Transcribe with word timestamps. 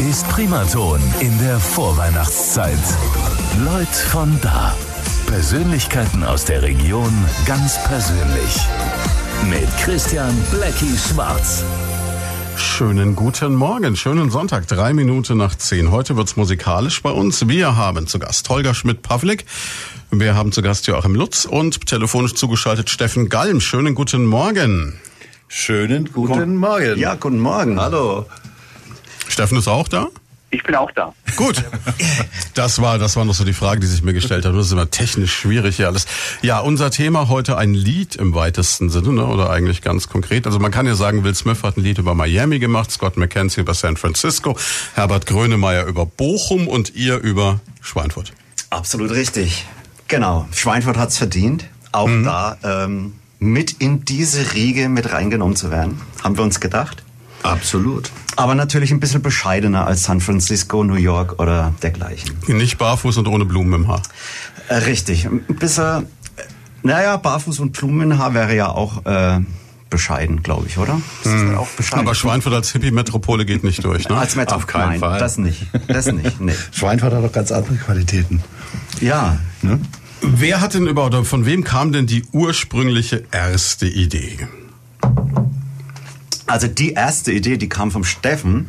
ist 0.00 0.28
Primaton 0.28 1.00
in 1.20 1.38
der 1.38 1.58
Vorweihnachtszeit. 1.58 2.78
Leute 3.64 4.06
von 4.10 4.38
da. 4.42 4.76
Persönlichkeiten 5.26 6.22
aus 6.22 6.44
der 6.44 6.62
Region 6.62 7.12
ganz 7.46 7.82
persönlich. 7.84 8.60
Mit 9.48 9.66
Christian 9.78 10.36
Blackie 10.50 10.96
Schwarz. 10.98 11.64
Schönen 12.56 13.16
guten 13.16 13.54
Morgen, 13.54 13.96
schönen 13.96 14.30
Sonntag, 14.30 14.68
drei 14.68 14.92
Minuten 14.92 15.38
nach 15.38 15.54
zehn. 15.54 15.90
Heute 15.90 16.16
wird's 16.16 16.36
musikalisch 16.36 17.02
bei 17.02 17.10
uns. 17.10 17.48
Wir 17.48 17.76
haben 17.76 18.06
zu 18.06 18.18
Gast 18.18 18.48
Holger 18.50 18.74
Schmidt-Pavlik. 18.74 19.46
Wir 20.10 20.34
haben 20.34 20.52
zu 20.52 20.60
Gast 20.60 20.86
Joachim 20.86 21.14
Lutz 21.14 21.46
und 21.46 21.86
telefonisch 21.86 22.34
zugeschaltet 22.34 22.90
Steffen 22.90 23.30
Galm. 23.30 23.60
Schönen 23.60 23.94
guten 23.94 24.26
Morgen. 24.26 25.00
Schönen 25.48 26.12
guten 26.12 26.56
Morgen. 26.56 26.98
Ja, 26.98 27.14
guten 27.14 27.40
Morgen. 27.40 27.80
Hallo. 27.80 28.26
Steffen 29.28 29.58
ist 29.58 29.68
auch 29.68 29.88
da? 29.88 30.08
Ich 30.50 30.62
bin 30.62 30.74
auch 30.76 30.90
da. 30.92 31.12
Gut. 31.36 31.62
Das 32.54 32.80
war, 32.80 32.98
das 32.98 33.16
war 33.16 33.24
noch 33.24 33.34
so 33.34 33.44
die 33.44 33.52
Frage, 33.52 33.80
die 33.80 33.86
sich 33.86 34.02
mir 34.02 34.12
gestellt 34.14 34.44
hat. 34.44 34.54
Das 34.54 34.66
ist 34.66 34.72
immer 34.72 34.90
technisch 34.90 35.34
schwierig 35.34 35.76
hier 35.76 35.88
alles. 35.88 36.06
Ja, 36.40 36.60
unser 36.60 36.90
Thema 36.90 37.28
heute 37.28 37.58
ein 37.58 37.74
Lied 37.74 38.14
im 38.16 38.32
weitesten 38.34 38.88
Sinne, 38.88 39.12
ne? 39.12 39.26
oder 39.26 39.50
eigentlich 39.50 39.82
ganz 39.82 40.08
konkret. 40.08 40.46
Also 40.46 40.58
man 40.60 40.70
kann 40.70 40.86
ja 40.86 40.94
sagen, 40.94 41.24
Will 41.24 41.34
Smith 41.34 41.62
hat 41.64 41.76
ein 41.76 41.82
Lied 41.82 41.98
über 41.98 42.14
Miami 42.14 42.58
gemacht, 42.60 42.90
Scott 42.92 43.16
McKenzie 43.16 43.60
über 43.62 43.74
San 43.74 43.96
Francisco, 43.96 44.56
Herbert 44.94 45.26
Grönemeyer 45.26 45.84
über 45.84 46.06
Bochum 46.06 46.68
und 46.68 46.94
ihr 46.94 47.18
über 47.18 47.60
Schweinfurt. 47.82 48.32
Absolut 48.70 49.10
richtig. 49.10 49.66
Genau. 50.08 50.48
Schweinfurt 50.52 50.96
hat's 50.96 51.18
verdient, 51.18 51.64
auch 51.92 52.06
Mhm. 52.08 52.24
da 52.24 52.56
ähm, 52.62 53.14
mit 53.40 53.72
in 53.72 54.04
diese 54.04 54.54
Riege 54.54 54.88
mit 54.88 55.12
reingenommen 55.12 55.56
zu 55.56 55.70
werden, 55.70 56.00
haben 56.22 56.36
wir 56.36 56.44
uns 56.44 56.60
gedacht. 56.60 57.02
Absolut. 57.42 58.10
Aber 58.36 58.54
natürlich 58.54 58.90
ein 58.90 59.00
bisschen 59.00 59.22
bescheidener 59.22 59.86
als 59.86 60.04
San 60.04 60.20
Francisco, 60.20 60.84
New 60.84 60.94
York 60.94 61.40
oder 61.40 61.74
dergleichen. 61.82 62.36
Nicht 62.46 62.78
barfuß 62.78 63.16
und 63.18 63.28
ohne 63.28 63.46
Blumen 63.46 63.72
im 63.72 63.88
Haar. 63.88 64.02
Äh, 64.68 64.74
richtig. 64.74 65.24
Ein 65.26 65.40
bisschen, 65.58 66.04
äh, 66.04 66.06
naja, 66.82 67.16
Barfuß 67.16 67.60
und 67.60 67.72
Blumenhaar 67.72 68.34
wäre 68.34 68.54
ja 68.54 68.68
auch 68.68 69.06
äh, 69.06 69.40
bescheiden, 69.88 70.42
glaube 70.42 70.66
ich, 70.66 70.78
oder? 70.78 71.00
Ist 71.24 71.32
das 71.32 71.56
auch 71.56 71.68
bescheiden? 71.68 72.04
Aber 72.06 72.14
Schweinfurt 72.14 72.54
als 72.54 72.72
Hippie-Metropole 72.72 73.46
geht 73.46 73.64
nicht 73.64 73.84
durch, 73.84 74.08
ne? 74.08 74.16
als 74.16 74.36
Metro 74.36 74.56
Auf 74.56 74.66
keinen 74.66 74.90
Nein, 74.90 75.00
Fall. 75.00 75.18
Das 75.18 75.38
nicht. 75.38 75.66
Das 75.88 76.06
nicht. 76.12 76.40
Nee. 76.40 76.54
Schweinfurt 76.72 77.12
hat 77.12 77.24
doch 77.24 77.32
ganz 77.32 77.52
andere 77.52 77.76
Qualitäten. 77.76 78.42
Ja. 79.00 79.38
Ne? 79.62 79.80
Wer 80.20 80.60
hat 80.60 80.74
denn 80.74 80.86
über, 80.86 81.06
oder 81.06 81.24
von 81.24 81.46
wem 81.46 81.64
kam 81.64 81.92
denn 81.92 82.06
die 82.06 82.24
ursprüngliche 82.32 83.24
erste 83.30 83.86
Idee? 83.86 84.48
Also 86.46 86.68
die 86.68 86.92
erste 86.92 87.32
Idee, 87.32 87.56
die 87.56 87.68
kam 87.68 87.90
vom 87.90 88.04
Steffen. 88.04 88.68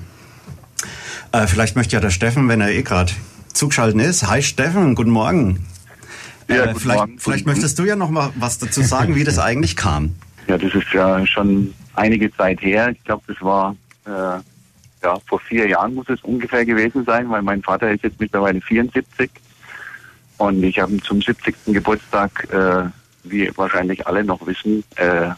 Äh, 1.32 1.48
vielleicht 1.48 1.76
möchte 1.76 1.96
ja 1.96 2.00
der 2.00 2.10
Steffen, 2.10 2.48
wenn 2.48 2.62
er 2.62 2.70
eh 2.72 2.82
gerade 2.82 3.12
zugeschaltet 3.54 4.02
ist. 4.02 4.28
Hi 4.28 4.42
Steffen, 4.42 4.96
guten 4.96 5.12
Morgen. 5.12 5.66
Ja, 6.48 6.56
Äh, 6.64 6.68
guten 6.68 6.80
vielleicht 6.80 7.00
Morgen. 7.00 7.20
vielleicht 7.20 7.46
möchtest 7.46 7.78
du 7.80 7.84
ja 7.84 7.96
noch 7.96 8.10
mal 8.10 8.32
was 8.36 8.58
dazu 8.58 8.82
sagen, 8.84 9.16
wie 9.16 9.24
das 9.24 9.38
eigentlich 9.40 9.76
kam. 9.76 10.16
Ja, 10.48 10.58
das 10.58 10.74
ist 10.74 10.92
ja 10.94 11.26
schon 11.28 11.74
einige 11.96 12.34
Zeit 12.36 12.62
her. 12.62 12.90
Ich 12.90 13.04
glaube, 13.04 13.24
das 13.28 13.42
war 13.42 13.76
äh, 14.06 14.10
ja 15.04 15.20
vor 15.28 15.40
vier 15.42 15.68
Jahren 15.68 15.94
muss 15.94 16.10
es 16.10 16.22
ungefähr 16.24 16.66
gewesen 16.66 17.04
sein, 17.06 17.30
weil 17.30 17.42
mein 17.42 17.62
Vater 17.62 17.92
ist 17.92 18.04
jetzt 18.04 18.20
mittlerweile 18.20 18.62
74 18.62 19.30
und 20.38 20.64
ich 20.64 20.80
habe 20.80 20.98
zum 21.02 21.22
70. 21.22 21.56
Geburtstag, 21.68 22.48
äh, 22.52 22.86
wie 23.24 23.52
wahrscheinlich 23.56 24.08
alle 24.08 24.24
noch 24.24 24.46
wissen, 24.48 24.84
äh, 24.96 25.30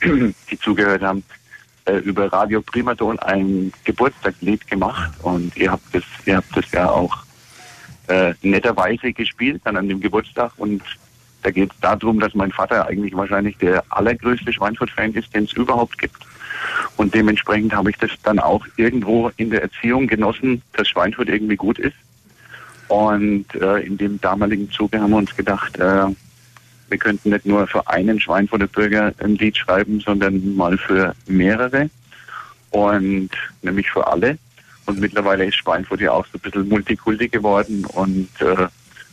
die 0.50 0.58
zugehört 0.58 1.02
haben, 1.02 1.22
äh, 1.86 1.96
über 1.98 2.32
Radio 2.32 2.62
Primaton 2.62 3.18
ein 3.20 3.72
Geburtstagslied 3.84 4.66
gemacht 4.68 5.12
und 5.22 5.56
ihr 5.56 5.72
habt 5.72 5.94
das, 5.94 6.04
ihr 6.24 6.36
habt 6.36 6.56
das 6.56 6.70
ja 6.72 6.90
auch 6.90 7.24
äh, 8.08 8.34
netterweise 8.42 9.12
gespielt 9.12 9.62
dann 9.64 9.76
an 9.76 9.88
dem 9.88 10.00
Geburtstag 10.00 10.52
und 10.56 10.82
da 11.42 11.50
geht 11.50 11.72
es 11.72 11.80
darum, 11.80 12.18
dass 12.18 12.34
mein 12.34 12.50
Vater 12.50 12.88
eigentlich 12.88 13.14
wahrscheinlich 13.14 13.56
der 13.58 13.84
allergrößte 13.90 14.52
Schweinfurt-Fan 14.52 15.14
ist, 15.14 15.32
den 15.32 15.44
es 15.44 15.52
überhaupt 15.52 15.96
gibt. 15.96 16.16
Und 16.96 17.14
dementsprechend 17.14 17.72
habe 17.72 17.90
ich 17.90 17.98
das 17.98 18.10
dann 18.24 18.40
auch 18.40 18.66
irgendwo 18.76 19.30
in 19.36 19.50
der 19.50 19.62
Erziehung 19.62 20.08
genossen, 20.08 20.62
dass 20.72 20.88
Schweinfurt 20.88 21.28
irgendwie 21.28 21.54
gut 21.54 21.78
ist. 21.78 21.96
Und 22.88 23.54
äh, 23.54 23.78
in 23.78 23.96
dem 23.96 24.20
damaligen 24.20 24.70
Zuge 24.72 25.00
haben 25.00 25.10
wir 25.10 25.18
uns 25.18 25.36
gedacht, 25.36 25.78
äh, 25.78 26.06
wir 26.88 26.98
könnten 26.98 27.30
nicht 27.30 27.46
nur 27.46 27.66
für 27.66 27.86
einen 27.88 28.20
Schweinfurter 28.20 28.66
Bürger 28.66 29.12
ein 29.18 29.34
Lied 29.36 29.56
schreiben, 29.56 30.00
sondern 30.00 30.54
mal 30.54 30.76
für 30.78 31.14
mehrere 31.26 31.90
und 32.70 33.30
nämlich 33.62 33.90
für 33.90 34.06
alle. 34.06 34.38
Und 34.86 35.00
mittlerweile 35.00 35.44
ist 35.46 35.56
Schweinfurt 35.56 36.00
ja 36.00 36.12
auch 36.12 36.24
so 36.26 36.38
ein 36.38 36.40
bisschen 36.40 36.68
Multikulti 36.68 37.28
geworden 37.28 37.84
und 37.86 38.28
äh, 38.40 38.68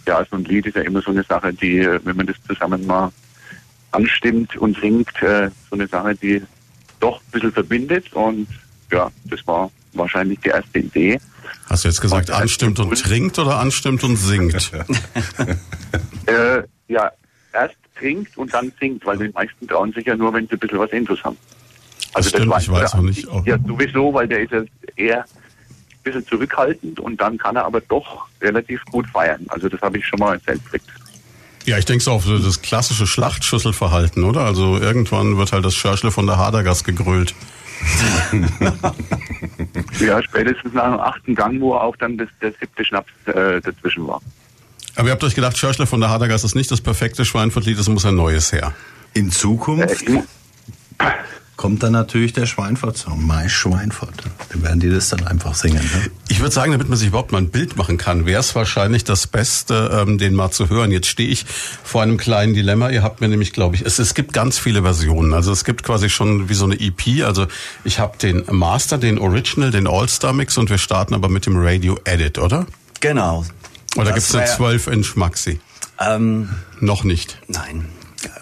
ja, 0.06 0.24
so 0.30 0.36
ein 0.36 0.44
Lied 0.46 0.68
ist 0.68 0.76
ja 0.76 0.84
immer 0.84 1.02
so 1.02 1.12
eine 1.12 1.24
Sache, 1.24 1.52
die, 1.54 1.80
äh, 1.80 2.00
wenn 2.04 2.16
man 2.16 2.28
das 2.28 2.36
zusammen 2.48 2.86
mal 2.86 3.12
anstimmt 3.92 4.56
und 4.58 4.78
singt, 4.80 5.22
äh, 5.24 5.50
so 5.70 5.76
eine 5.76 5.88
Sache, 5.88 6.14
die 6.16 6.42
doch 7.00 7.18
ein 7.20 7.32
bisschen 7.32 7.52
verbindet 7.52 8.12
und 8.14 8.48
ja, 8.92 9.10
das 9.26 9.46
war 9.48 9.72
wahrscheinlich 9.94 10.40
die 10.42 10.50
erste 10.50 10.80
Idee. 10.80 11.20
Hast 11.68 11.84
du 11.86 11.88
jetzt 11.90 12.02
gesagt, 12.02 12.30
Und, 12.30 12.36
anstimmt 12.36 12.80
und 12.80 12.90
und- 12.90 13.02
trinkt 13.02 13.40
oder 13.40 13.58
anstimmt 13.60 14.04
und 14.04 14.16
singt? 14.18 14.72
Äh, 16.26 16.64
ja, 16.88 17.12
erst 17.54 17.76
trinkt 17.98 18.38
und 18.38 18.54
dann 18.54 18.72
singt, 18.80 19.06
weil 19.06 19.18
die 19.18 19.30
meisten 19.30 19.68
trauen 19.68 19.94
sich 19.94 20.06
ja 20.06 20.16
nur, 20.16 20.34
wenn 20.34 20.48
sie 20.48 20.54
ein 20.54 20.60
bisschen 20.60 20.80
was 20.80 20.92
Intus 20.92 21.24
haben. 21.24 21.38
Das 22.14 22.30
stimmt, 22.30 22.54
ich 22.60 22.70
weiß 22.72 22.92
ja 22.92 22.98
noch 22.98 23.04
nicht, 23.06 23.28
ob- 23.28 23.48
Ja, 23.48 23.58
sowieso, 23.66 24.14
weil 24.14 24.28
der 24.28 24.42
ist 24.42 24.52
ja 24.52 24.64
eher 24.96 25.20
ein 25.22 25.26
bisschen 26.04 26.26
zurückhaltend 26.28 27.00
und 27.00 27.20
dann 27.22 27.38
kann 27.38 27.56
er 27.56 27.66
aber 27.66 27.82
doch 27.82 28.28
relativ 28.42 28.84
gut 28.86 29.08
feiern. 29.08 29.46
Also 29.50 29.70
das 29.70 29.82
habe 29.82 29.98
ich 29.98 30.06
schon 30.06 30.20
mal 30.20 30.34
erzählt. 30.34 30.62
Ja, 31.66 31.78
ich 31.78 31.86
denke 31.86 32.04
so 32.04 32.12
auf 32.12 32.26
das 32.26 32.62
klassische 32.62 33.08
Schlachtschüsselverhalten, 33.08 34.24
oder? 34.26 34.42
Also 34.42 34.78
irgendwann 34.78 35.38
wird 35.38 35.54
halt 35.54 35.64
das 35.64 35.74
Schörschle 35.76 36.12
von 36.12 36.26
der 36.28 36.38
Hadergas 36.38 36.84
gegrölt. 36.84 37.34
Ja, 40.00 40.22
spätestens 40.24 40.74
nach 40.74 40.92
dem 40.92 41.00
achten 41.00 41.36
Gang, 41.36 41.60
wo 41.62 41.76
auch 41.76 41.96
dann 41.96 42.18
das, 42.18 42.28
der 42.42 42.52
siebte 42.60 42.84
Schnaps 42.84 43.12
äh, 43.28 43.62
dazwischen 43.62 44.08
war. 44.08 44.22
Aber 44.96 45.08
ihr 45.08 45.12
habt 45.12 45.24
euch 45.24 45.36
gedacht, 45.36 45.58
Schörschle 45.58 45.88
von 45.88 46.00
der 46.00 46.10
Hadergas 46.10 46.44
ist 46.44 46.56
nicht 46.56 46.70
das 46.72 46.82
perfekte 46.82 47.26
Schweinfurtlied, 47.26 47.78
es 47.80 47.90
muss 47.90 48.06
ein 48.06 48.16
neues 48.16 48.52
her. 48.52 48.74
In 49.14 49.28
Äh, 49.28 49.32
Zukunft 49.32 50.02
ich, 50.04 50.20
kommt 51.56 51.82
dann 51.84 51.94
natürlich 51.94 52.34
der 52.34 52.46
Schweinfurt-Song, 52.46 53.26
My 53.26 53.48
Schweinfurt. 53.50 54.14
Dann 54.50 54.64
werden 54.64 54.80
die 54.80 54.90
das 54.90 55.10
dann 55.10 55.26
einfach 55.26 55.56
singen. 55.56 55.82
Ne? 55.82 56.12
Ich 56.28 56.40
würde 56.42 56.54
sagen, 56.54 56.72
damit 56.72 56.90
man 56.90 56.98
sich 56.98 57.08
überhaupt 57.08 57.32
mal 57.32 57.38
ein 57.40 57.50
Bild 57.50 57.78
machen 57.78 57.98
kann, 57.98 58.26
wäre 58.26 58.40
es 58.40 58.54
wahrscheinlich 58.54 59.04
das 59.04 59.28
Beste, 59.28 60.06
ähm, 60.06 60.18
den 60.18 60.34
mal 60.36 60.52
zu 60.52 60.70
hören. 60.70 60.92
Jetzt 60.92 61.08
stehe 61.08 61.30
ich 61.30 61.46
vor 61.84 62.02
einem 62.02 62.18
kleinen 62.18 62.54
Dilemma. 62.54 62.90
Ihr 62.90 63.02
habt 63.02 63.22
mir 63.22 63.28
nämlich, 63.30 63.54
glaube 63.54 63.76
ich, 63.76 63.84
es, 63.84 63.98
es 64.00 64.14
gibt 64.14 64.34
ganz 64.34 64.60
viele 64.60 64.82
Versionen. 64.82 65.34
Also 65.34 65.52
es 65.52 65.64
gibt 65.64 65.84
quasi 65.84 66.10
schon 66.10 66.50
wie 66.50 66.54
so 66.56 66.66
eine 66.66 66.80
EP. 66.80 67.24
Also 67.26 67.48
ich 67.84 68.00
habe 68.00 68.18
den 68.18 68.44
Master, 68.50 68.98
den 68.98 69.18
Original, 69.18 69.72
den 69.72 69.88
All-Star-Mix 69.88 70.58
und 70.58 70.70
wir 70.70 70.78
starten 70.80 71.14
aber 71.14 71.30
mit 71.30 71.46
dem 71.46 71.56
Radio 71.58 72.00
Edit, 72.04 72.40
oder? 72.40 72.66
Genau. 73.00 73.46
Oder 73.96 74.06
Das 74.12 74.16
gibt's 74.32 74.36
eine 74.36 74.46
wär- 74.48 74.80
12-Inch 74.80 75.16
Maxi? 75.16 75.60
Ähm, 76.00 76.50
Noch 76.80 77.04
nicht. 77.04 77.38
nein. 77.48 77.86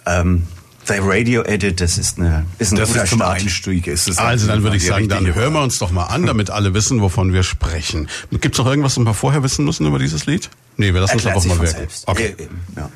Ähm, 0.05 0.43
der 0.87 0.99
Radio 1.05 1.43
Edit, 1.43 1.79
das 1.79 1.97
ist 1.97 2.17
eine 2.17 2.45
ist 2.57 2.71
ein 2.71 2.77
Das 2.77 2.89
guter 2.89 3.03
ist 3.03 3.09
zum 3.11 3.19
Start. 3.19 3.39
Einstieg. 3.41 3.87
Ist 3.87 4.07
es 4.09 4.17
Also 4.17 4.47
dann 4.47 4.63
würde 4.63 4.77
ich 4.77 4.85
sagen, 4.85 5.07
dann 5.09 5.33
hören 5.33 5.53
wir 5.53 5.61
uns 5.61 5.77
doch 5.79 5.91
mal 5.91 6.05
an, 6.05 6.25
damit 6.25 6.49
alle 6.49 6.73
wissen, 6.73 7.01
wovon 7.01 7.33
wir 7.33 7.43
sprechen. 7.43 8.07
Gibt's 8.31 8.57
noch 8.57 8.65
irgendwas, 8.65 8.97
was 8.97 9.05
wir 9.05 9.13
vorher 9.13 9.43
wissen 9.43 9.63
müssen 9.63 9.85
über 9.85 9.99
dieses 9.99 10.25
Lied? 10.25 10.49
Nee, 10.77 10.93
wir 10.93 11.01
lassen 11.01 11.17
es 11.17 11.25
Erklärt 11.25 11.35
einfach 11.45 11.55
mal 11.57 11.63
wirken. 11.65 11.77
selbst. 11.79 12.07
Okay. 12.07 12.35
Ja. 12.75 12.89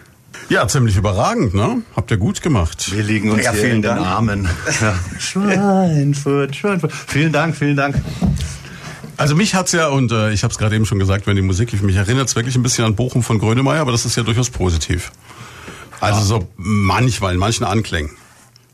Ja, 0.50 0.68
ziemlich 0.68 0.96
überragend, 0.98 1.54
ne? 1.54 1.82
Habt 1.96 2.12
ihr 2.12 2.18
gut 2.18 2.42
gemacht. 2.42 2.92
Wir 2.92 3.04
liegen 3.04 3.32
uns 3.32 3.44
Ja, 3.44 3.52
hier 3.52 3.62
vielen 3.62 3.76
in 3.78 3.82
den 3.84 3.96
Dank. 3.96 4.06
Armen. 4.06 4.50
Ja. 4.82 4.94
Schweinfurt, 5.20 6.56
Schweinfurt. 6.56 6.92
Vielen 6.92 7.32
Dank, 7.32 7.56
vielen 7.56 7.76
Dank. 7.78 7.96
Also 9.18 9.36
mich 9.36 9.56
hat's 9.56 9.72
ja, 9.72 9.88
und 9.88 10.12
äh, 10.12 10.32
ich 10.32 10.44
habe 10.44 10.52
es 10.52 10.58
gerade 10.58 10.76
eben 10.76 10.86
schon 10.86 11.00
gesagt, 11.00 11.26
wenn 11.28 11.36
die 11.36 11.42
Musik, 11.42 11.72
lief, 11.72 11.82
mich 11.82 11.96
erinnert 11.96 12.28
es 12.28 12.36
wirklich 12.36 12.56
ein 12.56 12.64
bisschen 12.64 12.86
an 12.86 12.96
Bochum 12.96 13.24
von 13.24 13.40
Grönemeyer, 13.40 13.82
aber 13.82 13.92
das 13.92 14.06
ist 14.06 14.16
ja 14.18 14.24
durchaus 14.24 14.50
positiv. 14.50 15.12
Also 16.02 16.22
so 16.22 16.48
manchmal, 16.58 17.34
in 17.34 17.40
manchen 17.40 17.64
Anklängen. 17.64 18.12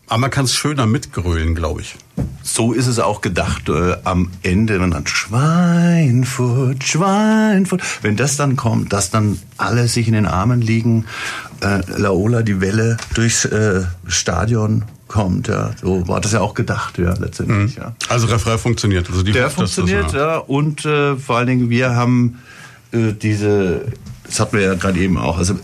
Aber 0.08 0.18
man 0.18 0.32
kann 0.32 0.44
es 0.44 0.54
schöner 0.54 0.88
mitgrölen, 0.88 1.56
glaube 1.56 1.82
ich. 1.82 1.96
So 2.44 2.74
ist 2.74 2.88
es 2.88 3.00
auch 3.00 3.22
gedacht 3.22 3.70
äh, 3.70 3.96
am 4.04 4.32
Ende, 4.42 4.82
wenn 4.82 4.92
dann 4.92 5.08
Schweinfurt, 5.08 6.84
Schweinfurt, 6.84 7.82
wenn 8.02 8.18
das 8.18 8.36
dann 8.36 8.58
kommt, 8.58 8.92
dass 8.92 9.10
dann 9.10 9.40
alle 9.58 9.88
sich 9.88 10.08
in 10.08 10.14
den 10.14 10.26
Armen 10.26 10.62
liegen, 10.62 11.06
äh, 11.62 11.80
Laola 11.98 12.42
die 12.42 12.60
Welle 12.60 12.98
durchs 13.14 13.46
äh, 13.46 13.84
Stadion 14.06 14.84
kommt, 15.12 15.48
ja, 15.48 15.72
so 15.82 16.08
war 16.08 16.22
das 16.22 16.32
ja 16.32 16.40
auch 16.42 16.54
gedacht, 16.54 16.98
ja, 16.98 17.14
letztendlich, 17.20 17.76
ja. 17.76 17.94
Also 18.10 18.28
Refrain 18.28 18.58
funktioniert. 18.58 19.10
Also 19.10 19.22
die 19.24 19.32
Der 19.34 19.44
das- 19.44 19.56
das- 19.56 19.74
funktioniert, 19.76 20.14
ja. 20.14 20.38
Und 20.38 20.86
äh, 20.86 21.16
vor 21.18 21.38
allen 21.38 21.48
Dingen, 21.48 21.70
wir 21.70 21.96
haben 21.96 22.40
äh, 22.92 23.12
diese, 23.14 23.82
das 24.26 24.40
hatten 24.40 24.58
wir 24.58 24.64
ja 24.64 24.74
gerade 24.76 25.00
eben 25.00 25.18
auch, 25.18 25.38
also 25.38 25.56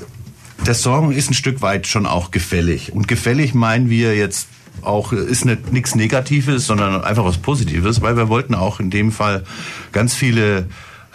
der 0.66 0.74
Song 0.74 1.12
ist 1.12 1.30
ein 1.32 1.34
Stück 1.34 1.62
weit 1.62 1.88
schon 1.88 2.06
auch 2.06 2.32
gefällig. 2.32 2.92
Und 2.94 3.08
gefällig 3.08 3.54
meinen 3.54 3.90
wir 3.90 4.16
jetzt 4.16 4.48
auch 4.82 5.12
ist 5.14 5.46
nicht 5.46 5.72
nichts 5.74 5.96
Negatives, 5.96 6.68
sondern 6.68 7.04
einfach 7.04 7.26
was 7.26 7.38
Positives, 7.38 8.02
weil 8.02 8.16
wir 8.16 8.30
wollten 8.30 8.54
auch 8.54 8.80
in 8.80 8.90
dem 8.90 9.12
Fall 9.12 9.44
ganz 9.92 10.14
viele 10.14 10.68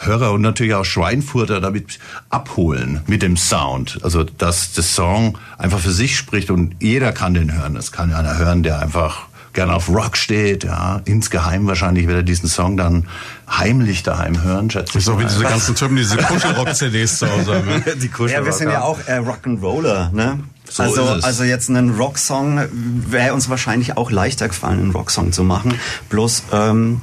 Hörer 0.05 0.33
und 0.33 0.41
natürlich 0.41 0.75
auch 0.75 0.85
Schweinfurter 0.85 1.61
damit 1.61 1.99
abholen 2.31 3.01
mit 3.07 3.23
dem 3.23 3.37
Sound. 3.37 4.01
Also 4.03 4.25
dass 4.25 4.73
das 4.73 4.95
Song 4.95 5.39
einfach 5.59 5.81
für 5.81 5.93
sich 5.93 6.17
spricht 6.17 6.51
und 6.51 6.77
jeder 6.81 7.13
kann 7.13 7.35
den 7.35 7.55
hören. 7.55 7.75
Das 7.75 7.93
kann 7.93 8.13
einer 8.13 8.39
hören, 8.39 8.63
der 8.63 8.81
einfach 8.81 9.27
gerne 9.53 9.75
auf 9.75 9.89
Rock 9.89 10.17
steht, 10.17 10.65
ja, 10.65 11.03
insgeheim 11.05 11.67
wahrscheinlich 11.67 12.07
wird 12.07 12.19
er 12.19 12.23
diesen 12.23 12.49
Song 12.49 12.77
dann 12.77 13.07
heimlich 13.49 14.03
daheim 14.03 14.43
hören, 14.43 14.71
schätze 14.71 14.93
ich. 14.93 15.05
Ist 15.05 15.09
auch 15.09 15.19
wie 15.19 15.25
diese 15.25 15.43
ganzen 15.43 15.75
Typen, 15.75 15.97
diese 15.97 16.17
Kuschelrock-CDs 16.19 17.19
zu 17.19 17.31
Hause 17.31 17.57
haben. 17.57 17.67
Ne? 17.67 17.83
Die 18.01 18.09
Kuschelrock, 18.09 18.41
ja, 18.41 18.45
wir 18.45 18.53
sind 18.53 18.71
ja 18.71 18.83
auch 18.83 18.99
äh, 19.07 19.19
Rock'n'Roller, 19.19 20.11
ne? 20.13 20.41
So 20.69 20.85
also, 20.85 21.03
also 21.03 21.45
jetzt 21.45 21.69
einen 21.69 21.91
Rocksong 21.91 22.63
wäre 22.73 23.35
uns 23.35 23.51
wahrscheinlich 23.51 23.99
auch 23.99 24.11
leichter 24.11 24.49
gefallen, 24.49 24.79
einen 24.79 24.91
Rocksong 24.93 25.33
zu 25.33 25.45
machen. 25.45 25.75
Bloß, 26.09 26.45
ähm, 26.51 27.03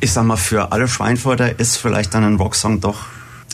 ich 0.00 0.12
sag 0.12 0.24
mal, 0.24 0.36
für 0.36 0.72
alle 0.72 0.88
Schweinfurter 0.88 1.58
ist 1.58 1.76
vielleicht 1.76 2.14
dann 2.14 2.24
ein 2.24 2.36
Rocksong 2.36 2.80
doch 2.80 2.98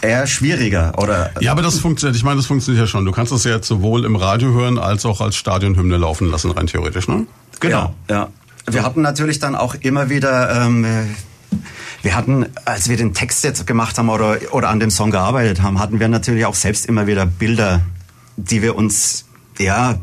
eher 0.03 0.27
schwieriger, 0.27 0.93
oder? 0.99 1.31
Ja, 1.41 1.53
aber 1.53 1.63
das 1.63 1.79
funktioniert, 1.79 2.17
ich 2.17 2.25
meine, 2.25 2.37
das 2.37 2.47
funktioniert 2.47 2.85
ja 2.85 2.87
schon. 2.87 3.05
Du 3.05 3.13
kannst 3.13 3.33
das 3.33 3.45
ja 3.45 3.53
jetzt 3.53 3.69
sowohl 3.69 4.05
im 4.05 4.17
Radio 4.17 4.53
hören, 4.53 4.79
als 4.79 5.07
auch 5.07 5.21
als 5.21 5.37
Stadionhymne 5.37 5.97
laufen 5.97 6.31
lassen, 6.31 6.51
rein 6.51 6.67
theoretisch, 6.67 7.09
ne? 7.09 7.27
Genau, 7.61 7.95
ja. 8.09 8.17
ja. 8.17 8.29
Wir 8.69 8.83
hatten 8.83 9.01
natürlich 9.01 9.39
dann 9.39 9.55
auch 9.55 9.75
immer 9.75 10.11
wieder, 10.11 10.67
ähm, 10.67 10.85
wir 12.03 12.17
hatten, 12.17 12.47
als 12.65 12.89
wir 12.89 12.97
den 12.97 13.15
Text 13.15 13.45
jetzt 13.45 13.67
gemacht 13.67 13.97
haben 13.97 14.09
oder, 14.09 14.39
oder 14.51 14.69
an 14.69 14.81
dem 14.81 14.91
Song 14.91 15.11
gearbeitet 15.11 15.63
haben, 15.63 15.79
hatten 15.79 16.01
wir 16.01 16.09
natürlich 16.09 16.45
auch 16.47 16.55
selbst 16.55 16.87
immer 16.87 17.07
wieder 17.07 17.27
Bilder, 17.27 17.83
die 18.37 18.63
wir 18.63 18.75
uns 18.77 19.26
ja, 19.59 19.97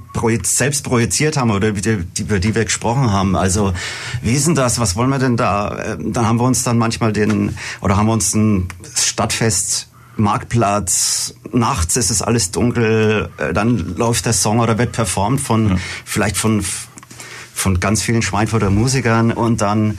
selbst 0.43 0.83
projiziert 0.83 1.37
haben 1.37 1.51
oder 1.51 1.69
über 1.69 2.39
die 2.39 2.55
wir 2.55 2.63
gesprochen 2.63 3.11
haben. 3.11 3.35
Also, 3.35 3.73
wie 4.21 4.33
ist 4.33 4.47
denn 4.47 4.55
das? 4.55 4.79
Was 4.79 4.95
wollen 4.95 5.09
wir 5.09 5.19
denn 5.19 5.37
da? 5.37 5.93
Ähm, 5.93 6.13
dann 6.13 6.27
haben 6.27 6.37
wir 6.37 6.45
uns 6.45 6.63
dann 6.63 6.77
manchmal 6.77 7.13
den, 7.13 7.57
oder 7.81 7.97
haben 7.97 8.07
wir 8.07 8.13
uns 8.13 8.33
ein 8.33 8.67
Stadtfest 8.95 9.89
Marktplatz, 10.15 11.33
nachts 11.51 11.95
ist 11.95 12.11
es 12.11 12.21
alles 12.21 12.51
dunkel, 12.51 13.29
äh, 13.37 13.53
dann 13.53 13.95
läuft 13.97 14.25
der 14.25 14.33
Song 14.33 14.59
oder 14.59 14.77
wird 14.77 14.91
performt 14.91 15.41
von, 15.41 15.69
ja. 15.69 15.75
vielleicht 16.05 16.37
von, 16.37 16.63
von 17.53 17.79
ganz 17.79 18.01
vielen 18.03 18.21
Schweinfurter 18.21 18.69
Musikern 18.69 19.31
und 19.31 19.61
dann 19.61 19.97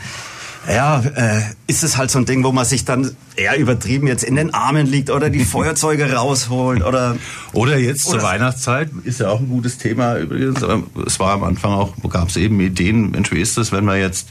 ja, 0.69 1.01
äh, 1.01 1.43
ist 1.67 1.85
es 1.85 1.97
halt 1.97 2.11
so 2.11 2.19
ein 2.19 2.27
Ding, 2.27 2.45
wo 2.45 2.53
man 2.53 2.65
sich 2.65 2.85
dann 2.85 3.15
eher 3.37 3.59
übertrieben 3.59 4.07
jetzt 4.07 4.25
in 4.25 4.37
den 4.37 4.55
Armen 4.55 4.87
liegt 4.87 5.11
oder 5.11 5.31
die 5.31 5.45
Feuerzeuge 5.45 6.13
rausholt 6.13 6.85
oder 6.85 7.17
oder 7.53 7.79
jetzt 7.79 8.07
oder 8.07 8.19
zur 8.19 8.29
Weihnachtszeit 8.29 8.91
ist 9.05 9.21
ja 9.21 9.29
auch 9.29 9.41
ein 9.41 9.49
gutes 9.49 9.79
Thema 9.79 10.17
übrigens. 10.17 10.61
Es 11.07 11.21
war 11.21 11.33
am 11.33 11.45
Anfang 11.45 11.73
auch 11.73 11.95
gab 12.09 12.29
es 12.29 12.37
eben 12.37 12.61
Ideen. 12.61 13.11
Mensch, 13.11 13.31
wie 13.33 13.41
ist 13.41 13.57
das, 13.59 13.73
wenn 13.73 13.85
man 13.85 13.99
jetzt 13.99 14.29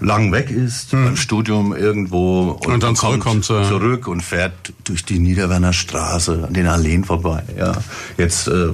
lang 0.00 0.30
weg 0.32 0.50
ist, 0.50 0.92
hm. 0.92 1.04
beim 1.04 1.16
Studium 1.16 1.74
irgendwo 1.74 2.50
und, 2.50 2.74
und 2.74 2.82
dann 2.82 2.96
zurückkommt 2.96 3.44
zurück 3.44 4.06
und 4.06 4.22
fährt 4.22 4.72
durch 4.84 5.04
die 5.04 5.18
Niederwerner 5.18 5.72
Straße 5.72 6.44
an 6.46 6.54
den 6.54 6.66
Alleen 6.66 7.04
vorbei. 7.04 7.42
Ja, 7.58 7.76
jetzt 8.16 8.48
äh, 8.48 8.68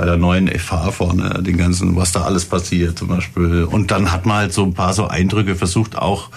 bei 0.00 0.06
der 0.06 0.16
neuen 0.16 0.48
FH 0.48 0.92
vorne, 0.92 1.42
den 1.42 1.58
ganzen, 1.58 1.94
was 1.94 2.10
da 2.12 2.22
alles 2.22 2.46
passiert 2.46 2.98
zum 2.98 3.08
Beispiel. 3.08 3.64
Und 3.64 3.90
dann 3.90 4.10
hat 4.10 4.24
man 4.24 4.38
halt 4.38 4.54
so 4.54 4.64
ein 4.64 4.72
paar 4.72 4.94
so 4.94 5.06
Eindrücke 5.06 5.56
versucht, 5.56 5.94
auch 5.94 6.30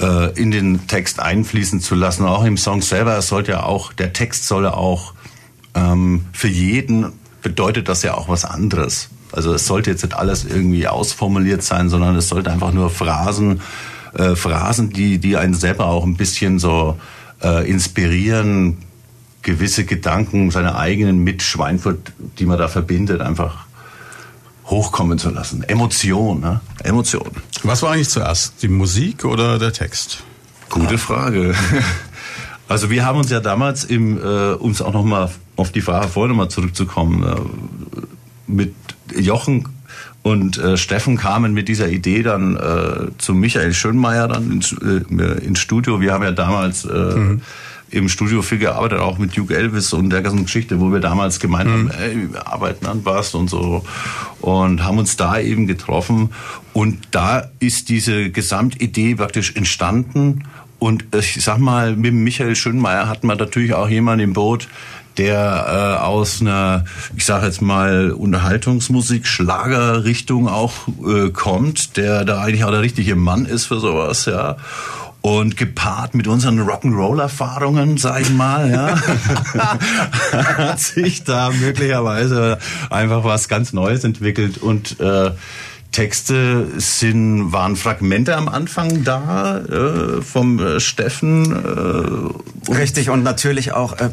äh, 0.00 0.32
in 0.32 0.50
den 0.50 0.86
Text 0.86 1.20
einfließen 1.20 1.80
zu 1.80 1.94
lassen. 1.94 2.24
Auch 2.24 2.42
im 2.42 2.56
Song 2.56 2.80
selber, 2.80 3.20
sollte 3.20 3.50
ja 3.52 3.64
auch, 3.64 3.92
der 3.92 4.14
Text 4.14 4.46
soll 4.46 4.66
auch 4.66 5.12
ähm, 5.74 6.24
für 6.32 6.48
jeden 6.48 7.12
bedeutet 7.42 7.90
das 7.90 8.02
ja 8.02 8.14
auch 8.14 8.30
was 8.30 8.46
anderes. 8.46 9.10
Also 9.30 9.52
es 9.52 9.66
sollte 9.66 9.90
jetzt 9.90 10.04
nicht 10.04 10.16
alles 10.16 10.46
irgendwie 10.46 10.88
ausformuliert 10.88 11.62
sein, 11.62 11.90
sondern 11.90 12.16
es 12.16 12.28
sollte 12.28 12.50
einfach 12.50 12.72
nur 12.72 12.88
Phrasen, 12.88 13.60
äh, 14.14 14.36
Phrasen, 14.36 14.88
die, 14.88 15.18
die 15.18 15.36
einen 15.36 15.52
selber 15.52 15.84
auch 15.84 16.06
ein 16.06 16.16
bisschen 16.16 16.58
so 16.58 16.98
äh, 17.42 17.68
inspirieren, 17.68 18.78
gewisse 19.42 19.84
Gedanken, 19.84 20.50
seine 20.50 20.76
eigenen 20.76 21.18
mit 21.22 21.42
Schweinfurt, 21.42 22.12
die 22.38 22.46
man 22.46 22.58
da 22.58 22.68
verbindet, 22.68 23.20
einfach 23.20 23.66
hochkommen 24.66 25.18
zu 25.18 25.30
lassen. 25.30 25.64
Emotion, 25.64 26.40
ne? 26.40 26.60
Emotion. 26.84 27.28
Was 27.62 27.82
war 27.82 27.92
eigentlich 27.92 28.08
zuerst, 28.08 28.62
die 28.62 28.68
Musik 28.68 29.24
oder 29.24 29.58
der 29.58 29.72
Text? 29.72 30.22
Gute 30.70 30.98
Frage. 30.98 31.54
Also 32.68 32.88
wir 32.88 33.04
haben 33.04 33.18
uns 33.18 33.28
ja 33.28 33.40
damals 33.40 33.84
im, 33.84 34.16
äh, 34.16 34.52
uns 34.54 34.80
auch 34.80 34.94
nochmal 34.94 35.30
auf 35.56 35.72
die 35.72 35.82
Frage 35.82 36.08
vorher 36.08 36.30
nochmal 36.30 36.48
zurückzukommen, 36.48 37.22
äh, 37.22 37.36
mit 38.46 38.74
Jochen 39.14 39.68
und 40.22 40.56
äh, 40.56 40.78
Steffen 40.78 41.18
kamen 41.18 41.52
mit 41.52 41.68
dieser 41.68 41.90
Idee 41.90 42.22
dann 42.22 42.56
äh, 42.56 43.10
zu 43.18 43.34
Michael 43.34 43.74
Schönmeier 43.74 44.26
dann 44.26 44.50
ins, 44.50 44.72
äh, 44.72 45.44
ins 45.44 45.58
Studio. 45.58 46.00
Wir 46.00 46.14
haben 46.14 46.22
ja 46.22 46.30
damals 46.30 46.86
äh, 46.86 46.88
mhm 46.88 47.42
im 47.92 48.08
Studio 48.08 48.42
viel 48.42 48.58
gearbeitet, 48.58 49.00
auch 49.00 49.18
mit 49.18 49.36
Duke 49.36 49.54
Elvis 49.54 49.92
und 49.92 50.10
der 50.10 50.22
ganzen 50.22 50.44
Geschichte, 50.44 50.80
wo 50.80 50.92
wir 50.92 51.00
damals 51.00 51.40
gemeint 51.40 51.70
mhm. 51.70 51.90
wir 52.32 52.46
arbeiten 52.46 52.86
an 52.86 53.00
was 53.04 53.34
und 53.34 53.48
so. 53.48 53.84
Und 54.40 54.82
haben 54.82 54.98
uns 54.98 55.16
da 55.16 55.38
eben 55.38 55.66
getroffen. 55.66 56.30
Und 56.72 56.98
da 57.10 57.50
ist 57.60 57.88
diese 57.88 58.30
Gesamtidee 58.30 59.14
praktisch 59.14 59.54
entstanden. 59.54 60.44
Und 60.78 61.04
ich 61.14 61.42
sag 61.44 61.58
mal, 61.58 61.94
mit 61.94 62.14
Michael 62.14 62.56
Schönmeier 62.56 63.08
hatten 63.08 63.26
wir 63.26 63.36
natürlich 63.36 63.74
auch 63.74 63.88
jemanden 63.88 64.24
im 64.24 64.32
Boot, 64.32 64.68
der 65.18 65.98
äh, 66.00 66.02
aus 66.02 66.40
einer, 66.40 66.84
ich 67.16 67.26
sage 67.26 67.46
jetzt 67.46 67.60
mal, 67.60 68.12
Unterhaltungsmusik, 68.12 69.26
Schlagerrichtung 69.26 70.48
auch 70.48 70.72
äh, 71.06 71.30
kommt, 71.30 71.96
der 71.96 72.24
da 72.24 72.40
eigentlich 72.40 72.64
auch 72.64 72.70
der 72.70 72.80
richtige 72.80 73.14
Mann 73.14 73.44
ist 73.44 73.66
für 73.66 73.78
sowas, 73.78 74.24
ja 74.24 74.56
und 75.22 75.56
gepaart 75.56 76.14
mit 76.14 76.26
unseren 76.26 76.60
Rock'n'Roll-Erfahrungen, 76.60 77.96
sag 77.96 78.22
ich 78.22 78.30
mal, 78.30 78.70
ja, 78.70 79.00
hat 80.32 80.80
sich 80.80 81.22
da 81.22 81.50
möglicherweise 81.50 82.58
einfach 82.90 83.24
was 83.24 83.48
ganz 83.48 83.72
Neues 83.72 84.02
entwickelt 84.02 84.58
und 84.58 84.98
äh, 85.00 85.30
Texte 85.92 86.68
sind, 86.78 87.52
waren 87.52 87.76
Fragmente 87.76 88.34
am 88.36 88.48
Anfang 88.48 89.04
da 89.04 89.58
äh, 89.58 90.22
vom 90.22 90.58
äh, 90.58 90.80
Steffen. 90.80 92.32
Äh, 92.68 92.72
Richtig 92.72 93.10
und 93.10 93.22
natürlich 93.22 93.72
auch 93.72 93.92
äh, 93.98 94.10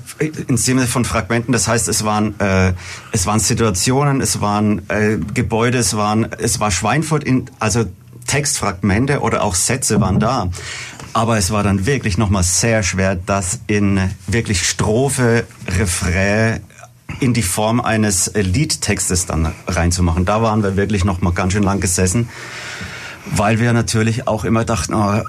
im 0.48 0.58
Sinne 0.58 0.88
von 0.88 1.06
Fragmenten. 1.06 1.54
Das 1.54 1.68
heißt, 1.70 1.88
es 1.88 2.04
waren 2.04 2.38
äh, 2.40 2.74
es 3.14 3.26
waren 3.26 3.40
Situationen, 3.40 4.20
es 4.20 4.42
waren 4.42 4.82
äh, 4.90 5.18
Gebäude, 5.34 5.78
es 5.78 5.96
waren 5.96 6.28
es 6.38 6.60
war 6.60 6.70
Schweinfurt 6.70 7.24
in 7.24 7.46
also 7.60 7.86
Textfragmente 8.28 9.22
oder 9.22 9.44
auch 9.44 9.56
Sätze 9.56 10.02
waren 10.02 10.20
da. 10.20 10.50
Aber 11.14 11.38
es 11.38 11.52
war 11.52 11.64
dann 11.64 11.86
wirklich 11.86 12.18
nochmal 12.18 12.44
sehr 12.44 12.84
schwer, 12.84 13.16
das 13.16 13.60
in 13.68 14.00
wirklich 14.28 14.68
Strophe, 14.68 15.46
Refrain 15.68 16.62
in 17.20 17.34
die 17.34 17.42
Form 17.42 17.82
eines 17.82 18.32
Liedtextes 18.36 19.26
dann 19.26 19.54
reinzumachen. 19.68 20.26
Da 20.26 20.42
waren 20.42 20.64
wir 20.64 20.76
wirklich 20.76 21.04
nochmal 21.04 21.34
ganz 21.34 21.54
schön 21.54 21.64
lang 21.64 21.80
gesessen, 21.80 22.30
weil 23.26 23.60
wir 23.60 23.74
natürlich 23.74 24.28
auch 24.28 24.46
immer 24.46 24.64
dachten, 24.66 24.94
oh, 24.94 25.22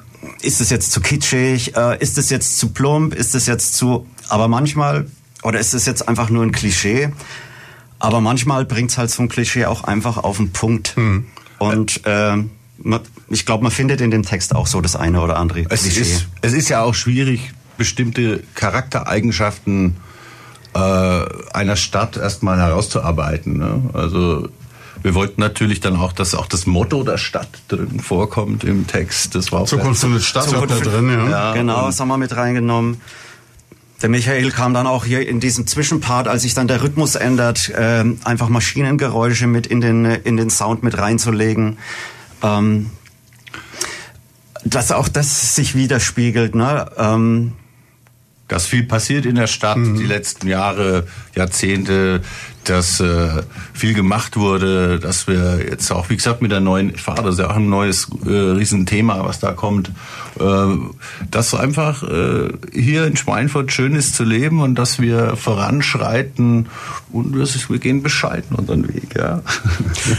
ist 0.43 0.61
es 0.61 0.71
jetzt 0.71 0.93
zu 0.93 1.01
kitschig, 1.01 1.77
äh, 1.77 1.99
ist 1.99 2.19
es 2.19 2.31
jetzt 2.31 2.59
zu 2.59 2.71
plump, 2.71 3.15
ist 3.15 3.35
es 3.35 3.47
jetzt 3.47 3.75
zu... 3.75 4.07
Aber 4.29 4.49
manchmal, 4.49 5.07
oder 5.43 5.59
ist 5.59 5.75
es 5.75 5.87
jetzt 5.87 6.07
einfach 6.07 6.31
nur 6.31 6.45
ein 6.45 6.53
Klischee, 6.53 7.11
aber 7.99 8.21
manchmal 8.21 8.65
bringt 8.65 8.91
es 8.91 8.99
halt 8.99 9.11
so 9.11 9.23
ein 9.23 9.29
Klischee 9.29 9.67
auch 9.67 9.85
einfach 9.85 10.19
auf 10.19 10.37
den 10.37 10.53
Punkt. 10.53 10.97
Hm. 10.97 11.27
Und 11.59 12.07
äh, 12.07 12.37
ich 13.29 13.47
glaube, 13.47 13.63
man 13.63 13.73
findet 13.73 14.01
in 14.01 14.11
dem 14.11 14.23
Text 14.23 14.55
auch 14.55 14.67
so 14.67 14.81
das 14.81 14.97
eine 14.97 15.21
oder 15.21 15.37
andere 15.37 15.67
es 15.69 15.83
Klischee. 15.83 16.01
Ist, 16.01 16.27
es 16.43 16.53
ist 16.53 16.69
ja 16.69 16.83
auch 16.83 16.95
schwierig, 16.95 17.53
bestimmte 17.77 18.43
Charaktereigenschaften 18.55 19.97
äh, 20.75 20.79
einer 20.79 21.77
Stadt 21.77 22.17
erstmal 22.17 22.59
herauszuarbeiten. 22.59 23.59
Ne? 23.59 23.83
Also 23.93 24.49
wir 25.03 25.15
wollten 25.15 25.41
natürlich 25.41 25.81
dann 25.81 25.97
auch, 25.97 26.13
dass 26.13 26.35
auch 26.35 26.47
das 26.47 26.67
Motto 26.67 27.03
der 27.03 27.19
Stadt 27.19 27.49
drin 27.69 28.01
vorkommt 28.01 28.65
im 28.65 28.87
Text. 28.87 29.35
Das 29.35 29.51
war 29.51 29.61
auch 29.61 29.67
Zukunft 29.67 30.01
findet 30.01 30.23
Stadt 30.23 30.45
Zukunft 30.45 30.87
da 30.87 30.91
drin, 30.91 31.09
ja. 31.09 31.31
ja 31.31 31.53
genau, 31.55 31.87
das 31.87 31.99
haben 32.01 32.09
wir 32.09 32.19
mit 32.19 32.37
reingenommen. 32.37 33.01
Der 34.03 34.09
Michael 34.09 34.51
kam 34.51 34.73
dann 34.73 34.87
auch 34.87 35.05
hier 35.05 35.27
in 35.29 35.41
diesem 35.41 35.67
Zwischenpart, 35.67 36.27
als 36.27 36.43
sich 36.43 36.55
dann 36.55 36.69
der 36.69 36.83
Rhythmus 36.83 37.17
ändert, 37.17 37.69
äh, 37.69 38.05
einfach 38.25 38.49
Maschinengeräusche 38.49 39.47
mit 39.47 39.67
in 39.67 39.81
den, 39.81 40.05
in 40.05 40.37
den 40.37 40.49
Sound 40.49 40.83
mit 40.83 40.97
reinzulegen 40.97 41.79
ähm, 42.43 42.91
dass 44.65 44.93
auch 44.93 45.09
das 45.09 45.55
sich 45.55 45.75
widerspiegelt. 45.75 46.55
Ne? 46.55 46.91
Ähm, 46.97 47.53
dass 48.49 48.67
viel 48.67 48.83
passiert 48.83 49.27
in 49.27 49.37
der 49.37 49.47
Stadt 49.47 49.77
mhm. 49.77 49.97
die 49.97 50.07
letzten 50.07 50.49
Jahre, 50.49 51.07
Jahrzehnte. 51.37 52.21
Dass 52.64 53.00
äh, 53.00 53.43
viel 53.73 53.95
gemacht 53.95 54.37
wurde, 54.37 54.99
dass 54.99 55.26
wir 55.26 55.61
jetzt 55.69 55.90
auch, 55.90 56.11
wie 56.11 56.17
gesagt, 56.17 56.43
mit 56.43 56.52
der 56.52 56.61
neuen 56.61 56.95
Fahrt, 56.97 57.21
das 57.21 57.35
ist 57.35 57.40
ja 57.40 57.50
auch 57.50 57.57
ein 57.57 57.69
neues 57.69 58.09
äh, 58.26 58.31
Riesenthema, 58.31 59.25
was 59.25 59.40
da 59.40 59.52
kommt, 59.52 59.90
äh, 60.38 60.67
dass 61.31 61.55
einfach 61.55 62.02
äh, 62.02 62.50
hier 62.73 63.07
in 63.07 63.17
Schweinfurt 63.17 63.73
schön 63.73 63.95
ist 63.95 64.14
zu 64.14 64.25
leben 64.25 64.61
und 64.61 64.75
dass 64.75 65.00
wir 65.00 65.37
voranschreiten 65.37 66.67
und 67.12 67.35
wir 67.35 67.79
gehen 67.79 68.02
bescheiden 68.02 68.57
unseren 68.57 68.88
Weg. 68.88 69.14
Ja. 69.17 69.43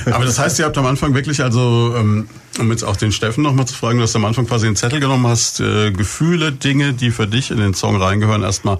Aber 0.11 0.25
das 0.25 0.39
heißt, 0.39 0.59
ihr 0.59 0.65
habt 0.65 0.77
am 0.77 0.85
Anfang 0.85 1.13
wirklich 1.13 1.43
also, 1.43 1.95
ähm, 1.95 2.27
um 2.59 2.71
jetzt 2.71 2.83
auch 2.83 2.97
den 2.97 3.11
Steffen 3.11 3.43
nochmal 3.43 3.67
zu 3.67 3.75
fragen, 3.75 3.97
du 3.97 4.03
hast 4.03 4.15
am 4.15 4.25
Anfang 4.25 4.47
quasi 4.47 4.65
einen 4.65 4.75
Zettel 4.75 4.99
genommen, 4.99 5.27
hast 5.27 5.59
äh, 5.59 5.91
Gefühle, 5.91 6.51
Dinge, 6.51 6.93
die 6.93 7.11
für 7.11 7.27
dich 7.27 7.51
in 7.51 7.57
den 7.57 7.75
Song 7.75 8.01
reingehören, 8.01 8.43
erstmal 8.43 8.79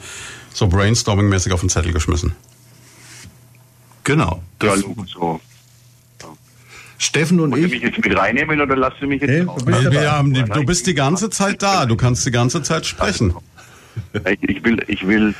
so 0.54 0.66
brainstorming-mäßig 0.66 1.54
auf 1.54 1.62
den 1.62 1.70
Zettel 1.70 1.94
geschmissen. 1.94 2.34
Genau. 4.04 4.42
Das, 4.60 4.84
so. 5.08 5.40
Steffen 6.98 7.40
und 7.40 7.52
Wollt 7.52 7.66
ich. 7.66 7.72
mich 7.72 7.82
jetzt 7.82 7.98
mit 8.04 8.16
reinnehmen 8.16 8.62
oder 8.62 8.76
lasst 8.76 8.98
ihr 9.02 9.08
mich 9.08 9.22
jetzt 9.22 9.32
Nee, 9.32 9.42
raus? 9.42 9.58
du 9.60 9.66
bist 9.66 9.78
Also, 9.80 9.90
dabei. 9.90 10.02
wir 10.04 10.12
haben, 10.12 10.34
die- 10.34 10.44
du 10.44 10.64
bist 10.66 10.86
die 10.86 10.94
ganze 10.94 11.30
Zeit 11.32 11.64
da, 11.64 11.86
du 11.88 11.96
kannst 11.96 12.26
die 12.28 12.32
ganze 12.32 12.62
Zeit 12.62 12.86
sprechen. 12.86 13.34
Ich, 14.30 14.44
ich 14.50 14.64
will, 14.64 14.84
ich 14.88 15.08
will, 15.08 15.34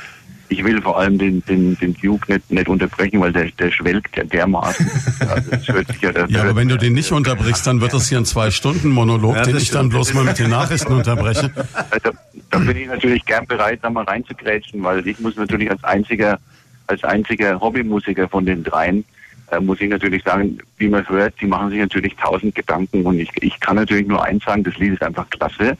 ich 0.48 0.64
will 0.64 0.82
vor 0.82 0.98
allem 0.98 1.18
den, 1.18 1.42
den, 1.46 1.78
den 1.78 1.94
Duke 1.94 2.32
nicht, 2.32 2.50
nicht 2.50 2.68
unterbrechen, 2.68 3.20
weil 3.20 3.32
der, 3.32 3.48
der 3.52 3.70
schwelgt 3.70 4.16
ja 4.16 4.24
dermaßen. 4.24 4.90
Also 5.20 5.50
das 5.52 5.68
hört 5.68 5.86
sich 5.86 6.00
ja, 6.02 6.12
das 6.12 6.30
Ja, 6.30 6.40
aber 6.42 6.56
wenn 6.56 6.68
du 6.68 6.76
den 6.76 6.94
nicht 6.94 7.12
unterbrichst, 7.12 7.64
dann 7.66 7.80
wird 7.80 7.94
das 7.94 8.08
hier 8.08 8.18
ein 8.18 8.24
Zwei-Stunden-Monolog, 8.24 9.36
Ja, 9.36 9.42
den 9.44 9.56
ich 9.56 9.70
dann 9.70 9.88
bloß 9.88 10.14
mal 10.14 10.24
mit 10.24 10.40
den 10.40 10.50
Nachrichten 10.50 10.92
unterbreche. 10.92 11.50
Also, 11.90 12.10
da 12.50 12.58
bin 12.58 12.76
ich 12.76 12.88
natürlich 12.88 13.24
gern 13.24 13.46
bereit, 13.46 13.78
da 13.82 13.88
mal 13.88 14.02
reinzugrätschen, 14.04 14.82
weil 14.82 15.06
ich 15.06 15.20
muss 15.20 15.36
natürlich 15.36 15.70
als 15.70 15.82
einziger, 15.84 16.40
als 16.86 17.04
einziger 17.04 17.60
Hobbymusiker 17.60 18.28
von 18.28 18.46
den 18.46 18.64
dreien, 18.64 19.04
äh, 19.50 19.60
muss 19.60 19.80
ich 19.80 19.90
natürlich 19.90 20.24
sagen, 20.24 20.58
wie 20.78 20.88
man 20.88 21.08
hört, 21.08 21.34
die 21.40 21.46
machen 21.46 21.70
sich 21.70 21.78
natürlich 21.78 22.16
tausend 22.16 22.54
Gedanken 22.54 23.04
und 23.04 23.18
ich, 23.18 23.30
ich 23.42 23.60
kann 23.60 23.76
natürlich 23.76 24.06
nur 24.06 24.24
eins 24.24 24.44
sagen, 24.44 24.64
das 24.64 24.76
Lied 24.78 24.94
ist 24.94 25.02
einfach 25.02 25.28
klasse. 25.30 25.76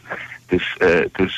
Das, 0.48 0.60
äh, 0.80 1.08
das, 1.16 1.30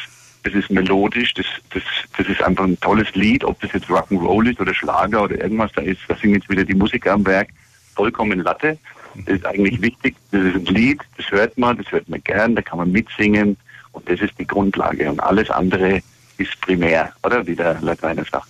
das 0.42 0.54
ist 0.54 0.70
melodisch, 0.70 1.32
das, 1.34 1.46
das, 1.72 1.82
das 2.16 2.26
ist 2.28 2.42
einfach 2.42 2.64
ein 2.64 2.78
tolles 2.80 3.14
Lied, 3.14 3.44
ob 3.44 3.60
das 3.60 3.72
jetzt 3.72 3.88
Rock'n'Roll 3.88 4.50
ist 4.50 4.60
oder 4.60 4.74
Schlager 4.74 5.22
oder 5.22 5.40
irgendwas 5.40 5.72
da 5.72 5.82
ist, 5.82 6.00
da 6.08 6.16
sind 6.16 6.34
jetzt 6.34 6.50
wieder 6.50 6.64
die 6.64 6.74
Musiker 6.74 7.12
am 7.12 7.24
Werk, 7.24 7.48
vollkommen 7.94 8.40
Latte. 8.40 8.78
Das 9.26 9.36
ist 9.36 9.46
eigentlich 9.46 9.80
wichtig, 9.80 10.16
das 10.32 10.42
ist 10.42 10.56
ein 10.56 10.74
Lied, 10.74 11.00
das 11.16 11.30
hört 11.30 11.56
man, 11.56 11.76
das 11.76 11.90
hört 11.92 12.08
man 12.08 12.20
gern, 12.24 12.56
da 12.56 12.62
kann 12.62 12.78
man 12.78 12.90
mitsingen 12.90 13.56
und 13.92 14.08
das 14.08 14.20
ist 14.20 14.36
die 14.38 14.46
Grundlage 14.46 15.08
und 15.08 15.20
alles 15.20 15.50
andere 15.50 16.02
ist 16.36 16.60
primär, 16.60 17.12
oder 17.22 17.46
wie 17.46 17.54
der 17.54 17.80
Lateiner 17.80 18.24
sagt. 18.24 18.48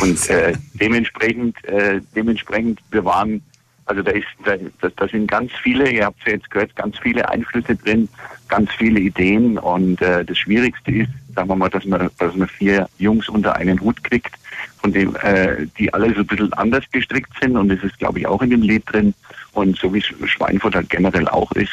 Und 0.00 0.30
äh, 0.30 0.54
dementsprechend, 0.74 1.62
äh, 1.64 2.00
dementsprechend, 2.14 2.80
wir 2.90 3.04
waren, 3.04 3.42
also 3.86 4.02
da 4.02 4.12
ist, 4.12 4.26
da, 4.44 4.56
da, 4.88 5.08
sind 5.08 5.30
ganz 5.30 5.52
viele, 5.62 5.90
ihr 5.90 6.06
habt 6.06 6.20
es 6.20 6.26
ja 6.26 6.32
jetzt 6.32 6.50
gehört, 6.50 6.74
ganz 6.76 6.98
viele 6.98 7.28
Einflüsse 7.28 7.76
drin, 7.76 8.08
ganz 8.48 8.70
viele 8.72 9.00
Ideen. 9.00 9.58
Und 9.58 10.00
äh, 10.00 10.24
das 10.24 10.38
Schwierigste 10.38 10.90
ist, 10.90 11.10
sagen 11.34 11.48
wir 11.48 11.56
mal, 11.56 11.70
dass 11.70 11.84
man, 11.84 12.08
dass 12.18 12.34
man 12.34 12.48
vier 12.48 12.88
Jungs 12.98 13.28
unter 13.28 13.56
einen 13.56 13.80
Hut 13.80 14.02
kriegt, 14.04 14.34
von 14.78 14.92
dem, 14.92 15.14
äh, 15.16 15.66
die 15.78 15.92
alle 15.92 16.14
so 16.14 16.20
ein 16.20 16.26
bisschen 16.26 16.52
anders 16.54 16.84
gestrickt 16.92 17.32
sind. 17.40 17.56
Und 17.56 17.68
das 17.68 17.82
ist, 17.82 17.98
glaube 17.98 18.20
ich, 18.20 18.26
auch 18.26 18.42
in 18.42 18.50
dem 18.50 18.62
Lied 18.62 18.84
drin. 18.86 19.14
Und 19.52 19.76
so 19.76 19.92
wie 19.92 20.02
Schweinfurt 20.02 20.74
halt 20.74 20.88
generell 20.88 21.28
auch 21.28 21.52
ist. 21.52 21.72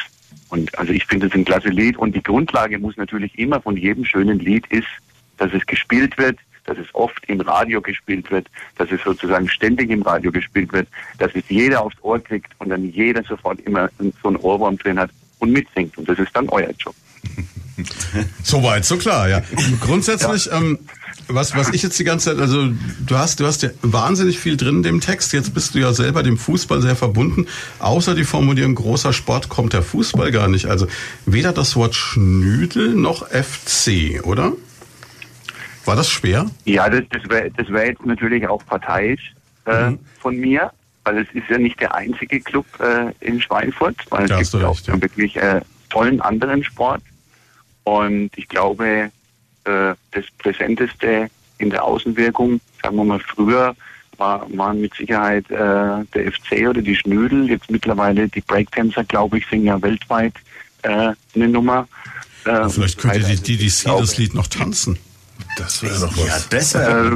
Und 0.50 0.77
also 0.77 0.94
ich 0.94 1.06
finde 1.06 1.27
es 1.27 1.34
ein 1.34 1.46
klasse 1.46 1.70
Lied. 1.70 1.98
Und 1.98 2.15
die 2.15 2.24
Grundlage 2.24 2.79
muss 2.79 2.98
natürlich 2.98 3.38
immer 3.38 3.62
von 3.62 3.77
jedem 3.77 4.06
schönen 4.06 4.39
Lied 4.39 4.65
ist, 4.67 4.88
dass 5.38 5.53
es 5.53 5.65
gespielt 5.65 6.17
wird, 6.17 6.38
dass 6.67 6.77
es 6.77 6.93
oft 6.93 7.25
im 7.27 7.41
Radio 7.41 7.81
gespielt 7.81 8.29
wird, 8.29 8.47
dass 8.77 8.91
es 8.91 9.01
sozusagen 9.03 9.50
ständig 9.50 9.89
im 9.89 10.03
Radio 10.03 10.31
gespielt 10.31 10.71
wird, 10.71 10.88
dass 11.17 11.31
es 11.33 11.43
jeder 11.50 11.81
aufs 11.81 11.95
Ohr 12.03 12.19
kriegt 12.19 12.51
und 12.59 12.69
dann 12.69 12.91
jeder 12.91 13.24
sofort 13.24 13.59
immer 13.62 13.89
so 14.21 14.27
einen 14.27 14.38
Ohrwurm 14.38 14.77
drin 14.77 15.00
hat 15.00 15.09
und 15.39 15.51
mitsingt. 15.51 15.97
Und 15.97 16.07
das 16.07 16.19
ist 16.19 16.36
dann 16.36 16.47
euer 16.50 16.69
Job. 16.77 16.93
Soweit, 18.43 18.86
so 18.86 18.97
klar, 18.97 19.29
ja. 19.29 19.41
Grundsätzlich, 19.81 20.50
ähm, 20.51 20.79
was, 21.27 21.55
was 21.55 21.69
ich 21.69 21.83
jetzt 21.83 22.00
die 22.00 22.03
ganze 22.03 22.31
Zeit, 22.31 22.39
also 22.39 22.69
du 23.05 23.17
hast, 23.17 23.39
du 23.39 23.45
hast 23.45 23.62
ja 23.62 23.69
wahnsinnig 23.81 24.39
viel 24.39 24.57
drin 24.57 24.77
in 24.77 24.83
dem 24.83 25.01
Text. 25.01 25.33
Jetzt 25.33 25.53
bist 25.53 25.75
du 25.75 25.79
ja 25.79 25.93
selber 25.93 26.24
dem 26.24 26.38
Fußball 26.38 26.81
sehr 26.81 26.95
verbunden. 26.95 27.47
Außer 27.79 28.15
die 28.15 28.24
Formulierung 28.24 28.75
großer 28.75 29.13
Sport 29.13 29.50
kommt 29.50 29.74
der 29.74 29.83
Fußball 29.83 30.31
gar 30.31 30.47
nicht. 30.47 30.65
Also 30.65 30.88
weder 31.25 31.53
das 31.53 31.75
Wort 31.75 31.95
Schnüdel 31.95 32.95
noch 32.95 33.27
FC, 33.27 34.24
oder? 34.24 34.53
War 35.88 35.96
das 35.96 36.10
schwer? 36.10 36.46
Ja, 36.65 36.89
das, 36.89 37.03
das 37.10 37.29
wäre 37.29 37.50
das 37.51 37.70
wär 37.70 37.88
jetzt 37.88 38.06
natürlich 38.06 38.48
auch 38.48 38.63
parteiisch 38.65 39.34
äh, 39.65 39.91
Mhm. 39.91 40.00
von 40.20 40.36
mir, 40.38 40.72
weil 41.03 41.17
es 41.20 41.27
ist 41.34 41.50
ja 41.50 41.58
nicht 41.58 41.79
der 41.79 41.96
einzige 41.96 42.39
Club 42.41 42.65
äh, 42.79 43.12
in 43.25 43.41
Schweinfurt, 43.41 43.96
weil 44.10 44.24
es 44.24 44.29
Da 44.29 44.38
hast 44.38 44.51
gibt 44.51 44.63
ja 44.63 44.70
auch 44.70 44.75
recht, 44.75 44.88
ja. 44.88 45.01
wirklich 45.01 45.36
äh, 45.38 45.62
tollen 45.89 46.22
anderen 46.22 46.63
Sport. 46.63 47.01
Und 47.84 48.32
ich 48.36 48.48
glaube, 48.50 48.86
äh, 49.63 49.94
das 50.12 50.25
Präsenteste 50.39 51.29
in 51.58 51.70
der 51.70 51.84
Außenwirkung, 51.84 52.60
sagen 52.84 52.96
wir 52.98 53.03
mal 53.06 53.20
früher, 53.20 53.75
war, 54.17 54.46
waren 54.56 54.82
mit 54.82 54.94
Sicherheit 54.96 55.50
äh, 55.51 55.56
der 55.56 56.32
FC 56.32 56.67
oder 56.70 56.82
die 56.82 56.96
Schnödel. 56.96 57.50
Jetzt 57.50 57.70
mittlerweile 57.72 58.27
die 58.27 58.41
Breakdancer, 58.41 59.03
glaube 59.03 59.38
ich, 59.38 59.46
sind 59.48 59.63
ja 59.63 59.82
weltweit 59.82 60.34
äh, 60.82 61.12
eine 61.36 61.48
Nummer. 61.48 61.88
Äh, 62.46 62.67
Vielleicht 62.70 62.98
könnte 62.98 63.20
die 63.20 63.58
DDC 63.58 63.86
das 63.86 64.17
Lied 64.17 64.34
noch 64.34 64.48
tanzen. 64.48 64.98
Das 65.57 65.81
wäre 65.81 65.99
doch 65.99 66.15
Ja, 66.17 66.25
was. 66.25 66.49
das 66.49 66.75
äh, 66.75 67.11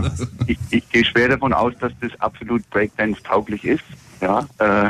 ich, 0.48 0.58
ich 0.70 0.90
gehe 0.90 1.06
schwer 1.06 1.30
davon 1.30 1.54
aus, 1.54 1.74
dass 1.80 1.94
das 2.02 2.12
absolut 2.20 2.68
Breakdance 2.70 3.22
tauglich 3.24 3.64
ist. 3.64 3.84
Ja, 4.22 4.46
äh, 4.60 4.86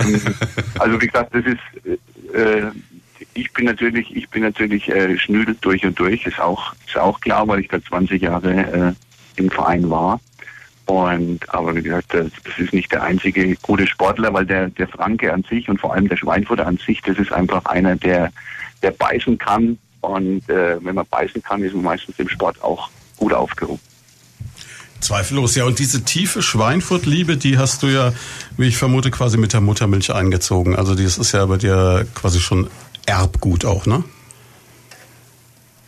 ähm, 0.00 0.20
also 0.78 1.00
wie 1.00 1.06
gesagt, 1.06 1.34
das 1.34 1.44
ist, 1.44 2.34
äh, 2.34 2.70
ich 3.34 3.52
bin 3.52 3.66
natürlich, 3.66 4.14
ich 4.14 4.28
bin 4.30 4.42
natürlich 4.42 4.88
äh, 4.88 5.18
schnüdelt 5.18 5.58
durch 5.60 5.84
und 5.84 5.98
durch, 5.98 6.26
ist 6.26 6.40
auch, 6.40 6.74
ist 6.86 6.96
auch 6.96 7.20
klar, 7.20 7.46
weil 7.48 7.60
ich 7.60 7.68
da 7.68 7.82
20 7.82 8.22
Jahre 8.22 8.52
äh, 9.36 9.40
im 9.40 9.50
Verein 9.50 9.88
war. 9.90 10.20
Und 10.86 11.40
aber 11.52 11.76
wie 11.76 11.82
gesagt, 11.82 12.14
das, 12.14 12.28
das 12.44 12.58
ist 12.58 12.72
nicht 12.72 12.90
der 12.92 13.02
einzige 13.02 13.54
gute 13.56 13.86
Sportler, 13.86 14.32
weil 14.32 14.46
der, 14.46 14.70
der 14.70 14.88
Franke 14.88 15.32
an 15.32 15.44
sich 15.44 15.68
und 15.68 15.78
vor 15.78 15.92
allem 15.92 16.08
der 16.08 16.16
Schweinfurter 16.16 16.66
an 16.66 16.78
sich, 16.78 17.02
das 17.02 17.18
ist 17.18 17.30
einfach 17.30 17.66
einer, 17.66 17.96
der, 17.96 18.32
der 18.82 18.92
beißen 18.92 19.36
kann. 19.36 19.78
Und 20.00 20.48
äh, 20.48 20.82
wenn 20.84 20.94
man 20.94 21.06
beißen 21.06 21.42
kann, 21.42 21.62
ist 21.62 21.74
man 21.74 21.84
meistens 21.84 22.18
im 22.18 22.28
Sport 22.28 22.62
auch 22.62 22.88
gut 23.16 23.32
aufgehoben. 23.32 23.80
Zweifellos, 25.00 25.54
ja. 25.54 25.64
Und 25.64 25.78
diese 25.78 26.04
tiefe 26.04 26.42
Schweinfurt-Liebe, 26.42 27.36
die 27.36 27.58
hast 27.58 27.82
du 27.82 27.86
ja, 27.86 28.12
wie 28.56 28.66
ich 28.66 28.76
vermute, 28.76 29.10
quasi 29.10 29.38
mit 29.38 29.52
der 29.52 29.60
Muttermilch 29.60 30.12
eingezogen. 30.12 30.76
Also 30.76 30.94
das 30.94 31.18
ist 31.18 31.32
ja 31.32 31.46
bei 31.46 31.56
dir 31.56 32.06
quasi 32.14 32.40
schon 32.40 32.68
Erbgut 33.06 33.64
auch, 33.64 33.86
ne? 33.86 34.04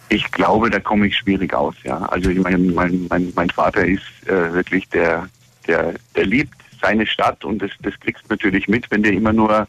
Ich 0.08 0.30
glaube, 0.32 0.70
da 0.70 0.80
komme 0.80 1.06
ich 1.06 1.16
schwierig 1.16 1.54
aus, 1.54 1.74
ja. 1.84 1.98
Also 2.06 2.30
ich 2.30 2.38
meine, 2.38 2.58
mein, 2.58 3.06
mein, 3.08 3.32
mein 3.34 3.50
Vater 3.50 3.84
ist 3.84 4.02
äh, 4.26 4.52
wirklich 4.52 4.88
der, 4.88 5.28
der, 5.66 5.94
der 6.16 6.26
liebt 6.26 6.54
seine 6.80 7.06
Stadt 7.06 7.44
und 7.44 7.60
das, 7.60 7.70
das 7.82 7.98
kriegst 8.00 8.24
du 8.24 8.28
natürlich 8.30 8.68
mit, 8.68 8.90
wenn 8.90 9.02
du 9.02 9.10
immer 9.10 9.32
nur, 9.32 9.68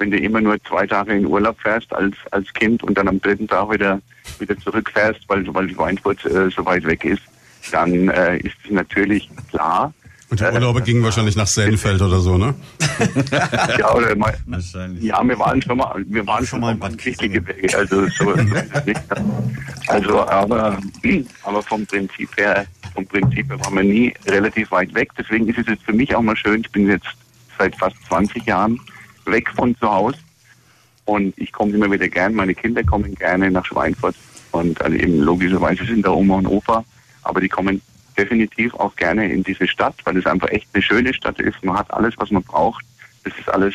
wenn 0.00 0.10
du 0.10 0.18
immer 0.18 0.40
nur 0.40 0.56
zwei 0.64 0.86
Tage 0.86 1.14
in 1.14 1.26
Urlaub 1.26 1.60
fährst 1.60 1.92
als, 1.92 2.16
als 2.30 2.52
Kind 2.54 2.82
und 2.82 2.96
dann 2.96 3.06
am 3.06 3.20
dritten 3.20 3.46
Tag 3.46 3.70
wieder, 3.70 4.00
wieder 4.38 4.58
zurückfährst, 4.58 5.20
weil, 5.28 5.46
weil 5.54 5.68
Schweinfurt 5.70 6.24
äh, 6.24 6.50
so 6.50 6.64
weit 6.64 6.84
weg 6.84 7.04
ist, 7.04 7.22
dann 7.70 8.08
äh, 8.08 8.38
ist 8.38 8.56
es 8.64 8.70
natürlich 8.70 9.28
klar. 9.50 9.92
Und 10.30 10.38
die 10.38 10.44
Urlaube 10.44 10.80
gingen 10.82 11.02
wahrscheinlich 11.02 11.34
nach 11.34 11.48
Senfeld 11.48 12.00
oder 12.00 12.20
so, 12.20 12.38
ne? 12.38 12.54
Ja, 13.78 13.92
oder 13.94 14.14
mal, 14.14 14.32
Wahrscheinlich. 14.46 15.02
Ja, 15.02 15.22
wir 15.24 15.36
waren 15.38 15.60
schon 15.60 15.76
mal, 15.76 16.04
wir 16.06 16.24
waren 16.24 16.46
schon 16.46 16.60
mal 16.60 16.72
in 16.72 16.78
Bad 16.78 17.74
also 17.74 18.06
so. 18.08 18.34
Also, 19.88 20.28
aber, 20.28 20.78
aber 21.42 21.62
vom 21.62 21.84
Prinzip 21.84 22.30
her, 22.36 22.64
vom 22.94 23.04
Prinzip 23.06 23.50
her 23.50 23.58
waren 23.58 23.74
wir 23.74 23.82
nie 23.82 24.14
relativ 24.28 24.70
weit 24.70 24.94
weg. 24.94 25.10
Deswegen 25.18 25.48
ist 25.48 25.58
es 25.58 25.66
jetzt 25.66 25.82
für 25.82 25.92
mich 25.92 26.14
auch 26.14 26.22
mal 26.22 26.36
schön. 26.36 26.60
Ich 26.60 26.70
bin 26.70 26.86
jetzt 26.86 27.08
seit 27.58 27.74
fast 27.74 27.96
20 28.06 28.46
Jahren 28.46 28.78
weg 29.30 29.50
von 29.50 29.76
zu 29.76 29.90
Hause 29.90 30.18
und 31.04 31.36
ich 31.38 31.52
komme 31.52 31.72
immer 31.74 31.90
wieder 31.90 32.08
gern. 32.08 32.34
Meine 32.34 32.54
Kinder 32.54 32.84
kommen 32.84 33.14
gerne 33.14 33.50
nach 33.50 33.64
Schweinfurt 33.64 34.16
und 34.52 34.80
also 34.80 34.96
eben 34.96 35.18
logischerweise 35.20 35.84
sind 35.84 36.06
da 36.06 36.10
Oma 36.10 36.36
und 36.36 36.46
Opa, 36.46 36.84
aber 37.22 37.40
die 37.40 37.48
kommen 37.48 37.80
definitiv 38.16 38.74
auch 38.74 38.94
gerne 38.96 39.32
in 39.32 39.42
diese 39.42 39.66
Stadt, 39.66 39.94
weil 40.04 40.16
es 40.16 40.26
einfach 40.26 40.50
echt 40.50 40.68
eine 40.72 40.82
schöne 40.82 41.14
Stadt 41.14 41.38
ist. 41.40 41.64
Man 41.64 41.78
hat 41.78 41.92
alles, 41.92 42.14
was 42.18 42.30
man 42.30 42.42
braucht. 42.42 42.84
Es 43.24 43.36
ist 43.38 43.48
alles 43.48 43.74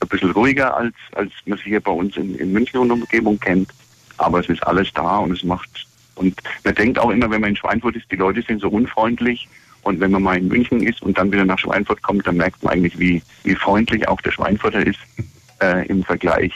ein 0.00 0.08
bisschen 0.08 0.30
ruhiger, 0.30 0.76
als, 0.76 0.94
als 1.12 1.32
man 1.46 1.58
sie 1.58 1.70
hier 1.70 1.80
bei 1.80 1.92
uns 1.92 2.16
in, 2.16 2.34
in 2.36 2.52
München 2.52 2.80
und 2.80 2.90
Umgebung 2.90 3.38
kennt. 3.38 3.70
Aber 4.16 4.40
es 4.40 4.48
ist 4.48 4.66
alles 4.66 4.92
da 4.92 5.18
und 5.18 5.32
es 5.32 5.42
macht, 5.44 5.86
und 6.14 6.40
man 6.64 6.74
denkt 6.74 6.98
auch 6.98 7.10
immer, 7.10 7.30
wenn 7.30 7.40
man 7.40 7.50
in 7.50 7.56
Schweinfurt 7.56 7.96
ist, 7.96 8.10
die 8.10 8.16
Leute 8.16 8.42
sind 8.42 8.60
so 8.60 8.68
unfreundlich. 8.68 9.48
Und 9.82 10.00
wenn 10.00 10.10
man 10.10 10.22
mal 10.22 10.36
in 10.36 10.48
München 10.48 10.82
ist 10.82 11.02
und 11.02 11.16
dann 11.16 11.32
wieder 11.32 11.44
nach 11.44 11.58
Schweinfurt 11.58 12.02
kommt, 12.02 12.26
dann 12.26 12.36
merkt 12.36 12.62
man 12.62 12.74
eigentlich, 12.74 12.98
wie, 12.98 13.22
wie 13.44 13.54
freundlich 13.54 14.06
auch 14.08 14.20
der 14.20 14.32
Schweinfurter 14.32 14.86
ist 14.86 14.98
äh, 15.62 15.86
im 15.86 16.04
Vergleich. 16.04 16.52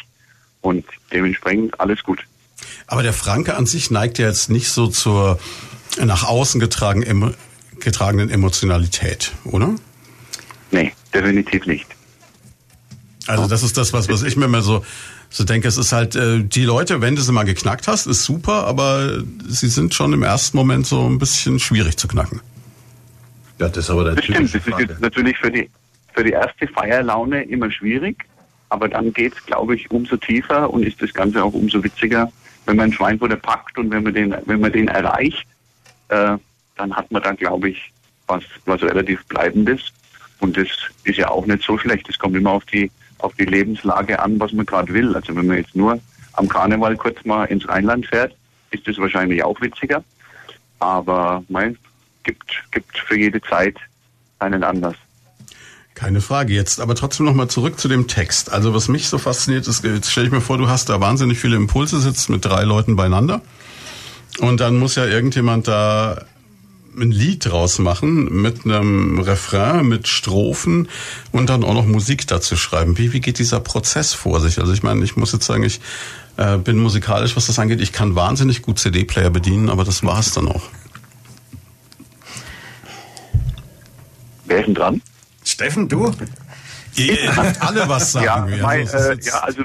Und 0.61 0.85
dementsprechend 1.13 1.79
alles 1.81 2.03
gut. 2.03 2.21
Aber 2.87 3.03
der 3.03 3.13
Franke 3.13 3.57
an 3.57 3.67
sich 3.67 3.91
neigt 3.91 4.19
ja 4.19 4.27
jetzt 4.27 4.51
nicht 4.51 4.69
so 4.69 4.87
zur 4.87 5.39
nach 6.03 6.25
außen 6.25 6.61
getragen, 6.61 7.35
getragenen 7.81 8.31
Emotionalität, 8.31 9.33
oder? 9.45 9.75
Nee, 10.71 10.93
definitiv 11.13 11.67
nicht. 11.67 11.87
Also 13.27 13.47
das 13.47 13.63
ist 13.63 13.77
das, 13.77 13.93
was, 13.93 14.09
was 14.09 14.23
ich 14.23 14.37
mir 14.37 14.47
immer 14.47 14.63
so, 14.63 14.85
so 15.31 15.45
denke. 15.45 15.69
Es 15.69 15.79
ist 15.79 15.93
halt, 15.93 16.15
äh, 16.15 16.43
die 16.43 16.65
Leute, 16.65 17.01
wenn 17.01 17.17
du 17.17 17.23
sie 17.23 17.33
mal 17.33 17.45
geknackt 17.45 17.89
hast, 17.89 18.07
ist 18.07 18.25
super, 18.25 18.67
aber 18.67 19.23
sie 19.47 19.69
sind 19.69 19.95
schon 19.95 20.13
im 20.13 20.23
ersten 20.23 20.57
Moment 20.57 20.87
so 20.87 21.09
ein 21.09 21.19
bisschen 21.19 21.59
schwierig 21.59 21.97
zu 21.97 22.09
knacken. 22.09 22.41
Ja, 23.59 23.69
das 23.69 23.85
ist 23.85 23.91
aber 23.91 24.05
der 24.05 24.15
Das 24.15 24.25
stimmt, 24.25 24.55
das 24.55 24.67
ist 24.67 24.79
jetzt 24.79 25.01
natürlich 25.01 25.39
für 25.39 25.51
die, 25.51 25.71
für 26.13 26.25
die 26.25 26.33
erste 26.33 26.67
Feierlaune 26.69 27.43
immer 27.45 27.71
schwierig, 27.71 28.25
aber 28.69 28.89
dann 28.89 29.13
geht's, 29.13 29.45
glaube 29.47 29.77
ich, 29.77 29.91
umso 29.91 30.17
tiefer 30.17 30.71
und 30.73 30.85
ist 30.85 31.01
das 31.01 31.13
Ganze 31.13 31.43
auch 31.43 31.53
umso 31.53 31.83
witziger, 31.83 32.33
wenn 32.67 32.77
man 32.77 32.93
Schweinfurter 32.93 33.37
packt 33.37 33.79
und 33.79 33.91
wenn 33.91 34.03
man 34.03 34.15
den, 34.15 34.35
wenn 34.47 34.61
man 34.61 34.73
den 34.73 34.89
erreicht, 34.89 35.47
äh, 36.09 36.37
dann 36.77 36.97
hat 36.97 37.11
man 37.13 37.23
dann, 37.23 37.37
glaube 37.37 37.71
ich, 37.71 37.93
was, 38.27 38.43
was 38.65 38.83
relativ 38.83 39.25
Bleibendes. 39.27 39.93
Und 40.41 40.57
das 40.57 40.69
ist 41.05 41.19
ja 41.19 41.31
auch 41.31 41.47
nicht 41.47 41.63
so 41.63 41.79
schlecht. 41.79 42.09
Es 42.09 42.19
kommt 42.19 42.37
immer 42.37 42.51
auf 42.51 42.65
die, 42.67 42.91
auf 43.19 43.35
die 43.35 43.45
Lebenslage 43.45 44.19
an, 44.19 44.41
was 44.41 44.53
man 44.53 44.67
gerade 44.67 44.93
will. 44.93 45.15
Also 45.15 45.37
wenn 45.37 45.47
man 45.47 45.59
jetzt 45.59 45.77
nur 45.77 46.01
am 46.33 46.49
Karneval 46.49 46.97
kurz 46.97 47.25
mal 47.25 47.45
ins 47.45 47.69
Rheinland 47.69 48.07
fährt, 48.07 48.35
ist 48.71 48.87
das 48.89 48.99
wahrscheinlich 48.99 49.43
auch 49.45 49.61
witziger. 49.61 50.03
Aber 50.81 51.45
mein, 51.49 51.79
gibt, 52.25 52.51
gibt 52.71 52.99
für 52.99 53.17
jede 53.17 53.41
Zeit 53.43 53.77
einen 54.39 54.65
Anlass. 54.65 54.97
Keine 55.95 56.21
Frage. 56.21 56.53
Jetzt 56.53 56.81
aber 56.81 56.97
trotzdem 56.97 57.25
nochmal 57.25 57.49
zurück 57.49 57.79
zu 57.79 57.87
dem 57.87 58.09
Text. 58.09 58.51
Also 58.53 58.75
was 58.75 58.89
mich 58.89 59.09
so 59.09 59.19
fasziniert 59.19 59.69
ist, 59.69 59.85
jetzt 59.85 60.11
stelle 60.11 60.27
ich 60.27 60.33
mir 60.33 60.41
vor, 60.41 60.59
du 60.59 60.69
hast 60.69 60.89
da 60.89 61.01
wahnsinnig 61.01 61.39
viele 61.39 61.57
Impulse, 61.57 62.01
sitzt 62.01 62.29
mit 62.31 62.45
drei 62.45 62.65
Leuten 62.65 62.97
beieinander 62.97 63.43
und 64.41 64.61
dann 64.61 64.77
muss 64.77 64.97
ja 64.97 65.07
irgendjemand 65.07 65.69
da 65.69 66.25
ein 66.97 67.11
Lied 67.11 67.47
draus 67.47 67.79
machen 67.79 68.41
mit 68.41 68.65
einem 68.65 69.19
Refrain, 69.19 69.87
mit 69.87 70.07
Strophen 70.07 70.89
und 71.33 71.51
dann 71.51 71.65
auch 71.65 71.75
noch 71.75 71.87
Musik 71.87 72.27
dazu 72.27 72.57
schreiben. 72.57 72.99
Wie, 72.99 73.13
wie 73.13 73.21
geht 73.21 73.39
dieser 73.39 73.61
Prozess 73.61 74.15
vor 74.15 74.41
sich? 74.41 74.59
Also 74.59 74.73
ich 74.73 74.83
meine, 74.83 75.05
ich 75.05 75.17
muss 75.17 75.33
jetzt 75.33 75.47
sagen, 75.47 75.65
ich 75.65 75.81
äh, 76.37 76.57
bin 76.57 76.79
musikalisch, 76.79 77.37
was 77.37 77.47
das 77.47 77.59
angeht. 77.59 77.81
Ich 77.81 77.93
kann 77.93 78.15
wahnsinnig 78.15 78.63
gut 78.63 78.79
CD-Player 78.79 79.31
bedienen, 79.31 79.71
aber 79.71 79.85
das 79.85 80.05
war's 80.05 80.33
dann 80.33 80.49
auch. 80.49 80.63
Wer 84.47 84.59
ist 84.59 84.67
denn 84.67 84.75
dran? 84.75 85.03
Steffen, 85.45 85.89
du? 85.89 86.13
Ihr 86.97 87.17
alle 87.61 87.89
was 87.89 88.13
sagen. 88.13 88.53
Ja, 88.57 88.63
mein, 88.63 88.89
Also 88.89 89.11
äh, 89.11 89.19
ja, 89.23 89.41
also 89.41 89.65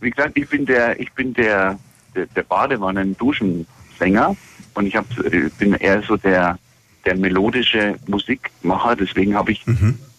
wie, 0.00 0.10
gesagt, 0.10 0.38
ich 0.38 0.48
bin 0.48 0.66
der, 0.66 0.98
ich 0.98 1.12
bin 1.12 1.34
der, 1.34 1.78
der, 2.14 2.26
der 2.26 2.42
Badewannen-Duschensänger 2.42 4.36
und 4.74 4.86
ich 4.86 4.96
hab, 4.96 5.06
äh, 5.18 5.50
bin 5.58 5.74
eher 5.74 6.02
so 6.02 6.16
der, 6.16 6.58
der 7.04 7.16
melodische 7.16 7.96
Musikmacher. 8.06 8.96
Deswegen 8.96 9.34
habe 9.34 9.52
ich, 9.52 9.64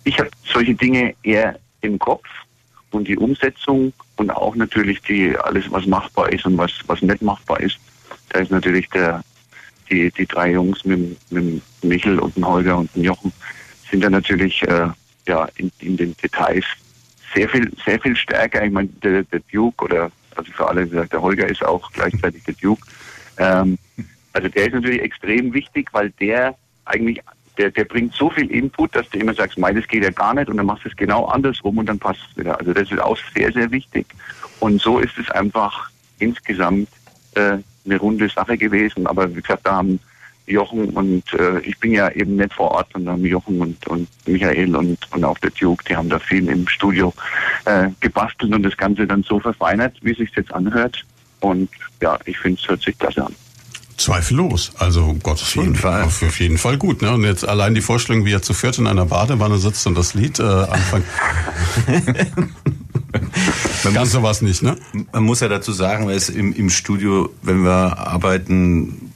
ich 0.04 0.20
habe 0.20 0.30
solche 0.46 0.76
Dinge 0.76 1.16
eher 1.24 1.60
im 1.82 1.98
Kopf 1.98 2.28
und 2.92 3.08
die 3.08 3.18
Umsetzung 3.18 3.94
und 4.18 4.30
auch 4.32 4.56
natürlich 4.56 5.02
die 5.02 5.36
alles, 5.38 5.66
was 5.70 5.86
machbar 5.86 6.32
ist 6.32 6.46
und 6.46 6.58
was 6.58 6.72
was 6.88 7.02
nicht 7.02 7.22
machbar 7.22 7.60
ist. 7.60 7.80
Da 8.30 8.40
ist 8.40 8.52
natürlich 8.52 8.90
der 8.90 9.24
die 9.90 10.12
die 10.12 10.28
drei 10.28 10.52
Jungs 10.52 10.86
mit, 10.86 11.18
mit 11.32 11.62
Michel 11.82 12.20
und 12.20 12.36
dem 12.36 12.48
Holger 12.48 12.78
und 12.78 12.96
dem 12.96 13.04
Jochen 13.04 13.34
sind 13.94 14.04
da 14.04 14.10
natürlich 14.10 14.64
äh, 14.64 14.88
ja 15.28 15.48
in, 15.56 15.72
in 15.80 15.96
den 15.98 16.18
Details 16.18 16.66
sehr 17.36 17.48
viel 17.48 17.72
sehr 17.86 18.00
viel 18.00 18.16
stärker. 18.16 18.66
Ich 18.66 18.72
meine 18.72 18.90
der, 19.04 19.22
der 19.24 19.42
Duke 19.52 19.86
oder 19.86 20.12
also 20.36 20.52
für 20.52 20.68
alle 20.68 20.88
gesagt, 20.88 21.14
der 21.14 21.22
Holger 21.22 21.48
ist 21.48 21.64
auch 21.64 21.92
gleichzeitig 21.92 22.44
der 22.44 22.56
Duke. 22.56 22.82
Ähm, 23.38 23.78
also 24.34 24.48
der 24.50 24.66
ist 24.66 24.74
natürlich 24.74 25.02
extrem 25.04 25.54
wichtig, 25.54 25.90
weil 25.92 26.10
der 26.20 26.56
eigentlich 26.86 27.22
der, 27.60 27.70
der 27.70 27.86
bringt 27.86 28.16
so 28.16 28.32
viel 28.32 28.50
Input, 28.50 28.96
dass 28.96 29.08
du 29.10 29.20
immer 29.20 29.36
sagst, 29.36 29.60
mei, 29.60 29.72
das 29.74 29.88
geht 29.88 30.04
ja 30.04 30.10
gar 30.10 30.34
nicht 30.34 30.50
und 30.50 30.58
dann 30.58 30.66
machst 30.66 30.86
du 30.86 30.90
es 30.90 30.96
genau 30.96 31.26
andersrum 31.26 31.78
und 31.78 31.86
dann 31.86 32.00
passt 32.00 32.22
es 32.32 32.38
wieder. 32.38 32.58
Also 32.60 32.74
das 32.74 32.92
ist 32.92 33.00
auch 33.00 33.16
sehr, 33.36 33.52
sehr 33.52 33.70
wichtig. 33.70 34.08
Und 34.60 34.82
so 34.82 34.98
ist 34.98 35.16
es 35.20 35.30
einfach 35.30 35.92
insgesamt 36.18 36.90
äh, 37.36 37.58
eine 37.86 37.98
runde 38.00 38.28
Sache 38.28 38.58
gewesen. 38.58 39.06
Aber 39.06 39.30
wie 39.36 39.42
gesagt, 39.42 39.68
da 39.68 39.74
haben 39.76 40.00
Jochen 40.46 40.90
und 40.90 41.24
äh, 41.34 41.60
ich 41.62 41.80
bin 41.80 41.94
ja 41.94 42.10
eben 42.12 42.36
nicht 42.36 42.54
vor 42.54 42.72
Ort, 42.72 42.88
sondern 42.94 43.24
Jochen 43.24 43.62
und, 43.62 43.88
und 43.88 44.08
Michael 44.26 44.76
und, 44.76 44.98
und 45.12 45.24
auch 45.24 45.38
der 45.40 45.52
Duke, 45.52 45.84
die 45.88 45.96
haben 45.96 46.10
da 46.10 46.20
viel 46.20 46.48
im 46.50 46.68
Studio 46.68 47.14
äh, 47.66 47.90
gebastelt 48.02 48.54
und 48.54 48.64
das 48.64 48.76
Ganze 48.76 49.08
dann 49.08 49.24
so 49.24 49.40
verfeinert, 49.40 49.96
wie 50.02 50.12
es 50.12 50.18
sich 50.18 50.32
jetzt 50.36 50.54
anhört. 50.54 51.06
Und 51.40 51.70
ja, 52.02 52.18
ich 52.26 52.38
finde, 52.38 52.60
es 52.62 52.68
hört 52.68 52.82
sich 52.82 52.98
klasse 52.98 53.26
an. 53.26 53.36
Zweifellos. 53.98 54.72
Also 54.78 55.04
um 55.06 55.20
Gottes 55.20 55.56
Willen. 55.56 55.68
jeden 55.68 55.80
Fall. 55.80 56.04
Auf, 56.04 56.22
auf 56.24 56.40
jeden 56.40 56.58
Fall 56.58 56.78
gut. 56.78 57.02
Ne? 57.02 57.12
Und 57.12 57.24
jetzt 57.24 57.48
allein 57.48 57.76
die 57.76 57.82
Vorstellung, 57.82 58.26
wie 58.26 58.34
er 58.34 58.42
zu 58.42 58.54
viert 58.54 58.78
in 58.78 58.88
einer 58.88 59.06
Badewanne 59.06 59.58
sitzt 59.58 59.86
und 59.88 59.96
das 59.96 60.14
Lied 60.14 60.40
äh, 60.40 60.44
anfängt. 60.44 61.06
Ganz 63.94 64.12
sowas 64.12 64.42
nicht, 64.42 64.64
ne? 64.64 64.76
Man 65.12 65.24
muss 65.24 65.40
ja 65.40 65.48
dazu 65.48 65.72
sagen, 65.72 66.08
weil 66.08 66.16
es 66.16 66.30
im, 66.30 66.52
im 66.54 66.70
Studio, 66.72 67.30
wenn 67.44 67.64
wir 67.64 67.98
arbeiten, 68.00 69.13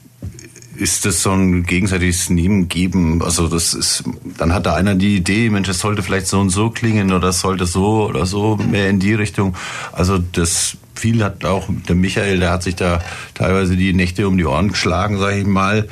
ist 0.78 1.04
das 1.04 1.22
so 1.22 1.32
ein 1.32 1.64
gegenseitiges 1.64 2.30
Nehmen 2.30 2.68
geben. 2.68 3.22
Also 3.22 3.48
das 3.48 3.74
ist, 3.74 4.04
dann 4.38 4.52
hat 4.52 4.66
da 4.66 4.74
einer 4.74 4.94
die 4.94 5.16
Idee, 5.16 5.50
Mensch, 5.50 5.66
das 5.66 5.80
sollte 5.80 6.02
vielleicht 6.02 6.28
so 6.28 6.38
und 6.40 6.50
so 6.50 6.70
klingen 6.70 7.10
oder 7.10 7.26
das 7.28 7.40
sollte 7.40 7.66
so 7.66 8.06
oder 8.06 8.26
so 8.26 8.56
mehr 8.56 8.88
in 8.88 9.00
die 9.00 9.14
Richtung. 9.14 9.56
Also 9.92 10.18
das 10.18 10.76
viel 10.94 11.22
hat 11.24 11.44
auch 11.44 11.68
der 11.88 11.96
Michael, 11.96 12.40
der 12.40 12.50
hat 12.50 12.62
sich 12.62 12.76
da 12.76 13.00
teilweise 13.34 13.76
die 13.76 13.92
Nächte 13.92 14.26
um 14.28 14.36
die 14.36 14.44
Ohren 14.44 14.68
geschlagen, 14.68 15.18
sage 15.18 15.38
ich 15.38 15.46
mal, 15.46 15.88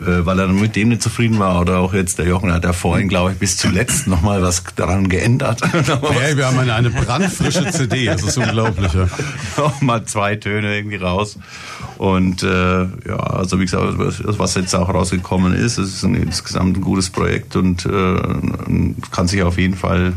weil 0.00 0.38
er 0.38 0.48
mit 0.48 0.76
dem 0.76 0.88
nicht 0.88 1.02
zufrieden 1.02 1.38
war. 1.38 1.60
Oder 1.60 1.78
auch 1.78 1.92
jetzt 1.92 2.18
der 2.18 2.26
Jochen 2.26 2.52
hat 2.52 2.64
ja 2.64 2.72
vorhin, 2.72 3.08
glaube 3.08 3.32
ich, 3.32 3.38
bis 3.38 3.56
zuletzt 3.56 4.06
nochmal 4.06 4.42
was 4.42 4.64
daran 4.76 5.08
geändert. 5.08 5.60
Hey, 6.20 6.36
wir 6.36 6.46
haben 6.46 6.58
eine, 6.58 6.74
eine 6.74 6.90
brandfrische 6.90 7.70
CD. 7.70 8.06
Das 8.06 8.22
ist 8.22 8.36
unglaublich. 8.36 8.92
Ja. 8.92 9.08
noch 9.56 9.80
mal 9.80 10.04
zwei 10.04 10.36
Töne 10.36 10.76
irgendwie 10.76 10.96
raus. 10.96 11.38
Und 11.98 12.42
äh, 12.42 12.82
ja, 12.82 13.16
also 13.16 13.58
wie 13.58 13.64
gesagt, 13.64 13.94
was, 13.96 14.54
jetzt 14.54 14.74
auch 14.74 14.88
rausgekommen 14.88 15.54
ist, 15.54 15.78
es 15.78 15.94
ist 15.94 16.04
ein 16.04 16.14
insgesamt 16.14 16.76
ein 16.76 16.80
gutes 16.80 17.10
Projekt 17.10 17.56
und 17.56 17.86
äh, 17.86 18.16
kann 19.10 19.28
sich 19.28 19.42
auf 19.42 19.58
jeden 19.58 19.76
Fall 19.76 20.14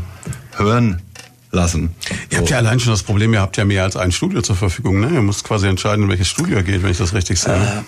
hören 0.56 1.02
lassen. 1.50 1.90
Ihr 2.30 2.38
habt 2.38 2.50
ja 2.50 2.58
allein 2.58 2.80
schon 2.80 2.92
das 2.92 3.02
Problem, 3.02 3.32
ihr 3.32 3.40
habt 3.40 3.56
ja 3.56 3.64
mehr 3.64 3.84
als 3.84 3.96
ein 3.96 4.12
Studio 4.12 4.42
zur 4.42 4.56
Verfügung. 4.56 5.00
Ne? 5.00 5.10
Ihr 5.12 5.22
müsst 5.22 5.44
quasi 5.44 5.66
entscheiden, 5.66 6.04
in 6.04 6.10
welches 6.10 6.28
Studio 6.28 6.56
ihr 6.56 6.62
geht, 6.62 6.82
wenn 6.82 6.90
ich 6.90 6.98
das 6.98 7.14
richtig 7.14 7.40
sehe. 7.40 7.58
ne? 7.58 7.84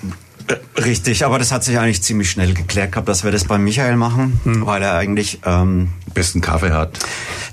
Richtig, 0.76 1.24
aber 1.24 1.38
das 1.38 1.52
hat 1.52 1.64
sich 1.64 1.78
eigentlich 1.78 2.02
ziemlich 2.02 2.30
schnell 2.30 2.52
geklärt 2.54 2.92
gehabt, 2.92 3.08
dass 3.08 3.24
wir 3.24 3.32
das 3.32 3.44
bei 3.44 3.58
Michael 3.58 3.96
machen, 3.96 4.40
weil 4.44 4.82
er 4.82 4.94
eigentlich 4.94 5.40
ähm, 5.44 5.88
Besten 6.14 6.40
Kaffee 6.40 6.70
hat. 6.70 6.98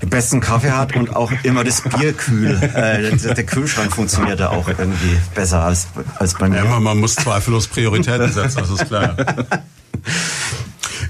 den 0.02 0.10
besten 0.10 0.40
Kaffee 0.40 0.70
hat 0.70 0.94
und 0.94 1.16
auch 1.16 1.32
immer 1.42 1.64
das 1.64 1.82
Bier 1.82 2.12
kühl. 2.12 2.60
Äh, 2.74 3.16
der, 3.16 3.34
der 3.34 3.44
Kühlschrank 3.46 3.92
funktioniert 3.92 4.40
da 4.40 4.48
auch 4.48 4.68
irgendwie 4.68 5.16
besser 5.34 5.62
als, 5.62 5.86
als 6.18 6.34
bei 6.34 6.48
mir. 6.48 6.56
Ja, 6.56 6.64
man, 6.64 6.82
man 6.82 6.98
muss 6.98 7.14
zweifellos 7.14 7.68
Prioritäten 7.68 8.32
setzen, 8.32 8.58
das 8.58 8.70
ist 8.70 8.86
klar. 8.86 9.16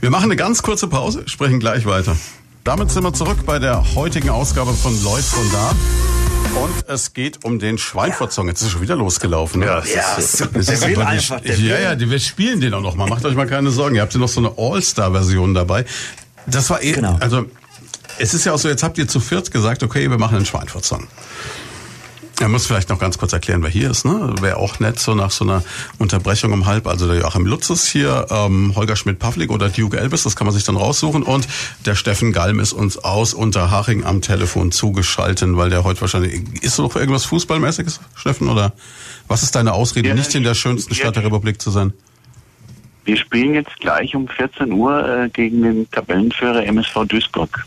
Wir 0.00 0.10
machen 0.10 0.24
eine 0.24 0.36
ganz 0.36 0.62
kurze 0.62 0.88
Pause, 0.88 1.22
sprechen 1.26 1.60
gleich 1.60 1.86
weiter. 1.86 2.16
Damit 2.64 2.90
sind 2.90 3.02
wir 3.02 3.14
zurück 3.14 3.46
bei 3.46 3.58
der 3.58 3.94
heutigen 3.94 4.30
Ausgabe 4.30 4.74
von 4.74 4.92
Lloyd 5.02 5.24
von 5.24 5.50
da. 5.52 5.74
Und 6.56 6.88
es 6.88 7.12
geht 7.12 7.44
um 7.44 7.58
den 7.58 7.78
Schweinfurt-Song. 7.78 8.46
Jetzt 8.48 8.60
ist 8.60 8.66
es 8.68 8.72
schon 8.72 8.80
wieder 8.82 8.96
losgelaufen. 8.96 9.60
Ne? 9.60 9.66
Ja, 9.66 9.78
es 9.80 9.92
Ja, 9.94 10.14
ist, 10.16 10.36
so, 10.38 10.46
der 10.46 10.60
ist 10.60 10.82
aber- 10.82 11.06
einfach. 11.06 11.40
Der 11.40 11.58
ja, 11.58 11.78
ja, 11.80 11.94
die, 11.96 12.08
wir 12.10 12.18
spielen 12.20 12.60
den 12.60 12.72
auch 12.74 12.80
noch 12.80 12.94
mal. 12.94 13.08
Macht 13.08 13.24
euch 13.24 13.34
mal 13.34 13.46
keine 13.46 13.70
Sorgen. 13.70 13.96
Ihr 13.96 14.02
habt 14.02 14.14
ja 14.14 14.20
noch 14.20 14.28
so 14.28 14.40
eine 14.40 14.52
All-Star-Version 14.56 15.54
dabei. 15.54 15.84
Das 16.46 16.70
war 16.70 16.82
eh, 16.82 16.92
Genau. 16.92 17.16
also 17.20 17.46
es 18.18 18.34
ist 18.34 18.44
ja 18.44 18.52
auch 18.52 18.58
so, 18.58 18.68
jetzt 18.68 18.82
habt 18.82 18.96
ihr 18.98 19.08
zu 19.08 19.18
viert 19.18 19.50
gesagt, 19.50 19.82
okay, 19.82 20.08
wir 20.08 20.18
machen 20.18 20.36
einen 20.36 20.46
Schweinfurt-Song. 20.46 21.06
Er 22.44 22.50
muss 22.50 22.66
vielleicht 22.66 22.90
noch 22.90 22.98
ganz 22.98 23.16
kurz 23.16 23.32
erklären, 23.32 23.62
wer 23.62 23.70
hier 23.70 23.90
ist. 23.90 24.04
Ne? 24.04 24.34
Wäre 24.42 24.58
auch 24.58 24.78
nett, 24.78 24.98
so 24.98 25.14
nach 25.14 25.30
so 25.30 25.44
einer 25.46 25.64
Unterbrechung 25.96 26.52
um 26.52 26.66
halb. 26.66 26.86
Also 26.86 27.06
der 27.06 27.16
Joachim 27.16 27.46
Lutz 27.46 27.70
ist 27.70 27.86
hier, 27.86 28.26
ähm, 28.28 28.74
Holger 28.76 28.96
Schmidt-Pavlik 28.96 29.50
oder 29.50 29.70
Duke 29.70 29.96
Elvis, 29.96 30.24
das 30.24 30.36
kann 30.36 30.46
man 30.46 30.52
sich 30.52 30.62
dann 30.62 30.76
raussuchen. 30.76 31.22
Und 31.22 31.48
der 31.86 31.94
Steffen 31.94 32.34
Galm 32.34 32.60
ist 32.60 32.74
uns 32.74 32.98
aus 32.98 33.32
Unterhaching 33.32 34.04
am 34.04 34.20
Telefon 34.20 34.72
zugeschalten, 34.72 35.56
weil 35.56 35.70
der 35.70 35.84
heute 35.84 36.02
wahrscheinlich... 36.02 36.62
Ist 36.62 36.78
noch 36.78 36.94
irgendwas 36.96 37.24
Fußballmäßiges, 37.24 38.00
Steffen? 38.14 38.50
Oder 38.50 38.74
was 39.26 39.42
ist 39.42 39.54
deine 39.54 39.72
Ausrede, 39.72 40.10
Ja, 40.10 40.14
nicht 40.14 40.34
in 40.34 40.42
der 40.42 40.52
schönsten 40.52 40.92
ja. 40.92 41.00
Stadt 41.00 41.16
der 41.16 41.24
Republik 41.24 41.62
zu 41.62 41.70
sein? 41.70 41.94
Wir 43.06 43.16
spielen 43.16 43.54
jetzt 43.54 43.74
gleich 43.80 44.14
um 44.14 44.28
14 44.28 44.70
Uhr 44.70 45.08
äh, 45.08 45.30
gegen 45.30 45.62
den 45.62 45.90
Tabellenführer 45.90 46.62
MSV 46.66 47.06
Duisburg. 47.08 47.64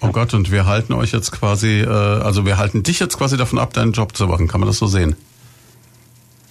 Oh 0.00 0.08
Gott, 0.08 0.32
und 0.32 0.50
wir 0.50 0.66
halten 0.66 0.94
euch 0.94 1.12
jetzt 1.12 1.30
quasi, 1.30 1.80
äh, 1.80 1.86
also 1.86 2.46
wir 2.46 2.56
halten 2.56 2.82
dich 2.82 3.00
jetzt 3.00 3.18
quasi 3.18 3.36
davon 3.36 3.58
ab, 3.58 3.74
deinen 3.74 3.92
Job 3.92 4.16
zu 4.16 4.26
machen. 4.26 4.48
Kann 4.48 4.60
man 4.60 4.66
das 4.66 4.78
so 4.78 4.86
sehen? 4.86 5.14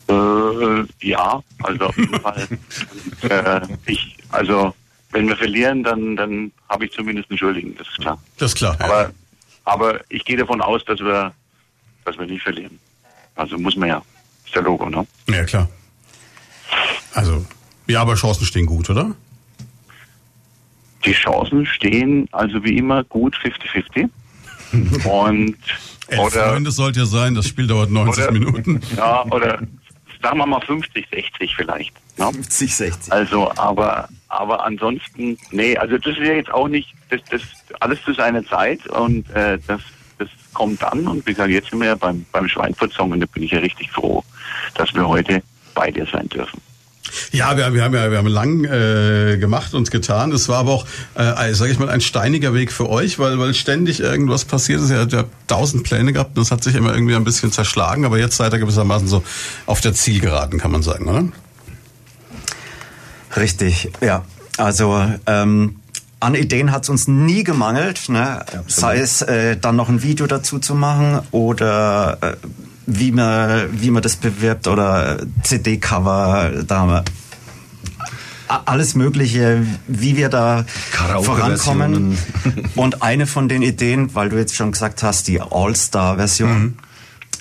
Äh, 0.07 0.85
ja, 1.01 1.41
also 1.63 1.85
auf 1.85 1.97
jeden 1.97 2.19
Fall. 2.19 2.47
äh, 3.29 3.61
ich, 3.85 4.17
also 4.29 4.73
wenn 5.11 5.27
wir 5.27 5.35
verlieren, 5.35 5.83
dann 5.83 6.15
dann 6.15 6.51
habe 6.69 6.85
ich 6.85 6.91
zumindest 6.91 7.29
einen 7.31 7.39
Schuldigen, 7.39 7.75
das 7.77 7.87
ist 7.87 7.99
klar. 7.99 8.21
Das 8.37 8.51
ist 8.51 8.57
klar. 8.57 8.77
ja. 8.79 8.85
Aber 8.85 9.11
aber 9.65 9.99
ich 10.09 10.23
gehe 10.25 10.37
davon 10.37 10.61
aus, 10.61 10.85
dass 10.85 10.99
wir 10.99 11.33
dass 12.05 12.17
wir 12.17 12.27
nicht 12.27 12.43
verlieren. 12.43 12.79
Also 13.35 13.57
muss 13.57 13.75
man 13.75 13.89
ja. 13.89 14.01
Ist 14.45 14.55
der 14.55 14.63
Logo, 14.63 14.89
ne? 14.89 15.05
Ja, 15.27 15.43
klar. 15.43 15.69
Also, 17.13 17.45
ja, 17.87 18.01
aber 18.01 18.15
Chancen 18.15 18.45
stehen 18.45 18.65
gut, 18.65 18.89
oder? 18.89 19.15
Die 21.05 21.13
Chancen 21.13 21.65
stehen 21.65 22.27
also 22.31 22.63
wie 22.63 22.77
immer 22.77 23.03
gut 23.03 23.35
50-50. 23.37 24.09
Und 25.05 25.57
Elf 26.07 26.19
oder, 26.19 26.49
Freunde 26.49 26.71
sollte 26.71 26.99
ja 26.99 27.05
sein, 27.05 27.35
das 27.35 27.47
Spiel 27.47 27.67
dauert 27.67 27.91
90 27.91 28.23
oder, 28.23 28.31
Minuten. 28.31 28.81
Ja, 28.97 29.23
oder 29.25 29.59
sagen 30.21 30.37
wir 30.37 30.45
mal 30.45 30.61
50, 30.61 31.07
60 31.09 31.55
vielleicht. 31.55 31.93
Ne? 32.17 32.25
50, 32.31 32.75
60. 32.75 33.13
Also, 33.13 33.51
aber, 33.55 34.09
aber 34.27 34.65
ansonsten, 34.65 35.37
nee, 35.51 35.77
also 35.77 35.97
das 35.97 36.17
ist 36.17 36.25
ja 36.25 36.33
jetzt 36.33 36.51
auch 36.51 36.67
nicht, 36.67 36.93
das, 37.09 37.21
das 37.29 37.41
alles 37.79 38.01
zu 38.03 38.13
seiner 38.13 38.45
Zeit 38.45 38.85
und 38.87 39.29
äh, 39.31 39.57
das, 39.67 39.81
das 40.17 40.29
kommt 40.53 40.81
dann 40.81 41.07
und 41.07 41.25
wie 41.25 41.31
gesagt, 41.31 41.49
jetzt 41.49 41.69
sind 41.69 41.79
wir 41.79 41.87
ja 41.87 41.95
beim, 41.95 42.25
beim 42.31 42.47
Schweinfurt-Song 42.47 43.11
und 43.11 43.21
da 43.21 43.25
bin 43.27 43.43
ich 43.43 43.51
ja 43.51 43.59
richtig 43.59 43.91
froh, 43.91 44.23
dass 44.75 44.93
wir 44.93 45.07
heute 45.07 45.41
bei 45.73 45.91
dir 45.91 46.05
sein 46.11 46.27
dürfen. 46.27 46.59
Ja, 47.31 47.57
wir, 47.57 47.73
wir 47.73 47.83
haben 47.83 47.93
ja, 47.93 48.11
wir 48.11 48.17
haben 48.17 48.27
lang 48.27 48.63
äh, 48.65 49.37
gemacht 49.37 49.73
und 49.73 49.91
getan. 49.91 50.31
Es 50.31 50.49
war 50.49 50.59
aber 50.59 50.71
auch, 50.71 50.85
äh, 51.15 51.53
sage 51.53 51.71
ich 51.71 51.79
mal, 51.79 51.89
ein 51.89 52.01
steiniger 52.01 52.53
Weg 52.53 52.71
für 52.71 52.89
euch, 52.89 53.19
weil, 53.19 53.39
weil 53.39 53.53
ständig 53.53 53.99
irgendwas 53.99 54.45
passiert 54.45 54.81
ist. 54.81 54.89
Ihr 54.89 54.99
habt 54.99 55.13
ja 55.13 55.25
tausend 55.47 55.83
Pläne 55.83 56.13
gehabt 56.13 56.37
und 56.37 56.43
das 56.43 56.51
hat 56.51 56.63
sich 56.63 56.75
immer 56.75 56.93
irgendwie 56.93 57.15
ein 57.15 57.23
bisschen 57.23 57.51
zerschlagen. 57.51 58.05
Aber 58.05 58.17
jetzt 58.17 58.37
seid 58.37 58.53
ihr 58.53 58.59
gewissermaßen 58.59 59.07
so 59.07 59.23
auf 59.65 59.81
der 59.81 59.93
Zielgeraden, 59.93 60.59
kann 60.59 60.71
man 60.71 60.83
sagen, 60.83 61.07
oder? 61.07 61.25
Richtig, 63.35 63.91
ja. 64.01 64.25
Also 64.57 65.05
ähm, 65.25 65.75
an 66.19 66.35
Ideen 66.35 66.71
hat 66.71 66.83
es 66.83 66.89
uns 66.89 67.07
nie 67.07 67.43
gemangelt, 67.43 68.09
ne? 68.09 68.45
sei 68.67 68.97
es 68.97 69.21
äh, 69.21 69.55
dann 69.55 69.75
noch 69.75 69.87
ein 69.87 70.03
Video 70.03 70.27
dazu 70.27 70.59
zu 70.59 70.75
machen 70.75 71.21
oder 71.31 72.17
äh, 72.21 72.35
wie 72.89 73.11
man 73.11 73.69
wie 73.71 73.91
man 73.91 74.01
das 74.01 74.15
bewirbt 74.15 74.67
oder 74.67 75.19
CD-Cover, 75.43 76.63
da 76.67 77.03
alles 78.65 78.95
Mögliche, 78.95 79.63
wie 79.87 80.17
wir 80.17 80.29
da 80.29 80.65
vorankommen. 81.21 82.17
Und 82.75 83.03
eine 83.03 83.27
von 83.27 83.47
den 83.47 83.61
Ideen, 83.61 84.15
weil 84.15 84.29
du 84.29 84.37
jetzt 84.37 84.55
schon 84.55 84.71
gesagt 84.71 85.03
hast, 85.03 85.27
die 85.27 85.39
All-Star-Version, 85.39 86.79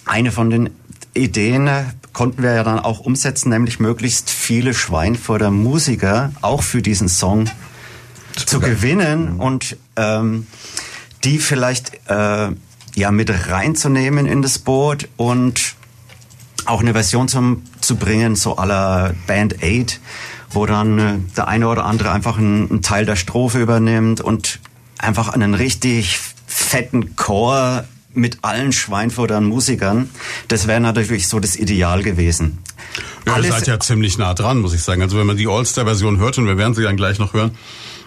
eine 0.05 0.33
von 0.33 0.51
den 0.51 0.71
Ideen 1.15 1.71
konnten 2.13 2.43
wir 2.43 2.53
ja 2.53 2.63
dann 2.63 2.79
auch 2.79 3.01
umsetzen, 3.01 3.49
nämlich 3.51 3.81
möglichst 3.81 4.29
viele 4.29 4.75
Schweinfurter 4.75 5.51
Musiker 5.51 6.33
auch 6.43 6.63
für 6.63 6.83
diesen 6.83 7.09
Song 7.09 7.49
zu 8.47 8.61
gewinnen 8.61 9.41
und 9.41 9.77
ähm, 9.97 10.47
die 11.25 11.39
vielleicht 11.39 11.93
äh, 12.09 12.51
ja 12.99 13.11
mit 13.11 13.49
reinzunehmen 13.49 14.27
in 14.27 14.43
das 14.43 14.59
Boot 14.59 15.09
und 15.17 15.75
auch 16.67 16.81
eine 16.81 16.93
Version 16.93 17.29
zum, 17.29 17.63
zu 17.81 17.97
bringen, 17.97 18.37
so 18.37 18.57
aller 18.57 19.15
Band 19.27 19.57
8, 19.63 20.01
wo 20.51 20.67
dann 20.67 20.99
äh, 20.99 21.15
der 21.37 21.49
eine 21.49 21.69
oder 21.69 21.85
andere 21.85 22.13
einfach 22.13 22.39
einen, 22.39 22.71
einen 22.71 22.83
Teil 22.83 23.07
der 23.07 23.17
Strophe 23.17 23.61
übernimmt 23.61 24.21
und 24.21 24.61
einfach 24.99 25.29
einen 25.29 25.55
richtig 25.55 26.19
fetten 26.47 27.17
Chor 27.17 27.85
mit 28.13 28.39
allen 28.43 28.73
Schweinfurtern 28.73 29.45
Musikern. 29.45 30.11
Das 30.49 30.67
wäre 30.67 30.81
natürlich 30.81 31.29
so 31.29 31.41
das 31.41 31.57
Ideal 31.57 32.03
gewesen. 32.03 32.59
Ja, 33.27 33.39
ihr 33.39 33.51
seid 33.51 33.67
ja 33.67 33.79
ziemlich 33.79 34.19
nah 34.19 34.35
dran, 34.35 34.59
muss 34.59 34.75
ich 34.75 34.83
sagen. 34.83 35.03
Also 35.03 35.19
wenn 35.19 35.27
man 35.27 35.37
die 35.37 35.47
All-Star-Version 35.47 36.19
hört, 36.19 36.39
und 36.39 36.47
wir 36.47 36.57
werden 36.57 36.75
sie 36.75 36.83
dann 36.83 36.97
gleich 36.97 37.19
noch 37.19 37.33
hören, 37.33 37.53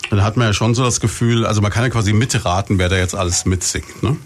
dann 0.09 0.23
hat 0.23 0.37
man 0.37 0.47
ja 0.47 0.53
schon 0.53 0.75
so 0.75 0.83
das 0.83 0.99
Gefühl, 0.99 1.45
also 1.45 1.61
man 1.61 1.71
kann 1.71 1.83
ja 1.83 1.89
quasi 1.89 2.13
mitraten, 2.13 2.77
wer 2.77 2.89
da 2.89 2.97
jetzt 2.97 3.15
alles 3.15 3.45
mitsingt. 3.45 4.03
Ne? 4.03 4.17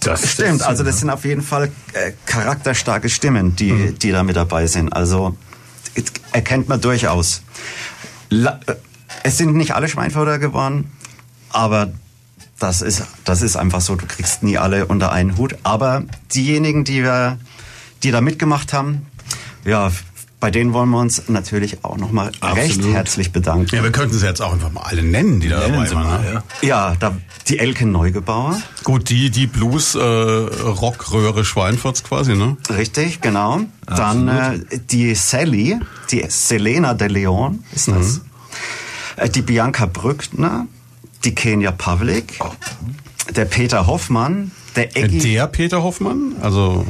Das 0.00 0.32
Stimmt, 0.32 0.62
also 0.62 0.82
das 0.84 1.00
sind 1.00 1.10
auf 1.10 1.24
jeden 1.24 1.42
Fall 1.42 1.70
äh, 1.92 2.12
charakterstarke 2.26 3.08
Stimmen, 3.08 3.56
die, 3.56 3.72
Mhm. 3.72 3.98
die 3.98 4.10
da 4.12 4.22
mit 4.22 4.36
dabei 4.36 4.66
sind. 4.66 4.92
Also 4.92 5.36
erkennt 6.32 6.68
man 6.68 6.80
durchaus. 6.80 7.42
La 8.28 8.60
äh, 8.66 8.74
es 9.22 9.36
sind 9.38 9.54
nicht 9.56 9.74
alle 9.74 9.88
Schweinfurter 9.88 10.38
geworden, 10.38 10.90
aber 11.50 11.92
das 12.58 12.80
ist, 12.82 13.02
das 13.24 13.42
ist 13.42 13.56
einfach 13.56 13.80
so, 13.80 13.96
du 13.96 14.06
kriegst 14.06 14.42
nie 14.42 14.56
alle 14.58 14.86
unter 14.86 15.12
einen 15.12 15.36
Hut. 15.36 15.56
Aber 15.62 16.04
diejenigen, 16.34 16.84
die, 16.84 17.02
wir, 17.02 17.38
die 18.02 18.10
da 18.10 18.20
mitgemacht 18.20 18.72
haben, 18.72 19.06
ja, 19.64 19.90
bei 20.40 20.50
denen 20.50 20.72
wollen 20.72 20.88
wir 20.88 20.98
uns 20.98 21.28
natürlich 21.28 21.84
auch 21.84 21.98
nochmal 21.98 22.32
recht 22.42 22.76
Absolut. 22.76 22.94
herzlich 22.94 23.30
bedanken. 23.30 23.76
Ja, 23.76 23.82
wir 23.82 23.92
könnten 23.92 24.16
sie 24.18 24.26
jetzt 24.26 24.40
auch 24.40 24.54
einfach 24.54 24.72
mal 24.72 24.82
alle 24.82 25.02
nennen, 25.02 25.38
die 25.40 25.48
da 25.48 25.60
Nennen 25.60 25.84
dabei 25.84 25.94
waren. 25.94 26.24
ne? 26.34 26.42
ja. 26.62 26.96
Da, 26.98 27.16
die 27.48 27.58
Elke 27.58 27.86
Neugebauer, 27.86 28.60
Gut, 28.84 29.10
die, 29.10 29.30
die 29.30 29.46
Blues, 29.46 29.94
äh, 29.94 31.44
Schweinfurts 31.44 32.04
quasi, 32.04 32.34
ne? 32.36 32.56
Richtig, 32.70 33.20
genau. 33.20 33.60
Dann 33.86 34.28
äh, 34.28 34.60
die 34.90 35.14
Sally, 35.14 35.78
die 36.10 36.24
Selena 36.28 36.94
de 36.94 37.08
Leon 37.08 37.62
ist 37.72 37.88
das. 37.88 38.22
Äh, 39.16 39.28
die 39.28 39.42
Bianca 39.42 39.86
Brückner, 39.86 40.66
die 41.24 41.34
Kenia 41.34 41.72
Pavlik, 41.72 42.38
der 43.34 43.44
Peter 43.44 43.86
Hoffmann, 43.86 44.52
der 44.76 44.96
Eggy, 44.96 45.18
Der 45.18 45.46
Peter 45.48 45.82
Hoffmann, 45.82 46.36
also 46.40 46.86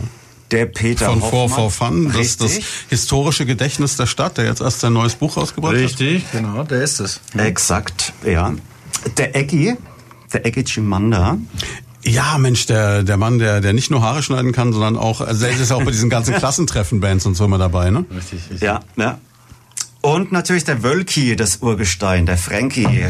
der 0.53 0.67
Peter 0.67 1.07
von 1.07 1.23
Hoffmann. 1.23 1.49
For 1.49 1.71
Fun, 1.71 2.13
das, 2.17 2.37
das 2.37 2.51
Richtig, 2.51 2.67
historische 2.89 3.47
Gedächtnis 3.47 3.97
der 3.97 4.07
Stadt, 4.07 4.39
der 4.39 4.47
jetzt 4.47 4.61
erst 4.61 4.81
sein 4.81 4.93
neues 4.93 5.15
Buch 5.15 5.37
rausgebracht 5.37 5.75
hat. 5.75 5.81
Richtig, 5.81 6.25
genau, 6.33 6.65
der 6.65 6.83
ist 6.83 7.01
es. 7.01 7.21
exakt, 7.37 8.13
ja. 8.27 8.53
Der 9.17 9.37
Eggy, 9.37 9.77
der 10.33 10.47
Eggy 10.47 10.65
Chimanda, 10.65 11.39
Ja, 12.03 12.39
Mensch, 12.39 12.67
der, 12.67 13.03
der 13.03 13.17
Mann, 13.17 13.39
der, 13.39 13.61
der 13.61 13.73
nicht 13.73 13.91
nur 13.91 14.03
Haare 14.03 14.23
schneiden 14.23 14.53
kann, 14.53 14.73
sondern 14.73 14.97
auch, 14.97 15.21
also 15.21 15.45
er 15.47 15.53
ist 15.53 15.71
ja 15.71 15.77
auch 15.77 15.85
bei 15.85 15.91
diesen 15.91 16.11
ganzen 16.11 16.35
Klassentreffen-Bands 16.39 17.27
und 17.27 17.35
so 17.35 17.45
immer 17.45 17.59
dabei, 17.59 17.91
ne? 17.91 18.05
Richtig, 18.15 18.41
richtig. 18.51 18.61
ja, 18.61 18.81
ja. 18.97 19.19
Und 20.03 20.33
natürlich 20.33 20.65
der 20.65 20.83
Wölki, 20.83 21.37
das 21.37 21.59
Urgestein, 21.59 22.25
der 22.25 22.39
Frankie, 22.39 23.05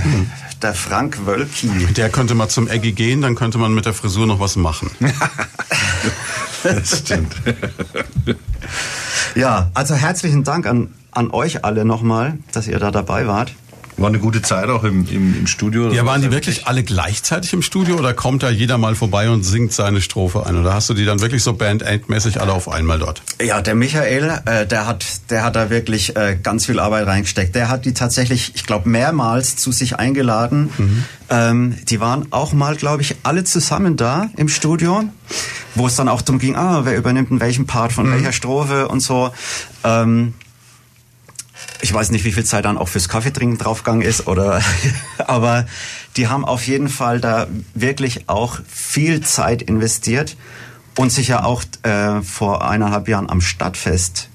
der 0.61 0.75
Frank 0.75 1.25
Wölki. 1.25 1.69
Der 1.97 2.11
könnte 2.11 2.35
mal 2.35 2.49
zum 2.49 2.67
Eggy 2.67 2.91
gehen, 2.91 3.23
dann 3.23 3.37
könnte 3.37 3.59
man 3.59 3.73
mit 3.73 3.87
der 3.87 3.95
Frisur 3.95 4.27
noch 4.27 4.41
was 4.41 4.57
machen. 4.57 4.91
Das 6.63 6.99
stimmt. 6.99 7.35
Ja, 9.35 9.71
also 9.75 9.95
herzlichen 9.95 10.45
Dank 10.45 10.67
an, 10.67 10.93
an 11.13 11.31
euch 11.31 11.65
alle 11.65 11.85
nochmal, 11.85 12.39
dass 12.53 12.67
ihr 12.67 12.79
da 12.79 12.91
dabei 12.91 13.27
wart. 13.27 13.53
War 14.01 14.09
eine 14.09 14.19
gute 14.19 14.41
Zeit 14.41 14.71
auch 14.71 14.83
im, 14.83 15.07
im, 15.11 15.41
im 15.41 15.47
Studio. 15.47 15.93
Ja, 15.93 16.07
waren 16.07 16.23
die 16.23 16.31
wirklich 16.33 16.67
alle 16.67 16.83
gleichzeitig 16.83 17.53
im 17.53 17.61
Studio 17.61 17.97
oder 17.97 18.15
kommt 18.15 18.43
da 18.43 18.49
jeder 18.49 18.79
mal 18.79 18.95
vorbei 18.95 19.29
und 19.29 19.43
singt 19.43 19.75
seine 19.75 20.01
Strophe 20.01 20.47
ein? 20.47 20.57
Oder 20.57 20.73
hast 20.73 20.89
du 20.89 20.95
die 20.95 21.05
dann 21.05 21.21
wirklich 21.21 21.43
so 21.43 21.53
Band-Aid-mäßig 21.53 22.41
alle 22.41 22.55
auf 22.55 22.71
einmal 22.71 22.99
dort? 22.99 23.21
Ja, 23.43 23.61
der 23.61 23.75
Michael, 23.75 24.41
äh, 24.47 24.67
der 24.67 24.87
hat, 24.87 25.05
der 25.29 25.45
hat 25.45 25.55
da 25.55 25.69
wirklich 25.69 26.17
äh, 26.17 26.39
ganz 26.43 26.65
viel 26.65 26.81
Arbeit 26.81 27.07
reingesteckt. 27.09 27.55
Der 27.55 27.69
hat 27.69 27.85
die 27.85 27.93
tatsächlich, 27.93 28.53
ich 28.55 28.65
glaube, 28.65 28.89
mehrmals 28.89 29.57
zu 29.57 29.71
sich 29.71 29.97
eingeladen. 29.99 30.71
Ähm, 31.29 31.77
die 31.91 32.01
waren 32.01 32.27
auch 32.31 32.55
mal, 32.55 32.77
glaube 32.77 33.03
ich, 33.03 33.17
alle 33.23 33.45
zusammen 33.45 33.99
da 33.99 34.31
im 34.39 34.49
Studio, 34.49 35.05
wo 35.75 35.87
es 35.87 35.97
dann 35.97 36.09
auch 36.09 36.23
darum 36.23 36.39
ging, 36.39 36.57
ah, 36.57 36.87
wer 36.87 36.97
übernimmt 36.97 37.31
in 37.31 37.41
welchem 37.41 37.67
Part 37.67 37.93
von 37.93 38.11
welcher 38.11 38.33
Strophe 38.33 38.89
und 38.89 39.01
so. 39.01 39.31
Ähm, 39.85 40.33
ich 41.83 41.93
weiß 41.93 42.11
nicht, 42.11 42.25
wie 42.25 42.33
viel 42.33 42.45
Zeit 42.45 42.65
dann 42.65 42.79
auch 42.79 42.89
fürs 42.89 43.09
Kaffeetrinken 43.09 43.59
draufgegangen 43.59 44.03
ist, 44.03 44.27
oder, 44.27 44.61
aber 45.19 45.67
die 46.17 46.29
haben 46.29 46.45
auf 46.45 46.67
jeden 46.67 46.89
Fall 46.89 47.21
da 47.21 47.47
wirklich 47.75 48.29
auch 48.29 48.59
viel 48.69 49.21
Zeit 49.23 49.63
investiert 49.63 50.37
und 50.97 51.11
sich 51.11 51.29
ja 51.29 51.45
auch 51.45 51.63
äh, 51.83 52.23
vor 52.23 52.69
eineinhalb 52.69 53.09
Jahren 53.09 53.31
am 53.31 53.41
Stadtfest 53.41 54.29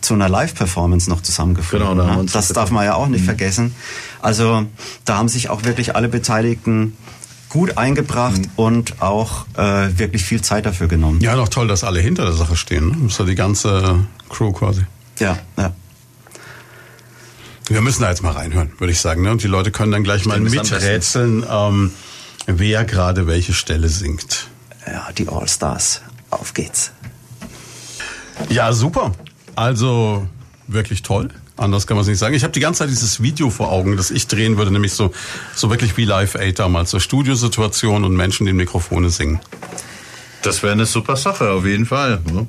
zu 0.00 0.14
einer 0.14 0.28
Live-Performance 0.28 1.08
noch 1.08 1.20
zusammengefunden. 1.20 1.88
Genau, 1.88 2.02
da 2.02 2.16
ne? 2.16 2.26
Das 2.32 2.48
darf 2.48 2.70
man 2.70 2.84
ja 2.84 2.94
auch 2.94 3.06
nicht 3.06 3.24
vergessen. 3.24 3.74
Also 4.20 4.66
da 5.04 5.16
haben 5.16 5.28
sich 5.28 5.48
auch 5.48 5.64
wirklich 5.64 5.94
alle 5.94 6.08
Beteiligten 6.08 6.96
gut 7.48 7.76
eingebracht 7.76 8.40
und 8.56 9.02
auch 9.02 9.46
äh, 9.56 9.98
wirklich 9.98 10.24
viel 10.24 10.40
Zeit 10.40 10.64
dafür 10.64 10.88
genommen. 10.88 11.20
Ja, 11.20 11.36
doch 11.36 11.48
toll, 11.48 11.68
dass 11.68 11.84
alle 11.84 12.00
hinter 12.00 12.24
der 12.24 12.32
Sache 12.32 12.56
stehen. 12.56 12.88
Ne? 12.88 12.96
Das 13.02 13.12
ist 13.12 13.18
ja 13.18 13.24
die 13.26 13.34
ganze 13.34 14.06
Crew 14.30 14.52
quasi. 14.52 14.82
Ja, 15.18 15.38
ja. 15.58 15.72
Wir 17.68 17.80
müssen 17.80 18.02
da 18.02 18.10
jetzt 18.10 18.22
mal 18.22 18.32
reinhören, 18.32 18.72
würde 18.78 18.92
ich 18.92 19.00
sagen. 19.00 19.22
Ne? 19.22 19.30
Und 19.30 19.42
die 19.42 19.48
Leute 19.48 19.70
können 19.70 19.92
dann 19.92 20.04
gleich 20.04 20.24
mal 20.24 20.40
miträtseln, 20.40 21.44
ähm, 21.48 21.92
wer 22.46 22.84
gerade 22.84 23.26
welche 23.26 23.52
Stelle 23.54 23.88
singt. 23.88 24.48
Ja, 24.86 25.08
die 25.16 25.28
All-Stars. 25.28 26.02
Auf 26.30 26.54
geht's. 26.54 26.90
Ja, 28.48 28.72
super. 28.72 29.12
Also 29.54 30.26
wirklich 30.66 31.02
toll. 31.02 31.28
Anders 31.56 31.86
kann 31.86 31.96
man 31.96 32.02
es 32.02 32.08
nicht 32.08 32.18
sagen. 32.18 32.34
Ich 32.34 32.42
habe 32.42 32.52
die 32.52 32.60
ganze 32.60 32.78
Zeit 32.80 32.88
dieses 32.90 33.22
Video 33.22 33.50
vor 33.50 33.70
Augen, 33.70 33.96
das 33.96 34.10
ich 34.10 34.26
drehen 34.26 34.56
würde, 34.56 34.70
nämlich 34.70 34.94
so, 34.94 35.12
so 35.54 35.70
wirklich 35.70 35.96
wie 35.96 36.04
Live 36.04 36.34
Aid 36.34 36.58
damals, 36.58 36.90
so 36.90 36.98
Studiosituation 36.98 38.04
und 38.04 38.16
Menschen, 38.16 38.46
die 38.46 38.50
in 38.50 38.56
Mikrofone 38.56 39.10
singen. 39.10 39.38
Das 40.42 40.62
wäre 40.62 40.72
eine 40.72 40.86
super 40.86 41.16
Sache, 41.16 41.50
auf 41.50 41.64
jeden 41.64 41.86
Fall. 41.86 42.20
ne? 42.32 42.46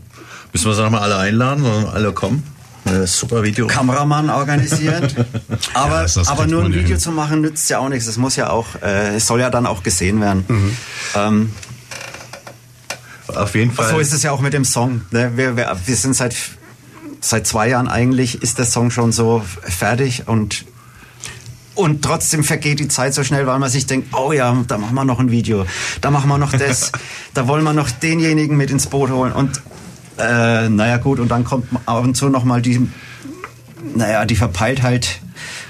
Müssen 0.52 0.65
wir 0.65 0.73
sie 0.73 0.82
nochmal 0.82 1.02
alle 1.02 1.17
einladen, 1.17 1.63
sollen 1.63 1.86
alle 1.88 2.13
kommen? 2.13 2.43
Äh, 2.86 3.08
super 3.08 3.43
Video. 3.43 3.67
Kameramann 3.67 4.30
organisiert. 4.30 5.15
Aber, 5.74 6.02
das 6.02 6.17
aber 6.28 6.48
nur 6.48 6.63
ein 6.65 6.72
ja 6.72 6.80
Video 6.80 6.89
hin. 6.89 7.00
zu 7.00 7.12
machen 7.12 7.41
nützt 7.41 7.69
ja 7.69 7.80
auch 7.80 7.89
nichts. 7.89 8.08
Es 8.08 8.17
muss 8.17 8.36
ja 8.36 8.50
auch, 8.50 8.67
äh, 8.82 9.15
es 9.15 9.28
soll 9.28 9.39
ja 9.39 9.50
dann 9.50 9.65
auch 9.65 9.84
gesehen 9.84 10.19
werden. 10.22 10.43
Mhm. 10.48 10.78
Ähm, 11.15 11.52
Auf 13.28 13.56
jeden 13.56 13.72
Fall. 13.72 13.89
so 13.89 14.00
ist 14.00 14.13
es 14.13 14.24
ja 14.24 14.32
auch 14.32 14.41
mit 14.41 14.54
dem 14.54 14.65
Song. 14.65 15.02
Ne? 15.12 15.32
Wir, 15.36 15.56
wir, 15.56 15.78
wir 15.86 15.96
sind 15.96 16.13
seit, 16.15 16.36
seit 17.22 17.48
zwei 17.48 17.69
Jahren 17.69 17.88
eigentlich, 17.88 18.41
ist 18.43 18.58
der 18.58 18.65
Song 18.65 18.91
schon 18.91 19.12
so 19.12 19.43
fertig 19.62 20.28
und 20.28 20.65
Und 21.76 22.04
trotzdem 22.04 22.43
vergeht 22.43 22.80
die 22.80 22.88
Zeit 22.89 23.13
so 23.15 23.24
schnell, 23.24 23.48
weil 23.48 23.58
man 23.60 23.69
sich 23.69 23.86
denkt, 23.88 24.13
oh 24.13 24.32
ja, 24.32 24.56
da 24.67 24.78
machen 24.78 24.93
wir 24.93 25.06
noch 25.06 25.19
ein 25.19 25.32
Video, 25.32 25.65
da 26.02 26.12
machen 26.12 26.28
wir 26.30 26.38
noch 26.38 26.52
das, 26.52 26.91
da 27.34 27.48
wollen 27.48 27.63
wir 27.63 27.74
noch 27.74 27.89
denjenigen 27.89 28.58
mit 28.58 28.69
ins 28.69 28.88
Boot 28.88 29.10
holen. 29.10 29.32
Und 29.32 29.62
äh, 30.17 30.69
naja 30.69 30.97
gut, 30.97 31.19
und 31.19 31.30
dann 31.30 31.43
kommt 31.43 31.67
ab 31.86 32.04
und 32.04 32.15
zu 32.15 32.30
nochmal 32.30 32.62
die, 32.62 32.88
naja, 33.95 34.26
die 34.26 34.36
Verpeiltheit 34.36 35.19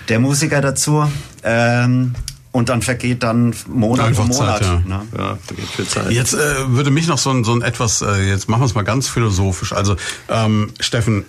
der 0.09 0.19
Musiker 0.19 0.61
dazu. 0.61 1.05
Ähm, 1.43 2.15
und 2.51 2.69
dann 2.69 2.83
vergeht 2.83 3.23
dann 3.23 3.55
Monat 3.67 4.07
Einfach 4.07 4.25
um 4.25 4.29
Monat. 4.29 4.63
Zeit, 4.63 4.67
ja. 4.67 4.79
ne? 4.85 5.01
Ja, 5.17 5.37
vergeht 5.43 5.65
viel 5.65 5.87
Zeit. 5.87 6.11
Jetzt 6.11 6.35
äh, 6.35 6.37
würde 6.67 6.91
mich 6.91 7.07
noch 7.07 7.17
so 7.17 7.31
ein, 7.31 7.43
so 7.43 7.51
ein 7.51 7.63
etwas, 7.63 8.03
äh, 8.03 8.29
jetzt 8.29 8.47
machen 8.47 8.61
wir 8.61 8.65
es 8.67 8.75
mal 8.75 8.83
ganz 8.83 9.07
philosophisch. 9.07 9.73
Also 9.73 9.95
ähm, 10.29 10.69
Steffen, 10.79 11.25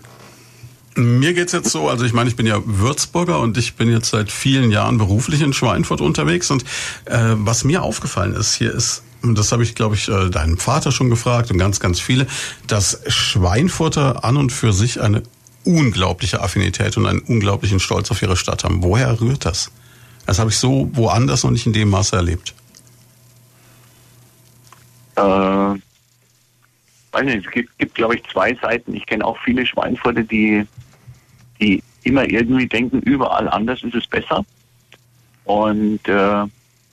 mir 0.97 1.33
geht's 1.33 1.53
jetzt 1.53 1.71
so, 1.71 1.89
also 1.89 2.05
ich 2.05 2.13
meine, 2.13 2.29
ich 2.29 2.37
bin 2.37 2.47
ja 2.47 2.61
Würzburger 2.65 3.41
und 3.41 3.57
ich 3.57 3.75
bin 3.75 3.91
jetzt 3.91 4.11
seit 4.11 4.31
vielen 4.31 4.71
Jahren 4.71 4.99
beruflich 4.99 5.41
in 5.41 5.55
Schweinfurt 5.55 6.03
unterwegs 6.03 6.51
und 6.51 6.63
äh, 7.07 7.19
was 7.37 7.65
mir 7.65 7.83
aufgefallen 7.83 8.35
ist, 8.35 8.55
hier 8.55 8.73
ist 8.73 9.03
das 9.33 9.53
habe 9.53 9.63
ich, 9.63 9.75
glaube 9.75 9.95
ich, 9.95 10.09
äh, 10.09 10.29
deinem 10.29 10.59
Vater 10.59 10.93
schon 10.93 11.09
gefragt 11.09 11.51
und 11.51 11.59
ganz, 11.59 11.81
ganz 11.81 12.01
viele, 12.01 12.27
dass 12.67 13.01
Schweinfurter 13.07 14.25
an 14.25 14.37
und 14.37 14.53
für 14.53 14.73
sich 14.73 15.01
eine 15.01 15.23
unglaubliche 15.65 16.43
Affinität 16.43 16.97
und 16.97 17.07
einen 17.07 17.21
unglaublichen 17.21 17.81
Stolz 17.81 18.11
auf 18.11 18.21
ihre 18.21 18.37
Stadt 18.37 18.65
haben. 18.65 18.83
Woher 18.83 19.21
rührt 19.21 19.47
das? 19.47 19.71
Das 20.27 20.39
habe 20.39 20.51
ich 20.51 20.57
so 20.57 20.91
woanders 20.93 21.45
noch 21.45 21.51
nicht 21.51 21.67
in 21.67 21.73
dem 21.73 21.91
Maße 21.91 22.17
erlebt. 22.17 22.55
Äh, 25.17 25.21
weiß 25.21 27.25
nicht, 27.25 27.47
es 27.47 27.53
gibt, 27.53 27.79
gibt 27.79 27.95
glaube 27.95 28.17
ich, 28.17 28.23
zwei 28.31 28.55
Seiten. 28.55 28.95
Ich 28.95 29.07
kenne 29.07 29.25
auch 29.25 29.39
viele 29.45 29.65
Schweinfurter, 29.65 30.23
die, 30.23 30.67
die 31.61 31.83
immer 32.03 32.29
irgendwie 32.29 32.67
denken, 32.67 33.01
überall 33.01 33.49
anders 33.49 33.83
ist 33.83 33.95
es 33.95 34.07
besser. 34.07 34.45
Und 35.45 36.07
äh, 36.09 36.45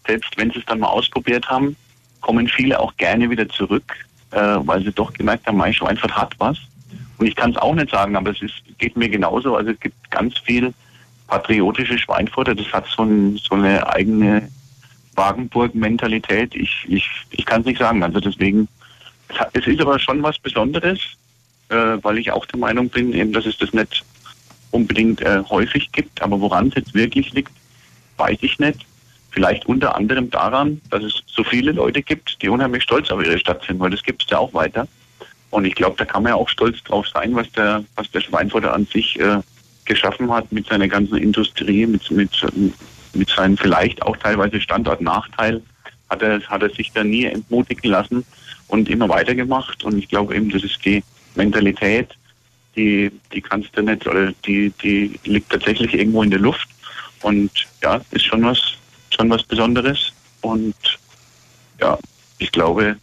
selbst 0.06 0.38
wenn 0.38 0.52
sie 0.52 0.60
es 0.60 0.66
dann 0.66 0.80
mal 0.80 0.88
ausprobiert 0.88 1.50
haben, 1.50 1.76
kommen 2.22 2.48
viele 2.48 2.80
auch 2.80 2.96
gerne 2.98 3.30
wieder 3.30 3.48
zurück, 3.50 3.94
äh, 4.32 4.38
weil 4.38 4.84
sie 4.84 4.92
doch 4.92 5.14
gemerkt 5.14 5.48
haben, 5.48 5.58
mein 5.58 5.74
Schweinfurt 5.74 6.16
hat 6.16 6.34
was. 6.38 6.58
Und 7.18 7.28
ich 7.28 7.36
kann 7.36 7.52
es 7.52 7.58
auch 7.58 7.76
nicht 7.76 7.92
sagen, 7.92 8.16
aber 8.16 8.32
es 8.32 8.42
ist, 8.42 8.64
geht 8.78 8.98
mir 8.98 9.10
genauso. 9.10 9.56
Also 9.56 9.72
es 9.72 9.80
gibt 9.80 10.10
ganz 10.10 10.38
viel 10.40 10.74
patriotische 11.28 11.98
Schweinfurter, 11.98 12.56
das 12.56 12.72
hat 12.74 12.86
so, 12.88 13.04
ein, 13.04 13.38
so 13.38 13.56
eine 13.56 13.88
eigene 13.88 14.50
Wagenburg-Mentalität. 15.16 16.56
Ich, 16.56 16.86
ich, 16.88 17.08
ich 17.30 17.46
kann 17.46 17.62
es 17.62 17.68
nicht 17.68 17.80
sagen. 17.80 18.04
Also 18.04 18.20
deswegen, 18.20 18.68
es, 19.30 19.40
hat, 19.40 19.50
es 19.54 19.68
ist 19.68 19.82
aber 19.82 20.00
schon 20.00 20.22
was 20.24 20.40
Besonderes, 20.40 21.00
äh, 21.70 21.98
weil 22.02 22.18
ich 22.18 22.32
auch 22.32 22.46
der 22.48 22.60
Meinung 22.60 22.90
bin, 22.90 23.14
eben, 23.14 23.32
dass 23.34 23.46
es 23.46 23.58
das 23.58 23.72
nicht 23.72 24.04
unbedingt 24.72 25.22
äh, 25.22 25.44
häufig 25.50 25.92
gibt. 25.92 26.22
Aber 26.22 26.40
woran 26.42 26.68
es 26.70 26.76
jetzt 26.76 26.94
wirklich 26.94 27.32
liegt, 27.34 27.54
weiß 28.18 28.38
ich 28.42 28.60
nicht. 28.60 28.86
Vielleicht 29.32 29.66
unter 29.66 29.96
anderem 29.96 30.30
daran, 30.30 30.82
dass 30.90 31.04
es 31.04 31.24
so 31.26 31.44
viele 31.44 31.72
Leute 31.72 32.02
gibt, 32.02 32.42
die 32.42 32.50
unheimlich 32.50 32.84
stolz 32.84 33.10
auf 33.12 33.24
ihre 33.24 33.40
Stadt 33.40 33.64
sind, 33.66 33.80
weil 33.80 33.90
das 33.90 34.04
gibt 34.04 34.24
es 34.24 34.30
ja 34.30 34.38
auch 34.38 34.54
weiter. 34.54 34.88
Und 35.52 35.66
ich 35.66 35.76
glaube, 35.76 35.96
da 35.98 36.06
kann 36.06 36.24
man 36.24 36.32
ja 36.32 36.36
auch 36.36 36.50
stolz 36.50 36.84
drauf 36.84 37.08
sein, 37.08 37.36
was 37.36 37.52
der, 37.52 37.84
was 37.96 38.10
der 38.12 38.22
Schweinfurter 38.22 38.74
an 38.74 38.86
sich 38.86 39.20
äh, 39.20 39.40
geschaffen 39.86 40.32
hat 40.32 40.52
mit 40.52 40.68
seiner 40.68 40.88
ganzen 40.88 41.18
Industrie, 41.18 41.86
mit, 41.86 42.10
mit, 42.12 42.46
mit 43.14 43.30
seinem 43.30 43.58
vielleicht 43.58 44.02
auch 44.02 44.18
teilweise 44.18 44.60
Standortnachteil, 44.62 45.62
hat 46.10 46.22
er, 46.22 46.42
hat 46.42 46.64
er 46.64 46.70
sich 46.70 46.92
da 46.92 47.04
nie 47.04 47.26
entmutigen 47.26 47.90
lassen 47.90 48.26
und 48.68 48.90
immer 48.90 49.10
weitergemacht. 49.10 49.84
Und 49.84 49.98
ich 49.98 50.08
glaube 50.08 50.36
eben, 50.36 50.50
das 50.50 50.64
ist 50.64 50.84
die 50.86 51.04
Mentalität, 51.36 52.10
die, 52.76 53.12
die 53.34 53.42
kannst 53.42 53.76
du 53.76 53.82
nicht, 53.82 54.08
oder 54.08 54.32
die, 54.46 54.72
die 54.82 55.20
liegt 55.24 55.52
tatsächlich 55.52 55.94
irgendwo 55.94 56.24
in 56.24 56.32
der 56.32 56.40
Luft. 56.40 56.68
Und 57.22 57.52
ja, 57.84 58.02
ist 58.12 58.26
schon 58.26 58.44
was, 58.44 58.78
schon 59.16 59.30
was 59.30 59.44
Besonderes. 59.44 60.12
Und 60.42 60.76
ja, 61.80 61.98
ich 62.40 62.52
glaube, 62.52 62.98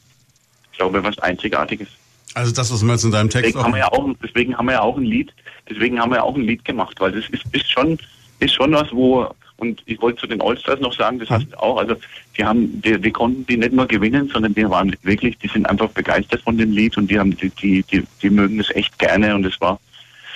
ich 0.73 0.79
glaube, 0.79 1.03
was 1.03 1.19
Einzigartiges. 1.19 1.89
Also 2.35 2.53
das, 2.53 2.73
was 2.73 2.83
wir 2.83 2.93
jetzt 2.93 3.05
in 3.05 3.11
deinem 3.11 3.31
Text 3.31 3.47
Deswegen 3.47 3.65
haben 3.65 3.73
wir 3.73 3.81
ja 3.81 3.93
auch, 3.93 4.09
deswegen 4.23 4.57
haben 4.57 4.67
wir 4.67 4.75
ja 4.75 4.83
auch 4.83 4.97
ein 4.97 5.05
Lied, 5.05 5.33
deswegen 5.69 5.99
haben 5.99 6.11
wir 6.11 6.17
ja 6.17 6.23
auch 6.23 6.37
ein 6.37 6.43
Lied 6.43 6.65
gemacht, 6.65 6.95
weil 7.01 7.13
das 7.13 7.25
ist, 7.31 7.45
ist 7.53 7.71
schon, 7.71 7.99
ist 8.39 8.55
schon 8.55 8.73
was, 8.73 8.93
wo, 8.93 9.29
und 9.57 9.83
ich 9.87 10.01
wollte 10.01 10.21
zu 10.21 10.27
den 10.29 10.41
Allstars 10.41 10.79
noch 10.79 10.97
sagen, 10.97 11.19
das 11.19 11.31
heißt 11.31 11.59
auch, 11.59 11.79
also 11.79 11.97
die 12.37 12.45
haben, 12.45 12.81
die, 12.81 13.01
die 13.01 13.11
konnten 13.11 13.45
die 13.47 13.57
nicht 13.57 13.73
nur 13.73 13.87
gewinnen, 13.87 14.29
sondern 14.33 14.55
die 14.55 14.69
waren 14.71 14.95
wirklich, 15.03 15.37
die 15.39 15.49
sind 15.49 15.69
einfach 15.69 15.89
begeistert 15.91 16.43
von 16.43 16.57
dem 16.57 16.71
Lied 16.71 16.97
und 16.97 17.11
die 17.11 17.19
haben, 17.19 17.37
die, 17.37 17.51
die, 17.51 17.83
die, 17.83 18.05
die 18.23 18.31
mögen 18.31 18.59
das 18.59 18.71
echt 18.71 18.97
gerne 19.01 19.35
und 19.35 19.45
es 19.45 19.61
war 19.61 19.81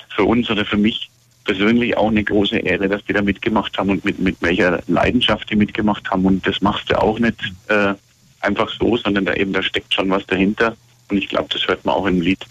für 0.08 0.24
uns 0.24 0.50
oder 0.50 0.64
für 0.64 0.76
mich 0.76 1.08
persönlich 1.44 1.96
auch 1.96 2.08
eine 2.08 2.24
große 2.24 2.58
Ehre, 2.58 2.88
dass 2.88 3.04
die 3.04 3.12
da 3.12 3.22
mitgemacht 3.22 3.76
haben 3.78 3.90
und 3.90 4.04
mit, 4.04 4.18
mit 4.18 4.36
welcher 4.40 4.82
Leidenschaft 4.86 5.50
die 5.50 5.56
mitgemacht 5.56 6.10
haben 6.10 6.24
und 6.24 6.46
das 6.46 6.60
machst 6.60 6.90
du 6.90 7.00
auch 7.00 7.18
nicht 7.18 7.40
äh, 7.68 7.94
einfach 8.40 8.70
so, 8.78 8.96
sondern 8.96 9.24
da 9.24 9.34
eben, 9.34 9.52
da 9.52 9.62
steckt 9.62 9.92
schon 9.94 10.10
was 10.10 10.26
dahinter 10.26 10.76
und 11.10 11.16
ich 11.18 11.28
glaube, 11.28 11.48
das 11.52 11.66
hört 11.66 11.84
man 11.84 11.94
auch 11.94 12.06
im 12.06 12.20
Lied. 12.20 12.44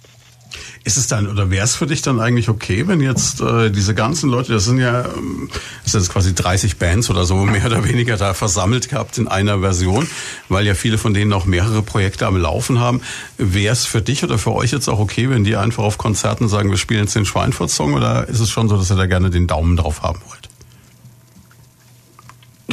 Ist 0.83 0.97
es 0.97 1.05
dann 1.05 1.27
oder 1.27 1.51
wäre 1.51 1.63
es 1.63 1.75
für 1.75 1.85
dich 1.85 2.01
dann 2.01 2.19
eigentlich 2.19 2.49
okay, 2.49 2.87
wenn 2.87 3.01
jetzt 3.01 3.39
äh, 3.39 3.69
diese 3.69 3.93
ganzen 3.93 4.31
Leute, 4.31 4.51
das 4.51 4.65
sind 4.65 4.79
ja, 4.79 5.05
ähm, 5.05 5.47
das 5.83 5.91
sind 5.91 6.01
jetzt 6.01 6.11
quasi 6.11 6.33
30 6.33 6.77
Bands 6.77 7.09
oder 7.11 7.25
so, 7.25 7.35
mehr 7.45 7.65
oder 7.67 7.83
weniger 7.87 8.17
da 8.17 8.33
versammelt 8.33 8.89
gehabt 8.89 9.19
in 9.19 9.27
einer 9.27 9.59
Version, 9.59 10.07
weil 10.49 10.65
ja 10.65 10.73
viele 10.73 10.97
von 10.97 11.13
denen 11.13 11.33
auch 11.33 11.45
mehrere 11.45 11.83
Projekte 11.83 12.25
am 12.25 12.35
Laufen 12.35 12.79
haben. 12.79 13.01
Wäre 13.37 13.73
es 13.73 13.85
für 13.85 14.01
dich 14.01 14.23
oder 14.23 14.39
für 14.39 14.53
euch 14.53 14.71
jetzt 14.71 14.87
auch 14.87 14.99
okay, 14.99 15.29
wenn 15.29 15.43
die 15.43 15.55
einfach 15.55 15.83
auf 15.83 15.99
Konzerten 15.99 16.49
sagen, 16.49 16.71
wir 16.71 16.77
spielen 16.77 17.01
jetzt 17.01 17.15
den 17.15 17.25
Schweinfurt-Song 17.25 17.93
oder 17.93 18.27
ist 18.27 18.39
es 18.39 18.49
schon 18.49 18.67
so, 18.67 18.75
dass 18.75 18.89
ihr 18.89 18.97
da 18.97 19.05
gerne 19.05 19.29
den 19.29 19.45
Daumen 19.45 19.77
drauf 19.77 20.01
haben 20.01 20.19
wollt? 20.27 20.49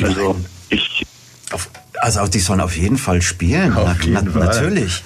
Also 0.02 0.36
ich, 0.70 1.04
Auf, 1.52 1.68
also 2.00 2.26
die 2.26 2.40
sollen 2.40 2.60
auf 2.60 2.76
jeden 2.76 2.98
Fall 2.98 3.22
spielen. 3.22 3.76
Auf 3.76 3.88
Na, 3.98 4.04
jeden 4.04 4.24
na, 4.24 4.30
Fall. 4.30 4.46
Natürlich. 4.46 5.02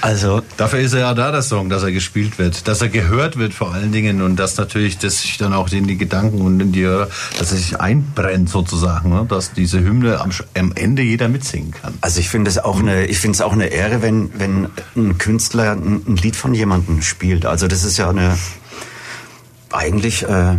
Also 0.00 0.42
Dafür 0.56 0.80
ist 0.80 0.92
er 0.92 1.00
ja 1.00 1.14
da, 1.14 1.30
der 1.30 1.42
Song, 1.42 1.70
dass 1.70 1.82
er 1.82 1.92
gespielt 1.92 2.38
wird, 2.38 2.68
dass 2.68 2.82
er 2.82 2.88
gehört 2.88 3.38
wird 3.38 3.54
vor 3.54 3.72
allen 3.72 3.90
Dingen 3.90 4.20
und 4.20 4.36
dass 4.36 4.56
natürlich 4.56 4.98
das 4.98 5.22
sich 5.22 5.38
dann 5.38 5.54
auch 5.54 5.70
in 5.70 5.86
die 5.86 5.96
Gedanken 5.96 6.42
und 6.42 6.60
in 6.60 6.72
die, 6.72 6.82
dass 6.82 7.52
er 7.52 7.56
sich 7.56 7.80
einbrennt 7.80 8.50
sozusagen, 8.50 9.10
ne? 9.10 9.26
dass 9.28 9.52
diese 9.52 9.80
Hymne 9.80 10.20
am, 10.20 10.30
am 10.58 10.72
Ende 10.74 11.02
jeder 11.02 11.28
mitsingen 11.28 11.70
kann. 11.70 11.94
Also 12.00 12.20
ich 12.20 12.28
finde 12.28 12.50
es 12.50 12.58
auch 12.58 12.80
eine, 12.80 13.06
ich 13.06 13.18
finde 13.18 13.36
es 13.36 13.40
auch 13.40 13.52
eine 13.52 13.68
Ehre, 13.68 14.02
wenn 14.02 14.30
wenn 14.38 14.68
ein 14.96 15.16
Künstler 15.18 15.72
ein, 15.72 16.02
ein 16.06 16.16
Lied 16.16 16.36
von 16.36 16.54
jemandem 16.54 17.02
spielt. 17.02 17.46
Also 17.46 17.66
das 17.66 17.84
ist 17.84 17.96
ja 17.96 18.10
eine 18.10 18.36
eigentlich 19.72 20.22
äh, 20.24 20.56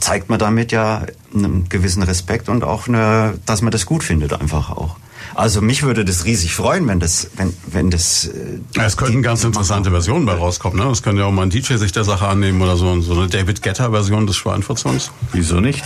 zeigt 0.00 0.28
man 0.28 0.38
damit 0.38 0.72
ja 0.72 1.06
einen 1.34 1.68
gewissen 1.68 2.02
Respekt 2.02 2.48
und 2.48 2.64
auch 2.64 2.88
eine, 2.88 3.38
dass 3.46 3.62
man 3.62 3.70
das 3.70 3.86
gut 3.86 4.02
findet 4.02 4.32
einfach 4.32 4.70
auch. 4.70 4.96
Also 5.34 5.60
mich 5.60 5.82
würde 5.82 6.04
das 6.04 6.24
riesig 6.24 6.54
freuen, 6.54 6.88
wenn 6.88 6.98
das, 6.98 7.30
wenn 7.36 7.54
wenn 7.66 7.90
das. 7.90 8.26
Äh, 8.26 8.60
Ja, 8.74 8.86
es 8.86 8.96
könnten 8.96 9.22
ganz 9.22 9.44
interessante 9.44 9.90
Versionen 9.90 10.26
bei 10.26 10.32
rauskommen. 10.32 10.78
Ne? 10.78 10.90
Es 10.90 11.02
könnte 11.02 11.20
ja 11.20 11.28
auch 11.28 11.32
mal 11.32 11.42
ein 11.42 11.50
DJ 11.50 11.74
sich 11.74 11.92
der 11.92 12.04
Sache 12.04 12.26
annehmen 12.26 12.60
oder 12.60 12.76
so, 12.76 13.00
so 13.00 13.12
eine 13.12 13.28
David 13.28 13.62
Guetta-Version 13.62 14.26
des 14.26 14.36
Schweinfurt-Songs. 14.36 15.12
Wieso 15.32 15.60
nicht? 15.60 15.84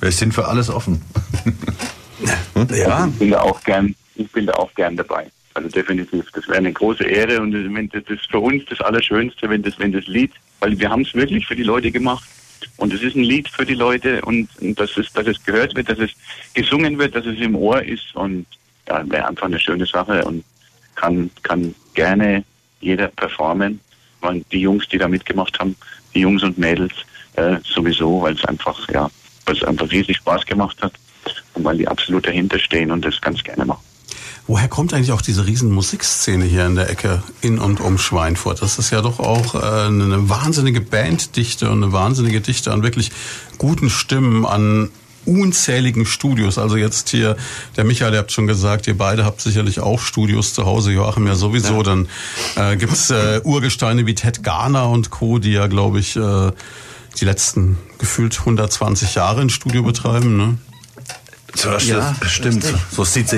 Wir 0.00 0.12
sind 0.12 0.34
für 0.34 0.46
alles 0.46 0.68
offen. 0.68 1.00
ja, 2.74 3.06
ich 3.06 3.18
bin 3.18 3.30
da 3.30 3.40
auch 3.40 3.62
gern, 3.64 3.94
ich 4.14 4.30
bin 4.30 4.46
da 4.46 4.52
auch 4.54 4.74
gern 4.74 4.96
dabei. 4.96 5.30
Also 5.54 5.70
definitiv, 5.70 6.26
das 6.34 6.46
wäre 6.48 6.58
eine 6.58 6.72
große 6.72 7.04
Ehre 7.04 7.40
und 7.40 7.52
das 7.52 8.02
ist 8.08 8.30
für 8.30 8.40
uns 8.40 8.62
das 8.68 8.80
Allerschönste, 8.82 9.48
wenn 9.48 9.62
das, 9.62 9.78
wenn 9.78 9.92
das 9.92 10.06
Lied, 10.06 10.32
weil 10.60 10.78
wir 10.78 10.90
haben 10.90 11.00
es 11.00 11.14
wirklich 11.14 11.46
für 11.46 11.56
die 11.56 11.62
Leute 11.62 11.90
gemacht 11.90 12.28
und 12.76 12.92
es 12.92 13.02
ist 13.02 13.16
ein 13.16 13.24
Lied 13.24 13.48
für 13.48 13.64
die 13.64 13.74
Leute 13.74 14.22
und, 14.22 14.48
und 14.60 14.78
dass 14.78 14.96
es, 14.96 15.12
dass 15.12 15.26
es 15.26 15.42
gehört 15.44 15.74
wird, 15.74 15.88
dass 15.88 15.98
es 15.98 16.10
gesungen 16.54 16.98
wird, 16.98 17.14
dass 17.14 17.26
es 17.26 17.38
im 17.38 17.54
Ohr 17.54 17.82
ist 17.82 18.14
und 18.14 18.46
ja, 18.88 19.08
wäre 19.10 19.28
einfach 19.28 19.46
eine 19.46 19.58
schöne 19.58 19.86
Sache 19.86 20.24
und 20.24 20.44
kann, 20.94 21.30
kann 21.42 21.74
gerne 21.94 22.44
jeder 22.80 23.08
performen. 23.08 23.80
Und 24.20 24.50
die 24.52 24.60
Jungs, 24.60 24.88
die 24.88 24.98
da 24.98 25.08
mitgemacht 25.08 25.58
haben, 25.58 25.76
die 26.14 26.20
Jungs 26.20 26.42
und 26.42 26.58
Mädels 26.58 26.92
äh, 27.34 27.56
sowieso, 27.64 28.22
weil 28.22 28.34
es 28.34 28.44
einfach, 28.44 28.88
ja, 28.88 29.10
weil 29.44 29.56
es 29.56 29.62
einfach 29.62 29.90
riesig 29.90 30.16
Spaß 30.16 30.46
gemacht 30.46 30.76
hat 30.82 30.92
und 31.54 31.64
weil 31.64 31.78
die 31.78 31.86
absolut 31.86 32.26
dahinter 32.26 32.58
stehen 32.58 32.90
und 32.90 33.04
das 33.04 33.20
ganz 33.20 33.42
gerne 33.42 33.64
machen. 33.64 33.82
Woher 34.48 34.68
kommt 34.68 34.94
eigentlich 34.94 35.10
auch 35.10 35.22
diese 35.22 35.44
riesen 35.46 35.72
Musikszene 35.72 36.44
hier 36.44 36.66
in 36.66 36.76
der 36.76 36.88
Ecke 36.88 37.22
in 37.40 37.58
und 37.58 37.80
um 37.80 37.98
Schweinfurt? 37.98 38.62
Das 38.62 38.78
ist 38.78 38.90
ja 38.90 39.02
doch 39.02 39.18
auch 39.18 39.56
äh, 39.56 39.86
eine 39.86 40.28
wahnsinnige 40.28 40.80
Banddichte 40.80 41.68
und 41.68 41.82
eine 41.82 41.92
wahnsinnige 41.92 42.40
Dichte 42.40 42.72
an 42.72 42.84
wirklich 42.84 43.10
guten 43.58 43.90
Stimmen, 43.90 44.46
an 44.46 44.90
unzähligen 45.24 46.06
Studios. 46.06 46.58
Also 46.58 46.76
jetzt 46.76 47.08
hier, 47.08 47.36
der 47.76 47.82
Michael, 47.84 48.12
ihr 48.12 48.18
habt 48.18 48.30
schon 48.30 48.46
gesagt, 48.46 48.86
ihr 48.86 48.96
beide 48.96 49.24
habt 49.24 49.40
sicherlich 49.40 49.80
auch 49.80 50.00
Studios 50.00 50.54
zu 50.54 50.64
Hause, 50.64 50.92
Joachim 50.92 51.26
ja 51.26 51.34
sowieso. 51.34 51.82
Dann 51.82 52.08
äh, 52.54 52.76
gibt's 52.76 53.10
äh, 53.10 53.40
Urgesteine 53.42 54.06
wie 54.06 54.14
Ted 54.14 54.44
Garner 54.44 54.88
und 54.88 55.10
Co., 55.10 55.38
die 55.38 55.52
ja, 55.52 55.66
glaube 55.66 55.98
ich, 55.98 56.14
äh, 56.14 56.52
die 57.20 57.24
letzten 57.24 57.78
gefühlt 57.98 58.38
120 58.38 59.16
Jahre 59.16 59.40
ein 59.40 59.50
Studio 59.50 59.82
betreiben. 59.82 60.36
Ne? 60.36 60.58
So, 61.54 61.70
das 61.70 61.86
Ja, 61.86 62.14
stimmt. 62.26 62.64
richtig. 62.64 62.74
So 62.90 63.04
sieht 63.04 63.32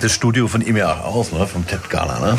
das 0.00 0.12
Studio 0.12 0.46
von 0.46 0.60
ihm 0.60 0.76
ja 0.76 0.92
auch 0.92 1.14
aus, 1.16 1.32
ne? 1.32 1.46
vom 1.46 1.66
Ted 1.66 1.88
Gala. 1.90 2.20
Ne? 2.20 2.38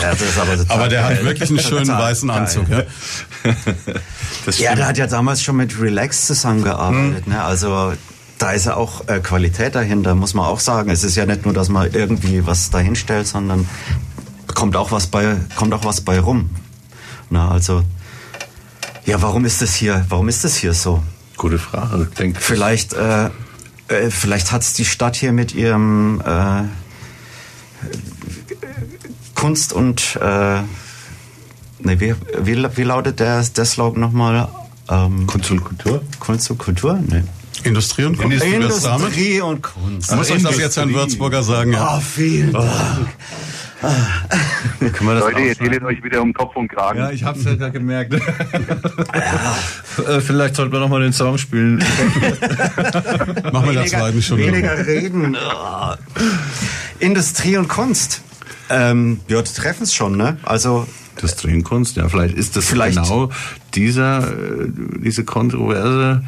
ja, 0.00 0.10
aber, 0.40 0.64
Aber 0.68 0.88
der 0.88 1.04
hat 1.04 1.24
wirklich 1.24 1.50
einen 1.50 1.58
schönen 1.58 1.88
weißen. 1.88 2.30
Anzug. 2.30 2.68
Ja? 2.68 2.82
Das 4.44 4.58
Ja, 4.58 4.74
der 4.74 4.86
hat 4.88 4.98
ja 4.98 5.06
damals 5.06 5.42
schon 5.42 5.56
mit 5.56 5.80
Relax 5.80 6.26
zusammengearbeitet. 6.26 7.26
Hm. 7.26 7.32
Ne? 7.32 7.42
Also 7.42 7.92
da 8.38 8.50
ist 8.50 8.66
ja 8.66 8.74
auch 8.74 9.06
äh, 9.08 9.20
Qualität 9.20 9.74
dahinter, 9.76 10.14
muss 10.16 10.34
man 10.34 10.46
auch 10.46 10.58
sagen. 10.58 10.90
Es 10.90 11.04
ist 11.04 11.14
ja 11.16 11.26
nicht 11.26 11.44
nur, 11.44 11.54
dass 11.54 11.68
man 11.68 11.92
irgendwie 11.92 12.44
was 12.44 12.70
dahinstellt, 12.70 13.26
sondern 13.28 13.68
kommt 14.52 14.76
auch 14.76 14.90
was 14.90 15.06
bei, 15.06 15.36
kommt 15.54 15.72
auch 15.74 15.84
was 15.84 16.00
bei 16.00 16.18
rum. 16.18 16.50
Na, 17.30 17.50
also, 17.50 17.82
ja, 19.06 19.22
warum 19.22 19.44
ist 19.44 19.62
das 19.62 19.74
hier, 19.74 20.04
warum 20.08 20.28
ist 20.28 20.42
das 20.44 20.56
hier 20.56 20.74
so? 20.74 21.02
Gute 21.36 21.58
Frage. 21.58 22.08
Ich 22.10 22.16
denke, 22.16 22.40
Vielleicht, 22.40 22.94
äh, 22.94 23.30
äh, 23.92 24.10
vielleicht 24.10 24.52
hat's 24.52 24.72
die 24.74 24.84
Stadt 24.84 25.16
hier 25.16 25.32
mit 25.32 25.54
ihrem 25.54 26.20
äh, 26.24 26.64
Kunst 29.34 29.72
und 29.72 30.16
äh, 30.20 30.60
nee, 31.80 32.00
wie, 32.00 32.14
wie, 32.38 32.76
wie 32.76 32.82
lautet 32.82 33.20
der, 33.20 33.42
der 33.42 33.64
Slogan 33.64 34.00
nochmal? 34.00 34.48
Ähm, 34.88 35.26
Kunst 35.26 35.50
und 35.50 35.64
Kultur? 35.64 36.02
Kunst 36.18 36.50
und 36.50 36.58
Kultur? 36.58 36.98
Nee. 37.06 37.22
Industrie 37.64 38.04
und 38.04 38.18
Kunst. 38.18 38.42
damit? 38.42 38.54
Industrie 38.54 39.40
und 39.40 39.62
Kunst. 39.62 40.10
Ich 40.10 40.16
muss 40.16 40.30
euch 40.30 40.42
das 40.42 40.58
jetzt 40.58 40.76
Herrn 40.76 40.92
Würzburger 40.92 41.42
sagen. 41.42 41.72
Ja. 41.72 41.84
Ah, 41.84 42.00
vielen 42.00 42.52
Dank. 42.52 42.66
Können 42.66 43.06
wir 43.06 43.08
das 43.08 43.61
Leute, 45.00 45.40
ihr 45.40 45.60
redet 45.60 45.82
euch 45.82 46.02
wieder 46.02 46.22
um 46.22 46.32
Kopf 46.32 46.56
und 46.56 46.68
Kragen. 46.68 46.98
Ja, 46.98 47.10
ich 47.10 47.24
hab's 47.24 47.44
ja 47.44 47.54
gerade 47.54 47.72
gemerkt. 47.72 48.14
Äh, 48.14 48.20
Vielleicht 50.20 50.56
sollten 50.56 50.72
wir 50.72 50.80
noch 50.80 50.88
mal 50.88 51.02
den 51.02 51.12
Song 51.12 51.38
spielen. 51.38 51.78
Machen 53.52 53.66
wir 53.66 53.72
der 53.74 53.86
zweiten 53.86 54.22
Stunde. 54.22 54.46
Weniger 54.46 54.86
reden. 54.86 55.36
Ah. 55.36 55.96
Industrie 56.98 57.56
und 57.56 57.68
Kunst. 57.68 58.22
Ähm, 58.70 59.20
ja, 59.28 59.42
die 59.42 59.52
treffen 59.52 59.82
es 59.82 59.94
schon, 59.94 60.16
ne? 60.16 60.38
Also, 60.44 60.86
Industrie 61.16 61.54
und 61.54 61.64
Kunst, 61.64 61.96
ja, 61.96 62.08
vielleicht 62.08 62.36
ist 62.36 62.56
das 62.56 62.66
Vielleicht. 62.66 62.96
genau 62.96 63.30
dieser, 63.74 64.28
äh, 64.28 64.68
diese 65.04 65.24
kontroverse 65.24 66.22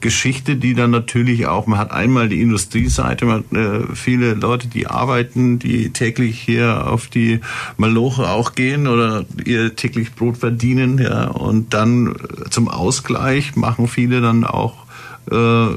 Geschichte, 0.00 0.56
die 0.56 0.74
dann 0.74 0.90
natürlich 0.90 1.46
auch, 1.46 1.66
man 1.66 1.78
hat 1.78 1.90
einmal 1.90 2.28
die 2.28 2.40
Industrieseite, 2.40 3.24
man 3.24 3.44
hat 3.44 3.52
äh, 3.56 3.94
viele 3.94 4.34
Leute, 4.34 4.68
die 4.68 4.86
arbeiten, 4.86 5.58
die 5.58 5.90
täglich 5.90 6.40
hier 6.40 6.86
auf 6.86 7.08
die 7.08 7.40
Maloche 7.76 8.28
auch 8.28 8.54
gehen 8.54 8.86
oder 8.86 9.24
ihr 9.44 9.76
täglich 9.76 10.14
Brot 10.14 10.38
verdienen, 10.38 10.98
ja, 10.98 11.28
und 11.28 11.74
dann 11.74 12.14
äh, 12.14 12.50
zum 12.50 12.68
Ausgleich 12.68 13.56
machen 13.56 13.88
viele 13.88 14.20
dann 14.20 14.44
auch 14.44 14.86
äh, 15.30 15.68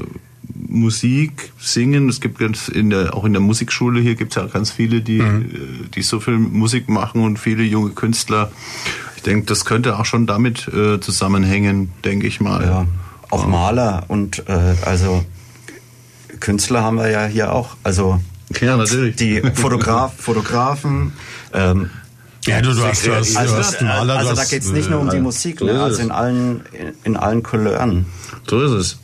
Musik, 0.68 1.52
Singen. 1.58 2.08
Es 2.08 2.20
gibt 2.20 2.38
ganz 2.38 2.68
in 2.68 2.90
der, 2.90 3.14
auch 3.14 3.24
in 3.24 3.32
der 3.32 3.40
Musikschule 3.40 4.00
hier 4.00 4.14
gibt 4.14 4.32
es 4.32 4.42
ja 4.42 4.46
ganz 4.46 4.70
viele, 4.70 5.00
die, 5.00 5.18
äh, 5.18 5.42
die 5.94 6.02
so 6.02 6.20
viel 6.20 6.38
Musik 6.38 6.88
machen 6.88 7.22
und 7.22 7.38
viele 7.38 7.62
junge 7.62 7.90
Künstler. 7.90 8.50
Ich 9.16 9.22
denke, 9.22 9.46
das 9.46 9.64
könnte 9.64 9.98
auch 9.98 10.04
schon 10.04 10.26
damit 10.26 10.68
äh, 10.68 11.00
zusammenhängen, 11.00 11.92
denke 12.04 12.26
ich 12.26 12.40
mal. 12.40 12.62
ja, 12.64 12.86
auch 13.34 13.46
Maler 13.46 14.04
und 14.08 14.48
äh, 14.48 14.74
also 14.84 15.24
Künstler 16.40 16.82
haben 16.82 16.96
wir 16.96 17.10
ja 17.10 17.26
hier 17.26 17.52
auch. 17.52 17.76
Also 17.82 18.20
Ja, 18.60 18.76
natürlich. 18.76 19.16
die 19.16 19.42
Fotograf, 19.54 20.12
Fotografen. 20.18 21.12
Ähm, 21.52 21.90
Ja, 22.46 22.60
du, 22.60 22.74
du 22.74 22.84
hast, 22.84 23.06
du 23.06 23.14
hast, 23.14 23.36
also 23.36 23.54
du 23.54 23.60
hast 23.60 23.80
einen 23.80 23.88
Maler, 23.88 24.16
also 24.18 24.30
du 24.30 24.36
da 24.36 24.42
hast, 24.42 24.50
geht's 24.50 24.70
nicht 24.70 24.90
nur 24.90 25.00
um 25.00 25.10
die 25.10 25.20
Musik, 25.20 25.60
so 25.60 25.64
ne? 25.64 25.82
also 25.82 25.96
es. 25.96 26.04
in 26.04 26.10
allen, 26.10 26.62
in, 26.72 26.92
in 27.04 27.16
allen 27.16 27.42
Couleuren. 27.42 28.06
So 28.48 28.60
ist 28.60 28.72
es. 28.72 28.98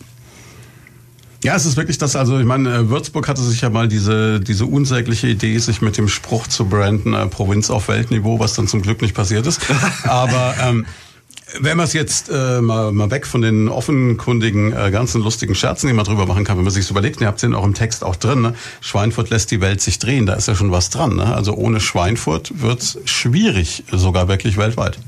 Ja, 1.43 1.57
es 1.57 1.65
ist 1.65 1.79
wirklich 1.79 1.97
das, 1.97 2.17
also 2.17 2.39
ich 2.39 2.45
meine, 2.45 2.75
äh, 2.75 2.89
Würzburg 2.91 3.27
hatte 3.27 3.41
sich 3.41 3.63
ja 3.63 3.71
mal 3.71 3.89
diese, 3.89 4.41
diese 4.41 4.67
unsägliche 4.67 5.27
Idee, 5.27 5.57
sich 5.59 5.81
mit 5.81 5.97
dem 5.97 6.09
Spruch 6.09 6.47
zu 6.49 6.67
branden, 6.67 7.15
äh, 7.15 7.27
Provinz 7.29 7.71
auf 7.71 7.89
Weltniveau, 7.89 8.39
was 8.39 8.53
dann 8.53 8.69
zum 8.69 8.83
Glück 8.83 9.01
nicht 9.01 9.15
passiert 9.15 9.47
ist. 9.47 9.61
Aber 10.05 10.55
ähm, 10.63 10.85
wenn 11.59 11.77
man 11.77 11.85
es 11.85 11.93
jetzt 11.93 12.29
äh, 12.29 12.61
mal, 12.61 12.93
mal 12.93 13.11
weg 13.11 13.27
von 13.27 13.43
den 13.43 13.69
offenkundigen, 13.69 14.73
äh, 14.73 14.91
ganzen 14.91 15.23
lustigen 15.23 15.55
Scherzen, 15.55 15.89
die 15.89 15.93
man 15.93 16.05
drüber 16.05 16.27
machen 16.27 16.45
kann, 16.45 16.57
wenn 16.57 16.65
man 16.65 16.73
sich 16.73 16.89
überlegt, 16.91 17.21
ihr 17.21 17.27
habt 17.27 17.43
den 17.43 17.55
auch 17.55 17.65
im 17.65 17.75
Text 17.75 18.05
auch 18.05 18.17
drin, 18.17 18.41
ne? 18.43 18.55
Schweinfurt 18.81 19.31
lässt 19.31 19.51
die 19.51 19.61
Welt 19.61 19.81
sich 19.81 19.99
drehen, 19.99 20.27
da 20.27 20.35
ist 20.35 20.49
ja 20.49 20.55
schon 20.55 20.71
was 20.71 20.91
dran. 20.91 21.17
Ne? 21.17 21.35
Also 21.35 21.55
ohne 21.55 21.81
Schweinfurt 21.81 22.61
wird's 22.61 22.99
schwierig, 23.05 23.85
sogar 23.91 24.29
wirklich 24.29 24.57
weltweit. 24.57 24.99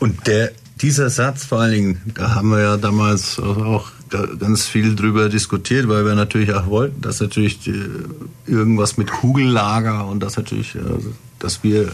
Und 0.00 0.26
der, 0.26 0.52
dieser 0.80 1.10
Satz 1.10 1.44
vor 1.44 1.60
allen 1.60 1.72
Dingen, 1.72 2.00
da 2.14 2.34
haben 2.34 2.50
wir 2.50 2.60
ja 2.60 2.76
damals 2.76 3.38
auch 3.38 3.90
ga- 4.10 4.28
ganz 4.38 4.66
viel 4.66 4.94
drüber 4.94 5.28
diskutiert, 5.28 5.88
weil 5.88 6.04
wir 6.04 6.14
natürlich 6.14 6.52
auch 6.52 6.66
wollten, 6.66 7.00
dass 7.00 7.20
natürlich 7.20 7.60
die, 7.60 7.82
irgendwas 8.46 8.96
mit 8.96 9.10
Kugellager 9.10 10.06
und 10.06 10.20
das 10.20 10.36
natürlich, 10.36 10.74
äh, 10.74 10.80
dass 11.38 11.62
wir 11.62 11.92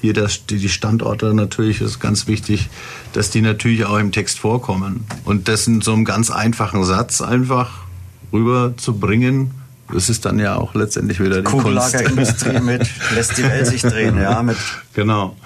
hier 0.00 0.12
das, 0.12 0.46
die 0.46 0.68
Standorte 0.68 1.32
natürlich 1.34 1.80
ist 1.80 2.00
ganz 2.00 2.26
wichtig, 2.26 2.68
dass 3.12 3.30
die 3.30 3.40
natürlich 3.40 3.84
auch 3.84 3.98
im 3.98 4.12
Text 4.12 4.38
vorkommen. 4.38 5.06
Und 5.24 5.48
das 5.48 5.66
in 5.66 5.80
so 5.80 5.92
einem 5.92 6.04
ganz 6.04 6.30
einfachen 6.30 6.84
Satz 6.84 7.20
einfach 7.20 7.84
rüberzubringen, 8.32 9.52
das 9.92 10.08
ist 10.08 10.24
dann 10.24 10.38
ja 10.38 10.56
auch 10.56 10.74
letztendlich 10.74 11.20
wieder 11.20 11.38
die. 11.38 11.44
Kugellagerindustrie 11.44 12.60
mit 12.62 12.88
lässt 13.14 13.36
die 13.38 13.42
Welt 13.42 13.66
sich 13.66 13.82
drehen, 13.82 14.20
ja, 14.20 14.42
mit 14.42 14.56
Genau. 14.94 15.36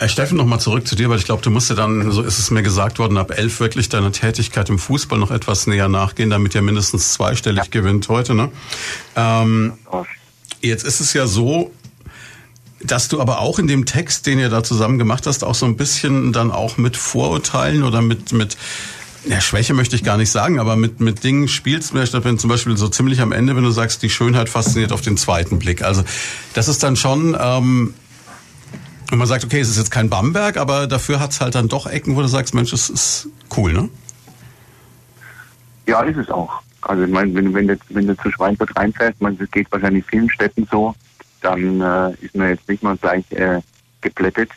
Äh, 0.00 0.08
Steffen, 0.08 0.38
noch 0.38 0.46
mal 0.46 0.58
zurück 0.58 0.86
zu 0.86 0.96
dir, 0.96 1.10
weil 1.10 1.18
ich 1.18 1.24
glaube, 1.24 1.42
du 1.42 1.50
musst 1.50 1.68
ja 1.68 1.76
dann, 1.76 2.10
so 2.10 2.22
ist 2.22 2.38
es 2.38 2.50
mir 2.50 2.62
gesagt 2.62 2.98
worden, 2.98 3.18
ab 3.18 3.36
elf 3.36 3.60
wirklich 3.60 3.90
deiner 3.90 4.12
Tätigkeit 4.12 4.68
im 4.70 4.78
Fußball 4.78 5.18
noch 5.18 5.30
etwas 5.30 5.66
näher 5.66 5.88
nachgehen, 5.88 6.30
damit 6.30 6.54
ihr 6.54 6.62
mindestens 6.62 7.12
zweistellig 7.12 7.70
gewinnt 7.70 8.08
heute. 8.08 8.34
Ne? 8.34 8.50
Ähm, 9.14 9.74
jetzt 10.62 10.84
ist 10.84 11.00
es 11.00 11.12
ja 11.12 11.26
so, 11.26 11.70
dass 12.82 13.08
du 13.08 13.20
aber 13.20 13.40
auch 13.40 13.58
in 13.58 13.66
dem 13.66 13.84
Text, 13.84 14.26
den 14.26 14.38
ihr 14.38 14.48
da 14.48 14.62
zusammen 14.62 14.98
gemacht 14.98 15.26
hast, 15.26 15.44
auch 15.44 15.54
so 15.54 15.66
ein 15.66 15.76
bisschen 15.76 16.32
dann 16.32 16.50
auch 16.50 16.78
mit 16.78 16.96
Vorurteilen 16.96 17.82
oder 17.82 18.00
mit, 18.00 18.32
mit 18.32 18.56
ja, 19.26 19.40
Schwäche 19.40 19.74
möchte 19.74 19.96
ich 19.96 20.02
gar 20.02 20.16
nicht 20.16 20.30
sagen, 20.30 20.58
aber 20.58 20.76
mit, 20.76 21.00
mit 21.00 21.22
Dingen 21.22 21.48
spielst, 21.48 21.92
wenn 21.94 22.38
zum 22.38 22.48
Beispiel 22.48 22.76
so 22.76 22.88
ziemlich 22.88 23.20
am 23.20 23.32
Ende, 23.32 23.54
wenn 23.54 23.64
du 23.64 23.70
sagst, 23.70 24.02
die 24.02 24.08
Schönheit 24.08 24.48
fasziniert 24.48 24.92
auf 24.92 25.02
den 25.02 25.18
zweiten 25.18 25.58
Blick. 25.58 25.82
Also 25.82 26.02
das 26.54 26.68
ist 26.68 26.82
dann 26.82 26.96
schon, 26.96 27.36
ähm, 27.38 27.94
und 29.10 29.18
man 29.18 29.26
sagt, 29.26 29.44
okay, 29.44 29.60
es 29.60 29.68
ist 29.68 29.76
jetzt 29.76 29.90
kein 29.90 30.08
Bamberg, 30.08 30.56
aber 30.56 30.86
dafür 30.86 31.20
hat's 31.20 31.40
halt 31.40 31.54
dann 31.54 31.68
doch 31.68 31.86
Ecken, 31.86 32.16
wo 32.16 32.22
du 32.22 32.28
sagst, 32.28 32.54
Mensch, 32.54 32.70
das 32.70 32.88
ist 32.88 33.28
cool, 33.56 33.72
ne? 33.72 33.88
Ja, 35.86 36.02
ist 36.02 36.16
es 36.16 36.30
auch. 36.30 36.62
Also 36.82 37.02
ich 37.02 37.10
meine, 37.10 37.34
wenn, 37.34 37.52
wenn, 37.52 37.68
du, 37.68 37.76
wenn 37.90 38.06
du 38.06 38.16
zu 38.16 38.30
Schweinfurt 38.30 38.74
reinfährst, 38.74 39.20
man, 39.20 39.36
das 39.36 39.50
geht 39.50 39.70
wahrscheinlich 39.70 40.04
vielen 40.06 40.30
Städten 40.30 40.66
so, 40.70 40.94
dann 41.40 41.80
äh, 41.80 42.12
ist 42.24 42.34
man 42.34 42.48
jetzt 42.50 42.68
nicht 42.68 42.82
mal 42.82 42.96
gleich 42.96 43.30
äh, 43.32 43.60
geplättet. 44.00 44.50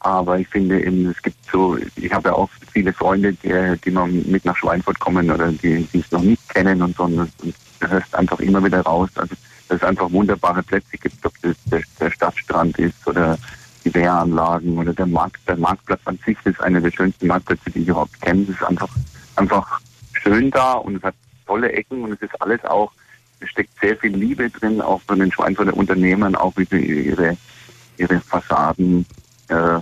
Aber 0.00 0.38
ich 0.38 0.48
finde 0.48 0.82
eben, 0.84 1.08
es 1.10 1.22
gibt 1.22 1.36
so, 1.50 1.78
ich 1.96 2.12
habe 2.12 2.30
ja 2.30 2.34
auch 2.34 2.50
viele 2.72 2.92
Freunde, 2.92 3.32
die, 3.34 3.78
die 3.84 3.90
noch 3.92 4.08
mit 4.08 4.44
nach 4.44 4.56
Schweinfurt 4.56 4.98
kommen 4.98 5.30
oder 5.30 5.52
die, 5.52 5.86
die 5.92 6.00
es 6.00 6.10
noch 6.10 6.22
nicht 6.22 6.48
kennen 6.48 6.82
und 6.82 6.96
so. 6.96 7.04
Und 7.04 7.30
du 7.38 7.88
hörst 7.88 8.14
einfach 8.14 8.40
immer 8.40 8.64
wieder 8.64 8.80
raus, 8.80 9.10
also 9.14 9.34
dass 9.68 9.80
es 9.80 9.84
einfach 9.84 10.10
wunderbare 10.10 10.62
Plätze 10.62 10.98
gibt, 10.98 11.24
ob 11.24 11.32
das 11.42 11.56
der, 11.66 11.82
der 12.00 12.10
Stadtstrand 12.10 12.78
ist 12.78 13.06
oder 13.06 13.38
die 13.84 13.94
Wehranlagen 13.94 14.76
oder 14.76 14.92
der 14.92 15.06
Markt, 15.06 15.40
der 15.48 15.56
Marktplatz 15.56 16.00
an 16.04 16.18
sich 16.24 16.36
ist 16.44 16.60
einer 16.60 16.80
der 16.80 16.90
schönsten 16.90 17.26
Marktplätze, 17.26 17.70
die 17.70 17.80
ich 17.80 17.88
überhaupt 17.88 18.20
kenne. 18.20 18.42
Es 18.42 18.50
ist 18.50 18.64
einfach, 18.64 18.90
einfach 19.36 19.80
schön 20.12 20.50
da 20.50 20.74
und 20.74 20.96
es 20.96 21.02
hat 21.02 21.14
tolle 21.46 21.72
Ecken 21.72 22.02
und 22.02 22.12
es 22.12 22.22
ist 22.22 22.42
alles 22.42 22.64
auch, 22.64 22.92
steckt 23.46 23.72
sehr 23.80 23.96
viel 23.96 24.14
Liebe 24.16 24.50
drin, 24.50 24.80
auch 24.80 25.00
von 25.02 25.18
den 25.18 25.32
Schweinfurter 25.32 25.76
Unternehmern, 25.76 26.34
auch 26.34 26.52
wie 26.56 26.64
sie 26.64 27.08
ihre, 27.08 27.36
ihre 27.98 28.20
Fassaden 28.20 29.06
äh, 29.48 29.80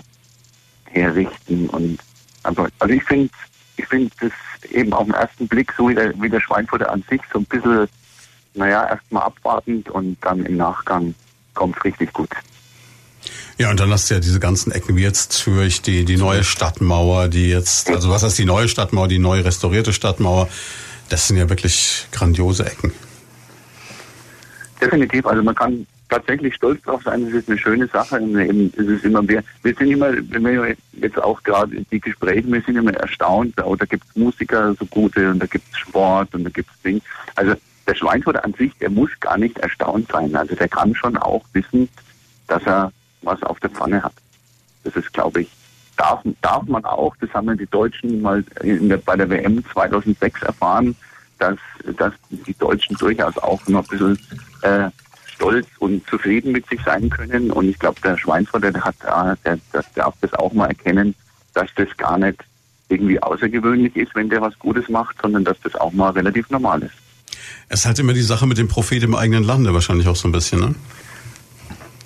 herrichten 0.90 1.68
und 1.68 1.98
einfach, 2.42 2.68
also 2.78 2.94
ich 2.94 3.04
finde, 3.04 3.30
ich 3.76 3.86
finde 3.86 4.10
das 4.20 4.32
eben 4.70 4.92
auf 4.92 5.04
den 5.04 5.14
ersten 5.14 5.48
Blick 5.48 5.72
so 5.76 5.88
wie 5.88 5.94
der, 5.94 6.12
wie 6.20 6.28
der 6.28 6.40
Schweinfurter 6.40 6.90
an 6.90 7.04
sich 7.08 7.20
so 7.32 7.38
ein 7.38 7.44
bisschen, 7.44 7.88
naja, 8.54 8.88
erstmal 8.88 9.24
abwartend 9.24 9.88
und 9.90 10.16
dann 10.22 10.44
im 10.44 10.56
Nachgang 10.56 11.14
kommt 11.54 11.82
richtig 11.84 12.12
gut. 12.12 12.30
Ja, 13.58 13.70
und 13.70 13.78
dann 13.78 13.90
hast 13.90 14.08
du 14.08 14.14
ja 14.14 14.20
diese 14.20 14.40
ganzen 14.40 14.72
Ecken 14.72 14.96
wie 14.96 15.02
jetzt 15.02 15.32
Zürich, 15.32 15.82
die, 15.82 16.06
die 16.06 16.16
neue 16.16 16.44
Stadtmauer, 16.44 17.28
die 17.28 17.50
jetzt, 17.50 17.90
also 17.90 18.08
was 18.08 18.22
heißt 18.22 18.38
die 18.38 18.46
neue 18.46 18.68
Stadtmauer, 18.68 19.08
die 19.08 19.18
neu 19.18 19.40
restaurierte 19.40 19.92
Stadtmauer, 19.92 20.48
das 21.10 21.28
sind 21.28 21.36
ja 21.36 21.48
wirklich 21.48 22.06
grandiose 22.12 22.64
Ecken. 22.64 22.92
Definitiv, 24.80 25.26
also 25.26 25.42
man 25.42 25.54
kann 25.54 25.86
tatsächlich 26.08 26.54
stolz 26.54 26.82
drauf 26.82 27.02
sein, 27.04 27.22
es 27.26 27.32
ist 27.32 27.48
eine 27.48 27.58
schöne 27.58 27.86
Sache. 27.86 28.20
Und 28.20 28.38
eben, 28.38 28.72
es 28.76 28.86
ist 28.86 29.04
immer, 29.04 29.26
wir, 29.26 29.42
wir 29.62 29.74
sind 29.74 29.90
immer, 29.90 30.12
wenn 30.12 30.44
wir 30.44 30.76
jetzt 30.92 31.18
auch 31.18 31.42
gerade 31.42 31.82
die 31.90 32.00
Gespräche, 32.00 32.50
wir 32.50 32.60
sind 32.62 32.76
immer 32.76 32.94
erstaunt, 32.94 33.54
oh, 33.64 33.76
da 33.76 33.86
gibt 33.86 34.04
es 34.08 34.16
Musiker, 34.16 34.74
so 34.74 34.84
gute, 34.86 35.30
und 35.30 35.38
da 35.38 35.46
gibt 35.46 35.64
es 35.70 35.78
Sport 35.78 36.34
und 36.34 36.44
da 36.44 36.50
gibt 36.50 36.70
es 36.70 36.82
Ding. 36.82 37.00
Also 37.36 37.54
der 37.86 37.94
Schweinfurter 37.94 38.44
an 38.44 38.54
sich, 38.54 38.76
der 38.78 38.90
muss 38.90 39.10
gar 39.20 39.38
nicht 39.38 39.58
erstaunt 39.58 40.10
sein. 40.12 40.34
Also 40.34 40.54
der 40.54 40.68
kann 40.68 40.94
schon 40.94 41.16
auch 41.16 41.44
wissen, 41.52 41.88
dass 42.46 42.62
er 42.66 42.92
was 43.22 43.42
auf 43.42 43.60
der 43.60 43.70
Pfanne 43.70 44.02
hat. 44.02 44.14
Das 44.84 44.96
ist, 44.96 45.12
glaube 45.12 45.42
ich, 45.42 45.50
darf, 45.96 46.22
darf 46.40 46.64
man 46.64 46.84
auch, 46.84 47.14
das 47.20 47.32
haben 47.34 47.48
ja 47.48 47.54
die 47.54 47.66
Deutschen 47.66 48.22
mal 48.22 48.42
der, 48.62 48.96
bei 48.96 49.16
der 49.16 49.28
WM 49.28 49.64
2006 49.72 50.42
erfahren, 50.42 50.96
dass, 51.40 51.58
dass 51.96 52.12
die 52.30 52.54
Deutschen 52.54 52.96
durchaus 52.96 53.36
auch 53.38 53.60
noch 53.68 53.84
ein 53.84 53.98
bisschen 53.98 54.18
äh, 54.62 54.90
stolz 55.26 55.66
und 55.78 56.06
zufrieden 56.08 56.52
mit 56.52 56.68
sich 56.68 56.80
sein 56.84 57.08
können. 57.10 57.50
Und 57.50 57.68
ich 57.68 57.78
glaube, 57.78 58.00
der 58.02 58.16
Schweinfurter, 58.16 58.70
der 58.70 58.84
hat, 58.84 58.96
äh, 59.02 59.36
der, 59.44 59.58
der 59.72 59.84
darf 59.94 60.14
das 60.20 60.32
auch 60.34 60.52
mal 60.52 60.66
erkennen, 60.66 61.14
dass 61.54 61.68
das 61.76 61.88
gar 61.96 62.18
nicht 62.18 62.38
irgendwie 62.88 63.22
außergewöhnlich 63.22 63.96
ist, 63.96 64.14
wenn 64.14 64.28
der 64.28 64.40
was 64.40 64.58
Gutes 64.58 64.88
macht, 64.88 65.16
sondern 65.22 65.44
dass 65.44 65.58
das 65.62 65.74
auch 65.76 65.92
mal 65.92 66.10
relativ 66.10 66.50
normal 66.50 66.82
ist. 66.82 66.94
Es 67.68 67.80
ist 67.80 67.86
halt 67.86 67.98
immer 68.00 68.12
die 68.12 68.22
Sache 68.22 68.46
mit 68.46 68.58
dem 68.58 68.68
Prophet 68.68 69.02
im 69.02 69.14
eigenen 69.14 69.44
Lande 69.44 69.72
wahrscheinlich 69.72 70.08
auch 70.08 70.16
so 70.16 70.28
ein 70.28 70.32
bisschen, 70.32 70.60
ne? 70.60 70.74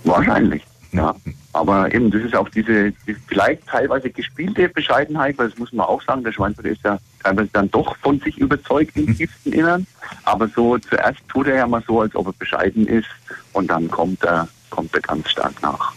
Wahrscheinlich, 0.04 0.62
ja. 0.94 1.14
Aber 1.52 1.92
eben, 1.94 2.10
das 2.10 2.22
ist 2.22 2.34
auch 2.34 2.48
diese, 2.48 2.92
die 3.06 3.14
vielleicht 3.26 3.66
teilweise 3.66 4.10
gespielte 4.10 4.68
Bescheidenheit, 4.68 5.38
weil 5.38 5.48
das 5.48 5.58
muss 5.58 5.72
man 5.72 5.86
auch 5.86 6.02
sagen, 6.02 6.24
der 6.24 6.32
Schweinfurt 6.32 6.66
ist 6.66 6.82
ja 6.84 6.98
teilweise 7.22 7.48
dann 7.52 7.70
doch 7.70 7.96
von 7.98 8.20
sich 8.20 8.38
überzeugt 8.38 8.96
im 8.96 9.16
tiefsten 9.16 9.52
Innern. 9.52 9.86
Aber 10.24 10.48
so 10.48 10.78
zuerst 10.78 11.20
tut 11.28 11.48
er 11.48 11.56
ja 11.56 11.66
mal 11.66 11.82
so, 11.86 12.00
als 12.00 12.14
ob 12.14 12.26
er 12.26 12.32
bescheiden 12.32 12.86
ist 12.86 13.08
und 13.52 13.68
dann 13.70 13.90
kommt 13.90 14.22
er, 14.24 14.48
kommt 14.70 14.94
er 14.94 15.00
ganz 15.00 15.28
stark 15.30 15.60
nach. 15.62 15.92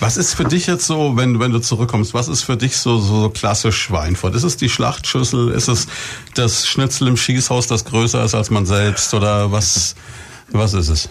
Was 0.00 0.16
ist 0.16 0.34
für 0.34 0.44
dich 0.44 0.66
jetzt 0.66 0.86
so, 0.86 1.16
wenn, 1.16 1.40
wenn 1.40 1.50
du 1.50 1.58
zurückkommst, 1.58 2.14
was 2.14 2.28
ist 2.28 2.42
für 2.42 2.56
dich 2.56 2.76
so, 2.76 2.98
so, 2.98 3.22
so 3.22 3.30
klassisch 3.30 3.76
Schweinfurt? 3.80 4.34
Ist 4.34 4.44
es 4.44 4.56
die 4.56 4.68
Schlachtschüssel? 4.68 5.50
Ist 5.50 5.68
es 5.68 5.88
das 6.34 6.66
Schnitzel 6.66 7.08
im 7.08 7.16
Schießhaus, 7.16 7.66
das 7.66 7.84
größer 7.84 8.24
ist 8.24 8.34
als 8.34 8.50
man 8.50 8.66
selbst? 8.66 9.12
Oder 9.14 9.50
was, 9.52 9.96
was 10.52 10.74
ist 10.74 10.88
es? 10.88 11.08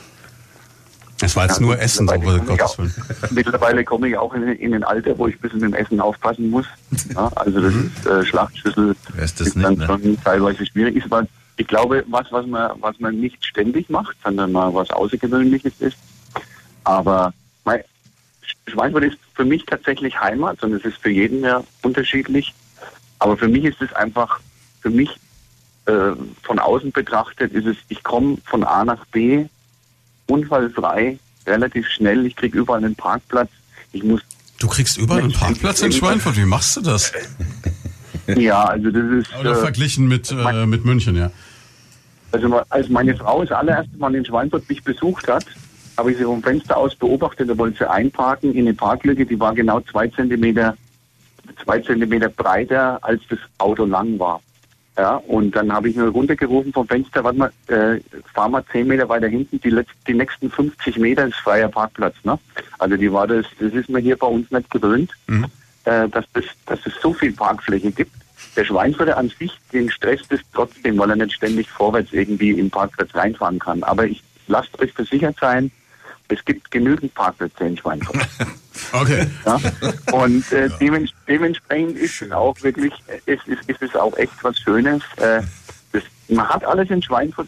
Es 1.21 1.35
war 1.35 1.45
jetzt 1.45 1.59
Ja, 1.59 1.65
nur 1.65 1.79
Essen, 1.79 2.07
so, 2.07 2.13
Gottes 2.15 2.61
auch- 2.61 2.77
Willen. 2.77 2.93
Mittlerweile 3.31 3.83
komme 3.85 4.09
ich 4.09 4.17
auch 4.17 4.33
in, 4.33 4.43
in 4.43 4.73
ein 4.73 4.83
Alter, 4.83 5.17
wo 5.17 5.27
ich 5.27 5.35
ein 5.35 5.39
bisschen 5.39 5.59
mit 5.61 5.71
dem 5.71 5.73
Essen 5.73 5.99
aufpassen 6.01 6.49
muss. 6.49 6.65
Ja, 7.13 7.27
also 7.35 7.61
das 7.61 7.73
ist 7.73 8.05
äh, 8.05 8.25
Schlachtschüssel 8.25 8.95
Wer 9.13 9.23
ist 9.23 9.39
das 9.39 9.47
ist 9.47 9.55
nicht, 9.55 9.65
dann 9.65 9.75
ne? 9.77 9.85
schon 9.85 10.17
teilweise 10.23 10.65
schwierig. 10.65 10.97
Ist, 10.97 11.09
weil 11.09 11.27
ich 11.57 11.67
glaube, 11.67 12.03
was, 12.07 12.29
was 12.31 12.45
man, 12.45 12.71
was 12.81 12.99
man 12.99 13.17
nicht 13.19 13.43
ständig 13.45 13.89
macht, 13.89 14.17
sondern 14.23 14.51
mal 14.51 14.73
was 14.73 14.89
Außergewöhnliches 14.89 15.73
ist. 15.79 15.97
Aber 16.83 17.33
mein, 17.63 17.81
Schweinfurt 18.67 19.05
ist 19.05 19.17
für 19.33 19.45
mich 19.45 19.65
tatsächlich 19.65 20.19
Heimat 20.19 20.61
und 20.63 20.73
es 20.73 20.83
ist 20.83 20.97
für 20.97 21.09
jeden 21.09 21.41
ja 21.43 21.63
unterschiedlich. 21.81 22.53
Aber 23.19 23.37
für 23.37 23.47
mich 23.47 23.63
ist 23.63 23.81
es 23.81 23.93
einfach, 23.93 24.39
für 24.81 24.89
mich 24.89 25.09
äh, 25.85 26.11
von 26.43 26.59
außen 26.59 26.91
betrachtet, 26.91 27.53
ist 27.53 27.65
es, 27.67 27.77
ich 27.87 28.03
komme 28.03 28.37
von 28.45 28.63
A 28.65 28.83
nach 28.83 29.05
B 29.07 29.45
unfallfrei, 30.27 31.17
relativ 31.45 31.87
schnell. 31.87 32.25
Ich 32.25 32.35
kriege 32.35 32.57
überall 32.57 32.83
einen 32.83 32.95
Parkplatz. 32.95 33.49
Ich 33.91 34.03
muss, 34.03 34.21
Du 34.59 34.67
kriegst 34.67 34.97
überall 34.97 35.21
einen 35.21 35.33
Parkplatz 35.33 35.81
in 35.81 35.91
Schweinfurt. 35.91 36.37
Wie 36.37 36.45
machst 36.45 36.77
du 36.77 36.81
das? 36.81 37.11
ja, 38.27 38.63
also 38.63 38.89
das 38.89 39.03
ist. 39.11 39.35
Oder 39.39 39.51
äh, 39.51 39.55
verglichen 39.55 40.07
mit, 40.07 40.31
äh, 40.31 40.65
mit 40.65 40.85
München, 40.85 41.15
ja. 41.15 41.31
Also 42.31 42.61
als 42.69 42.89
meine 42.89 43.15
Frau 43.15 43.43
das 43.43 43.51
allererste 43.51 43.97
Mal 43.97 44.15
in 44.15 44.25
Schweinfurt 44.25 44.67
mich 44.67 44.83
besucht 44.83 45.27
hat, 45.27 45.45
habe 45.97 46.11
ich 46.11 46.17
sie 46.17 46.23
vom 46.23 46.41
Fenster 46.41 46.75
aus 46.75 46.95
beobachtet, 46.95 47.49
da 47.49 47.57
wollte 47.57 47.77
sie 47.79 47.89
einparken 47.89 48.53
in 48.53 48.67
eine 48.67 48.73
Parklücke, 48.73 49.25
die 49.25 49.39
war 49.39 49.53
genau 49.53 49.79
zwei 49.81 50.07
Zentimeter, 50.07 50.75
zwei 51.63 51.79
Zentimeter 51.79 52.29
breiter, 52.29 52.99
als 53.01 53.21
das 53.29 53.39
Auto 53.57 53.85
lang 53.85 54.19
war. 54.19 54.41
Ja, 54.97 55.15
und 55.27 55.51
dann 55.55 55.73
habe 55.73 55.89
ich 55.89 55.95
nur 55.97 56.09
runtergerufen 56.09 56.71
vom 56.71 56.87
Fenster, 56.87 57.21
warte 57.23 57.37
mal, 57.37 57.51
äh, 57.67 57.99
fahr 58.33 58.47
mal 58.47 58.63
zehn 58.71 58.87
Meter 58.87 59.09
weiter 59.09 59.27
hinten, 59.27 59.59
die, 59.59 59.69
letz- 59.71 59.87
die 60.07 60.13
nächsten 60.13 60.49
50 60.49 60.97
Meter 60.97 61.27
ist 61.27 61.35
freier 61.35 61.67
Parkplatz. 61.67 62.15
Ne? 62.23 62.39
Also 62.79 62.95
die 62.95 63.11
war 63.11 63.27
das, 63.27 63.45
das 63.59 63.73
ist 63.73 63.89
mir 63.89 63.99
hier 63.99 64.15
bei 64.17 64.27
uns 64.27 64.49
nicht 64.51 64.69
gewöhnt, 64.71 65.11
äh, 65.83 66.07
dass, 66.07 66.23
das, 66.31 66.45
dass 66.65 66.79
es 66.85 66.93
so 67.01 67.13
viel 67.13 67.33
Parkfläche 67.33 67.91
gibt. 67.91 68.13
Der 68.55 68.63
Schweinfurter 68.63 69.17
an 69.17 69.29
sich, 69.37 69.51
den 69.73 69.91
stresst 69.91 70.31
es 70.31 70.39
trotzdem, 70.53 70.97
weil 70.97 71.09
er 71.09 71.17
nicht 71.17 71.33
ständig 71.33 71.69
vorwärts 71.69 72.13
irgendwie 72.13 72.51
im 72.51 72.69
Parkplatz 72.69 73.13
reinfahren 73.13 73.59
kann. 73.59 73.83
Aber 73.83 74.05
ich 74.05 74.23
lasst 74.47 74.79
euch 74.79 74.93
versichert 74.93 75.35
sein, 75.41 75.71
es 76.29 76.43
gibt 76.45 76.71
genügend 76.71 77.13
Parkplätze 77.13 77.65
in 77.65 77.77
Schweinfurt. 77.77 78.15
Okay. 78.91 79.27
Ja? 79.45 79.59
Und 80.11 80.51
äh, 80.51 80.69
dements 80.79 81.11
dementsprechend 81.27 81.97
ist 81.97 82.21
es 82.21 82.31
auch 82.31 82.55
wirklich, 82.61 82.93
ist, 83.25 83.47
ist, 83.47 83.69
ist 83.69 83.81
es 83.81 83.95
auch 83.95 84.15
echt 84.17 84.33
was 84.41 84.59
Schönes. 84.59 85.01
Äh, 85.17 85.41
das, 85.91 86.03
man 86.29 86.47
hat 86.47 86.63
alles 86.65 86.89
in 86.89 87.01
Schweinfurt, 87.01 87.47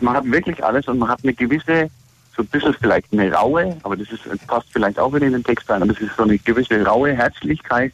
man 0.00 0.16
hat 0.16 0.30
wirklich 0.30 0.64
alles 0.64 0.86
und 0.88 0.98
man 0.98 1.08
hat 1.08 1.20
eine 1.22 1.34
gewisse, 1.34 1.90
so 2.36 2.42
ein 2.42 2.48
bisschen 2.48 2.74
vielleicht 2.74 3.12
eine 3.12 3.32
raue, 3.32 3.76
aber 3.82 3.96
das 3.96 4.08
ist 4.10 4.46
passt 4.46 4.68
vielleicht 4.72 4.98
auch 4.98 5.12
wieder 5.12 5.26
in 5.26 5.32
den 5.32 5.44
Text 5.44 5.68
rein, 5.70 5.82
aber 5.82 5.92
es 5.92 6.00
ist 6.00 6.16
so 6.16 6.22
eine 6.22 6.38
gewisse 6.38 6.84
raue 6.84 7.12
Herzlichkeit 7.12 7.92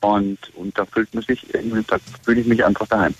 und, 0.00 0.38
und 0.54 0.76
da 0.78 0.84
fühlt 0.86 1.12
man 1.14 1.22
sich 1.24 1.46
da 1.86 1.96
fühle 2.24 2.40
ich 2.40 2.46
mich 2.46 2.64
einfach 2.64 2.86
daheim. 2.86 3.14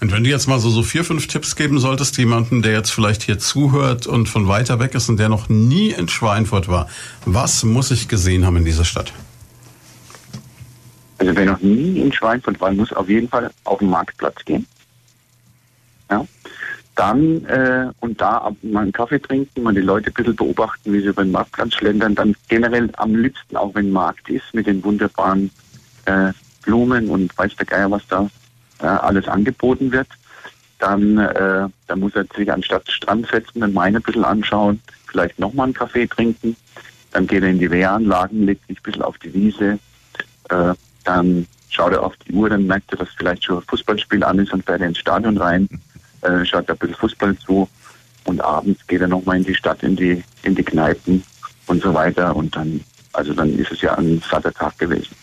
Und 0.00 0.12
wenn 0.12 0.24
du 0.24 0.30
jetzt 0.30 0.46
mal 0.46 0.58
so, 0.58 0.68
so 0.68 0.82
vier, 0.82 1.04
fünf 1.04 1.26
Tipps 1.26 1.56
geben 1.56 1.78
solltest, 1.78 2.18
jemanden, 2.18 2.60
der 2.60 2.72
jetzt 2.72 2.90
vielleicht 2.90 3.22
hier 3.22 3.38
zuhört 3.38 4.06
und 4.06 4.28
von 4.28 4.46
weiter 4.46 4.78
weg 4.78 4.94
ist 4.94 5.08
und 5.08 5.18
der 5.18 5.30
noch 5.30 5.48
nie 5.48 5.90
in 5.90 6.08
Schweinfurt 6.08 6.68
war, 6.68 6.88
was 7.24 7.64
muss 7.64 7.90
ich 7.90 8.06
gesehen 8.06 8.44
haben 8.44 8.58
in 8.58 8.64
dieser 8.64 8.84
Stadt? 8.84 9.12
Also 11.18 11.34
wer 11.34 11.46
noch 11.46 11.60
nie 11.60 12.00
in 12.00 12.12
Schweinfurt 12.12 12.60
war, 12.60 12.70
muss 12.72 12.92
auf 12.92 13.08
jeden 13.08 13.28
Fall 13.28 13.50
auf 13.64 13.78
den 13.78 13.88
Marktplatz 13.88 14.44
gehen. 14.44 14.66
Ja. 16.10 16.26
Dann 16.94 17.44
äh, 17.46 17.90
und 18.00 18.20
da 18.20 18.50
mal 18.62 18.82
einen 18.82 18.92
Kaffee 18.92 19.18
trinken, 19.18 19.62
mal 19.62 19.74
die 19.74 19.80
Leute 19.80 20.10
ein 20.10 20.14
bisschen 20.14 20.36
beobachten, 20.36 20.92
wie 20.92 21.00
sie 21.00 21.08
über 21.08 21.24
den 21.24 21.32
Marktplatz 21.32 21.74
schlendern. 21.74 22.14
Dann 22.14 22.34
generell 22.48 22.90
am 22.96 23.14
liebsten 23.14 23.56
auch, 23.56 23.74
wenn 23.74 23.90
Markt 23.90 24.28
ist, 24.28 24.52
mit 24.52 24.66
den 24.66 24.84
wunderbaren 24.84 25.50
äh, 26.04 26.32
Blumen 26.62 27.08
und 27.08 27.36
weiß 27.36 27.56
der 27.56 27.66
Geier, 27.66 27.90
was 27.90 28.06
da 28.08 28.28
äh, 28.80 28.86
alles 28.86 29.28
angeboten 29.28 29.92
wird. 29.92 30.08
Dann, 30.78 31.18
äh, 31.18 31.68
dann 31.86 32.00
muss 32.00 32.14
er 32.14 32.26
sich 32.36 32.52
anstatt 32.52 32.90
Strand 32.90 33.26
setzen, 33.28 33.60
den 33.60 33.72
Main 33.72 33.96
ein 33.96 34.02
bisschen 34.02 34.24
anschauen, 34.24 34.80
vielleicht 35.06 35.38
nochmal 35.38 35.64
einen 35.64 35.74
Kaffee 35.74 36.06
trinken. 36.06 36.56
Dann 37.12 37.26
geht 37.26 37.42
er 37.42 37.48
in 37.48 37.58
die 37.58 37.70
Wehranlagen, 37.70 38.44
legt 38.44 38.66
sich 38.66 38.78
ein 38.78 38.82
bisschen 38.82 39.02
auf 39.02 39.16
die 39.18 39.32
Wiese, 39.32 39.78
äh, 40.50 40.74
dann 41.04 41.46
schaut 41.70 41.92
er 41.92 42.02
auf 42.02 42.14
die 42.18 42.32
Uhr, 42.32 42.50
dann 42.50 42.66
merkt 42.66 42.92
er, 42.92 42.98
dass 42.98 43.08
vielleicht 43.16 43.44
schon 43.44 43.58
ein 43.58 43.64
Fußballspiel 43.68 44.22
an 44.22 44.38
ist 44.38 44.52
und 44.52 44.64
fährt 44.64 44.82
ins 44.82 44.98
Stadion 44.98 45.38
rein, 45.38 45.68
äh, 46.22 46.44
schaut 46.44 46.68
ein 46.68 46.76
bisschen 46.76 46.96
Fußball 46.96 47.36
zu 47.38 47.68
und 48.24 48.40
abends 48.42 48.86
geht 48.86 49.00
er 49.00 49.08
nochmal 49.08 49.38
in 49.38 49.44
die 49.44 49.54
Stadt, 49.54 49.82
in 49.82 49.96
die, 49.96 50.22
in 50.42 50.54
die 50.54 50.62
Kneipen 50.62 51.22
und 51.66 51.82
so 51.82 51.94
weiter 51.94 52.36
und 52.36 52.54
dann, 52.54 52.82
also 53.12 53.32
dann 53.32 53.58
ist 53.58 53.72
es 53.72 53.80
ja 53.80 53.94
ein 53.94 54.22
satter 54.28 54.52
Tag 54.52 54.78
gewesen. 54.78 55.14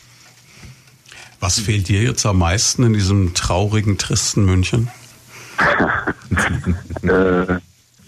Was 1.43 1.59
fehlt 1.59 1.89
dir 1.89 2.01
jetzt 2.01 2.25
am 2.25 2.37
meisten 2.37 2.83
in 2.83 2.93
diesem 2.93 3.33
traurigen, 3.33 3.97
tristen 3.97 4.45
München? 4.45 4.89
äh, 7.01 7.59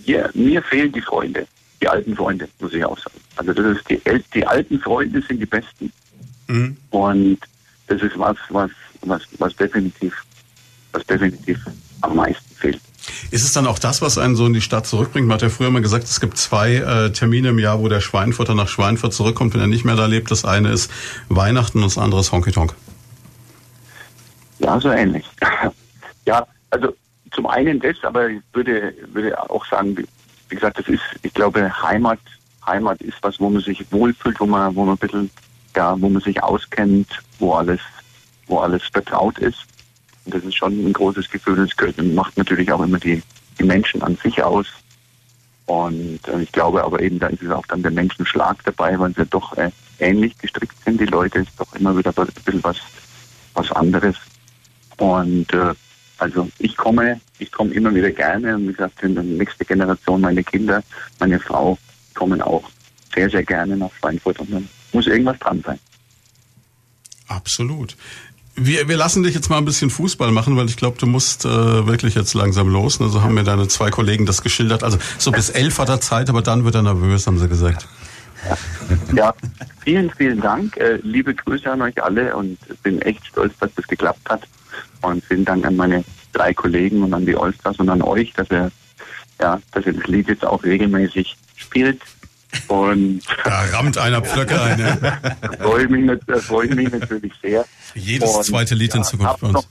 hier, 0.05 0.29
mir 0.33 0.63
fehlen 0.63 0.93
die 0.93 1.01
Freunde, 1.01 1.45
die 1.81 1.89
alten 1.89 2.15
Freunde, 2.15 2.47
muss 2.61 2.73
ich 2.73 2.85
auch 2.85 2.97
sagen. 2.97 3.19
Also 3.35 3.51
das 3.51 3.75
ist 3.75 3.89
die, 3.89 3.99
die 4.33 4.47
alten 4.47 4.79
Freunde 4.79 5.21
sind 5.21 5.41
die 5.41 5.45
besten 5.45 5.91
Mhm. 6.47 6.77
und 6.91 7.39
das 7.87 8.01
ist 8.01 8.17
was, 8.17 8.37
was, 8.51 8.71
was, 9.01 9.23
was 9.37 9.53
definitiv, 9.57 10.13
was 10.93 11.05
definitiv 11.05 11.59
am 12.01 12.15
meisten 12.15 12.55
fehlt. 12.55 12.79
Ist 13.31 13.43
es 13.43 13.51
dann 13.51 13.67
auch 13.67 13.79
das, 13.79 14.01
was 14.01 14.17
einen 14.17 14.37
so 14.37 14.45
in 14.45 14.53
die 14.53 14.61
Stadt 14.61 14.87
zurückbringt? 14.87 15.27
Man 15.27 15.35
hat 15.35 15.41
ja 15.41 15.49
früher 15.49 15.71
mal 15.71 15.81
gesagt, 15.81 16.05
es 16.05 16.21
gibt 16.21 16.37
zwei 16.37 16.75
äh, 16.75 17.11
Termine 17.11 17.49
im 17.49 17.59
Jahr, 17.59 17.81
wo 17.81 17.89
der 17.89 17.99
Schweinfurter 17.99 18.55
nach 18.55 18.69
Schweinfurt 18.69 19.13
zurückkommt, 19.13 19.53
wenn 19.53 19.61
er 19.61 19.67
nicht 19.67 19.83
mehr 19.83 19.97
da 19.97 20.05
lebt. 20.05 20.31
Das 20.31 20.45
eine 20.45 20.71
ist 20.71 20.89
Weihnachten 21.27 21.79
und 21.79 21.85
das 21.85 21.97
andere 21.97 22.21
ist 22.21 22.31
Honky 22.31 22.53
Tonk. 22.53 22.75
Ja, 24.59 24.79
so 24.79 24.89
ähnlich. 24.89 25.25
ja, 26.25 26.45
also 26.69 26.95
zum 27.31 27.47
einen 27.47 27.79
das, 27.79 27.95
aber 28.03 28.29
ich 28.29 28.41
würde, 28.53 28.93
würde 29.11 29.37
auch 29.49 29.65
sagen, 29.65 29.95
wie 30.49 30.55
gesagt, 30.55 30.79
das 30.79 30.87
ist, 30.87 31.01
ich 31.23 31.33
glaube, 31.33 31.71
Heimat, 31.83 32.19
Heimat 32.65 33.01
ist 33.01 33.17
was, 33.21 33.39
wo 33.39 33.49
man 33.49 33.61
sich 33.61 33.85
wohlfühlt, 33.91 34.39
wo 34.39 34.45
man, 34.45 34.75
wo 34.75 34.85
man 34.85 34.95
ein 34.95 34.99
bisschen, 34.99 35.29
ja, 35.75 35.99
wo 35.99 36.09
man 36.09 36.21
sich 36.21 36.41
auskennt, 36.41 37.07
wo 37.39 37.53
alles, 37.53 37.81
wo 38.47 38.59
alles 38.59 38.83
vertraut 38.83 39.37
ist. 39.39 39.65
Und 40.25 40.33
das 40.33 40.43
ist 40.43 40.55
schon 40.55 40.73
ein 40.85 40.93
großes 40.93 41.29
Gefühl. 41.29 41.55
Das 41.57 41.75
gehört- 41.75 42.01
macht 42.03 42.37
natürlich 42.37 42.71
auch 42.71 42.81
immer 42.81 42.99
die, 42.99 43.21
die 43.59 43.63
Menschen 43.63 44.01
an 44.01 44.17
sich 44.23 44.41
aus. 44.41 44.67
Und 45.67 46.19
äh, 46.27 46.41
ich 46.41 46.51
glaube 46.51 46.83
aber 46.83 47.01
eben, 47.01 47.19
da 47.19 47.27
ist 47.27 47.41
es 47.41 47.49
auch 47.51 47.65
dann 47.67 47.81
der 47.81 47.91
Menschenschlag 47.91 48.63
dabei, 48.63 48.97
weil 48.99 49.13
sie 49.15 49.25
doch 49.25 49.55
äh, 49.57 49.71
ähnlich 49.99 50.37
gestrickt 50.37 50.75
sind. 50.83 50.99
Die 51.01 51.05
Leute 51.05 51.39
ist 51.39 51.51
doch 51.57 51.73
immer 51.75 51.97
wieder 51.97 52.13
ein 52.15 52.27
bisschen 52.27 52.63
was, 52.63 52.77
was 53.55 53.71
anderes. 53.71 54.15
Und 54.97 55.53
äh, 55.53 55.73
also 56.17 56.49
ich 56.59 56.77
komme, 56.77 57.19
ich 57.39 57.51
komme 57.51 57.73
immer 57.73 57.93
wieder 57.93 58.11
gerne. 58.11 58.55
Und 58.55 58.69
wie 58.69 58.73
gesagt, 58.73 59.01
der 59.01 59.09
nächste 59.09 59.65
Generation, 59.65 60.21
meine 60.21 60.43
Kinder, 60.43 60.83
meine 61.19 61.39
Frau 61.39 61.77
kommen 62.13 62.41
auch 62.41 62.69
sehr, 63.13 63.29
sehr 63.29 63.43
gerne 63.43 63.77
nach 63.77 63.91
Schweinfurt 63.99 64.39
und 64.39 64.51
dann 64.51 64.67
muss 64.93 65.07
irgendwas 65.07 65.39
dran 65.39 65.61
sein. 65.65 65.79
Absolut. 67.27 67.95
Wir, 68.57 68.87
wir 68.87 68.95
lassen 68.95 69.23
dich 69.23 69.35
jetzt 69.35 69.49
mal 69.49 69.57
ein 69.57 69.65
bisschen 69.65 69.89
Fußball 69.89 70.31
machen, 70.31 70.55
weil 70.55 70.67
ich 70.67 70.77
glaube, 70.77 70.97
du 70.97 71.05
musst 71.05 71.43
äh, 71.43 71.49
wirklich 71.49 72.15
jetzt 72.15 72.33
langsam 72.33 72.69
los. 72.69 73.01
Also 73.01 73.21
haben 73.21 73.33
mir 73.33 73.43
deine 73.43 73.67
zwei 73.67 73.89
Kollegen 73.89 74.25
das 74.25 74.41
geschildert. 74.41 74.83
Also 74.83 74.97
so 75.17 75.31
bis 75.31 75.49
elf 75.49 75.77
hat 75.79 75.89
er 75.89 75.99
Zeit, 75.99 76.29
aber 76.29 76.41
dann 76.41 76.63
wird 76.63 76.75
er 76.75 76.83
nervös, 76.83 77.27
haben 77.27 77.37
sie 77.37 77.49
gesagt. 77.49 77.87
Ja, 79.13 79.33
vielen, 79.83 80.09
vielen 80.11 80.39
Dank. 80.39 80.77
Äh, 80.77 80.99
liebe 81.03 81.33
Grüße 81.33 81.69
an 81.69 81.81
euch 81.81 82.01
alle 82.01 82.35
und 82.35 82.57
bin 82.83 83.01
echt 83.01 83.25
stolz, 83.25 83.53
dass 83.59 83.73
das 83.75 83.87
geklappt 83.87 84.29
hat. 84.29 84.47
Und 85.05 85.23
vielen 85.25 85.45
Dank 85.45 85.65
an 85.65 85.75
meine 85.75 86.03
drei 86.33 86.53
Kollegen 86.53 87.03
und 87.03 87.13
an 87.13 87.25
die 87.25 87.35
Allstars 87.35 87.77
und 87.77 87.89
an 87.89 88.01
euch, 88.01 88.33
dass 88.33 88.49
ihr, 88.51 88.71
ja, 89.39 89.59
dass 89.71 89.85
ihr 89.85 89.93
das 89.93 90.07
Lied 90.07 90.27
jetzt 90.27 90.45
auch 90.45 90.63
regelmäßig 90.63 91.35
spielt. 91.55 92.01
Und 92.67 93.21
Da 93.43 93.65
rammt 93.73 93.97
einer 93.97 94.21
Pflöcke 94.21 94.61
ein. 94.61 94.79
Ja. 94.79 94.95
da 95.41 95.57
freue 95.59 95.83
ich 95.85 95.89
mich, 95.89 96.09
ich 96.09 96.75
mich 96.75 96.91
natürlich 96.91 97.33
sehr. 97.41 97.65
Jedes 97.93 98.29
Und, 98.29 98.45
zweite 98.45 98.75
Lied 98.75 98.95
in 98.95 99.03
Zukunft 99.03 99.33
habt 99.33 99.41
bei 99.41 99.47
uns. 99.47 99.67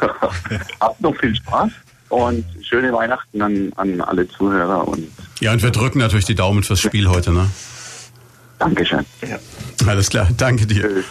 Noch, 0.00 0.32
habt 0.80 1.00
noch 1.00 1.16
viel 1.16 1.34
Spaß 1.34 1.70
und 2.08 2.44
schöne 2.62 2.92
Weihnachten 2.92 3.42
an, 3.42 3.72
an 3.76 4.00
alle 4.00 4.28
Zuhörer 4.28 4.86
und 4.86 5.08
Ja, 5.40 5.52
und 5.52 5.62
wir 5.62 5.70
drücken 5.70 5.98
natürlich 5.98 6.24
die 6.24 6.34
Daumen 6.34 6.62
fürs 6.62 6.80
Spiel 6.80 7.08
heute. 7.08 7.32
Ne? 7.32 7.48
Dankeschön. 8.58 9.04
Alles 9.86 10.10
klar, 10.10 10.28
danke 10.36 10.66
dir. 10.66 10.82
Tschüss. 10.82 11.04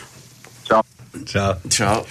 Ciao. 0.66 0.82
Ciao. 1.26 1.56
Ciao. 1.70 2.06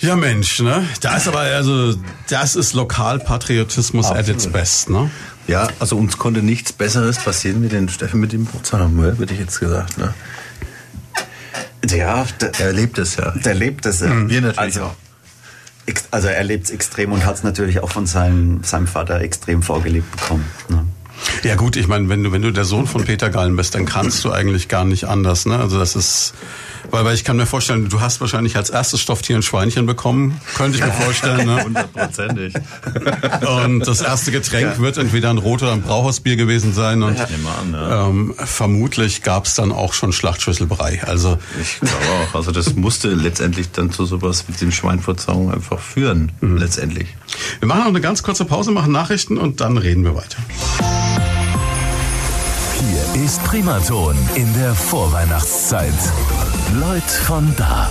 Ja, 0.00 0.14
Mensch, 0.14 0.60
ne? 0.60 0.86
Da 1.00 1.16
ist 1.16 1.26
aber, 1.26 1.40
also, 1.40 1.94
das 2.28 2.54
ist 2.54 2.72
Lokalpatriotismus 2.72 4.06
at 4.06 4.28
its 4.28 4.46
best, 4.46 4.90
ne? 4.90 5.10
Ja, 5.48 5.66
also 5.80 5.96
uns 5.96 6.18
konnte 6.18 6.42
nichts 6.42 6.72
Besseres 6.72 7.18
passieren 7.18 7.62
wie 7.62 7.68
den 7.68 7.88
Steffen 7.88 8.20
mit 8.20 8.32
dem 8.32 8.44
Geburtstag, 8.44 8.88
würde 8.92 9.32
ich 9.32 9.40
jetzt 9.40 9.58
gesagt. 9.58 9.98
Ne? 9.98 10.14
Ja, 11.88 12.26
der, 12.40 12.60
Er 12.60 12.72
lebt 12.72 12.98
es 12.98 13.16
ja. 13.16 13.30
der 13.30 13.54
lebt 13.54 13.86
es. 13.86 14.00
ja. 14.00 14.08
Wir 14.28 14.40
natürlich 14.42 14.58
also, 14.58 14.82
auch. 14.82 14.94
Also 16.10 16.28
er 16.28 16.44
lebt 16.44 16.66
es 16.66 16.70
extrem 16.70 17.12
und 17.12 17.24
hat 17.24 17.36
es 17.36 17.42
natürlich 17.42 17.80
auch 17.80 17.90
von 17.90 18.06
seinem, 18.06 18.62
seinem 18.62 18.86
Vater 18.86 19.20
extrem 19.22 19.62
vorgelebt 19.62 20.10
bekommen. 20.10 20.44
Ne? 20.68 20.84
Ja 21.42 21.56
gut, 21.56 21.76
ich 21.76 21.88
meine, 21.88 22.08
wenn 22.10 22.22
du 22.22 22.30
wenn 22.30 22.42
du 22.42 22.52
der 22.52 22.64
Sohn 22.64 22.86
von 22.86 23.04
Peter 23.04 23.30
Gallen 23.30 23.56
bist, 23.56 23.74
dann 23.74 23.86
kannst 23.86 24.24
du 24.24 24.30
eigentlich 24.30 24.68
gar 24.68 24.84
nicht 24.84 25.04
anders, 25.04 25.46
ne? 25.46 25.58
Also 25.58 25.78
das 25.78 25.96
ist 25.96 26.34
weil, 26.90 27.04
weil 27.04 27.14
ich 27.14 27.24
kann 27.24 27.36
mir 27.36 27.46
vorstellen, 27.46 27.88
du 27.88 28.00
hast 28.00 28.20
wahrscheinlich 28.20 28.56
als 28.56 28.70
erstes 28.70 29.00
Stofftier 29.00 29.36
ein 29.36 29.42
Schweinchen 29.42 29.86
bekommen, 29.86 30.40
könnte 30.56 30.78
ich 30.78 30.84
mir 30.84 30.92
vorstellen, 30.92 31.46
ne? 31.46 31.64
Hundertprozentig. 31.64 32.54
Und 33.64 33.86
das 33.86 34.00
erste 34.00 34.32
Getränk 34.32 34.78
wird 34.80 34.98
entweder 34.98 35.30
ein 35.30 35.38
Rot 35.38 35.62
oder 35.62 35.72
ein 35.72 35.82
Brauhausbier 35.82 36.36
gewesen 36.36 36.72
sein 36.72 37.02
und 37.02 37.14
nehme 37.30 37.48
an, 37.48 37.72
ja. 37.72 38.08
ähm, 38.08 38.34
vermutlich 38.36 39.22
gab's 39.22 39.54
dann 39.54 39.72
auch 39.72 39.92
schon 39.92 40.12
Schlachtschüsselbrei. 40.12 41.02
Also 41.06 41.38
Ich 41.60 41.80
glaube 41.80 42.04
auch. 42.04 42.34
Also 42.34 42.52
das 42.52 42.74
musste 42.74 43.08
letztendlich 43.08 43.70
dann 43.72 43.90
zu 43.90 44.04
sowas 44.06 44.44
wie 44.48 44.52
dem 44.52 44.72
Schweinfurtzauung 44.72 45.52
einfach 45.52 45.80
führen. 45.80 46.32
Letztendlich. 46.40 47.08
wir 47.60 47.68
machen 47.68 47.80
noch 47.80 47.88
eine 47.88 48.00
ganz 48.00 48.22
kurze 48.22 48.44
Pause, 48.44 48.70
machen 48.70 48.92
Nachrichten 48.92 49.38
und 49.38 49.60
dann 49.60 49.78
reden 49.78 50.04
wir 50.04 50.14
weiter. 50.14 50.38
Hier 52.80 53.24
ist 53.24 53.42
Primaton 53.42 54.16
in 54.36 54.52
der 54.54 54.72
Vorweihnachtszeit. 54.72 55.92
Leut 56.78 57.02
von 57.02 57.52
da. 57.56 57.90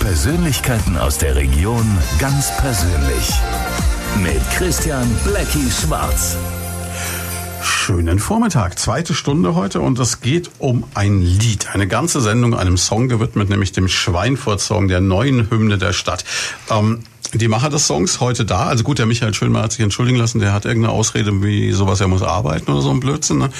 Persönlichkeiten 0.00 0.98
aus 0.98 1.16
der 1.16 1.36
Region 1.36 1.86
ganz 2.18 2.54
persönlich. 2.58 3.32
Mit 4.22 4.42
Christian 4.50 5.08
Blackie 5.24 5.70
Schwarz. 5.70 6.36
Schönen 7.66 8.20
Vormittag, 8.20 8.78
zweite 8.78 9.12
Stunde 9.12 9.56
heute 9.56 9.80
und 9.80 9.98
es 9.98 10.20
geht 10.20 10.50
um 10.58 10.84
ein 10.94 11.20
Lied, 11.20 11.74
eine 11.74 11.88
ganze 11.88 12.20
Sendung 12.20 12.54
einem 12.54 12.76
Song 12.76 13.08
gewidmet, 13.08 13.50
nämlich 13.50 13.72
dem 13.72 13.88
Schweinfurt-Song, 13.88 14.86
der 14.86 15.00
neuen 15.00 15.50
Hymne 15.50 15.76
der 15.76 15.92
Stadt. 15.92 16.24
Ähm, 16.70 17.00
die 17.34 17.48
Macher 17.48 17.68
des 17.68 17.88
Songs 17.88 18.20
heute 18.20 18.44
da, 18.44 18.66
also 18.66 18.84
gut, 18.84 19.00
der 19.00 19.06
Michael 19.06 19.34
Schönmeier 19.34 19.64
hat 19.64 19.72
sich 19.72 19.80
entschuldigen 19.80 20.16
lassen, 20.16 20.38
der 20.38 20.52
hat 20.52 20.64
irgendeine 20.64 20.94
Ausrede 20.94 21.42
wie 21.42 21.72
sowas, 21.72 22.00
er 22.00 22.06
muss 22.06 22.22
arbeiten 22.22 22.70
oder 22.70 22.82
so 22.82 22.90
ein 22.90 23.00
Blödsinn. 23.00 23.38
Ne? 23.38 23.50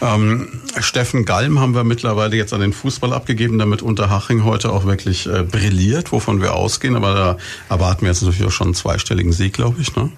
Ähm, 0.00 0.48
Steffen 0.78 1.24
Galm 1.24 1.58
haben 1.58 1.74
wir 1.74 1.82
mittlerweile 1.82 2.36
jetzt 2.36 2.52
an 2.52 2.60
den 2.60 2.72
Fußball 2.72 3.12
abgegeben, 3.12 3.58
damit 3.58 3.82
Unterhaching 3.82 4.44
heute 4.44 4.70
auch 4.70 4.84
wirklich 4.84 5.26
äh, 5.26 5.42
brilliert, 5.42 6.12
wovon 6.12 6.40
wir 6.40 6.54
ausgehen, 6.54 6.94
aber 6.94 7.14
da 7.14 7.36
erwarten 7.68 8.02
wir 8.02 8.10
jetzt 8.10 8.22
natürlich 8.22 8.46
auch 8.46 8.52
schon 8.52 8.68
einen 8.68 8.74
zweistelligen 8.74 9.32
Sieg, 9.32 9.54
glaube 9.54 9.80
ich. 9.80 9.96
Ne? 9.96 10.12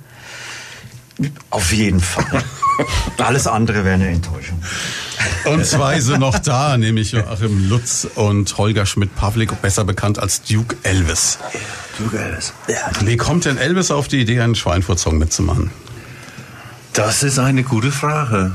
Auf 1.50 1.72
jeden 1.72 2.00
Fall. 2.00 2.42
Alles 3.18 3.46
andere 3.46 3.84
wäre 3.84 3.94
eine 3.94 4.08
Enttäuschung. 4.08 4.62
Und 5.44 5.66
zwei 5.66 6.00
sind 6.00 6.20
noch 6.20 6.38
da, 6.38 6.76
nämlich 6.78 7.12
Joachim 7.12 7.68
Lutz 7.68 8.06
und 8.14 8.56
Holger 8.56 8.86
Schmidt-Pavlik, 8.86 9.60
besser 9.60 9.84
bekannt 9.84 10.18
als 10.18 10.42
Duke 10.42 10.76
Elvis. 10.82 11.38
Duke 11.98 12.18
Elvis. 12.18 12.52
Wie 13.00 13.16
kommt 13.16 13.44
denn 13.44 13.58
Elvis 13.58 13.90
auf 13.90 14.08
die 14.08 14.20
Idee, 14.20 14.40
einen 14.40 14.54
Schweinfurt-Song 14.54 15.18
mitzumachen? 15.18 15.70
Das 16.92 17.22
ist 17.22 17.38
eine 17.38 17.62
gute 17.62 17.90
Frage. 17.90 18.52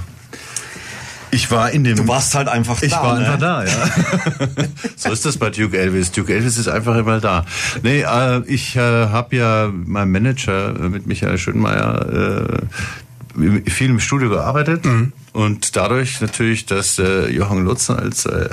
Ich 1.33 1.51
war 1.51 1.71
in 1.71 1.83
dem. 1.83 1.95
Du 1.95 2.07
warst 2.07 2.35
halt 2.35 2.47
einfach 2.47 2.81
Ich 2.81 2.91
da. 2.91 3.03
war 3.03 3.19
ne? 3.19 3.25
einfach 3.25 3.39
da, 3.39 3.63
ja. 3.65 3.71
so 4.95 5.11
ist 5.11 5.25
das 5.25 5.37
bei 5.37 5.49
Duke 5.49 5.77
Elvis. 5.77 6.11
Duke 6.11 6.33
Elvis 6.33 6.57
ist 6.57 6.67
einfach 6.67 6.95
immer 6.95 7.19
da. 7.19 7.45
Nee, 7.81 8.01
äh, 8.01 8.41
ich 8.45 8.75
äh, 8.75 8.79
habe 8.79 9.35
ja 9.35 9.71
mein 9.73 10.11
Manager 10.11 10.75
äh, 10.75 10.89
mit 10.89 11.07
Michael 11.07 11.37
Schönmeier 11.37 12.61
äh, 13.35 13.69
viel 13.69 13.89
im 13.89 13.99
Studio 13.99 14.29
gearbeitet 14.29 14.85
und 15.31 15.75
dadurch 15.75 16.21
natürlich, 16.21 16.67
dass 16.67 16.99
äh, 16.99 17.31
Johann 17.31 17.65
Lutz 17.65 17.89
als 17.89 18.27
äh, 18.27 18.49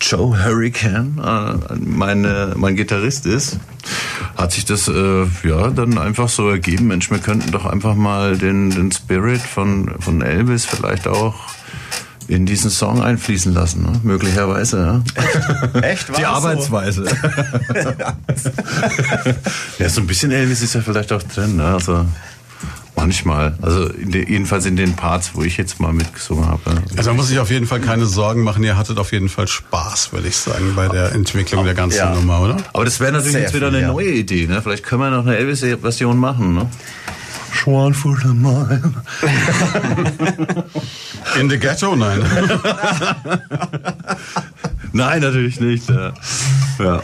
Joe 0.00 0.44
Hurricane 0.44 1.18
äh, 1.18 1.74
meine, 1.74 2.52
mein 2.56 2.76
Gitarrist 2.76 3.26
ist, 3.26 3.58
hat 4.36 4.52
sich 4.52 4.64
das 4.64 4.86
äh, 4.86 5.26
ja 5.42 5.70
dann 5.70 5.98
einfach 5.98 6.28
so 6.28 6.48
ergeben. 6.48 6.86
Mensch, 6.86 7.10
wir 7.10 7.18
könnten 7.18 7.50
doch 7.50 7.66
einfach 7.66 7.96
mal 7.96 8.38
den, 8.38 8.70
den 8.70 8.92
Spirit 8.92 9.40
von, 9.40 9.90
von 9.98 10.22
Elvis 10.22 10.64
vielleicht 10.64 11.08
auch 11.08 11.34
in 12.30 12.46
diesen 12.46 12.70
Song 12.70 13.02
einfließen 13.02 13.52
lassen, 13.52 13.82
ne? 13.82 13.92
möglicherweise. 14.04 15.02
Ja? 15.74 15.80
Echt? 15.80 16.08
War 16.10 16.16
Die 16.16 16.22
das 16.22 16.30
so? 16.30 16.36
Arbeitsweise. 16.76 17.04
ja, 19.78 19.88
so 19.88 20.00
ein 20.00 20.06
bisschen 20.06 20.30
Elvis 20.30 20.62
ist 20.62 20.74
ja 20.74 20.80
vielleicht 20.80 21.12
auch 21.12 21.22
drin. 21.22 21.56
Ne? 21.56 21.64
Also 21.64 22.06
manchmal. 22.94 23.56
Also 23.62 23.86
in 23.86 24.12
de, 24.12 24.28
jedenfalls 24.30 24.64
in 24.66 24.76
den 24.76 24.94
Parts, 24.94 25.32
wo 25.34 25.42
ich 25.42 25.56
jetzt 25.56 25.80
mal 25.80 25.92
mitgesungen 25.92 26.46
habe. 26.46 26.62
Also 26.96 27.10
man 27.10 27.16
muss 27.16 27.28
sich 27.28 27.38
auf 27.40 27.50
jeden 27.50 27.66
Fall 27.66 27.80
keine 27.80 28.06
Sorgen 28.06 28.42
machen, 28.42 28.62
ihr 28.62 28.76
hattet 28.76 28.98
auf 28.98 29.10
jeden 29.12 29.28
Fall 29.28 29.48
Spaß, 29.48 30.12
würde 30.12 30.28
ich 30.28 30.36
sagen, 30.36 30.74
bei 30.76 30.86
der 30.88 31.12
Entwicklung 31.12 31.64
der 31.64 31.74
ganzen 31.74 31.98
Ja. 31.98 32.14
Nummer, 32.14 32.40
oder? 32.42 32.56
Aber 32.72 32.84
das 32.84 33.00
wäre 33.00 33.10
natürlich 33.12 33.32
Sehr 33.32 33.42
jetzt 33.42 33.54
wieder 33.54 33.68
viel, 33.68 33.76
eine 33.78 33.86
ja. 33.86 33.92
neue 33.92 34.10
Idee. 34.10 34.46
Ne? 34.46 34.60
Vielleicht 34.62 34.84
können 34.84 35.02
wir 35.02 35.10
noch 35.10 35.26
eine 35.26 35.36
Elvis-Version 35.36 36.16
machen. 36.16 36.54
Ne? 36.54 36.66
Schwanfurter 37.60 38.32
Mile. 38.32 38.80
In 41.38 41.50
the 41.50 41.58
Ghetto? 41.58 41.94
Nein. 41.94 42.22
Nein, 44.92 45.20
natürlich 45.20 45.60
nicht. 45.60 45.86
Ja. 45.90 46.14
ja. 46.78 47.02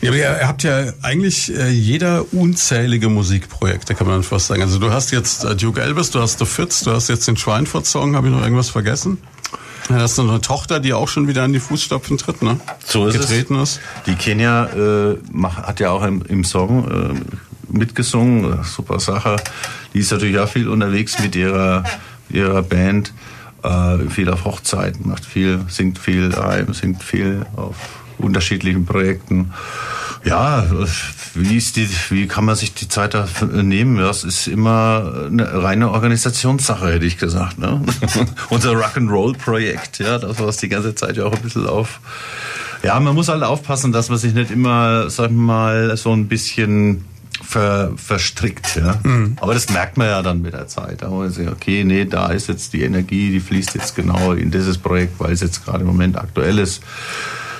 Ja, 0.00 0.10
aber 0.10 0.16
ihr, 0.16 0.46
habt 0.46 0.62
ja 0.62 0.92
eigentlich 1.02 1.52
äh, 1.52 1.70
jeder 1.70 2.32
unzählige 2.32 3.08
Musikprojekte, 3.08 3.96
kann 3.96 4.06
man 4.06 4.22
fast 4.22 4.46
sagen. 4.46 4.62
Also 4.62 4.78
du 4.78 4.92
hast 4.92 5.10
jetzt 5.10 5.42
äh, 5.42 5.56
Duke 5.56 5.82
Elvis, 5.82 6.12
du 6.12 6.20
hast 6.20 6.38
The 6.38 6.46
Fitz, 6.46 6.84
du 6.84 6.92
hast 6.92 7.08
jetzt 7.08 7.26
den 7.26 7.36
Schweinfurt-Song, 7.36 8.14
habe 8.14 8.28
ich 8.28 8.32
noch 8.32 8.42
irgendwas 8.42 8.70
vergessen? 8.70 9.18
Ja, 9.90 9.96
hast 9.96 10.18
du 10.18 10.22
noch 10.22 10.34
eine 10.34 10.40
Tochter, 10.40 10.78
die 10.78 10.92
auch 10.92 11.08
schon 11.08 11.26
wieder 11.26 11.44
in 11.44 11.52
die 11.52 11.58
Fußstapfen 11.58 12.16
tritt, 12.16 12.42
ne? 12.42 12.60
So 12.86 13.08
ist 13.08 13.18
Getreten 13.18 13.56
ist. 13.56 13.80
Die 14.06 14.14
Kenia 14.14 14.66
äh, 14.66 15.18
mach, 15.32 15.64
hat 15.64 15.80
ja 15.80 15.90
auch 15.90 16.04
im, 16.04 16.22
im 16.28 16.44
Song 16.44 16.88
äh, 16.88 17.38
mitgesungen, 17.68 18.62
super 18.64 19.00
Sache. 19.00 19.36
Die 19.94 20.00
ist 20.00 20.12
natürlich 20.12 20.38
auch 20.38 20.48
viel 20.48 20.68
unterwegs 20.68 21.18
mit 21.20 21.36
ihrer, 21.36 21.84
ihrer 22.28 22.62
Band, 22.62 23.12
äh, 23.62 23.98
viel 24.08 24.30
auf 24.30 24.44
Hochzeiten, 24.44 25.08
macht 25.08 25.24
viel, 25.24 25.60
singt 25.68 25.98
viel 25.98 26.30
daheim, 26.30 26.72
singt 26.74 27.02
viel 27.02 27.46
auf 27.56 27.76
unterschiedlichen 28.18 28.84
Projekten. 28.84 29.52
Ja, 30.24 30.66
wie, 31.34 31.56
ist 31.56 31.76
die, 31.76 31.88
wie 32.10 32.26
kann 32.26 32.44
man 32.44 32.56
sich 32.56 32.74
die 32.74 32.88
Zeit 32.88 33.14
da 33.14 33.26
nehmen? 33.46 33.98
Das 33.98 34.24
ist 34.24 34.48
immer 34.48 35.26
eine 35.26 35.62
reine 35.62 35.90
Organisationssache, 35.90 36.92
hätte 36.92 37.06
ich 37.06 37.18
gesagt. 37.18 37.58
Ne? 37.58 37.80
Unser 38.50 38.72
Rock'n'Roll-Projekt, 38.72 40.00
ja, 40.00 40.18
das 40.18 40.40
was 40.40 40.56
die 40.58 40.68
ganze 40.68 40.94
Zeit 40.94 41.16
ja 41.16 41.24
auch 41.24 41.34
ein 41.34 41.42
bisschen 41.42 41.66
auf. 41.66 42.00
Ja, 42.82 42.98
man 43.00 43.14
muss 43.14 43.28
halt 43.28 43.42
aufpassen, 43.42 43.92
dass 43.92 44.08
man 44.08 44.18
sich 44.18 44.34
nicht 44.34 44.50
immer, 44.50 45.08
sagen 45.10 45.36
wir 45.36 45.42
mal, 45.42 45.96
so 45.96 46.12
ein 46.12 46.28
bisschen 46.28 47.04
ver, 47.42 47.92
verstrickt. 47.96 48.76
Ja? 48.76 49.00
Aber 49.40 49.54
das 49.54 49.70
merkt 49.70 49.96
man 49.96 50.08
ja 50.08 50.22
dann 50.22 50.42
mit 50.42 50.54
der 50.54 50.68
Zeit. 50.68 51.02
Da 51.02 51.08
muss 51.08 51.18
man 51.18 51.30
sagen, 51.30 51.48
okay, 51.48 51.84
nee, 51.84 52.04
da 52.04 52.28
ist 52.28 52.48
jetzt 52.48 52.72
die 52.72 52.82
Energie, 52.82 53.30
die 53.30 53.40
fließt 53.40 53.74
jetzt 53.74 53.94
genau 53.96 54.32
in 54.32 54.50
dieses 54.50 54.78
Projekt, 54.78 55.18
weil 55.18 55.32
es 55.32 55.40
jetzt 55.40 55.64
gerade 55.64 55.80
im 55.80 55.86
Moment 55.86 56.16
aktuell 56.16 56.58
ist. 56.58 56.82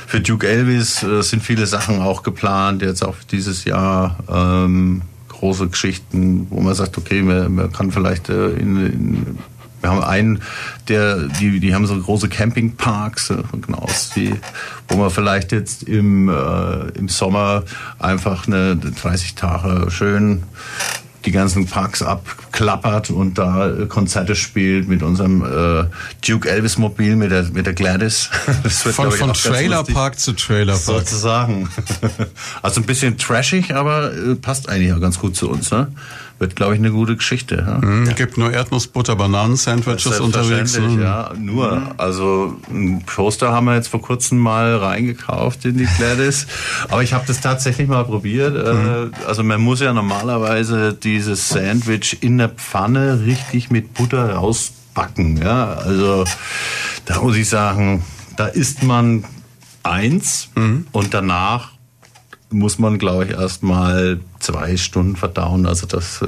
Für 0.07 0.21
Duke 0.21 0.49
Elvis 0.49 1.03
äh, 1.03 1.23
sind 1.23 1.43
viele 1.43 1.67
Sachen 1.67 2.01
auch 2.01 2.23
geplant, 2.23 2.83
jetzt 2.83 3.05
auch 3.05 3.17
dieses 3.31 3.65
Jahr. 3.65 4.19
Ähm, 4.29 5.03
große 5.29 5.69
Geschichten, 5.69 6.47
wo 6.51 6.61
man 6.61 6.75
sagt, 6.75 6.99
okay, 6.99 7.23
man, 7.23 7.55
man 7.55 7.73
kann 7.73 7.93
vielleicht 7.93 8.29
äh, 8.29 8.51
in, 8.51 8.87
in 8.87 9.39
wir 9.81 9.91
haben 9.91 10.03
einen, 10.03 10.43
der, 10.89 11.29
die, 11.41 11.61
die 11.61 11.75
haben 11.75 11.87
so 11.87 11.99
große 11.99 12.29
Campingparks, 12.29 13.31
äh, 13.31 13.43
genau, 13.61 13.87
die, 14.17 14.35
wo 14.89 14.97
man 14.97 15.11
vielleicht 15.11 15.53
jetzt 15.53 15.83
im, 15.85 16.29
äh, 16.29 16.89
im 16.99 17.09
Sommer 17.09 17.65
einfach 17.99 18.47
eine 18.47 18.77
30 18.77 19.35
Tage 19.35 19.91
schön 19.91 20.43
die 21.25 21.33
ganzen 21.33 21.67
Parks 21.67 22.01
abklappert 22.01 23.11
und 23.11 23.39
da 23.39 23.69
äh, 23.69 23.87
Konzerte 23.87 24.37
spielt 24.37 24.89
mit 24.89 25.03
unserem 25.03 25.43
äh, 25.43 25.85
Duke 26.27 26.49
Elvis 26.49 26.79
Mobil, 26.79 27.17
mit 27.17 27.31
der, 27.31 27.45
mit 27.53 27.67
der 27.67 27.75
Gladys. 27.75 28.31
Das 28.63 28.85
wird, 28.85 28.95
Von, 28.95 29.13
von. 29.13 29.33
Trailerpark 29.35 30.19
zu 30.19 30.33
Trailerpark. 30.33 30.83
Sozusagen. 30.83 31.69
Also 32.63 32.81
ein 32.81 32.87
bisschen 32.87 33.19
trashig, 33.19 33.75
aber 33.75 34.13
äh, 34.13 34.35
passt 34.35 34.69
eigentlich 34.69 34.93
auch 34.93 35.01
ganz 35.01 35.19
gut 35.19 35.37
zu 35.37 35.51
uns. 35.51 35.71
Ne? 35.71 35.89
Wird, 36.39 36.55
glaube 36.57 36.75
ich, 36.75 36.79
eine 36.79 36.91
gute 36.93 37.17
Geschichte. 37.17 37.65
Ja. 37.67 37.87
Mhm, 37.87 38.15
Gibt 38.15 38.39
nur 38.39 38.53
Erdnussbutter, 38.53 39.17
Bananen-Sandwiches 39.17 40.21
unterwegs. 40.21 40.79
Ne? 40.79 41.03
Ja, 41.03 41.33
nur. 41.37 41.83
Also 41.97 42.57
ein 42.71 43.03
Poster 43.07 43.53
haben 43.53 43.67
wir 43.67 43.75
jetzt 43.75 43.89
vor 43.89 44.01
kurzem 44.01 44.39
mal 44.39 44.77
reingekauft 44.77 45.65
in 45.65 45.79
die 45.79 45.89
Gladys. 45.97 46.47
Aber 46.89 47.03
ich 47.03 47.13
habe 47.13 47.25
das 47.27 47.41
tatsächlich 47.41 47.89
mal 47.89 48.05
probiert. 48.05 48.55
Äh, 48.57 49.11
Also 49.27 49.43
man 49.43 49.61
muss 49.61 49.81
ja 49.81 49.93
normalerweise 49.93 50.95
dieses 50.95 51.49
Sandwich 51.49 52.19
in 52.21 52.39
der 52.39 52.49
Pfanne 52.51 53.21
richtig 53.25 53.71
mit 53.71 53.95
Butter 53.95 54.35
rausbacken. 54.35 55.37
Ja, 55.39 55.73
also 55.75 56.25
da 57.05 57.21
muss 57.21 57.37
ich 57.37 57.49
sagen, 57.49 58.05
da 58.37 58.47
isst 58.47 58.83
man 58.83 59.25
eins 59.83 60.51
und 60.93 61.15
danach 61.15 61.73
muss 62.51 62.79
man, 62.79 62.99
glaube 62.99 63.27
ich, 63.27 63.31
erst 63.33 63.63
mal 63.63 64.21
zwei 64.41 64.77
Stunden 64.77 65.17
verdauen. 65.17 65.67
Also 65.67 65.87
das 65.87 66.23
äh, 66.23 66.27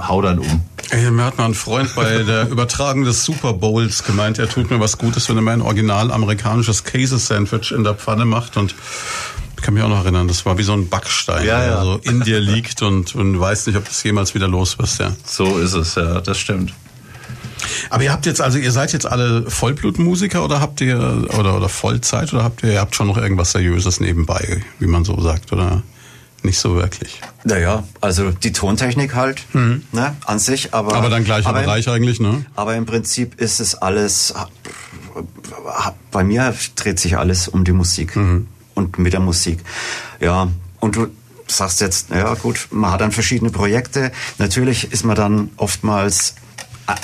haut 0.00 0.24
dann 0.24 0.38
um. 0.38 0.62
Ey, 0.90 1.10
mir 1.10 1.24
hat 1.24 1.38
mal 1.38 1.46
ein 1.46 1.54
Freund 1.54 1.94
bei 1.96 2.22
der 2.22 2.48
Übertragung 2.50 3.04
des 3.04 3.24
Super 3.24 3.52
Bowls 3.54 4.04
gemeint, 4.04 4.38
er 4.38 4.48
tut 4.48 4.70
mir 4.70 4.78
was 4.78 4.98
Gutes, 4.98 5.28
wenn 5.28 5.36
er 5.36 5.42
mir 5.42 5.52
ein 5.52 5.62
original 5.62 6.12
amerikanisches 6.12 6.84
Käse-Sandwich 6.84 7.72
in 7.72 7.82
der 7.82 7.94
Pfanne 7.94 8.24
macht 8.24 8.56
und 8.56 8.74
ich 9.56 9.62
kann 9.62 9.74
mich 9.74 9.82
auch 9.82 9.88
noch 9.88 10.04
erinnern, 10.04 10.28
das 10.28 10.44
war 10.46 10.58
wie 10.58 10.62
so 10.62 10.74
ein 10.74 10.88
Backstein, 10.88 11.44
Ja, 11.44 11.58
der 11.60 11.68
ja. 11.70 11.82
so 11.82 11.98
in 12.02 12.20
dir 12.20 12.38
liegt 12.40 12.82
und, 12.82 13.14
und 13.16 13.40
weiß 13.40 13.66
nicht, 13.66 13.76
ob 13.76 13.84
das 13.86 14.02
jemals 14.02 14.34
wieder 14.34 14.46
los 14.48 14.78
wirst, 14.78 15.00
ja. 15.00 15.12
So 15.24 15.58
ist 15.58 15.72
es, 15.72 15.94
ja, 15.96 16.20
das 16.20 16.38
stimmt. 16.38 16.72
Aber 17.90 18.02
ihr 18.02 18.12
habt 18.12 18.26
jetzt, 18.26 18.40
also 18.40 18.58
ihr 18.58 18.72
seid 18.72 18.92
jetzt 18.92 19.06
alle 19.06 19.50
Vollblutmusiker 19.50 20.44
oder 20.44 20.60
habt 20.60 20.80
ihr, 20.80 21.26
oder, 21.38 21.56
oder 21.56 21.68
Vollzeit 21.68 22.32
oder 22.32 22.44
habt 22.44 22.62
ihr, 22.62 22.72
ihr 22.72 22.80
habt 22.80 22.94
schon 22.94 23.06
noch 23.06 23.16
irgendwas 23.16 23.52
Seriöses 23.52 24.00
nebenbei, 24.00 24.62
wie 24.78 24.86
man 24.86 25.04
so 25.04 25.20
sagt, 25.20 25.52
oder 25.52 25.82
nicht 26.42 26.58
so 26.58 26.76
wirklich? 26.76 27.20
Naja, 27.44 27.84
also 28.00 28.30
die 28.30 28.52
Tontechnik 28.52 29.14
halt, 29.14 29.44
ne, 29.52 30.16
an 30.24 30.38
sich, 30.38 30.74
aber. 30.74 30.94
Aber 30.94 31.10
dann 31.10 31.24
gleicher 31.24 31.48
aber, 31.48 31.60
Bereich 31.60 31.88
eigentlich, 31.88 32.20
ne? 32.20 32.46
Aber 32.54 32.74
im 32.76 32.86
Prinzip 32.86 33.40
ist 33.40 33.60
es 33.60 33.74
alles, 33.74 34.34
bei 36.10 36.24
mir 36.24 36.54
dreht 36.76 37.00
sich 37.00 37.18
alles 37.18 37.48
um 37.48 37.64
die 37.64 37.72
Musik 37.72 38.16
und 38.74 38.98
mit 38.98 39.12
der 39.12 39.20
Musik. 39.20 39.60
Ja, 40.20 40.48
und 40.80 40.96
du 40.96 41.08
sagst 41.48 41.80
jetzt, 41.80 42.10
ja 42.10 42.34
gut, 42.34 42.68
man 42.70 42.92
hat 42.92 43.00
dann 43.00 43.12
verschiedene 43.12 43.50
Projekte. 43.50 44.12
Natürlich 44.38 44.92
ist 44.92 45.04
man 45.04 45.16
dann 45.16 45.50
oftmals 45.56 46.34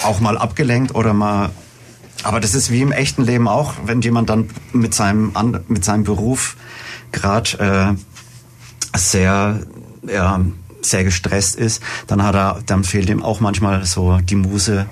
auch 0.05 0.21
mal 0.21 0.39
abgelenkt 0.39 0.95
oder 0.95 1.13
mal 1.13 1.51
aber 2.25 2.41
das 2.41 2.55
ist 2.55 2.71
wie 2.71 2.83
im 2.83 2.93
echten 2.93 3.25
Leben 3.25 3.49
auch, 3.49 3.75
wenn 3.85 4.01
jemand 4.01 4.31
dann 4.31 4.49
mit 4.73 4.95
seinem 4.95 5.33
mit 5.69 5.85
seinem 5.85 6.05
Beruf 6.05 6.57
gerade 7.11 7.97
äh, 8.95 8.97
sehr 8.97 9.61
ja, 10.07 10.41
sehr 10.83 11.05
gestresst 11.05 11.57
ist, 11.57 11.83
dann 12.07 12.23
hat 12.23 12.35
er 12.35 12.61
dann 12.67 12.85
fehlt 12.85 13.09
ihm 13.09 13.23
auch 13.23 13.41
manchmal 13.41 13.85
so 13.85 14.19
die 14.19 14.37
Muse 14.37 14.87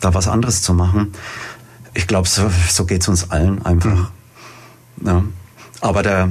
da 0.00 0.14
was 0.14 0.28
anderes 0.28 0.62
zu 0.62 0.72
machen. 0.72 1.12
Ich 1.92 2.06
glaube, 2.06 2.28
so, 2.28 2.50
so 2.68 2.86
geht's 2.86 3.08
uns 3.08 3.30
allen 3.30 3.64
einfach. 3.64 4.10
Ja. 5.04 5.22
Aber 5.80 6.02
der, 6.02 6.30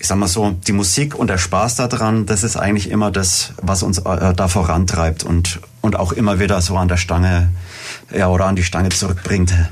ich 0.00 0.06
sag 0.06 0.16
mal 0.16 0.28
so, 0.28 0.56
die 0.66 0.72
Musik 0.72 1.14
und 1.14 1.28
der 1.28 1.36
Spaß 1.36 1.76
daran, 1.76 2.24
das 2.24 2.42
ist 2.42 2.56
eigentlich 2.56 2.90
immer 2.90 3.10
das, 3.10 3.52
was 3.60 3.82
uns 3.82 3.98
äh, 3.98 4.32
da 4.32 4.48
vorantreibt 4.48 5.24
und, 5.24 5.60
und 5.82 5.94
auch 5.94 6.12
immer 6.12 6.40
wieder 6.40 6.62
so 6.62 6.78
an 6.78 6.88
der 6.88 6.96
Stange, 6.96 7.52
ja, 8.10 8.28
oder 8.28 8.46
an 8.46 8.56
die 8.56 8.64
Stange 8.64 8.88
zurückbringt. 8.88 9.54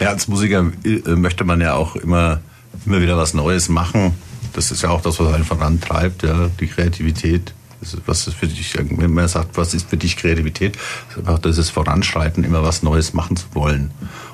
Ja, 0.00 0.10
als 0.10 0.28
Musiker 0.28 0.64
äh, 0.84 1.10
möchte 1.16 1.44
man 1.44 1.60
ja 1.60 1.74
auch 1.74 1.96
immer, 1.96 2.40
immer 2.86 3.00
wieder 3.00 3.16
was 3.16 3.34
Neues 3.34 3.68
machen. 3.68 4.14
Das 4.52 4.70
ist 4.70 4.82
ja 4.82 4.90
auch 4.90 5.00
das, 5.00 5.18
was 5.18 5.32
einen 5.32 5.44
vorantreibt, 5.44 6.22
ja, 6.22 6.48
die 6.60 6.66
Kreativität. 6.66 7.54
Was 8.06 8.26
ist 8.26 8.36
für 8.36 8.46
dich, 8.46 8.76
wenn 8.76 9.12
man 9.12 9.28
sagt, 9.28 9.56
was 9.56 9.72
ist 9.72 9.88
für 9.88 9.96
dich 9.96 10.16
Kreativität? 10.16 10.76
Das 11.42 11.58
ist 11.58 11.70
Voranschreiten, 11.70 12.44
immer 12.44 12.62
was 12.62 12.82
Neues 12.82 13.14
machen 13.14 13.36
zu 13.36 13.46
wollen. 13.54 13.90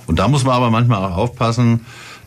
Und 0.06 0.18
da 0.18 0.28
muss 0.28 0.44
man 0.44 0.54
aber 0.54 0.70
manchmal 0.70 1.04
auch 1.04 1.16
aufpassen, 1.16 1.84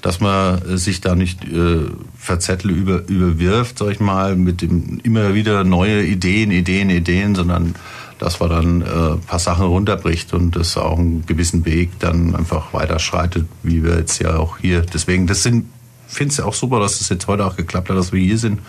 dass 0.07 0.21
man 0.21 0.61
äh, 0.61 0.77
sich 0.77 1.01
da 1.01 1.15
nicht 1.15 1.43
äh, 1.43 1.81
verzettel 2.17 2.71
über, 2.71 3.05
überwirft, 3.09 3.77
sag 3.77 3.91
ich 3.91 3.99
mal, 3.99 4.37
mit 4.37 4.61
dem 4.61 5.01
immer 5.03 5.33
wieder 5.33 5.65
neue 5.65 6.01
Ideen, 6.01 6.49
Ideen, 6.49 6.89
Ideen, 6.89 7.35
sondern 7.35 7.75
dass 8.17 8.39
man 8.39 8.49
dann 8.49 8.81
äh, 8.83 8.85
ein 9.15 9.19
paar 9.19 9.39
Sachen 9.39 9.65
runterbricht 9.65 10.33
und 10.33 10.55
das 10.55 10.77
auch 10.77 10.97
einen 10.97 11.25
gewissen 11.25 11.65
Weg 11.65 11.99
dann 11.99 12.37
einfach 12.37 12.73
weiterschreitet, 12.73 13.47
wie 13.63 13.83
wir 13.83 13.97
jetzt 13.97 14.19
ja 14.19 14.37
auch 14.37 14.59
hier. 14.59 14.81
Deswegen, 14.81 15.27
das 15.27 15.43
sind, 15.43 15.65
finde 16.07 16.31
es 16.31 16.39
auch 16.39 16.53
super, 16.53 16.79
dass 16.79 16.99
das 16.99 17.09
jetzt 17.09 17.27
heute 17.27 17.45
auch 17.45 17.57
geklappt 17.57 17.89
hat, 17.89 17.97
dass 17.97 18.13
wir 18.13 18.21
hier 18.23 18.37
sind, 18.37 18.61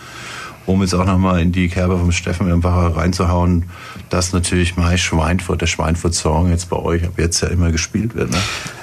um 0.65 0.81
jetzt 0.81 0.93
auch 0.93 1.05
nochmal 1.05 1.39
in 1.41 1.51
die 1.51 1.67
Kerbe 1.67 1.97
vom 1.97 2.11
Steffen 2.11 2.51
einfach 2.51 2.95
reinzuhauen, 2.95 3.65
dass 4.09 4.33
natürlich 4.33 4.75
mein 4.77 4.97
Schweinfurt, 4.97 5.61
der 5.61 5.67
Schweinfurt-Song 5.67 6.49
jetzt 6.51 6.69
bei 6.69 6.77
euch 6.77 7.03
ab 7.05 7.13
jetzt 7.17 7.41
ja 7.41 7.47
immer 7.47 7.71
gespielt 7.71 8.13
wird. 8.15 8.29
Ne? 8.31 8.37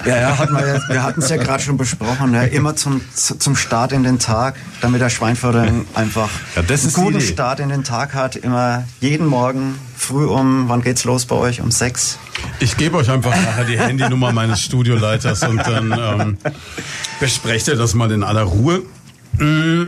Ja, 0.04 0.16
ja, 0.20 0.38
hat 0.38 0.50
man 0.50 0.66
ja, 0.66 0.80
wir 0.88 1.02
hatten 1.02 1.20
es 1.20 1.28
ja 1.28 1.36
gerade 1.36 1.62
schon 1.62 1.76
besprochen, 1.76 2.34
ja, 2.34 2.42
immer 2.42 2.74
zum, 2.76 3.00
zu- 3.14 3.38
zum 3.38 3.54
Start 3.56 3.92
in 3.92 4.02
den 4.02 4.18
Tag, 4.18 4.56
damit 4.80 5.00
der 5.00 5.10
Schweinfurter 5.10 5.66
einfach 5.94 6.30
Ja, 6.56 6.62
das 6.62 6.84
ist 6.84 6.96
die 6.96 7.00
einen 7.02 7.12
guten. 7.14 7.24
Start 7.24 7.60
in 7.60 7.68
den 7.68 7.84
Tag 7.84 8.14
hat, 8.14 8.34
immer 8.36 8.84
jeden 9.00 9.26
Morgen 9.26 9.78
früh 9.96 10.26
um, 10.26 10.68
wann 10.68 10.82
geht's 10.82 11.04
los 11.04 11.24
bei 11.26 11.36
euch? 11.36 11.60
Um 11.60 11.70
sechs? 11.70 12.18
Ich 12.60 12.76
gebe 12.76 12.96
euch 12.98 13.10
einfach 13.10 13.30
nachher 13.34 13.64
die 13.64 13.78
Handynummer 13.78 14.32
meines 14.32 14.60
Studioleiters 14.60 15.42
und 15.44 15.58
dann 15.58 15.92
ähm, 16.20 16.38
besprecht 17.20 17.68
ihr 17.68 17.76
das 17.76 17.94
mal 17.94 18.10
in 18.12 18.22
aller 18.22 18.42
Ruhe. 18.42 18.82
Mm. 19.38 19.84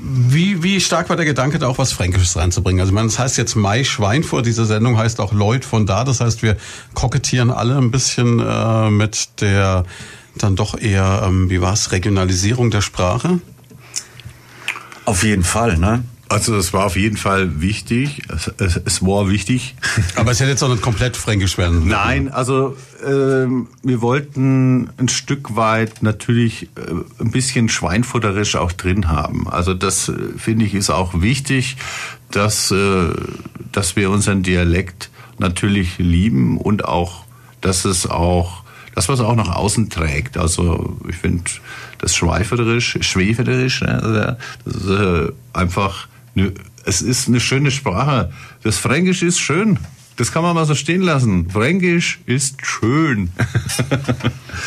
Wie, 0.00 0.62
wie 0.62 0.80
stark 0.80 1.08
war 1.08 1.16
der 1.16 1.24
Gedanke, 1.24 1.58
da 1.58 1.68
auch 1.68 1.78
was 1.78 1.92
Fränkisches 1.92 2.36
reinzubringen? 2.36 2.80
Also, 2.80 2.90
ich 2.90 2.94
meine, 2.94 3.08
das 3.08 3.18
heißt 3.18 3.36
jetzt 3.38 3.54
Mai 3.54 3.84
Schweinfurt, 3.84 4.46
diese 4.46 4.64
Sendung 4.64 4.96
heißt 4.96 5.20
auch 5.20 5.32
Lloyd 5.32 5.64
von 5.64 5.86
da. 5.86 6.04
Das 6.04 6.20
heißt, 6.20 6.42
wir 6.42 6.56
kokettieren 6.94 7.50
alle 7.50 7.76
ein 7.76 7.90
bisschen 7.90 8.40
äh, 8.40 8.90
mit 8.90 9.40
der 9.40 9.84
dann 10.36 10.56
doch 10.56 10.78
eher, 10.78 11.22
ähm, 11.26 11.50
wie 11.50 11.60
war's, 11.60 11.92
Regionalisierung 11.92 12.70
der 12.70 12.80
Sprache. 12.80 13.40
Auf 15.04 15.24
jeden 15.24 15.44
Fall, 15.44 15.78
ne? 15.78 16.04
Also 16.28 16.56
es 16.56 16.72
war 16.72 16.86
auf 16.86 16.96
jeden 16.96 17.18
Fall 17.18 17.60
wichtig, 17.60 18.22
es, 18.34 18.50
es, 18.56 18.80
es 18.82 19.02
war 19.02 19.28
wichtig. 19.28 19.74
Aber 20.16 20.30
es 20.30 20.40
hätte 20.40 20.48
jetzt 20.48 20.62
auch 20.62 20.70
nicht 20.70 20.80
komplett 20.80 21.14
fränkisch 21.14 21.58
werden. 21.58 21.86
Nein, 21.88 22.30
also 22.30 22.74
ähm, 23.04 23.68
wir 23.82 24.00
wollten 24.00 24.90
ein 24.96 25.08
Stück 25.08 25.56
weit 25.56 26.02
natürlich 26.02 26.68
äh, 26.76 27.22
ein 27.22 27.30
bisschen 27.30 27.68
schweinfutterisch 27.68 28.56
auch 28.56 28.72
drin 28.72 29.08
haben. 29.08 29.48
Also 29.48 29.74
das 29.74 30.08
äh, 30.08 30.14
finde 30.36 30.64
ich 30.64 30.74
ist 30.74 30.90
auch 30.90 31.20
wichtig, 31.20 31.76
dass 32.30 32.70
äh, 32.70 33.10
dass 33.72 33.96
wir 33.96 34.10
unseren 34.10 34.42
Dialekt 34.42 35.10
natürlich 35.38 35.98
lieben 35.98 36.58
und 36.58 36.84
auch, 36.84 37.24
dass 37.60 37.84
es 37.84 38.06
auch 38.06 38.62
das, 38.94 39.08
was 39.08 39.20
auch 39.20 39.34
nach 39.34 39.48
außen 39.48 39.90
trägt. 39.90 40.36
Also 40.36 40.98
ich 41.08 41.16
finde 41.16 41.50
das 41.98 42.14
Schweiferisch, 42.14 42.98
Schweferisch, 43.00 43.80
ne, 43.80 44.02
also 44.02 44.36
das 44.64 44.76
ist 44.76 44.90
äh, 44.90 45.32
einfach, 45.52 46.08
ne, 46.34 46.52
es 46.84 47.00
ist 47.00 47.28
eine 47.28 47.40
schöne 47.40 47.70
Sprache. 47.70 48.32
Das 48.62 48.78
Fränkisch 48.78 49.22
ist 49.22 49.38
schön. 49.38 49.78
Das 50.16 50.30
kann 50.30 50.42
man 50.42 50.54
mal 50.54 50.66
so 50.66 50.74
stehen 50.74 51.02
lassen. 51.02 51.48
Fränkisch 51.48 52.20
ist 52.26 52.64
schön. 52.66 53.30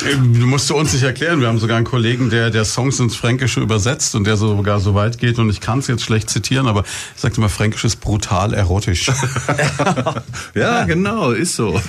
Du 0.01 0.47
musst 0.47 0.69
du 0.69 0.75
uns 0.75 0.93
nicht 0.93 1.03
erklären. 1.03 1.39
Wir 1.39 1.47
haben 1.47 1.59
sogar 1.59 1.77
einen 1.77 1.85
Kollegen, 1.85 2.29
der, 2.29 2.49
der 2.49 2.65
Songs 2.65 2.99
ins 2.99 3.15
Fränkische 3.15 3.61
übersetzt 3.61 4.15
und 4.15 4.25
der 4.25 4.37
sogar 4.37 4.79
so 4.79 4.95
weit 4.95 5.19
geht. 5.19 5.39
Und 5.39 5.49
ich 5.49 5.61
kann 5.61 5.79
es 5.79 5.87
jetzt 5.87 6.03
schlecht 6.03 6.29
zitieren, 6.29 6.67
aber 6.67 6.83
ich 7.15 7.21
sagte 7.21 7.37
immer, 7.37 7.49
Fränkisch 7.49 7.85
ist 7.85 7.97
brutal 7.97 8.53
erotisch. 8.53 9.09
ja, 10.55 10.83
genau, 10.85 11.31
ist 11.31 11.55
so. 11.55 11.79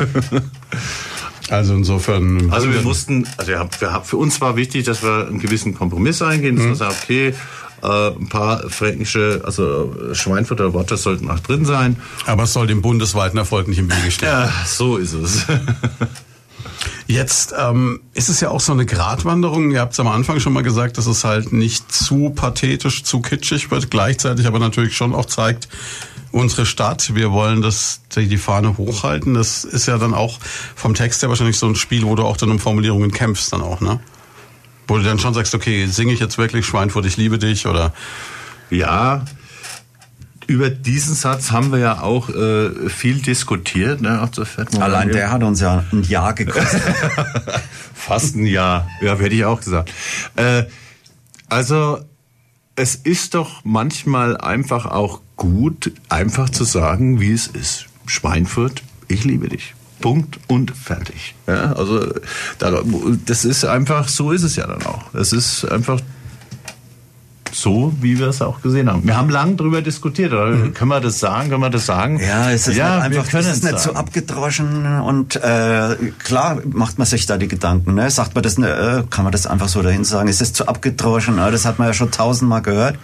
Also 1.49 1.75
insofern. 1.75 2.51
Also 2.51 2.73
wir 2.73 2.83
mussten, 2.83 3.27
also 3.37 3.53
wir 3.53 3.59
haben, 3.59 4.05
für 4.05 4.17
uns 4.17 4.41
war 4.41 4.57
wichtig, 4.57 4.85
dass 4.85 5.03
wir 5.03 5.29
einen 5.29 5.39
gewissen 5.39 5.75
Kompromiss 5.75 6.21
eingehen, 6.23 6.57
dass 6.57 6.67
wir 6.67 6.75
sagen, 6.75 6.95
okay, 7.03 7.35
äh, 7.83 8.09
ein 8.09 8.29
paar 8.29 8.69
fränkische, 8.69 9.43
also 9.45 9.95
äh, 10.11 10.15
Schweinfurter 10.15 10.73
Worte 10.73 10.97
sollten 10.97 11.31
auch 11.31 11.41
drin 11.41 11.65
sein. 11.65 11.97
Aber 12.27 12.45
es 12.45 12.53
soll 12.53 12.67
dem 12.67 12.83
bundesweiten 12.83 13.39
Erfolg 13.39 13.69
nicht 13.69 13.79
im 13.79 13.91
Wege 13.91 14.11
stehen. 14.11 14.29
Ja, 14.29 14.53
so 14.67 14.97
ist 14.97 15.13
es. 15.13 15.47
Jetzt 17.07 17.55
ähm, 17.57 18.01
ist 18.15 18.29
es 18.29 18.41
ja 18.41 18.51
auch 18.51 18.61
so 18.61 18.73
eine 18.73 18.85
Gratwanderung. 18.85 19.71
Ihr 19.71 19.81
habt 19.81 19.93
es 19.93 20.01
am 20.01 20.09
Anfang 20.09 20.41
schon 20.41 20.53
mal 20.53 20.65
gesagt, 20.65 20.99
dass 20.99 21.07
es 21.07 21.23
halt 21.25 21.53
nicht 21.53 21.93
zu 21.93 22.31
pathetisch, 22.31 23.05
zu 23.05 23.21
kitschig 23.21 23.71
wird, 23.71 23.91
gleichzeitig 23.91 24.47
aber 24.47 24.59
natürlich 24.59 24.97
schon 24.97 25.15
auch 25.15 25.27
zeigt, 25.27 25.69
unsere 26.33 26.67
Stadt, 26.67 27.15
wir 27.15 27.31
wollen 27.31 27.63
das, 27.63 28.01
die 28.15 28.27
die 28.27 28.37
Fahne 28.37 28.77
hochhalten. 28.77 29.35
Das 29.35 29.65
ist 29.65 29.87
ja 29.87 29.99
dann 29.99 30.15
auch 30.15 30.39
vom 30.75 30.95
Text 30.95 31.23
her 31.23 31.29
wahrscheinlich 31.29 31.59
so 31.59 31.67
ein 31.67 31.77
Spiel, 31.77 32.05
wo 32.05 32.15
du 32.17 32.25
auch 32.25 32.37
dann 32.37 32.51
um 32.51 32.59
Formulierungen 32.59 33.13
kämpfst 33.13 33.53
dann 33.53 33.63
auch, 33.63 33.81
ne? 33.81 34.01
Wo 34.87 34.99
du 34.99 35.03
dann 35.03 35.19
schon 35.19 35.35
sagst, 35.35 35.55
okay, 35.55 35.87
singe 35.87 36.13
ich 36.13 36.21
jetzt 36.21 36.39
wirklich 36.39 36.67
Schweinfurt, 36.67 37.07
ich 37.07 37.17
liebe 37.17 37.39
dich 37.39 37.67
oder 37.67 37.93
Ja, 38.71 39.25
über 40.47 40.71
diesen 40.71 41.15
Satz 41.15 41.51
haben 41.51 41.73
wir 41.73 41.79
ja 41.79 42.01
auch 42.01 42.29
äh, 42.29 42.89
viel 42.89 43.21
diskutiert. 43.21 44.01
Ne? 44.01 44.21
Ach, 44.23 44.29
das 44.29 44.49
fährt 44.49 44.73
man 44.73 44.83
Allein 44.83 45.11
der 45.11 45.31
hat 45.31 45.43
uns 45.43 45.61
ja 45.61 45.85
ein 45.93 46.03
Jahr 46.05 46.35
gekostet. 46.35 46.83
Fast 47.95 48.37
ein 48.37 48.47
Jahr. 48.47 48.89
Ja, 49.01 49.17
hätte 49.17 49.35
ich 49.35 49.45
auch 49.45 49.61
gesagt. 49.61 49.93
Äh, 50.37 50.65
also, 51.49 52.01
es 52.77 52.95
ist 52.95 53.35
doch 53.35 53.65
manchmal 53.65 54.37
einfach 54.37 54.87
auch 54.87 55.21
gut, 55.37 55.93
einfach 56.09 56.51
zu 56.51 56.65
sagen, 56.65 57.21
wie 57.21 57.33
es 57.33 57.47
ist. 57.47 57.87
Schweinfurt, 58.07 58.83
ich 59.09 59.25
liebe 59.25 59.49
dich. 59.49 59.76
Punkt 60.01 60.39
und 60.49 60.71
fertig. 60.77 61.35
Ja, 61.47 61.73
also 61.73 62.07
das 63.27 63.45
ist 63.45 63.65
einfach, 63.65 64.09
so 64.09 64.33
ist 64.33 64.43
es 64.43 64.57
ja 64.57 64.67
dann 64.67 64.83
auch. 64.85 65.15
Es 65.15 65.33
ist 65.33 65.65
einfach 65.65 66.01
so, 67.57 67.93
wie 68.01 68.19
wir 68.19 68.29
es 68.29 68.43
auch 68.43 68.61
gesehen 68.61 68.91
haben. 68.91 69.07
Wir 69.07 69.17
haben 69.17 69.31
lange 69.31 69.57
darüber 69.57 69.81
diskutiert. 69.81 70.33
Mhm. 70.33 70.75
Können 70.75 70.91
wir 70.91 71.01
das 71.01 71.19
sagen? 71.19 71.49
Können 71.49 71.63
wir 71.63 71.71
das 71.71 71.87
sagen? 71.87 72.21
Ja, 72.21 72.51
es 72.51 72.69
ist 72.69 72.77
ja, 72.77 72.99
einfach, 72.99 73.33
es 73.33 73.47
ist 73.47 73.65
nicht 73.65 73.79
so 73.79 73.95
abgedroschen 73.95 75.01
und 75.01 75.37
äh, 75.37 75.97
klar 76.23 76.59
macht 76.67 76.99
man 76.99 77.07
sich 77.07 77.27
da 77.27 77.39
die 77.39 77.49
Gedanken. 77.49 77.95
Ne? 77.95 78.11
Sagt 78.11 78.35
man 78.35 78.43
das, 78.43 78.59
äh, 78.59 79.05
kann 79.09 79.25
man 79.25 79.33
das 79.33 79.47
einfach 79.47 79.69
so 79.69 79.83
dahin 79.83 80.05
sagen? 80.05 80.29
Es 80.29 80.41
ist 80.41 80.57
zu 80.57 80.69
abgedroschen. 80.69 81.39
Äh, 81.39 81.51
das 81.51 81.65
hat 81.65 81.79
man 81.79 81.89
ja 81.89 81.95
schon 81.95 82.11
tausendmal 82.11 82.63
gehört. 82.63 82.99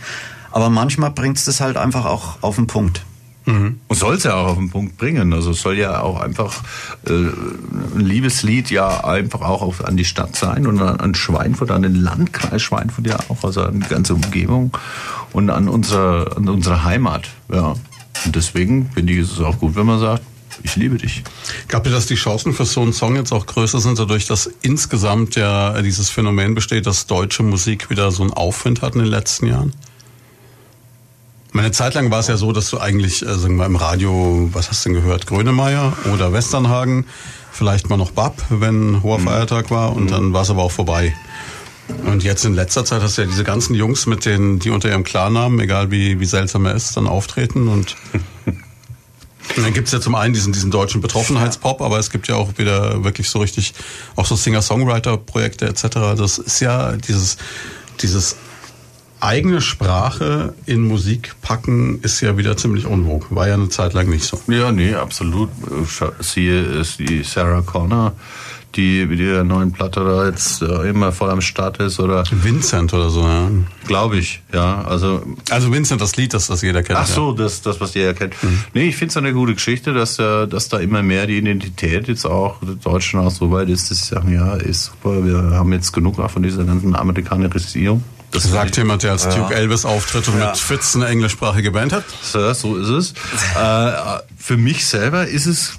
Aber 0.51 0.69
manchmal 0.69 1.11
bringt 1.11 1.39
es 1.39 1.47
das 1.47 1.61
halt 1.61 1.79
einfach 1.79 2.05
auch 2.05 2.37
auf 2.43 2.57
den 2.57 2.67
Punkt. 2.67 3.03
Mhm. 3.45 3.81
Und 3.89 3.97
soll 3.97 4.15
es 4.15 4.25
ja 4.25 4.35
auch 4.35 4.49
auf 4.49 4.59
den 4.59 4.71
Punkt 4.71 4.97
bringen. 4.97 5.33
Also 5.33 5.51
es 5.51 5.63
soll 5.63 5.77
ja 5.77 6.01
auch 6.01 6.21
einfach 6.21 6.63
äh, 7.07 7.13
ein 7.13 8.01
Liebeslied 8.01 8.71
ja 8.71 9.05
einfach 9.05 9.41
auch 9.41 9.63
auf, 9.63 9.85
an 9.85 9.97
die 9.97 10.05
Stadt 10.05 10.37
sein 10.37 10.67
und 10.67 10.81
an, 10.81 11.01
an 11.01 11.15
Schweinfurt, 11.15 11.71
an 11.71 11.83
den 11.83 11.97
Landkreis 11.97 12.63
Schweinfurt 12.63 13.07
ja 13.07 13.19
auch, 13.29 13.43
also 13.45 13.63
an 13.63 13.81
die 13.81 13.89
ganze 13.89 14.15
Umgebung 14.15 14.71
und 15.33 15.51
an 15.51 15.69
unsere, 15.69 16.37
an 16.37 16.49
unsere 16.49 16.85
Heimat. 16.85 17.29
Ja. 17.53 17.75
Und 18.25 18.37
deswegen 18.37 18.91
finde 18.95 19.15
ich 19.15 19.21
es 19.21 19.41
auch 19.41 19.59
gut, 19.59 19.75
wenn 19.75 19.87
man 19.87 19.99
sagt, 19.99 20.23
ich 20.63 20.77
liebe 20.77 20.97
dich. 20.97 21.23
Gab 21.69 21.87
ihr, 21.87 21.93
dass 21.93 22.07
die 22.07 22.15
Chancen 22.15 22.53
für 22.53 22.65
so 22.65 22.83
einen 22.83 22.93
Song 22.93 23.17
jetzt 23.17 23.33
auch 23.33 23.47
größer 23.47 23.81
sind, 23.81 23.99
dadurch, 23.99 24.27
dass 24.27 24.51
insgesamt 24.63 25.35
ja 25.35 25.81
dieses 25.83 26.11
Phänomen 26.11 26.55
besteht, 26.55 26.87
dass 26.87 27.07
deutsche 27.07 27.43
Musik 27.43 27.91
wieder 27.91 28.11
so 28.13 28.23
einen 28.23 28.33
Aufwind 28.33 28.83
hat 28.83 28.95
in 28.95 29.01
den 29.01 29.09
letzten 29.09 29.47
Jahren? 29.47 29.73
Meine 31.53 31.71
Zeit 31.71 31.93
lang 31.95 32.11
war 32.11 32.21
es 32.21 32.29
ja 32.29 32.39
so, 32.39 32.53
dass 32.53 32.71
du 32.71 32.81
eigentlich, 32.81 33.23
äh, 33.23 33.35
sagen 33.35 33.57
wir 33.57 33.67
im 33.67 33.77
Radio, 33.77 34.49
was 34.53 34.71
hast 34.71 34.85
du 34.85 34.89
denn 34.89 35.03
gehört? 35.03 35.27
Grönemeyer 35.27 35.93
oder 36.13 36.33
Westernhagen, 36.33 37.05
vielleicht 37.53 37.91
mal 37.91 37.99
noch 37.99 38.11
Bab, 38.11 38.43
wenn 38.49 39.03
hoher 39.03 39.19
mhm. 39.19 39.25
Feiertag 39.25 39.71
war 39.71 39.95
und 39.95 40.05
mhm. 40.05 40.09
dann 40.09 40.33
war 40.33 40.43
es 40.43 40.51
aber 40.51 40.63
auch 40.63 40.73
vorbei. 40.73 41.15
Und 42.07 42.25
jetzt 42.25 42.47
in 42.47 42.55
letzter 42.55 42.87
Zeit 42.87 43.03
hast 43.03 43.19
du 43.19 43.23
ja 43.23 43.29
diese 43.29 43.45
ganzen 43.45 43.75
Jungs 43.75 44.07
mit 44.07 44.25
denen, 44.25 44.61
die 44.61 44.71
unter 44.71 44.89
ihrem 44.89 45.05
Klarnamen, 45.05 45.61
egal 45.61 45.91
wie, 45.91 46.21
wie 46.21 46.25
seltsam 46.25 46.65
er 46.65 46.75
ist, 46.75 46.97
dann 46.97 47.07
auftreten 47.07 47.69
und 47.69 47.97
Und 49.57 49.65
dann 49.65 49.75
gibt's 49.75 49.93
ja 49.93 50.01
zum 50.01 50.15
einen 50.15 50.33
diesen, 50.33 50.53
diesen 50.53 50.71
deutschen 50.71 51.01
Betroffenheitspop, 51.01 51.83
aber 51.83 51.99
es 51.99 52.11
gibt 52.11 52.29
ja 52.29 52.37
auch 52.37 52.57
wieder 52.59 53.05
wirklich 53.05 53.29
so 53.29 53.41
richtig, 53.41 53.75
auch 54.17 54.25
so 54.25 54.37
Singer-Songwriter-Projekte 54.37 55.67
etc. 55.67 55.83
Das 56.17 56.39
ist 56.39 56.61
ja 56.61 56.93
dieses, 56.93 57.37
dieses 58.01 58.37
eigene 59.23 59.61
Sprache 59.61 60.53
in 60.67 60.87
Musik 60.87 61.37
packen 61.43 62.01
ist 62.03 62.21
ja 62.21 62.37
wieder 62.37 62.57
ziemlich 62.57 62.87
unwog. 62.87 63.27
War 63.31 63.47
ja 63.49 63.55
eine 63.55 63.69
Zeit 63.69 63.93
lang 63.93 64.09
nicht 64.09 64.25
so. 64.25 64.41
Ja, 64.49 64.73
nee, 64.73 64.95
absolut. 64.95 65.49
Siehe 66.19 66.61
ist 66.61 66.99
die 66.99 67.23
Sarah 67.23 67.63
Connor, 67.63 68.15
die 68.75 69.07
mit 69.07 69.21
ihrer 69.21 69.45
neuen 69.45 69.71
Platte 69.71 70.01
da 70.01 70.27
jetzt 70.27 70.63
äh, 70.63 70.89
immer 70.89 71.13
voll 71.13 71.31
am 71.31 71.41
Start 71.41 71.79
ist 71.79 72.01
oder 72.01 72.25
Vincent 72.31 72.93
oder 72.95 73.11
so, 73.11 73.21
ja. 73.23 73.49
Glaube 73.87 74.17
ich, 74.17 74.43
ja. 74.53 74.83
Also 74.83 75.23
also 75.51 75.73
Vincent, 75.73 76.01
das 76.01 76.17
Lied, 76.17 76.35
das, 76.35 76.49
das 76.49 76.63
jeder 76.63 76.83
kennt. 76.83 76.99
Ach 76.99 77.07
so, 77.07 77.31
ja. 77.31 77.37
das, 77.37 77.63
das 77.63 77.81
was 77.81 77.95
jeder 77.95 78.15
kennt. 78.15 78.43
Mhm. 78.43 78.65
Nee, 78.75 78.89
ich 78.89 78.97
finde 78.97 79.11
es 79.11 79.17
eine 79.19 79.33
gute 79.33 79.55
Geschichte, 79.55 79.93
dass, 79.93 80.19
äh, 80.19 80.49
dass 80.49 80.69
da 80.69 80.79
immer 80.79 81.03
mehr 81.03 81.27
die 81.27 81.39
Identität 81.39 82.09
jetzt 82.09 82.25
auch 82.25 82.57
der 82.61 82.75
Deutschen 82.75 83.21
auch 83.21 83.31
so 83.31 83.53
weit 83.53 83.69
ist, 83.69 83.91
dass 83.91 83.99
sie 83.99 84.15
sagen, 84.15 84.33
ja, 84.33 84.55
ist 84.55 84.87
super, 84.87 85.25
wir 85.25 85.37
haben 85.57 85.73
jetzt 85.73 85.93
genug 85.93 86.17
von 86.29 86.43
dieser 86.43 86.65
ganzen 86.65 86.97
Amerikanisierung. 86.97 88.03
Das 88.33 88.45
sagt 88.45 88.77
jemand, 88.77 89.03
der 89.03 89.13
als 89.13 89.25
ja. 89.25 89.35
Duke 89.35 89.55
Elvis 89.55 89.85
auftritt 89.85 90.27
und 90.29 90.39
ja. 90.39 90.49
mit 90.49 90.59
Fitz 90.59 90.97
eine 90.97 91.07
englischsprachige 91.07 91.71
Band 91.71 91.93
hat. 91.93 92.05
So, 92.23 92.53
so 92.55 92.77
ist 92.77 92.89
es. 92.89 93.13
äh, 93.57 93.93
für 94.37 94.57
mich 94.57 94.87
selber 94.87 95.27
ist 95.27 95.47
es 95.47 95.75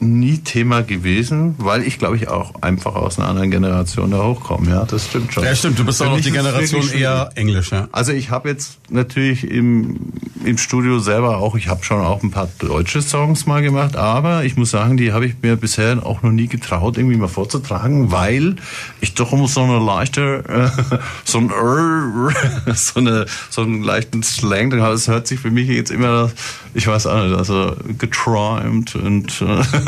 nie 0.00 0.38
Thema 0.38 0.82
gewesen, 0.82 1.54
weil 1.58 1.82
ich 1.82 1.98
glaube 1.98 2.16
ich 2.16 2.28
auch 2.28 2.62
einfach 2.62 2.94
aus 2.94 3.18
einer 3.18 3.28
anderen 3.28 3.50
Generation 3.50 4.10
da 4.10 4.22
hochkomme. 4.22 4.70
Ja, 4.70 4.84
das 4.84 5.06
stimmt 5.06 5.32
schon. 5.32 5.44
Ja, 5.44 5.54
stimmt. 5.54 5.78
Du 5.78 5.84
bist 5.84 6.00
auch 6.02 6.10
noch 6.10 6.20
die 6.20 6.30
Generation 6.30 6.88
eher 6.90 7.30
Englisch. 7.34 7.72
Ja. 7.72 7.88
Also 7.90 8.12
ich 8.12 8.30
habe 8.30 8.48
jetzt 8.48 8.78
natürlich 8.90 9.50
im, 9.50 10.12
im 10.44 10.56
Studio 10.56 11.00
selber 11.00 11.38
auch, 11.38 11.56
ich 11.56 11.68
habe 11.68 11.84
schon 11.84 12.00
auch 12.00 12.22
ein 12.22 12.30
paar 12.30 12.48
deutsche 12.58 13.02
Songs 13.02 13.46
mal 13.46 13.60
gemacht, 13.62 13.96
aber 13.96 14.44
ich 14.44 14.56
muss 14.56 14.70
sagen, 14.70 14.96
die 14.96 15.12
habe 15.12 15.26
ich 15.26 15.34
mir 15.42 15.56
bisher 15.56 16.06
auch 16.06 16.22
noch 16.22 16.30
nie 16.30 16.46
getraut, 16.46 16.96
irgendwie 16.96 17.16
mal 17.16 17.28
vorzutragen, 17.28 18.12
weil 18.12 18.56
ich 19.00 19.14
doch 19.14 19.32
immer 19.32 19.48
so 19.48 19.62
eine 19.62 19.78
leichte, 19.78 20.44
äh, 20.48 20.98
so 21.24 21.38
ein 21.38 21.50
äh, 21.50 22.72
so 22.74 23.00
eine 23.00 23.26
so 23.50 23.62
einen 23.62 23.82
leichten 23.82 24.22
Slang, 24.22 24.70
das 24.70 25.08
hört 25.08 25.26
sich 25.26 25.40
für 25.40 25.50
mich 25.50 25.68
jetzt 25.68 25.90
immer, 25.90 26.30
ich 26.74 26.86
weiß 26.86 27.06
auch 27.06 27.24
nicht, 27.24 27.36
also 27.36 27.74
getrimed 27.98 28.94
und 28.94 29.42
äh, 29.42 29.62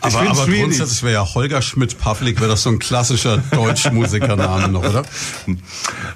aber 0.00 0.20
aber 0.20 0.46
grundsätzlich 0.46 1.02
wäre 1.02 1.14
ja 1.14 1.34
Holger 1.34 1.62
Schmidt-Pavlik, 1.62 2.40
wäre 2.40 2.50
das 2.50 2.62
so 2.62 2.70
ein 2.70 2.78
klassischer 2.78 3.38
Deutschmusikername 3.50 4.68
noch, 4.68 4.84
oder? 4.84 5.02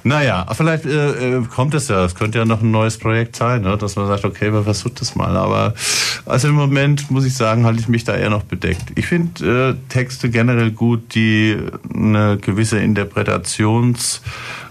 Naja, 0.03 0.47
vielleicht 0.53 0.87
äh, 0.87 1.39
äh, 1.39 1.43
kommt 1.45 1.75
es 1.75 1.89
ja. 1.89 2.05
Es 2.05 2.15
könnte 2.15 2.39
ja 2.39 2.45
noch 2.45 2.63
ein 2.63 2.71
neues 2.71 2.99
Projekt 2.99 3.37
sein, 3.37 3.63
ne? 3.63 3.77
dass 3.77 3.97
man 3.97 4.07
sagt, 4.07 4.25
okay, 4.25 4.53
wir 4.53 4.65
versuchen 4.65 4.95
das 4.99 5.15
mal. 5.15 5.37
Aber 5.37 5.75
also 6.27 6.49
im 6.49 6.55
Moment 6.55 7.11
muss 7.11 7.25
ich 7.25 7.35
sagen, 7.35 7.65
halte 7.65 7.81
ich 7.81 7.89
mich 7.89 8.05
da 8.05 8.15
eher 8.15 8.31
noch 8.31 8.45
bedeckt. 8.45 8.93
Ich 8.95 9.07
finde 9.07 9.71
äh, 9.71 9.75
Texte 9.93 10.31
generell 10.31 10.71
gut, 10.71 11.15
die 11.15 11.57
eine 11.95 12.39
gewisse 12.39 12.79
Interpretations 12.79 14.23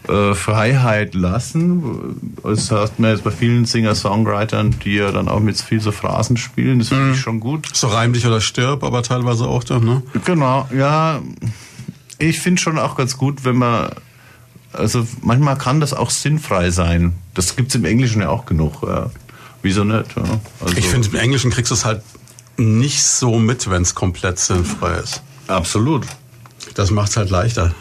äh, 0.10 0.34
Freiheit 0.34 1.14
lassen. 1.14 2.34
Das 2.44 2.72
hat 2.72 3.00
man 3.00 3.12
jetzt 3.12 3.24
bei 3.24 3.32
vielen 3.32 3.66
Singer-Songwritern, 3.66 4.76
die 4.84 4.96
ja 4.96 5.12
dann 5.12 5.28
auch 5.28 5.40
mit 5.40 5.62
viel 5.62 5.80
so 5.80 5.92
Phrasen 5.92 6.38
spielen. 6.38 6.80
Das 6.80 6.90
finde 6.90 7.06
mhm. 7.06 7.12
ich 7.14 7.20
schon 7.20 7.40
gut. 7.40 7.68
So 7.74 7.88
reim 7.88 8.14
dich 8.14 8.26
oder 8.26 8.42
stirb, 8.42 8.84
aber 8.84 9.04
teilweise 9.04 9.46
auch 9.46 9.64
dann, 9.64 9.86
ne? 9.86 10.04
Genau, 10.26 10.68
ja. 10.76 11.22
Ich 12.18 12.40
finde 12.40 12.62
schon 12.62 12.78
auch 12.78 12.98
ganz 12.98 13.18
gut, 13.18 13.46
wenn 13.46 13.58
man 13.58 13.92
also 14.74 15.08
manchmal 15.22 15.58
kann 15.58 15.80
das 15.80 15.94
auch 15.94 16.10
sinnfrei 16.10 16.70
sein. 16.72 17.16
Das 17.34 17.56
gibt 17.56 17.70
es 17.70 17.76
im 17.76 17.86
Englischen 17.86 18.22
ja 18.22 18.30
auch 18.30 18.46
genug. 18.46 18.84
Ja. 18.84 19.10
Wieso 19.62 19.84
nicht? 19.84 20.16
Ja? 20.16 20.24
Also 20.62 20.78
ich 20.78 20.86
finde, 20.88 21.08
im 21.10 21.16
Englischen 21.16 21.52
kriegst 21.52 21.72
du 21.72 21.76
es 21.76 21.86
halt 21.86 22.02
nicht 22.58 23.04
so 23.04 23.40
mit, 23.40 23.70
wenn 23.70 23.82
es 23.82 23.96
komplett 23.96 24.40
sinnfrei 24.40 24.98
ist. 24.98 25.22
Absolut. 25.48 26.06
Das 26.76 26.92
macht 26.92 27.10
es 27.10 27.18
halt 27.18 27.30
leichter. 27.30 27.74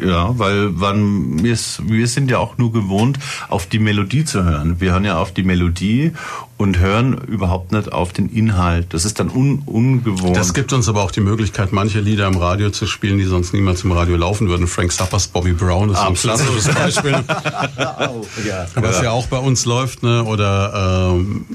Ja, 0.00 0.38
weil 0.38 0.80
wann, 0.80 1.42
wir, 1.42 1.56
wir 1.84 2.06
sind 2.06 2.30
ja 2.30 2.38
auch 2.38 2.58
nur 2.58 2.72
gewohnt, 2.72 3.18
auf 3.48 3.66
die 3.66 3.78
Melodie 3.78 4.24
zu 4.24 4.44
hören. 4.44 4.80
Wir 4.80 4.92
hören 4.92 5.04
ja 5.04 5.18
auf 5.18 5.32
die 5.32 5.42
Melodie 5.42 6.12
und 6.56 6.78
hören 6.78 7.18
überhaupt 7.26 7.72
nicht 7.72 7.92
auf 7.92 8.12
den 8.12 8.28
Inhalt. 8.28 8.94
Das 8.94 9.04
ist 9.04 9.20
dann 9.20 9.30
un, 9.30 9.62
ungewohnt. 9.66 10.36
Das 10.36 10.54
gibt 10.54 10.72
uns 10.72 10.88
aber 10.88 11.02
auch 11.02 11.10
die 11.10 11.20
Möglichkeit, 11.20 11.72
manche 11.72 12.00
Lieder 12.00 12.26
im 12.26 12.36
Radio 12.36 12.70
zu 12.70 12.86
spielen, 12.86 13.18
die 13.18 13.24
sonst 13.24 13.52
niemals 13.52 13.84
im 13.84 13.92
Radio 13.92 14.16
laufen 14.16 14.48
würden. 14.48 14.66
Frank 14.66 14.92
Zappers 14.92 15.28
Bobby 15.28 15.52
Brown 15.52 15.90
ist 15.90 15.96
Absolut. 15.96 16.40
ein 16.40 16.46
klassisches 16.46 16.74
Beispiel. 16.74 17.14
oh. 18.08 18.26
Was 18.76 19.02
ja. 19.02 19.10
auch 19.10 19.26
bei 19.26 19.38
uns 19.38 19.64
läuft, 19.66 20.02
ne? 20.02 20.24
Oder 20.24 21.10
ähm, 21.14 21.46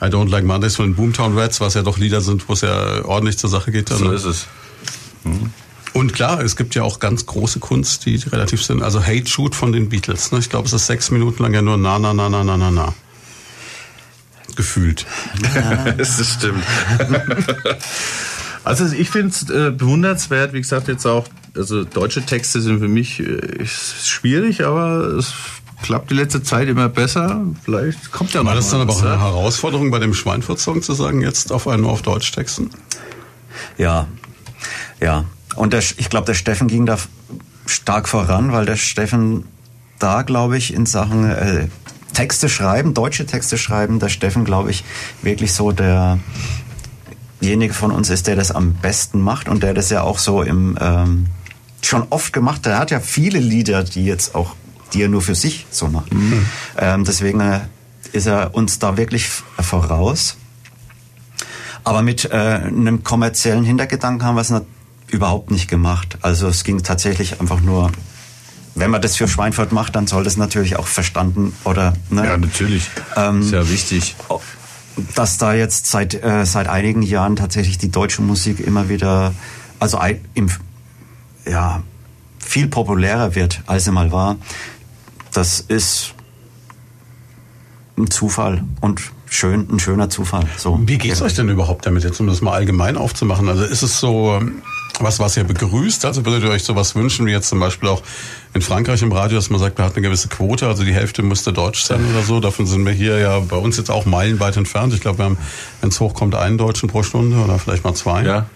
I 0.00 0.06
Don't 0.06 0.28
Like 0.28 0.44
Mondays 0.44 0.76
von 0.76 0.86
den 0.86 0.94
Boomtown 0.96 1.38
Rats, 1.38 1.60
was 1.60 1.74
ja 1.74 1.82
doch 1.82 1.96
Lieder 1.96 2.20
sind, 2.20 2.48
wo 2.48 2.54
es 2.54 2.62
ja 2.62 3.04
ordentlich 3.04 3.38
zur 3.38 3.48
Sache 3.48 3.70
geht. 3.70 3.90
Dann, 3.90 3.98
so 3.98 4.04
ne? 4.06 4.14
ist 4.14 4.24
es. 4.24 4.46
Mhm. 5.24 5.50
Und 5.92 6.14
klar, 6.14 6.40
es 6.40 6.56
gibt 6.56 6.74
ja 6.74 6.82
auch 6.82 7.00
ganz 7.00 7.26
große 7.26 7.60
Kunst, 7.60 8.06
die 8.06 8.16
relativ 8.16 8.64
sind. 8.64 8.82
Also 8.82 9.04
Hate 9.04 9.26
Shoot 9.26 9.54
von 9.54 9.72
den 9.72 9.88
Beatles. 9.88 10.32
Ne? 10.32 10.38
Ich 10.38 10.48
glaube, 10.48 10.66
es 10.66 10.72
ist 10.72 10.86
sechs 10.86 11.10
Minuten 11.10 11.42
lang 11.42 11.52
ja 11.52 11.62
nur 11.62 11.76
na, 11.76 11.98
na, 11.98 12.14
na, 12.14 12.28
na, 12.28 12.42
na, 12.42 12.56
na, 12.56 12.70
na. 12.70 12.94
Gefühlt. 14.56 15.06
das 15.96 16.34
stimmt. 16.38 16.64
also 18.64 18.86
ich 18.86 19.10
finde 19.10 19.28
es 19.28 19.48
äh, 19.50 19.70
bewundernswert, 19.70 20.52
wie 20.52 20.60
gesagt, 20.60 20.88
jetzt 20.88 21.06
auch, 21.06 21.26
also 21.56 21.84
deutsche 21.84 22.22
Texte 22.22 22.60
sind 22.60 22.80
für 22.80 22.88
mich 22.88 23.20
äh, 23.20 23.66
schwierig, 23.66 24.64
aber 24.64 25.04
es 25.18 25.32
klappt 25.82 26.10
die 26.10 26.14
letzte 26.14 26.42
Zeit 26.42 26.68
immer 26.68 26.88
besser. 26.88 27.44
Vielleicht 27.64 28.12
kommt 28.12 28.32
ja 28.32 28.42
noch 28.42 28.50
War 28.50 28.54
das 28.54 28.70
dann 28.70 28.82
aber 28.82 28.92
auch 28.92 29.02
eine 29.02 29.20
Herausforderung 29.20 29.90
bei 29.90 29.98
dem 29.98 30.14
Schweinfurt-Song 30.14 30.82
zu 30.82 30.94
sagen, 30.94 31.20
jetzt 31.20 31.52
auf 31.52 31.68
einen 31.68 31.84
auf 31.84 32.02
Deutsch 32.02 32.30
texten? 32.32 32.70
Ja, 33.78 34.06
ja. 35.00 35.24
Und 35.56 35.72
der, 35.72 35.80
ich 35.80 36.08
glaube, 36.08 36.26
der 36.26 36.34
Steffen 36.34 36.68
ging 36.68 36.86
da 36.86 36.98
stark 37.66 38.08
voran, 38.08 38.52
weil 38.52 38.66
der 38.66 38.76
Steffen 38.76 39.44
da, 39.98 40.22
glaube 40.22 40.56
ich, 40.56 40.74
in 40.74 40.86
Sachen 40.86 41.30
äh, 41.30 41.68
Texte 42.12 42.48
schreiben, 42.48 42.94
deutsche 42.94 43.26
Texte 43.26 43.58
schreiben, 43.58 43.98
der 43.98 44.08
Steffen, 44.08 44.44
glaube 44.44 44.70
ich, 44.70 44.84
wirklich 45.22 45.52
so 45.52 45.72
derjenige 45.72 47.74
von 47.74 47.90
uns 47.90 48.10
ist, 48.10 48.26
der 48.26 48.36
das 48.36 48.50
am 48.50 48.74
besten 48.74 49.20
macht 49.20 49.48
und 49.48 49.62
der 49.62 49.74
das 49.74 49.90
ja 49.90 50.02
auch 50.02 50.18
so 50.18 50.42
im 50.42 50.76
ähm, 50.80 51.26
schon 51.80 52.06
oft 52.10 52.32
gemacht. 52.32 52.66
Der 52.66 52.78
hat 52.78 52.90
ja 52.90 53.00
viele 53.00 53.38
Lieder, 53.38 53.84
die 53.84 54.04
jetzt 54.04 54.34
auch, 54.34 54.54
die 54.92 55.02
er 55.02 55.08
nur 55.08 55.22
für 55.22 55.34
sich 55.34 55.66
so 55.70 55.88
macht. 55.88 56.12
Mhm. 56.12 56.46
Ähm, 56.78 57.04
deswegen 57.04 57.40
äh, 57.40 57.60
ist 58.12 58.26
er 58.26 58.54
uns 58.54 58.78
da 58.78 58.96
wirklich 58.96 59.28
voraus. 59.28 60.36
Aber 61.84 62.02
mit 62.02 62.26
äh, 62.26 62.36
einem 62.36 63.02
kommerziellen 63.02 63.64
Hintergedanken 63.64 64.24
haben 64.24 64.36
wir 64.36 64.42
es 64.42 64.50
natürlich 64.50 64.81
überhaupt 65.12 65.50
nicht 65.50 65.68
gemacht. 65.68 66.18
Also 66.22 66.48
es 66.48 66.64
ging 66.64 66.82
tatsächlich 66.82 67.40
einfach 67.40 67.60
nur 67.60 67.90
wenn 68.74 68.90
man 68.90 69.02
das 69.02 69.16
für 69.16 69.28
Schweinfurt 69.28 69.72
macht, 69.72 69.94
dann 69.96 70.06
soll 70.06 70.24
das 70.24 70.38
natürlich 70.38 70.76
auch 70.76 70.86
verstanden 70.86 71.54
oder 71.64 71.92
ne, 72.08 72.24
Ja, 72.24 72.36
natürlich. 72.38 72.88
Ähm, 73.16 73.42
Sehr 73.42 73.68
wichtig. 73.68 74.16
dass 75.14 75.36
da 75.36 75.52
jetzt 75.52 75.86
seit 75.86 76.14
äh, 76.14 76.46
seit 76.46 76.68
einigen 76.68 77.02
Jahren 77.02 77.36
tatsächlich 77.36 77.78
die 77.78 77.90
deutsche 77.90 78.22
Musik 78.22 78.60
immer 78.60 78.88
wieder 78.88 79.34
also 79.78 79.98
im, 80.34 80.48
ja 81.46 81.82
viel 82.38 82.66
populärer 82.66 83.34
wird 83.34 83.62
als 83.66 83.84
sie 83.84 83.92
mal 83.92 84.10
war. 84.10 84.36
Das 85.32 85.60
ist 85.60 86.14
ein 87.98 88.10
Zufall 88.10 88.64
und 88.80 89.02
schön 89.26 89.68
ein 89.70 89.80
schöner 89.80 90.08
Zufall. 90.08 90.46
So. 90.56 90.80
Wie 90.86 90.98
geht's 90.98 91.20
euch 91.22 91.34
denn 91.34 91.48
überhaupt 91.48 91.84
damit, 91.86 92.04
jetzt 92.04 92.20
um 92.20 92.26
das 92.26 92.40
mal 92.40 92.52
allgemein 92.52 92.96
aufzumachen? 92.96 93.48
Also 93.48 93.64
ist 93.64 93.82
es 93.82 94.00
so 94.00 94.34
ähm, 94.40 94.62
was, 95.02 95.18
was 95.18 95.36
ihr 95.36 95.44
begrüßt? 95.44 96.04
Also 96.04 96.24
würdet 96.24 96.44
ihr 96.44 96.50
euch 96.50 96.64
sowas 96.64 96.94
wünschen, 96.94 97.26
wie 97.26 97.30
jetzt 97.30 97.48
zum 97.48 97.60
Beispiel 97.60 97.88
auch 97.88 98.02
in 98.54 98.62
Frankreich 98.62 99.02
im 99.02 99.12
Radio, 99.12 99.36
dass 99.36 99.50
man 99.50 99.60
sagt, 99.60 99.78
man 99.78 99.86
hat 99.86 99.96
eine 99.96 100.02
gewisse 100.02 100.28
Quote, 100.28 100.66
also 100.66 100.84
die 100.84 100.92
Hälfte 100.92 101.22
müsste 101.22 101.52
deutsch 101.52 101.82
sein 101.82 102.04
oder 102.10 102.22
so. 102.22 102.40
Davon 102.40 102.66
sind 102.66 102.84
wir 102.84 102.92
hier 102.92 103.18
ja 103.18 103.40
bei 103.40 103.56
uns 103.56 103.76
jetzt 103.76 103.90
auch 103.90 104.04
meilenweit 104.04 104.56
entfernt. 104.56 104.92
Ich 104.94 105.00
glaube, 105.00 105.18
wir 105.18 105.24
haben, 105.24 105.38
wenn 105.80 105.90
es 105.90 106.00
hochkommt, 106.00 106.34
einen 106.34 106.58
Deutschen 106.58 106.88
pro 106.88 107.02
Stunde 107.02 107.36
oder 107.36 107.58
vielleicht 107.58 107.84
mal 107.84 107.94
zwei. 107.94 108.24
Ja, 108.24 108.46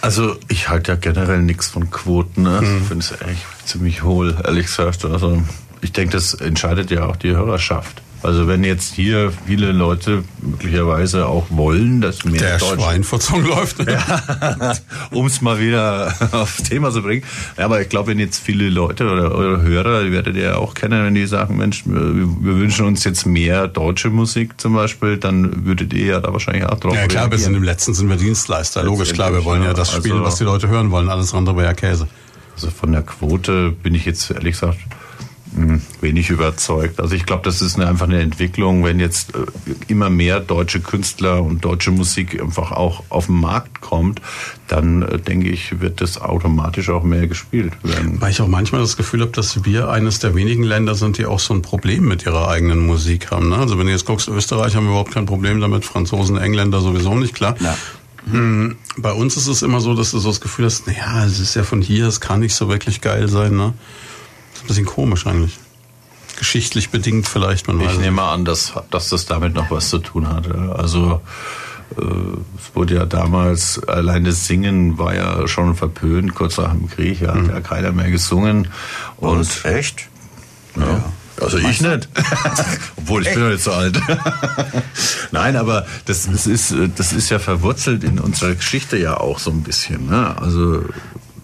also 0.00 0.36
ich 0.48 0.68
halte 0.68 0.92
ja 0.92 0.96
generell 0.96 1.42
nichts 1.42 1.68
von 1.68 1.90
Quoten. 1.90 2.42
Ne? 2.42 2.60
Ich 2.62 2.88
finde 2.88 3.04
es 3.04 3.12
echt 3.12 3.68
ziemlich 3.68 4.02
hohl, 4.02 4.36
ehrlich 4.44 4.66
gesagt. 4.66 5.04
Also 5.04 5.42
ich 5.80 5.92
denke, 5.92 6.12
das 6.14 6.34
entscheidet 6.34 6.90
ja 6.90 7.06
auch 7.06 7.16
die 7.16 7.30
Hörerschaft. 7.30 8.02
Also 8.24 8.48
wenn 8.48 8.64
jetzt 8.64 8.94
hier 8.94 9.32
viele 9.46 9.72
Leute 9.72 10.24
möglicherweise 10.40 11.26
auch 11.26 11.44
wollen, 11.50 12.00
dass 12.00 12.24
mehr 12.24 12.40
Der 12.40 12.58
Deutsch 12.58 12.80
Schweinfurt-Song 12.80 13.44
läuft. 13.46 13.78
Ne? 13.84 13.98
um 15.10 15.26
es 15.26 15.42
mal 15.42 15.60
wieder 15.60 16.14
aufs 16.32 16.62
Thema 16.62 16.90
zu 16.90 17.02
bringen. 17.02 17.22
Ja, 17.58 17.66
aber 17.66 17.82
ich 17.82 17.88
glaube, 17.90 18.08
wenn 18.08 18.18
jetzt 18.18 18.42
viele 18.42 18.70
Leute 18.70 19.10
oder 19.10 19.30
eure 19.32 19.60
Hörer, 19.60 20.04
die 20.04 20.10
werdet 20.12 20.36
ihr 20.36 20.42
ja 20.42 20.56
auch 20.56 20.72
kennen, 20.72 21.04
wenn 21.04 21.14
die 21.14 21.26
sagen, 21.26 21.58
Mensch, 21.58 21.82
wir, 21.86 22.00
wir 22.00 22.56
wünschen 22.58 22.86
uns 22.86 23.04
jetzt 23.04 23.26
mehr 23.26 23.68
deutsche 23.68 24.08
Musik 24.08 24.58
zum 24.58 24.72
Beispiel, 24.74 25.18
dann 25.18 25.66
würdet 25.66 25.92
ihr 25.92 26.06
ja 26.06 26.20
da 26.20 26.32
wahrscheinlich 26.32 26.64
auch 26.64 26.80
drauf 26.80 26.94
Ja 26.94 27.06
klar, 27.06 27.30
wir 27.30 27.38
sind 27.38 27.54
im 27.54 27.62
letzten 27.62 27.92
sind 27.92 28.08
wir 28.08 28.16
Dienstleister. 28.16 28.82
Logisch, 28.84 29.12
klar, 29.12 29.34
wir 29.34 29.44
wollen 29.44 29.62
ja 29.62 29.74
das 29.74 29.90
Also- 29.90 30.00
spielen, 30.00 30.22
was 30.22 30.36
die 30.36 30.44
Leute 30.44 30.68
hören 30.68 30.90
wollen. 30.90 31.10
Alles 31.10 31.34
andere 31.34 31.56
wäre 31.56 31.66
ja 31.66 31.74
Käse. 31.74 32.08
Also 32.54 32.70
von 32.70 32.90
der 32.92 33.02
Quote 33.02 33.70
bin 33.70 33.94
ich 33.94 34.06
jetzt 34.06 34.30
ehrlich 34.30 34.52
gesagt 34.52 34.78
wenig 36.00 36.30
überzeugt. 36.30 37.00
Also 37.00 37.14
ich 37.14 37.26
glaube, 37.26 37.42
das 37.44 37.62
ist 37.62 37.76
eine, 37.76 37.86
einfach 37.86 38.06
eine 38.06 38.20
Entwicklung, 38.20 38.84
wenn 38.84 38.98
jetzt 38.98 39.34
äh, 39.34 39.38
immer 39.86 40.10
mehr 40.10 40.40
deutsche 40.40 40.80
Künstler 40.80 41.42
und 41.42 41.64
deutsche 41.64 41.90
Musik 41.90 42.40
einfach 42.40 42.72
auch 42.72 43.04
auf 43.08 43.26
den 43.26 43.40
Markt 43.40 43.80
kommt, 43.80 44.20
dann 44.68 45.02
äh, 45.02 45.18
denke 45.18 45.48
ich, 45.48 45.80
wird 45.80 46.00
das 46.00 46.20
automatisch 46.20 46.90
auch 46.90 47.04
mehr 47.04 47.26
gespielt 47.26 47.72
werden. 47.82 48.20
Weil 48.20 48.32
ich 48.32 48.40
auch 48.40 48.48
manchmal 48.48 48.80
das 48.80 48.96
Gefühl 48.96 49.20
habe, 49.20 49.30
dass 49.30 49.64
wir 49.64 49.88
eines 49.88 50.18
der 50.18 50.34
wenigen 50.34 50.64
Länder 50.64 50.94
sind, 50.94 51.18
die 51.18 51.26
auch 51.26 51.40
so 51.40 51.54
ein 51.54 51.62
Problem 51.62 52.08
mit 52.08 52.26
ihrer 52.26 52.48
eigenen 52.48 52.84
Musik 52.86 53.30
haben. 53.30 53.48
Ne? 53.48 53.56
Also 53.56 53.78
wenn 53.78 53.86
du 53.86 53.92
jetzt 53.92 54.06
guckst, 54.06 54.28
Österreich 54.28 54.74
haben 54.74 54.84
wir 54.84 54.90
überhaupt 54.90 55.12
kein 55.12 55.26
Problem 55.26 55.60
damit, 55.60 55.84
Franzosen, 55.84 56.36
Engländer 56.36 56.80
sowieso 56.80 57.14
nicht, 57.14 57.34
klar. 57.34 57.54
Ja. 57.60 57.76
Hm, 58.30 58.76
Bei 58.96 59.12
uns 59.12 59.36
ist 59.36 59.48
es 59.48 59.62
immer 59.62 59.80
so, 59.80 59.94
dass 59.94 60.12
du 60.12 60.18
so 60.18 60.30
das 60.30 60.40
Gefühl 60.40 60.64
hast, 60.64 60.86
naja, 60.86 61.24
es 61.26 61.38
ist 61.40 61.54
ja 61.54 61.62
von 61.62 61.82
hier, 61.82 62.06
es 62.08 62.20
kann 62.20 62.40
nicht 62.40 62.54
so 62.54 62.68
wirklich 62.68 63.00
geil 63.02 63.28
sein. 63.28 63.54
Ne? 63.56 63.74
Das 64.66 64.76
ist 64.76 64.82
ein 64.82 64.84
bisschen 64.84 64.86
komisch 64.86 65.26
eigentlich. 65.26 65.58
Geschichtlich 66.38 66.90
bedingt 66.90 67.28
vielleicht, 67.28 67.68
man 67.68 67.78
weiß 67.78 67.92
Ich 67.92 67.98
nehme 67.98 68.22
an, 68.22 68.44
dass, 68.44 68.72
dass 68.90 69.08
das 69.08 69.26
damit 69.26 69.54
noch 69.54 69.70
was 69.70 69.90
zu 69.90 69.98
tun 69.98 70.28
hatte. 70.28 70.74
Also 70.76 71.20
äh, 71.96 72.02
es 72.02 72.74
wurde 72.74 72.94
ja 72.94 73.06
damals, 73.06 73.82
allein 73.86 74.24
das 74.24 74.46
Singen 74.46 74.98
war 74.98 75.14
ja 75.14 75.46
schon 75.46 75.76
verpönt, 75.76 76.34
kurz 76.34 76.58
nach 76.58 76.72
dem 76.72 76.88
Krieg, 76.88 77.20
ja, 77.20 77.34
hat 77.34 77.46
ja 77.46 77.60
keiner 77.60 77.92
mehr 77.92 78.10
gesungen. 78.10 78.68
Und 79.18 79.64
echt? 79.64 80.08
Ja. 80.76 81.04
Also 81.40 81.58
ich 81.58 81.80
nicht. 81.80 82.08
Obwohl, 82.96 83.22
ich 83.22 83.34
bin 83.34 83.42
doch 83.42 83.50
nicht 83.50 83.64
so 83.64 83.72
alt. 83.72 84.00
Nein, 85.32 85.56
aber 85.56 85.86
das, 86.04 86.28
das, 86.30 86.46
ist, 86.46 86.74
das 86.96 87.12
ist 87.12 87.30
ja 87.30 87.38
verwurzelt 87.38 88.04
in 88.04 88.20
unserer 88.20 88.54
Geschichte 88.54 88.96
ja 88.96 89.16
auch 89.16 89.38
so 89.38 89.50
ein 89.50 89.62
bisschen. 89.62 90.06
Ne? 90.06 90.36
Also 90.40 90.84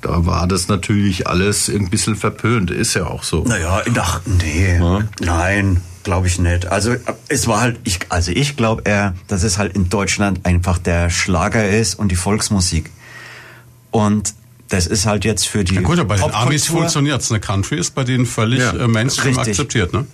da 0.02 0.26
war 0.26 0.46
das 0.46 0.68
natürlich 0.68 1.26
alles 1.26 1.68
ein 1.68 1.90
bisschen 1.90 2.16
verpönt. 2.16 2.70
Ist 2.70 2.94
ja 2.94 3.06
auch 3.06 3.22
so. 3.22 3.44
Naja, 3.44 3.82
ach, 3.98 4.20
nee, 4.26 4.76
Ja. 4.78 5.00
nein, 5.20 5.80
glaube 6.02 6.26
ich 6.26 6.38
nicht. 6.38 6.66
Also 6.66 6.96
es 7.28 7.46
war 7.46 7.60
halt, 7.60 7.78
ich, 7.84 8.00
also 8.08 8.30
ich 8.32 8.56
glaube 8.56 8.82
eher, 8.84 9.14
dass 9.28 9.42
es 9.42 9.58
halt 9.58 9.74
in 9.74 9.88
Deutschland 9.88 10.44
einfach 10.46 10.78
der 10.78 11.10
Schlager 11.10 11.68
ist 11.68 11.94
und 11.98 12.08
die 12.10 12.16
Volksmusik. 12.16 12.90
Und 13.90 14.34
das 14.68 14.86
ist 14.86 15.04
halt 15.06 15.24
jetzt 15.24 15.48
für 15.48 15.64
die 15.64 15.74
Ja 15.74 15.80
gut, 15.80 15.98
aber 15.98 16.16
bei 16.16 16.22
den 16.24 16.32
Amis 16.34 16.66
funktioniert's. 16.66 17.30
Eine 17.30 17.40
Country 17.40 17.78
ist 17.78 17.94
bei 17.94 18.04
denen 18.04 18.24
völlig 18.26 18.60
Ja, 18.60 18.72
äh, 18.72 18.86
Mainstream 18.88 19.34
richtig. 19.36 19.48
akzeptiert. 19.54 19.92
Ne? 19.92 20.06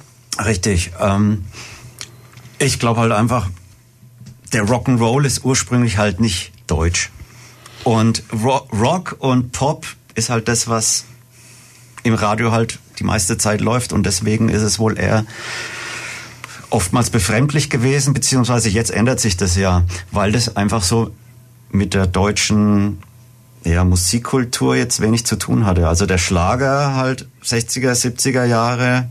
Richtig. 0.44 0.92
Ähm, 1.00 1.44
ich 2.58 2.78
glaube 2.78 3.00
halt 3.00 3.12
einfach, 3.12 3.48
der 4.52 4.64
Rock'n'Roll 4.66 5.24
ist 5.26 5.44
ursprünglich 5.44 5.98
halt 5.98 6.20
nicht 6.20 6.52
deutsch. 6.66 7.10
Und 7.84 8.22
Ro 8.32 8.68
Rock 8.72 9.16
und 9.18 9.52
Pop 9.52 9.86
ist 10.14 10.30
halt 10.30 10.48
das, 10.48 10.68
was 10.68 11.04
im 12.02 12.14
Radio 12.14 12.52
halt 12.52 12.78
die 12.98 13.04
meiste 13.04 13.38
Zeit 13.38 13.60
läuft. 13.60 13.92
Und 13.92 14.06
deswegen 14.06 14.48
ist 14.48 14.62
es 14.62 14.78
wohl 14.78 14.98
eher 14.98 15.24
oftmals 16.70 17.10
befremdlich 17.10 17.70
gewesen, 17.70 18.14
beziehungsweise 18.14 18.68
jetzt 18.68 18.90
ändert 18.90 19.20
sich 19.20 19.36
das 19.36 19.56
ja, 19.56 19.84
weil 20.10 20.32
das 20.32 20.56
einfach 20.56 20.82
so 20.82 21.12
mit 21.70 21.94
der 21.94 22.06
deutschen 22.06 22.98
ja, 23.64 23.84
Musikkultur 23.84 24.76
jetzt 24.76 25.00
wenig 25.00 25.26
zu 25.26 25.36
tun 25.36 25.66
hatte. 25.66 25.88
Also 25.88 26.06
der 26.06 26.18
Schlager 26.18 26.94
halt 26.94 27.28
60er, 27.44 27.92
70er 27.92 28.44
Jahre. 28.44 29.08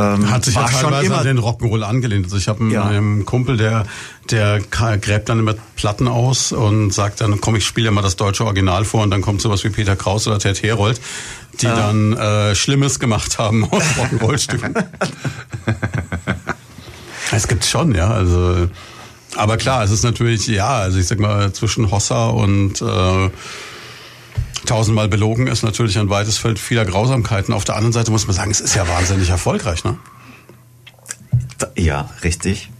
Ähm, 0.00 0.30
Hat 0.30 0.44
sich 0.44 0.54
ja 0.54 0.64
teilweise 0.64 1.06
immer 1.06 1.18
an 1.18 1.26
den 1.26 1.38
Rock'n'Roll 1.38 1.82
angelehnt. 1.82 2.24
Also 2.26 2.36
ich 2.36 2.48
habe 2.48 2.60
einen, 2.60 2.70
Ja. 2.70 2.84
einen 2.84 3.24
Kumpel, 3.24 3.56
der, 3.56 3.84
der 4.30 4.60
gräbt 4.70 5.28
dann 5.28 5.38
immer 5.38 5.54
Platten 5.76 6.08
aus 6.08 6.52
und 6.52 6.92
sagt 6.92 7.20
dann, 7.20 7.40
komm, 7.40 7.56
ich 7.56 7.66
spiele 7.66 7.88
dir 7.88 7.94
mal 7.94 8.02
das 8.02 8.16
deutsche 8.16 8.44
Original 8.44 8.84
vor 8.84 9.02
und 9.02 9.10
dann 9.10 9.22
kommt 9.22 9.40
sowas 9.40 9.64
wie 9.64 9.70
Peter 9.70 9.96
Kraus 9.96 10.26
oder 10.26 10.38
Ted 10.38 10.62
Herold, 10.62 11.00
die 11.60 11.66
dann 11.66 12.16
äh, 12.16 12.54
Schlimmes 12.54 12.98
gemacht 13.00 13.38
haben 13.38 13.64
aus 13.70 13.82
Rock'n'Roll-Stücken. 13.98 14.74
Es 17.32 17.46
gibt 17.46 17.64
schon, 17.64 17.94
ja, 17.94 18.10
also 18.10 18.68
aber 19.36 19.56
klar, 19.56 19.84
es 19.84 19.92
ist 19.92 20.02
natürlich, 20.02 20.48
ja, 20.48 20.78
also 20.78 20.98
ich 20.98 21.06
sag 21.06 21.20
mal, 21.20 21.52
zwischen 21.52 21.90
Hossa 21.92 22.26
und 22.30 22.82
äh, 22.82 23.30
tausendmal 24.66 25.08
belogen 25.08 25.46
ist 25.46 25.62
natürlich 25.62 25.98
ein 25.98 26.10
weites 26.10 26.38
Feld 26.38 26.58
vieler 26.58 26.84
Grausamkeiten. 26.84 27.52
Auf 27.54 27.64
der 27.64 27.76
anderen 27.76 27.92
Seite 27.92 28.10
muss 28.10 28.26
man 28.26 28.36
sagen, 28.36 28.50
es 28.50 28.60
ist 28.60 28.74
ja 28.74 28.86
wahnsinnig 28.88 29.28
erfolgreich, 29.30 29.84
ne? 29.84 29.98
Da- 31.58 31.70
Ja, 31.76 32.10
richtig. 32.24 32.70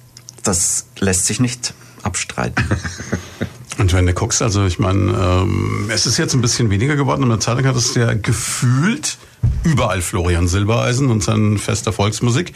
Das 0.43 0.87
lässt 0.99 1.27
sich 1.27 1.41
nicht 1.41 1.75
abstreiten. 2.03 2.65
Und 3.79 3.93
wenn 3.95 4.05
du 4.05 4.13
guckst, 4.13 4.43
also 4.43 4.67
ich 4.67 4.79
meine, 4.79 5.13
ähm, 5.13 5.89
es 5.91 6.05
ist 6.07 6.19
jetzt 6.19 6.35
ein 6.35 6.43
bisschen 6.43 6.69
weniger 6.69 6.97
geworden. 6.97 7.23
In 7.23 7.31
der 7.31 7.41
Zeitung 7.41 7.65
hat 7.67 7.77
es 7.77 7.95
ja 7.95 8.13
gefühlt 8.13 9.17
überall 9.65 10.03
Florian 10.03 10.49
Silbereisen 10.49 11.09
und 11.11 11.23
sein 11.25 11.57
Fest 11.57 11.87
der 11.87 11.95
Volksmusik. 11.95 12.53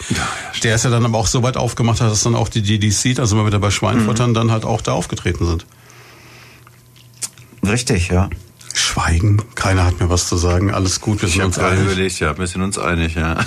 Der 0.63 0.75
ist 0.75 0.85
ja 0.85 0.91
dann 0.91 1.03
aber 1.07 1.17
auch 1.17 1.27
so 1.27 1.43
weit 1.43 1.57
aufgemacht, 1.57 2.01
dass 2.01 2.23
dann 2.25 2.35
auch 2.35 2.51
die 2.51 2.61
DDC, 2.61 3.19
also 3.21 3.37
immer 3.37 3.47
wieder 3.47 3.59
bei 3.59 3.71
Schweinfuttern, 3.71 4.35
dann 4.35 4.51
halt 4.51 4.67
auch 4.67 4.83
da 4.83 4.93
aufgetreten 4.93 5.47
sind. 5.47 5.65
Richtig, 7.67 8.09
ja. 8.09 8.29
Schweigen, 8.77 9.41
keiner 9.55 9.85
hat 9.87 10.01
mir 10.01 10.11
was 10.11 10.29
zu 10.29 10.37
sagen, 10.37 10.73
alles 10.73 11.01
gut, 11.01 11.23
wir 11.23 11.29
Ich 11.29 11.35
sind 11.35 11.43
habe 11.43 11.47
uns 11.49 11.59
einig. 11.59 11.85
überlegt, 11.85 12.19
ja, 12.21 12.37
wir 12.37 12.47
sind 12.49 12.61
uns 12.63 12.77
einig, 12.77 13.15
ja. 13.15 13.39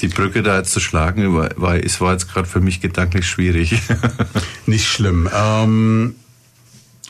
Die 0.00 0.08
Brücke 0.08 0.42
da 0.42 0.58
jetzt 0.58 0.72
zu 0.72 0.80
schlagen, 0.80 1.34
war, 1.36 1.50
war, 1.56 1.76
es 1.76 2.00
war 2.00 2.12
jetzt 2.12 2.30
gerade 2.32 2.48
für 2.48 2.60
mich 2.60 2.80
gedanklich 2.80 3.26
schwierig. 3.26 3.80
Nicht 4.66 4.86
schlimm. 4.86 5.28
Ähm, 5.34 6.14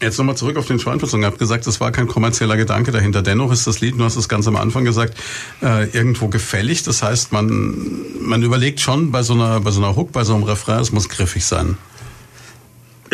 jetzt 0.01 0.17
nochmal 0.19 0.37
zurück 0.37 0.57
auf 0.57 0.67
den 0.67 0.79
Schweinfurt-Song. 0.79 1.21
Ihr 1.21 1.27
habt 1.27 1.39
gesagt, 1.39 1.67
es 1.67 1.81
war 1.81 1.93
kein 1.93 2.07
kommerzieller 2.09 2.57
Gedanke 2.57 2.91
dahinter. 2.91 3.21
Dennoch 3.23 3.53
ist 3.53 3.67
das 3.67 3.81
Lied, 3.81 3.99
du 3.99 4.05
hast 4.05 4.17
es 4.17 4.29
ganz 4.29 4.47
am 4.47 4.57
Anfang 4.57 4.85
gesagt, 4.85 5.15
äh, 5.63 5.89
irgendwo 5.91 6.29
gefällig. 6.29 6.85
Das 6.85 7.03
heißt, 7.03 7.33
man, 7.33 7.75
man 8.21 8.43
überlegt 8.43 8.81
schon 8.81 9.11
bei 9.11 9.23
so 9.23 9.35
einer, 9.35 9.61
bei 9.61 9.71
so 9.73 9.83
einer 9.85 9.95
Hook, 9.97 10.13
bei 10.13 10.25
so 10.25 10.35
einem 10.35 10.45
Refrain, 10.45 10.81
es 10.81 10.93
muss 10.93 11.09
griffig 11.09 11.45
sein. 11.45 11.77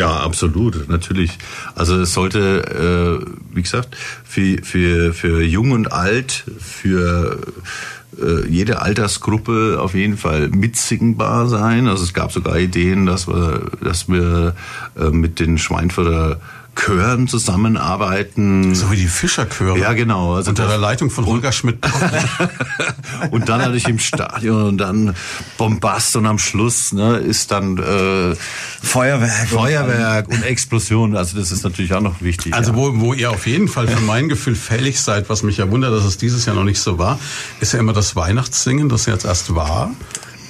Ja, 0.01 0.17
absolut, 0.21 0.89
natürlich. 0.89 1.37
Also 1.75 2.01
es 2.01 2.15
sollte, 2.15 3.21
äh, 3.23 3.55
wie 3.55 3.61
gesagt, 3.61 3.95
für, 4.25 4.57
für, 4.63 5.13
für 5.13 5.43
jung 5.43 5.73
und 5.73 5.93
alt, 5.93 6.45
für 6.59 7.39
äh, 8.19 8.49
jede 8.49 8.81
Altersgruppe 8.81 9.77
auf 9.79 9.95
jeden 9.95 10.17
Fall 10.17 10.49
mitsingbar 10.49 11.49
sein. 11.49 11.87
Also 11.87 12.05
es 12.05 12.15
gab 12.15 12.33
sogar 12.33 12.59
Ideen, 12.59 13.05
dass 13.05 13.29
wir, 13.29 13.73
dass 13.83 14.09
wir 14.09 14.55
äh, 14.99 15.11
mit 15.11 15.39
den 15.39 15.59
Schweinfurter 15.59 16.41
Chören 16.81 17.29
zusammenarbeiten. 17.29 18.75
So 18.75 18.91
wie 18.91 18.97
die 18.97 19.07
Fischerchöre. 19.07 19.79
Ja, 19.79 19.93
genau. 19.93 20.35
Also 20.35 20.51
Unter 20.51 20.67
der 20.67 20.79
Leitung 20.79 21.11
von 21.11 21.27
Holger 21.27 21.53
Schmidt. 21.53 21.79
und 23.31 23.49
dann 23.49 23.63
hatte 23.63 23.77
ich 23.77 23.87
im 23.87 23.99
Stadion 23.99 24.63
und 24.65 24.79
dann 24.79 25.15
Bombast 25.59 26.17
und 26.17 26.27
am 26.27 26.39
Schluss 26.39 26.93
ne, 26.93 27.19
ist 27.19 27.51
dann 27.51 27.77
äh, 27.77 28.35
Feuerwerk. 28.83 29.49
Feuerwerk 29.49 30.29
und 30.29 30.43
Explosion. 30.43 31.17
Also 31.17 31.39
das 31.39 31.53
ist 31.53 31.65
natürlich 31.65 31.93
auch 31.93 32.01
noch 32.01 32.23
wichtig. 32.23 32.55
Also 32.55 32.73
ja. 32.73 32.77
wo, 32.79 33.01
wo 33.01 33.13
ihr 33.13 33.31
auf 33.31 33.47
jeden 33.47 33.69
Fall 33.69 33.87
für 33.87 34.01
mein 34.01 34.29
Gefühl 34.29 34.55
fällig 34.55 35.01
seid, 35.01 35.29
was 35.29 35.43
mich 35.43 35.59
ja 35.59 35.71
wundert, 35.71 35.93
dass 35.93 36.05
es 36.05 36.17
dieses 36.17 36.47
Jahr 36.47 36.57
noch 36.57 36.65
nicht 36.65 36.81
so 36.81 36.99
war, 36.99 37.19
ist 37.61 37.73
ja 37.75 37.79
immer 37.79 37.93
das 37.93 38.17
Weihnachtssingen, 38.17 38.89
das 38.89 39.05
jetzt 39.05 39.27
erst 39.27 39.55
war. 39.55 39.91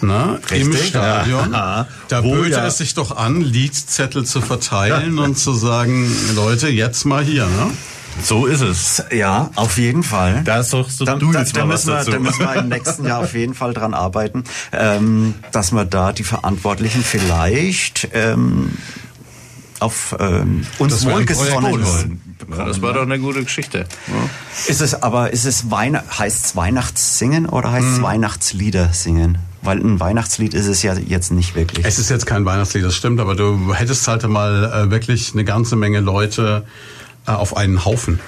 Na, 0.03 0.39
Im 0.53 0.73
Stadion. 0.75 1.53
ja. 1.53 1.87
Da 2.09 2.25
Wo 2.25 2.31
böte 2.33 2.51
ja- 2.53 2.67
es 2.67 2.79
sich 2.79 2.95
doch 2.95 3.17
an, 3.17 3.41
Liedzettel 3.41 4.25
zu 4.25 4.41
verteilen 4.41 5.19
und 5.19 5.39
zu 5.39 5.53
sagen, 5.53 6.11
Leute, 6.35 6.69
jetzt 6.69 7.05
mal 7.05 7.23
hier. 7.23 7.45
Ne? 7.47 7.71
so 8.23 8.45
ist 8.47 8.61
es. 8.61 9.03
Ja, 9.13 9.51
auf 9.55 9.79
jeden 9.79 10.03
Fall. 10.03 10.43
Da 10.45 10.63
sagst 10.63 11.01
du, 11.01 11.05
Da, 11.05 11.15
du 11.15 11.33
da, 11.33 11.39
jetzt 11.41 11.57
da, 11.57 11.65
müssen 11.65 11.89
wir, 11.89 11.95
dazu. 11.97 12.11
da 12.11 12.19
müssen 12.19 12.41
wir 12.41 12.55
im 12.57 12.69
nächsten 12.69 13.07
Jahr 13.07 13.21
auf 13.21 13.35
jeden 13.35 13.55
Fall 13.55 13.73
dran 13.73 13.95
arbeiten, 13.95 14.45
ähm, 14.73 15.35
dass 15.53 15.73
wir 15.73 15.85
da 15.85 16.13
die 16.13 16.25
Verantwortlichen 16.25 17.03
vielleicht 17.05 18.09
ähm, 18.13 18.73
auf 19.79 20.15
ähm, 20.19 20.67
uns 20.79 21.05
wohlgesonnen. 21.07 22.21
Ja, 22.51 22.65
das 22.67 22.83
war 22.83 22.93
doch 22.95 23.03
eine 23.03 23.19
gute 23.19 23.43
Geschichte. 23.45 23.87
Ist 24.67 24.81
es 24.81 25.03
aber, 25.03 25.33
ist 25.33 25.45
es 25.47 25.71
Weihn 25.71 25.99
heißt 26.19 26.47
es 26.47 26.57
Weihnachtssingen 26.57 27.47
oder 27.47 27.71
heißt 27.71 27.87
Hm. 27.87 27.95
es 27.97 28.03
Weihnachtslieder 28.03 28.91
singen? 28.93 29.39
Weil 29.63 29.79
ein 29.79 30.01
Weihnachtslied 30.01 30.55
ist 30.55 30.67
es 30.67 30.83
ja 30.83 30.95
jetzt 30.95 31.31
nicht 31.33 31.55
wirklich. 31.55 31.85
Es 31.85 31.99
ist 31.99 32.09
jetzt 32.09 32.25
kein 32.27 32.45
Weihnachtslied, 32.47 32.85
das 32.85 32.95
stimmt, 32.97 33.21
aber 33.21 33.35
du 33.35 33.75
hättest 33.75 34.09
halt 34.09 34.27
mal 34.27 34.65
äh, 34.87 34.91
wirklich 34.91 35.33
eine 35.35 35.45
ganze 35.45 35.77
Menge 35.77 36.01
Leute 36.01 36.65
äh, 37.27 37.33
auf 37.33 37.55
einen 37.57 37.85
Haufen. 37.85 38.21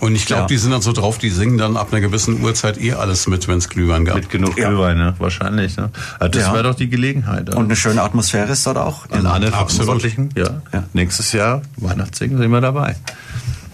Und 0.00 0.16
ich 0.16 0.26
glaube, 0.26 0.42
Ja. 0.42 0.46
die 0.48 0.56
sind 0.56 0.72
dann 0.72 0.82
so 0.82 0.92
drauf, 0.92 1.18
die 1.18 1.30
singen 1.30 1.58
dann 1.58 1.76
ab 1.76 1.88
einer 1.92 2.00
gewissen 2.00 2.42
Uhrzeit 2.42 2.80
eh 2.80 2.94
alles 2.94 3.28
mit, 3.28 3.46
wenn 3.46 3.58
es 3.58 3.68
Glühwein 3.68 4.04
gab. 4.04 4.16
Mit 4.16 4.30
genug 4.30 4.58
Ja. 4.58 4.70
Glühwein, 4.70 4.96
ne? 4.98 5.14
wahrscheinlich. 5.18 5.76
Ne? 5.76 5.90
Also 6.18 6.30
das 6.38 6.48
Ja. 6.48 6.52
wäre 6.54 6.64
doch 6.64 6.74
die 6.74 6.88
Gelegenheit. 6.88 7.54
Und 7.54 7.66
eine 7.66 7.76
schöne 7.76 8.02
Atmosphäre 8.02 8.50
ist 8.52 8.66
dort 8.66 8.78
auch. 8.78 9.08
An 9.10 9.26
alle 9.26 9.52
Absolut. 9.54 9.70
Verantwortlichen, 10.02 10.30
ja. 10.36 10.60
Ja. 10.72 10.84
Nächstes 10.92 11.30
Jahr 11.32 11.62
Weihnachtssingen 11.76 12.36
sind 12.38 12.50
wir 12.50 12.60
dabei. 12.60 12.96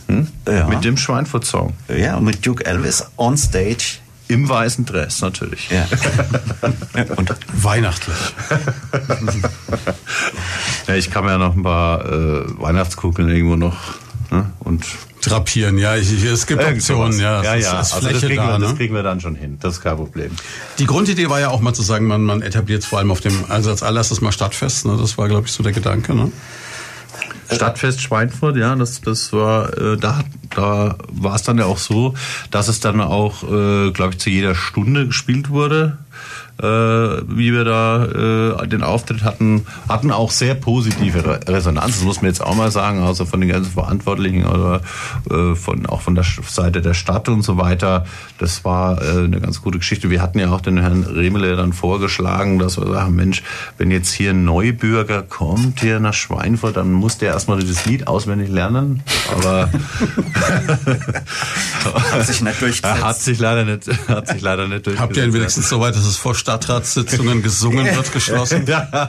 Hm? 0.08 0.26
Ja. 0.46 0.66
Mit 0.66 0.84
dem 0.84 0.96
Schweinfurt-Song. 0.98 1.72
Ja, 1.96 2.16
und 2.16 2.24
mit 2.24 2.44
Duke 2.44 2.66
Elvis 2.66 3.04
on 3.16 3.38
stage. 3.38 3.98
Im 4.30 4.48
weißen 4.48 4.86
Dress 4.86 5.22
natürlich. 5.22 5.68
Ja. 5.70 5.88
und 7.16 7.34
Weihnachtlich. 7.52 8.16
Ja, 10.86 10.94
ich 10.94 11.10
kann 11.10 11.24
mir 11.24 11.32
ja 11.32 11.38
noch 11.38 11.56
ein 11.56 11.64
paar 11.64 12.04
äh, 12.04 12.44
Weihnachtskugeln 12.60 13.28
irgendwo 13.28 13.56
noch 13.56 13.76
ne? 14.30 14.52
und 14.60 14.84
Drapieren, 15.22 15.76
ja, 15.76 15.96
ich, 15.96 16.12
ich, 16.12 16.24
es 16.24 16.46
gibt. 16.46 16.64
Optionen, 16.64 17.18
ja. 17.18 17.42
ja, 17.42 17.54
ja. 17.56 17.80
Ist, 17.80 17.88
ist 17.88 17.94
also 17.94 18.08
das 18.08 18.20
kriegen, 18.20 18.36
da, 18.36 18.52
wir, 18.52 18.58
ne? 18.58 18.64
das 18.66 18.76
kriegen 18.76 18.94
wir 18.94 19.02
dann 19.02 19.20
schon 19.20 19.34
hin. 19.34 19.58
Das 19.60 19.74
ist 19.74 19.82
kein 19.82 19.96
Problem. 19.96 20.30
Die 20.78 20.86
Grundidee 20.86 21.28
war 21.28 21.40
ja 21.40 21.50
auch 21.50 21.60
mal 21.60 21.74
zu 21.74 21.82
sagen, 21.82 22.06
man, 22.06 22.22
man 22.22 22.40
etabliert 22.40 22.82
es 22.82 22.88
vor 22.88 23.00
allem 23.00 23.10
auf 23.10 23.20
dem, 23.20 23.44
also 23.48 23.68
als 23.68 23.82
allererstes 23.82 24.22
mal 24.22 24.32
Stadtfest, 24.32 24.86
ne? 24.86 24.96
Das 24.98 25.18
war, 25.18 25.28
glaube 25.28 25.46
ich, 25.46 25.52
so 25.52 25.62
der 25.62 25.72
Gedanke, 25.72 26.14
ne? 26.14 26.32
Stadtfest 27.50 28.00
Schweinfurt, 28.00 28.56
ja, 28.56 28.74
das, 28.76 29.00
das 29.00 29.32
war, 29.32 29.76
äh, 29.76 29.96
da, 29.96 30.22
da 30.50 30.96
war 31.08 31.34
es 31.34 31.42
dann 31.42 31.58
ja 31.58 31.64
auch 31.64 31.78
so, 31.78 32.14
dass 32.50 32.68
es 32.68 32.80
dann 32.80 33.00
auch, 33.00 33.42
äh, 33.42 33.90
glaube 33.90 34.10
ich, 34.12 34.18
zu 34.18 34.30
jeder 34.30 34.54
Stunde 34.54 35.06
gespielt 35.06 35.50
wurde, 35.50 35.98
wie 36.62 37.52
wir 37.52 37.64
da 37.64 38.62
äh, 38.62 38.68
den 38.68 38.82
Auftritt 38.82 39.24
hatten, 39.24 39.66
hatten 39.88 40.10
auch 40.10 40.30
sehr 40.30 40.54
positive 40.54 41.24
Re 41.24 41.40
Resonanz, 41.46 41.96
das 41.96 42.04
muss 42.04 42.22
man 42.22 42.30
jetzt 42.30 42.42
auch 42.42 42.54
mal 42.54 42.70
sagen, 42.70 43.02
also 43.02 43.24
von 43.24 43.40
den 43.40 43.48
ganzen 43.48 43.72
Verantwortlichen 43.72 44.44
oder 44.44 44.82
äh, 45.30 45.54
von, 45.54 45.86
auch 45.86 46.02
von 46.02 46.14
der 46.14 46.24
Seite 46.24 46.82
der 46.82 46.94
Stadt 46.94 47.28
und 47.28 47.42
so 47.42 47.56
weiter. 47.56 48.06
Das 48.38 48.64
war 48.64 49.02
äh, 49.02 49.24
eine 49.24 49.40
ganz 49.40 49.62
gute 49.62 49.78
Geschichte. 49.78 50.10
Wir 50.10 50.22
hatten 50.22 50.38
ja 50.38 50.50
auch 50.50 50.60
den 50.60 50.78
Herrn 50.78 51.04
Remele 51.04 51.56
dann 51.56 51.72
vorgeschlagen, 51.72 52.58
dass 52.58 52.78
wir 52.78 52.86
sagen, 52.86 53.14
Mensch, 53.14 53.42
wenn 53.78 53.90
jetzt 53.90 54.12
hier 54.12 54.30
ein 54.30 54.44
Neubürger 54.44 55.22
kommt 55.22 55.80
hier 55.80 56.00
nach 56.00 56.14
Schweinfurt, 56.14 56.76
dann 56.76 56.92
muss 56.92 57.18
der 57.18 57.32
erstmal 57.32 57.62
das 57.62 57.86
Lied 57.86 58.06
auswendig 58.06 58.50
lernen. 58.50 59.02
Aber 59.32 59.70
hat 62.12 62.26
sich 62.26 62.42
nicht 62.42 62.50
durchgesetzt. 62.60 63.04
hat 63.04 63.20
sich 63.20 63.38
leider 63.38 63.64
nicht, 63.64 63.88
hat 64.08 64.28
sich 64.28 64.40
leider 64.40 64.68
nicht 64.68 64.86
durchgesetzt. 64.86 65.00
Habt 65.00 65.16
ihr 65.16 65.24
ihn 65.24 65.32
wenigstens 65.32 65.68
so 65.68 65.80
weit, 65.80 65.94
dass 65.94 66.04
es 66.04 66.16
vor 66.16 66.34
Stadtratssitzungen 66.50 67.42
gesungen 67.42 67.86
wird, 67.86 68.12
geschlossen? 68.12 68.64
ja. 68.66 69.08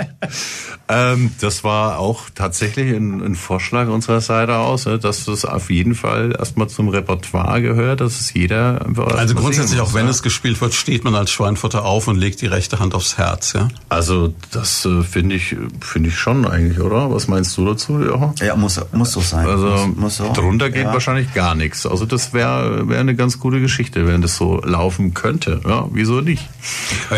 ähm, 0.88 1.32
das 1.40 1.64
war 1.64 1.98
auch 1.98 2.30
tatsächlich 2.36 2.94
ein, 2.96 3.22
ein 3.22 3.36
Vorschlag 3.36 3.88
unserer 3.88 4.22
Seite 4.22 4.58
aus, 4.58 4.84
dass 4.84 5.26
das 5.26 5.46
auf 5.46 5.72
jeden 5.72 5.96
Fall 5.96 6.36
erstmal 6.38 6.68
zum 6.70 6.90
Repertoire 6.90 7.62
gehört, 7.62 8.02
dass 8.02 8.20
es 8.20 8.34
jeder 8.34 8.86
Also 9.16 9.34
grundsätzlich, 9.36 9.70
singen 9.70 9.82
auch 9.82 9.88
muss, 9.88 9.94
wenn 9.96 10.06
ja. 10.06 10.12
es 10.12 10.22
gespielt 10.22 10.62
wird, 10.62 10.74
steht 10.74 11.04
man 11.04 11.16
als 11.16 11.32
Schweinfutter 11.32 11.84
auf 11.84 12.08
und 12.08 12.18
legt 12.18 12.42
die 12.42 12.48
rechte 12.48 12.80
Hand 12.80 12.94
aufs 12.94 13.18
Herz, 13.18 13.54
ja? 13.54 13.70
Also 13.90 14.34
das 14.52 14.86
äh, 14.86 15.02
finde 15.02 15.36
ich 15.36 15.56
finde 15.80 16.10
ich 16.10 16.18
schon 16.18 16.46
eigentlich, 16.46 16.80
oder? 16.80 17.12
Was 17.12 17.28
meinst 17.28 17.58
du 17.58 17.66
dazu, 17.66 18.00
Jochen? 18.00 18.34
Ja, 18.40 18.56
muss, 18.56 18.80
muss 18.92 19.12
so 19.12 19.22
sein. 19.22 19.48
Also 19.48 19.68
muss, 19.68 19.98
muss 19.98 20.18
so. 20.18 20.32
drunter 20.34 20.70
geht 20.70 20.86
ja. 20.86 20.94
wahrscheinlich 20.94 21.34
gar 21.34 21.56
nichts. 21.56 21.86
Also 21.86 22.06
das 22.06 22.34
wäre 22.34 22.88
wär 22.88 23.00
eine 23.00 23.16
ganz 23.16 23.40
gute 23.40 23.60
Geschichte, 23.60 24.08
wenn 24.08 24.22
das 24.22 24.36
so 24.36 24.62
laufen 24.64 25.14
könnte. 25.14 25.62
Ja, 25.68 25.88
wieso 25.92 26.22
nicht? 26.22 26.48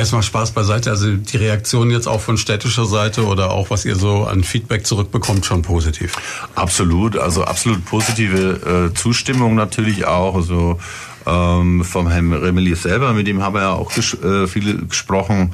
Aber 0.04 0.08
jetzt 0.08 0.12
mal 0.12 0.22
Spaß 0.22 0.52
beiseite. 0.52 0.90
Also 0.90 1.16
die 1.16 1.38
Reaktion 1.38 1.90
jetzt 1.90 2.08
auch 2.08 2.20
von 2.20 2.38
städtischer 2.38 2.86
Seite 2.86 3.26
oder 3.26 3.52
auch 3.52 3.70
was 3.70 3.86
ihr 3.86 3.96
so 3.96 4.26
an 4.26 4.44
Feedback 4.44 4.86
zurückbekommt, 4.86 5.46
schon 5.46 5.62
positiv. 5.62 6.18
Absolut, 6.56 7.16
also 7.16 7.46
absolut 7.46 7.86
positive 7.86 8.90
äh, 8.92 8.94
Zustimmung 8.94 9.56
natürlich 9.56 10.06
auch. 10.06 10.36
Also 10.36 10.78
ähm, 11.26 11.86
vom 11.86 12.10
Herrn 12.10 12.34
Remeli 12.34 12.76
selber, 12.76 13.14
mit 13.14 13.28
dem 13.28 13.42
haben 13.42 13.56
wir 13.56 13.62
ja 13.62 13.72
auch 13.72 13.94
ges 13.94 14.14
äh, 14.22 14.46
viel 14.46 14.86
gesprochen. 14.88 15.54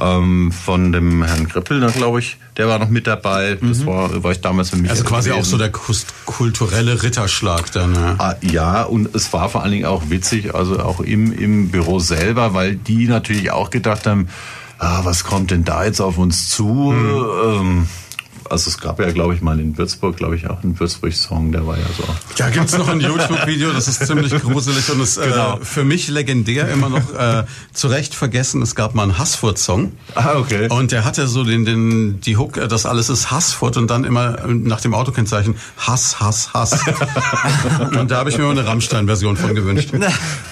Ähm, 0.00 0.50
von 0.50 0.92
dem 0.92 1.22
Herrn 1.22 1.46
Krippel, 1.46 1.86
glaube 1.92 2.20
ich, 2.20 2.38
der 2.60 2.68
war 2.68 2.78
noch 2.78 2.90
mit 2.90 3.06
dabei. 3.06 3.56
Das 3.58 3.86
war, 3.86 4.22
war 4.22 4.32
ich 4.32 4.42
damals 4.42 4.70
mit 4.74 4.90
Also 4.90 5.02
quasi 5.04 5.32
auch 5.32 5.46
so 5.46 5.56
der 5.56 5.70
kulturelle 5.70 7.02
Ritterschlag 7.02 7.72
dann. 7.72 7.94
Ja. 7.94 8.14
Ah, 8.18 8.34
Ja, 8.42 8.82
und 8.82 9.14
es 9.14 9.32
war 9.32 9.48
vor 9.48 9.62
allen 9.62 9.72
Dingen 9.72 9.86
auch 9.86 10.10
witzig, 10.10 10.54
also 10.54 10.78
auch 10.78 11.00
im, 11.00 11.32
im 11.32 11.70
Büro 11.70 12.00
selber, 12.00 12.52
weil 12.52 12.76
die 12.76 13.06
natürlich 13.08 13.50
auch 13.50 13.70
gedacht 13.70 14.06
haben, 14.06 14.28
ah, 14.78 15.00
was 15.04 15.24
kommt 15.24 15.52
denn 15.52 15.64
da 15.64 15.86
jetzt 15.86 16.02
auf 16.02 16.18
uns 16.18 16.50
zu? 16.50 16.92
Ähm, 16.94 17.86
also 18.50 18.68
es 18.68 18.78
gab 18.78 18.98
ja, 19.00 19.10
glaube 19.12 19.34
ich, 19.34 19.40
mal 19.42 19.58
in 19.60 19.78
Würzburg, 19.78 20.16
glaube 20.16 20.36
ich, 20.36 20.48
auch 20.50 20.62
einen 20.62 20.78
Würzburg-Song, 20.78 21.52
der 21.52 21.66
war 21.66 21.78
ja 21.78 21.84
so. 21.96 22.04
Da 22.36 22.50
gibt's 22.50 22.76
noch 22.76 22.88
ein 22.88 23.00
YouTube-Video, 23.00 23.72
das 23.72 23.88
ist 23.88 24.06
ziemlich 24.06 24.30
gruselig 24.42 24.90
und 24.90 25.00
ist 25.00 25.20
Genau. 25.20 25.58
äh, 25.58 25.64
für 25.64 25.84
mich 25.84 26.08
legendär 26.08 26.68
immer 26.68 26.88
noch 26.88 27.14
äh, 27.14 27.44
zu 27.72 27.88
Recht 27.88 28.14
vergessen. 28.14 28.60
Es 28.62 28.74
gab 28.74 28.94
mal 28.94 29.04
einen 29.04 29.18
Hassfurt-Song. 29.18 29.92
Ah, 30.14 30.34
okay. 30.36 30.68
Und 30.68 30.92
der 30.92 31.04
hatte 31.04 31.26
so 31.28 31.44
den, 31.44 31.64
den, 31.64 32.20
die 32.20 32.36
Hook, 32.36 32.56
äh, 32.56 32.68
das 32.68 32.86
alles 32.86 33.08
ist 33.08 33.30
Hassfurt 33.30 33.76
und 33.76 33.90
dann 33.90 34.04
immer 34.04 34.38
äh, 34.44 34.48
nach 34.52 34.80
dem 34.80 34.94
Autokennzeichen 34.94 35.54
Hass, 35.78 36.20
Hass, 36.20 36.52
Hass. 36.52 36.72
und 37.98 38.10
da 38.10 38.16
habe 38.18 38.30
ich 38.30 38.38
mir 38.38 38.44
mal 38.44 38.50
eine 38.50 38.66
Rammstein-Version 38.66 39.36
von 39.36 39.54
gewünscht. 39.54 39.90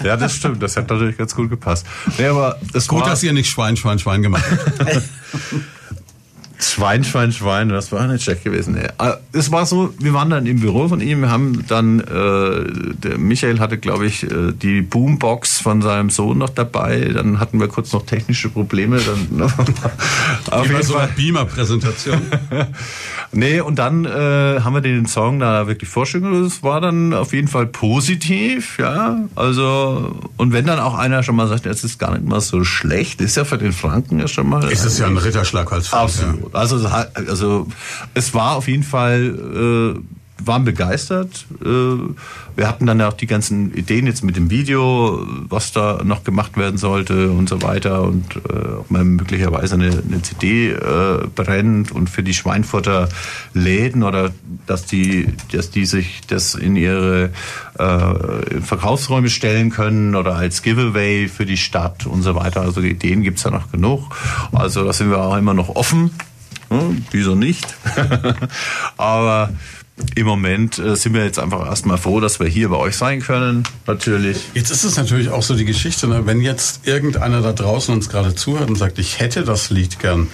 Ja, 0.04 0.16
das 0.16 0.34
stimmt, 0.36 0.62
das 0.62 0.76
hat 0.76 0.88
natürlich 0.88 1.16
ganz 1.18 1.34
gut 1.34 1.50
gepasst. 1.50 1.84
Nee, 2.18 2.26
aber 2.26 2.56
es 2.72 2.86
Gut, 2.86 3.00
war 3.00 3.08
dass 3.08 3.22
ihr 3.22 3.32
nicht 3.32 3.50
Schwein, 3.50 3.76
Schwein, 3.76 3.98
Schwein 3.98 4.22
gemacht 4.22 4.44
habt. 4.78 5.02
Schwein, 6.60 7.04
Schwein, 7.04 7.32
Schwein, 7.32 7.68
das 7.68 7.92
war 7.92 8.06
nicht 8.08 8.24
schlecht 8.24 8.42
gewesen. 8.44 8.76
Ah, 8.98 9.14
Es 9.32 9.52
war 9.52 9.64
so, 9.64 9.94
wir 9.98 10.12
waren 10.12 10.28
dann 10.30 10.46
im 10.46 10.58
Büro 10.60 10.88
von 10.88 11.00
ihm, 11.00 11.20
wir 11.22 11.30
haben 11.30 11.64
dann, 11.68 12.00
äh, 12.00 12.94
der 12.94 13.18
Michael 13.18 13.60
hatte, 13.60 13.78
glaube 13.78 14.06
ich, 14.06 14.24
äh, 14.24 14.52
die 14.52 14.82
Boombox 14.82 15.60
von 15.60 15.82
seinem 15.82 16.10
Sohn 16.10 16.38
noch 16.38 16.48
dabei, 16.50 17.10
dann 17.14 17.38
hatten 17.38 17.60
wir 17.60 17.68
kurz 17.68 17.92
noch 17.92 18.04
technische 18.06 18.48
Probleme. 18.48 18.98
Dann, 18.98 19.42
auf 19.42 19.56
Wie 19.58 20.50
bei 20.50 20.64
jeden 20.64 20.82
so 20.82 20.94
Fall. 20.94 21.08
Beamer-Präsentation. 21.16 22.20
Nee, 23.30 23.60
und 23.60 23.78
dann 23.78 24.06
äh, 24.06 24.60
haben 24.62 24.72
wir 24.72 24.80
den 24.80 25.04
Song 25.04 25.38
da 25.38 25.66
wirklich 25.66 25.90
vorgestellt. 25.90 26.24
Das 26.46 26.62
war 26.62 26.80
dann 26.80 27.12
auf 27.12 27.34
jeden 27.34 27.46
Fall 27.48 27.66
positiv, 27.66 28.78
ja. 28.78 29.18
Also, 29.34 30.16
und 30.38 30.54
wenn 30.54 30.64
dann 30.64 30.78
auch 30.78 30.94
einer 30.96 31.22
schon 31.22 31.36
mal 31.36 31.46
sagt, 31.46 31.66
es 31.66 31.84
ist 31.84 31.98
gar 31.98 32.12
nicht 32.12 32.24
mal 32.26 32.40
so 32.40 32.64
schlecht, 32.64 33.20
ist 33.20 33.36
ja 33.36 33.44
für 33.44 33.58
den 33.58 33.72
Franken 33.72 34.18
ja 34.18 34.28
schon 34.28 34.48
mal. 34.48 34.64
ist 34.72 34.86
es 34.86 34.98
ja 34.98 35.06
ein 35.06 35.18
Ritterschlag 35.18 35.70
als 35.70 35.88
Volk, 35.88 36.04
Absolut. 36.04 36.47
Hat- 36.90 37.16
also 37.28 37.66
es 38.14 38.34
war 38.34 38.56
auf 38.56 38.68
jeden 38.68 38.82
Fall, 38.84 39.94
äh, 39.96 40.00
waren 40.44 40.64
begeistert. 40.64 41.46
Äh, 41.64 41.66
wir 41.66 42.68
hatten 42.68 42.86
dann 42.86 43.00
ja 43.00 43.08
auch 43.08 43.12
die 43.12 43.26
ganzen 43.26 43.74
Ideen 43.74 44.06
jetzt 44.06 44.22
mit 44.22 44.36
dem 44.36 44.50
Video, 44.50 45.26
was 45.48 45.72
da 45.72 46.00
noch 46.04 46.22
gemacht 46.22 46.56
werden 46.56 46.76
sollte 46.78 47.30
und 47.30 47.48
so 47.48 47.60
weiter 47.62 48.02
und 48.02 48.36
äh, 48.36 48.40
ob 48.78 48.88
man 48.90 49.16
möglicherweise 49.16 49.74
eine, 49.74 49.90
eine 49.90 50.22
CD 50.22 50.70
äh, 50.70 51.26
brennt 51.34 51.90
und 51.90 52.08
für 52.08 52.22
die 52.22 52.34
Schweinfurter 52.34 53.08
Läden 53.52 54.04
oder 54.04 54.30
dass 54.66 54.86
die, 54.86 55.28
dass 55.52 55.70
die 55.72 55.86
sich 55.86 56.20
das 56.28 56.54
in 56.54 56.76
ihre 56.76 57.30
äh, 57.78 58.60
Verkaufsräume 58.60 59.30
stellen 59.30 59.70
können 59.70 60.14
oder 60.14 60.36
als 60.36 60.62
Giveaway 60.62 61.26
für 61.28 61.46
die 61.46 61.56
Stadt 61.56 62.06
und 62.06 62.22
so 62.22 62.34
weiter. 62.36 62.60
Also 62.62 62.80
Ideen 62.80 63.22
gibt's 63.22 63.42
ja 63.42 63.50
noch 63.50 63.72
genug. 63.72 64.14
Also 64.52 64.84
da 64.84 64.92
sind 64.92 65.10
wir 65.10 65.18
auch 65.20 65.36
immer 65.36 65.54
noch 65.54 65.68
offen. 65.74 66.10
Hm, 66.70 67.04
wieso 67.10 67.34
nicht? 67.34 67.66
Aber 68.96 69.50
im 70.14 70.26
Moment 70.26 70.78
äh, 70.78 70.96
sind 70.96 71.14
wir 71.14 71.24
jetzt 71.24 71.38
einfach 71.38 71.66
erstmal 71.66 71.98
froh, 71.98 72.20
dass 72.20 72.40
wir 72.40 72.46
hier 72.46 72.68
bei 72.68 72.76
euch 72.76 72.96
sein 72.96 73.20
können, 73.20 73.64
natürlich. 73.86 74.38
Jetzt 74.54 74.70
ist 74.70 74.84
es 74.84 74.96
natürlich 74.96 75.30
auch 75.30 75.42
so 75.42 75.56
die 75.56 75.64
Geschichte, 75.64 76.06
ne? 76.06 76.26
wenn 76.26 76.40
jetzt 76.40 76.86
irgendeiner 76.86 77.40
da 77.40 77.52
draußen 77.52 77.94
uns 77.94 78.08
gerade 78.08 78.34
zuhört 78.34 78.68
und 78.68 78.76
sagt, 78.76 78.98
ich 78.98 79.18
hätte 79.18 79.44
das 79.44 79.70
Lied 79.70 79.98
gern, 79.98 80.28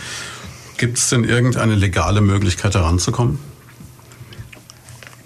gibt 0.77 0.99
es 0.99 1.09
denn 1.09 1.25
irgendeine 1.25 1.77
legale 1.77 2.21
Möglichkeit, 2.21 2.75
da 2.75 2.83
ranzukommen? 2.83 3.39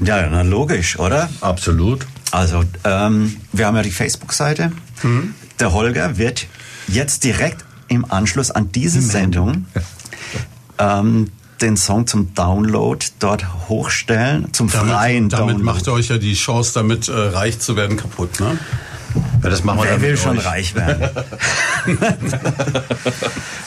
Ja, 0.00 0.28
na 0.30 0.42
logisch, 0.42 0.98
oder? 0.98 1.28
Absolut. 1.40 2.06
Also, 2.30 2.62
ähm, 2.84 3.36
wir 3.52 3.66
haben 3.66 3.76
ja 3.76 3.82
die 3.82 3.90
Facebook-Seite. 3.90 4.70
Mhm. 5.02 5.34
Der 5.58 5.72
Holger 5.72 6.18
wird 6.18 6.46
jetzt 6.86 7.24
direkt 7.24 7.64
im 7.88 8.04
Anschluss 8.10 8.50
an 8.50 8.70
diese 8.70 9.00
Sendung 9.00 9.66
ähm, 10.78 11.30
den 11.60 11.76
Song 11.76 12.06
zum 12.06 12.34
Download 12.34 13.04
dort 13.18 13.68
hochstellen, 13.68 14.52
zum 14.52 14.68
freien 14.68 15.28
Damit, 15.28 15.32
damit 15.32 15.32
Download. 15.32 15.62
macht 15.64 15.86
ihr 15.86 15.92
euch 15.92 16.08
ja 16.08 16.18
die 16.18 16.34
Chance, 16.34 16.72
damit 16.74 17.08
äh, 17.08 17.12
reich 17.12 17.58
zu 17.58 17.76
werden, 17.76 17.96
kaputt. 17.96 18.38
Ne? 18.40 18.58
Ja, 19.42 19.50
das 19.50 19.64
machen 19.64 19.78
wir 19.82 19.90
Wer 19.90 20.00
will 20.00 20.16
schon 20.16 20.38
euch. 20.38 20.46
reich 20.46 20.74
werden? 20.74 21.08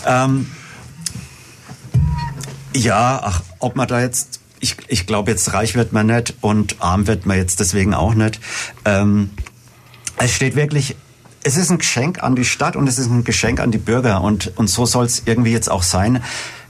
ähm, 0.07 0.47
ja, 2.76 3.20
ach, 3.24 3.41
ob 3.59 3.76
man 3.76 3.88
da 3.88 3.99
jetzt, 4.01 4.39
ich, 4.59 4.78
ich 4.88 5.05
glaube 5.07 5.32
jetzt 5.32 5.53
reich 5.53 5.76
wird 5.76 5.91
man 5.91 6.07
nicht 6.07 6.36
und 6.41 6.78
arm 6.80 7.07
wird 7.07 7.26
man 7.26 7.38
jetzt 7.38 7.59
deswegen 7.59 7.93
auch 7.93 8.14
nicht. 8.14 8.39
Ähm, 8.86 9.32
es 10.18 10.32
steht 10.32 10.55
wirklich, 10.55 10.95
es 11.43 11.57
ist 11.57 11.72
ein 11.72 11.80
Geschenk 11.80 12.24
an 12.24 12.36
die 12.36 12.45
Stadt 12.45 12.76
und 12.76 12.88
es 12.88 12.97
ist 12.99 13.07
ein 13.07 13.24
Geschenk 13.24 13.59
an 13.59 13.72
die 13.72 13.78
Bürger 13.80 14.22
und, 14.22 14.55
und 14.57 14.70
so 14.70 14.86
soll 14.86 15.05
es 15.05 15.24
irgendwie 15.26 15.51
jetzt 15.51 15.70
auch 15.70 15.84
sein. 15.84 16.24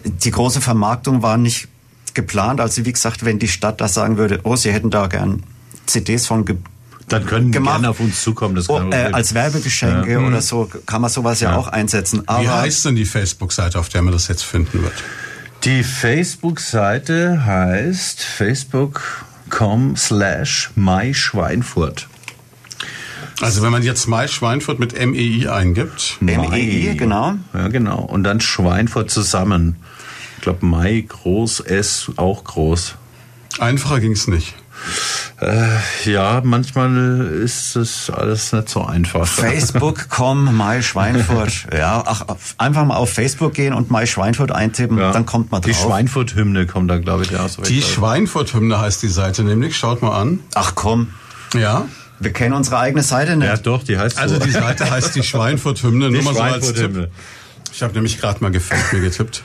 Die 0.05 0.31
große 0.31 0.61
Vermarktung 0.61 1.21
war 1.21 1.37
nicht 1.37 1.67
geplant, 2.13 2.59
also 2.59 2.85
wie 2.85 2.91
gesagt, 2.91 3.23
wenn 3.25 3.39
die 3.39 3.47
Stadt 3.47 3.79
da 3.81 3.87
sagen 3.87 4.17
würde, 4.17 4.39
oh, 4.43 4.55
sie 4.55 4.71
hätten 4.71 4.89
da 4.89 5.07
gern 5.07 5.43
CDs 5.85 6.27
von 6.27 6.45
ge 6.45 6.57
Dann 7.07 7.25
können 7.25 7.47
die 7.47 7.51
gemacht. 7.51 7.75
gerne 7.75 7.89
auf 7.89 7.99
uns 7.99 8.21
zukommen. 8.21 8.55
Das 8.55 8.69
Oh, 8.69 8.79
äh, 8.91 9.11
als 9.11 9.33
Werbegeschenke 9.33 10.19
oder 10.19 10.41
so 10.41 10.69
kann 10.85 11.01
man 11.01 11.09
sowas 11.09 11.39
ja, 11.39 11.55
auch 11.55 11.67
einsetzen. 11.67 12.23
Aber 12.27 12.43
Wie 12.43 12.49
heißt 12.49 12.85
denn 12.85 12.95
die 12.95 13.05
Facebook-Seite, 13.05 13.79
auf 13.79 13.89
der 13.89 14.01
man 14.01 14.13
das 14.13 14.27
jetzt 14.27 14.43
finden 14.43 14.83
wird? 14.83 14.93
Die 15.63 15.83
Facebook-Seite 15.83 17.45
heißt 17.45 18.21
facebook.com 18.21 19.95
slash 19.95 20.71
myschweinfurt. 20.75 22.07
Also 23.41 23.61
wenn 23.63 23.71
man 23.71 23.81
jetzt 23.81 24.07
Mai 24.07 24.27
Schweinfurt 24.27 24.79
mit 24.79 24.93
MEI 24.93 25.49
eingibt, 25.51 26.17
MEI, 26.19 26.95
genau. 26.97 27.33
Ja, 27.53 27.67
genau. 27.69 28.01
Und 28.01 28.23
dann 28.23 28.39
Schweinfurt 28.39 29.09
zusammen. 29.09 29.77
Ich 30.41 30.43
glaube, 30.43 30.65
Mai 30.65 31.05
groß, 31.07 31.59
S 31.59 32.09
auch 32.15 32.43
groß. 32.43 32.95
einfacher 33.59 33.99
ging's 33.99 34.25
nicht. 34.27 34.55
Äh, 35.39 35.67
ja, 36.11 36.41
manchmal 36.43 37.27
ist 37.43 37.75
es 37.75 38.09
alles 38.09 38.51
nicht 38.51 38.67
so 38.67 38.83
einfach. 38.83 39.27
Facebook.com, 39.27 40.55
Mai 40.57 40.81
Schweinfurt. 40.81 41.67
Ja, 41.71 42.01
ach, 42.07 42.23
einfach 42.57 42.85
mal 42.85 42.95
auf 42.95 43.13
Facebook 43.13 43.53
gehen 43.53 43.75
und 43.75 43.91
Mai 43.91 44.07
Schweinfurt 44.07 44.51
eintippen, 44.51 44.97
Ja. 44.97 45.11
dann 45.11 45.27
kommt 45.27 45.51
man 45.51 45.61
drauf. 45.61 45.69
Die 45.71 45.75
Schweinfurt-Hymne 45.77 46.65
kommt 46.65 46.89
da, 46.89 46.97
glaube 46.97 47.21
ich, 47.21 47.37
aus. 47.37 47.57
Die 47.57 47.83
Schweinfurt-Hymne 47.83 48.79
heißt 48.79 49.03
die 49.03 49.09
Seite 49.09 49.43
nämlich. 49.43 49.77
Schaut 49.77 50.01
mal 50.01 50.19
an. 50.19 50.39
Ach 50.55 50.73
komm, 50.73 51.09
Ja. 51.53 51.85
wir 52.19 52.33
kennen 52.33 52.55
unsere 52.55 52.79
eigene 52.79 53.03
Seite 53.03 53.35
nicht. 53.35 53.47
Ja, 53.47 53.57
doch, 53.57 53.83
die 53.83 53.99
heißt 53.99 54.17
Also 54.17 54.39
so. 54.39 54.43
die 54.43 54.49
Seite 54.51 54.89
heißt 54.89 55.13
die 55.13 55.21
Schweinfurt-Hymne. 55.31 56.07
Die 56.09 56.15
Nur 56.15 56.23
mal 56.23 56.33
so 56.33 56.41
als 56.41 56.65
Tipp. 56.65 56.75
Schweinfurt-Hymne. 56.77 57.11
Ich 57.73 57.83
habe 57.83 57.93
nämlich 57.93 58.19
gerade 58.19 58.41
mal 58.43 58.51
gefällt 58.51 58.91
mir 58.91 58.99
getippt. 59.01 59.43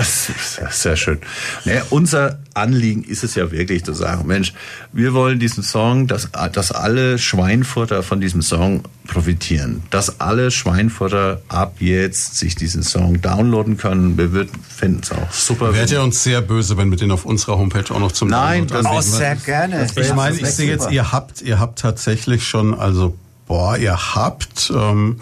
Sehr, 0.00 0.70
sehr 0.70 0.96
schön. 0.96 1.18
Naja, 1.64 1.82
unser 1.90 2.38
Anliegen 2.54 3.02
ist 3.02 3.24
es 3.24 3.34
ja 3.34 3.50
wirklich 3.50 3.84
zu 3.84 3.92
sagen, 3.94 4.26
Mensch, 4.26 4.52
wir 4.92 5.12
wollen 5.12 5.40
diesen 5.40 5.62
Song, 5.64 6.06
dass, 6.06 6.28
dass 6.52 6.70
alle 6.70 7.18
Schweinfurter 7.18 8.02
von 8.04 8.20
diesem 8.20 8.40
Song 8.42 8.84
profitieren. 9.08 9.82
Dass 9.90 10.20
alle 10.20 10.50
Schweinfurter 10.52 11.40
ab 11.48 11.76
jetzt 11.80 12.36
sich 12.38 12.54
diesen 12.54 12.82
Song 12.84 13.20
downloaden 13.20 13.76
können. 13.76 14.16
Wir 14.16 14.46
finden 14.68 15.00
es 15.02 15.10
auch 15.10 15.32
super. 15.32 15.74
Wärt 15.74 15.90
ihr 15.90 16.02
uns 16.02 16.22
sehr 16.22 16.42
böse, 16.42 16.76
wenn 16.76 16.90
wir 16.90 16.96
den 16.98 17.10
auf 17.10 17.24
unserer 17.24 17.58
Homepage 17.58 17.92
auch 17.92 17.98
noch 18.00 18.12
zum 18.12 18.28
Nein, 18.28 18.66
Download 18.68 18.74
das- 18.74 18.86
oh, 18.86 18.96
anbieten 18.98 19.16
sehr 19.16 19.36
gerne. 19.36 19.86
Ich 19.96 20.14
meine, 20.14 20.36
ich 20.36 20.46
sehe 20.46 20.68
jetzt, 20.68 20.90
ihr 20.92 21.10
habt, 21.10 21.42
ihr 21.42 21.58
habt 21.58 21.80
tatsächlich 21.80 22.46
schon, 22.46 22.72
also, 22.78 23.16
boah, 23.46 23.76
ihr 23.76 24.14
habt 24.14 24.70
ähm, 24.74 25.18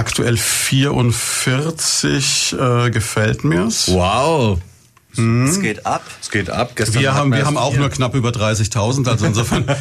aktuell 0.00 0.36
44 0.36 2.56
äh, 2.58 2.90
gefällt 2.90 3.44
mir's. 3.44 3.86
Wow. 3.88 4.58
Es 5.12 5.60
geht 5.60 5.86
ab. 5.86 6.02
Es 6.22 6.30
geht 6.30 6.50
ab. 6.50 6.70
Gestern 6.76 7.02
Wir 7.02 7.14
haben, 7.14 7.32
wir 7.32 7.44
haben 7.44 7.56
auch 7.56 7.72
vier. 7.72 7.80
nur 7.80 7.90
knapp 7.90 8.14
über 8.14 8.28
30.000, 8.30 9.08
also 9.08 9.26
insofern. 9.26 9.64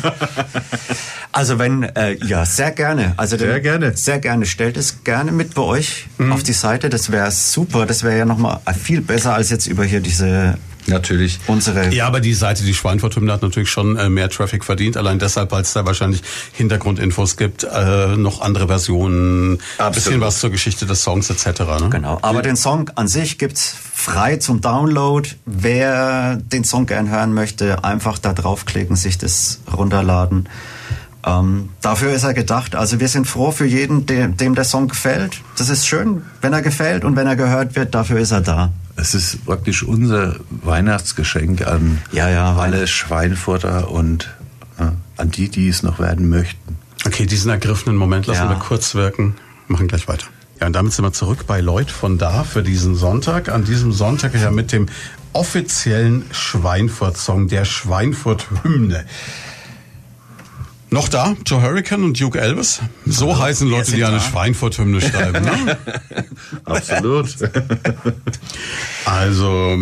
Also 1.31 1.59
wenn, 1.59 1.83
äh, 1.83 2.15
ja, 2.25 2.43
sehr 2.43 2.71
gerne. 2.71 3.13
Also 3.15 3.37
Sehr 3.37 3.53
den- 3.53 3.61
gerne. 3.61 3.95
Sehr 3.95 4.17
gerne. 4.17 4.47
Stellt 4.47 4.77
es 4.77 5.03
gerne 5.03 5.31
mit 5.31 5.53
bei 5.53 5.61
euch 5.61 6.07
auf 6.31 6.41
die 6.41 6.53
Seite. 6.53 6.89
Das 6.89 7.11
wäre 7.11 7.29
super. 7.29 7.85
Das 7.85 8.01
wäre 8.01 8.17
ja 8.17 8.25
nochmal 8.25 8.59
viel 8.83 9.01
besser 9.01 9.35
als 9.35 9.51
jetzt 9.51 9.67
über 9.67 9.83
hier 9.85 9.99
diese, 9.99 10.57
Natürlich. 10.89 11.39
unsere 11.47 11.93
Ja, 11.93 12.07
aber 12.07 12.19
die 12.19 12.33
Seite, 12.33 12.63
die 12.63 12.73
Schweinfurt-Hymne 12.73 13.31
hat 13.31 13.41
natürlich 13.41 13.69
schon 13.69 13.97
äh, 13.97 14.09
mehr 14.09 14.29
Traffic 14.29 14.63
verdient. 14.63 14.97
Allein 14.97 15.19
deshalb, 15.19 15.51
weil 15.51 15.61
es 15.61 15.73
da 15.73 15.85
wahrscheinlich 15.85 16.21
Hintergrundinfos 16.53 17.37
gibt, 17.37 17.63
äh, 17.63 18.15
noch 18.15 18.41
andere 18.41 18.67
Versionen, 18.67 19.59
Absolut. 19.77 19.95
bisschen 19.95 20.21
was 20.21 20.39
zur 20.39 20.49
Geschichte 20.49 20.85
des 20.85 21.03
Songs 21.03 21.29
etc. 21.29 21.61
Ne? 21.81 21.89
Genau, 21.89 22.19
aber 22.21 22.41
den 22.41 22.55
Song 22.55 22.89
an 22.95 23.07
sich 23.07 23.37
gibt's 23.37 23.75
frei 23.93 24.37
zum 24.37 24.61
Download. 24.61 25.27
Wer 25.45 26.37
den 26.37 26.63
Song 26.63 26.85
gern 26.85 27.09
hören 27.09 27.33
möchte, 27.33 27.83
einfach 27.83 28.17
da 28.17 28.33
draufklicken, 28.33 28.95
sich 28.95 29.17
das 29.17 29.59
runterladen. 29.71 30.47
Ähm, 31.25 31.69
dafür 31.81 32.11
ist 32.13 32.23
er 32.23 32.33
gedacht. 32.33 32.75
Also 32.75 32.99
wir 32.99 33.07
sind 33.09 33.27
froh 33.27 33.51
für 33.51 33.65
jeden, 33.65 34.05
dem, 34.05 34.37
dem 34.37 34.55
der 34.55 34.63
Song 34.63 34.87
gefällt. 34.87 35.41
Das 35.57 35.69
ist 35.69 35.85
schön, 35.85 36.21
wenn 36.41 36.53
er 36.53 36.61
gefällt 36.61 37.03
und 37.03 37.15
wenn 37.15 37.27
er 37.27 37.35
gehört 37.35 37.75
wird, 37.75 37.93
dafür 37.93 38.19
ist 38.19 38.31
er 38.31 38.41
da. 38.41 38.71
Es 38.95 39.13
ist 39.13 39.45
praktisch 39.45 39.83
unser 39.83 40.35
Weihnachtsgeschenk 40.49 41.65
an 41.67 41.99
Ja, 42.11 42.29
ja, 42.29 42.55
alle 42.55 42.87
Schweinfurter 42.87 43.89
und 43.91 44.29
äh, 44.77 44.83
an 45.17 45.31
die, 45.31 45.49
die 45.49 45.67
es 45.69 45.83
noch 45.83 45.99
werden 45.99 46.29
möchten. 46.29 46.77
Okay, 47.05 47.25
diesen 47.25 47.49
ergriffenen 47.49 47.95
Moment 47.97 48.27
lassen 48.27 48.43
Ja. 48.43 48.49
wir 48.49 48.57
kurz 48.57 48.95
wirken, 48.95 49.35
machen 49.67 49.87
gleich 49.87 50.07
weiter. 50.07 50.25
Ja, 50.59 50.67
und 50.67 50.73
damit 50.73 50.91
sind 50.93 51.05
wir 51.05 51.13
zurück 51.13 51.45
bei 51.47 51.61
Lloyd 51.61 51.89
von 51.91 52.17
da 52.17 52.43
für 52.43 52.61
diesen 52.63 52.95
Sonntag. 52.95 53.47
An 53.47 53.63
diesem 53.63 53.93
Sonntag 53.93 54.33
ja 54.35 54.51
mit 54.51 54.73
dem 54.73 54.87
offiziellen 55.31 56.23
Schweinfurt-Song, 56.31 57.47
der 57.47 57.63
Schweinfurt-Hymne. 57.63 59.05
Noch 60.91 61.07
da, 61.07 61.35
Joe 61.45 61.61
Hurricane 61.61 62.03
und 62.03 62.19
Duke 62.19 62.39
Elvis. 62.39 62.79
So 63.05 63.37
heißen 63.37 63.67
Leute, 63.69 63.91
die 63.91 64.03
eine. 64.03 64.19
Schweinfurt-Hymne 64.19 65.01
schreiben. 65.01 65.43
Ne? 65.43 65.77
Absolut. 66.65 67.27
Also, 69.05 69.75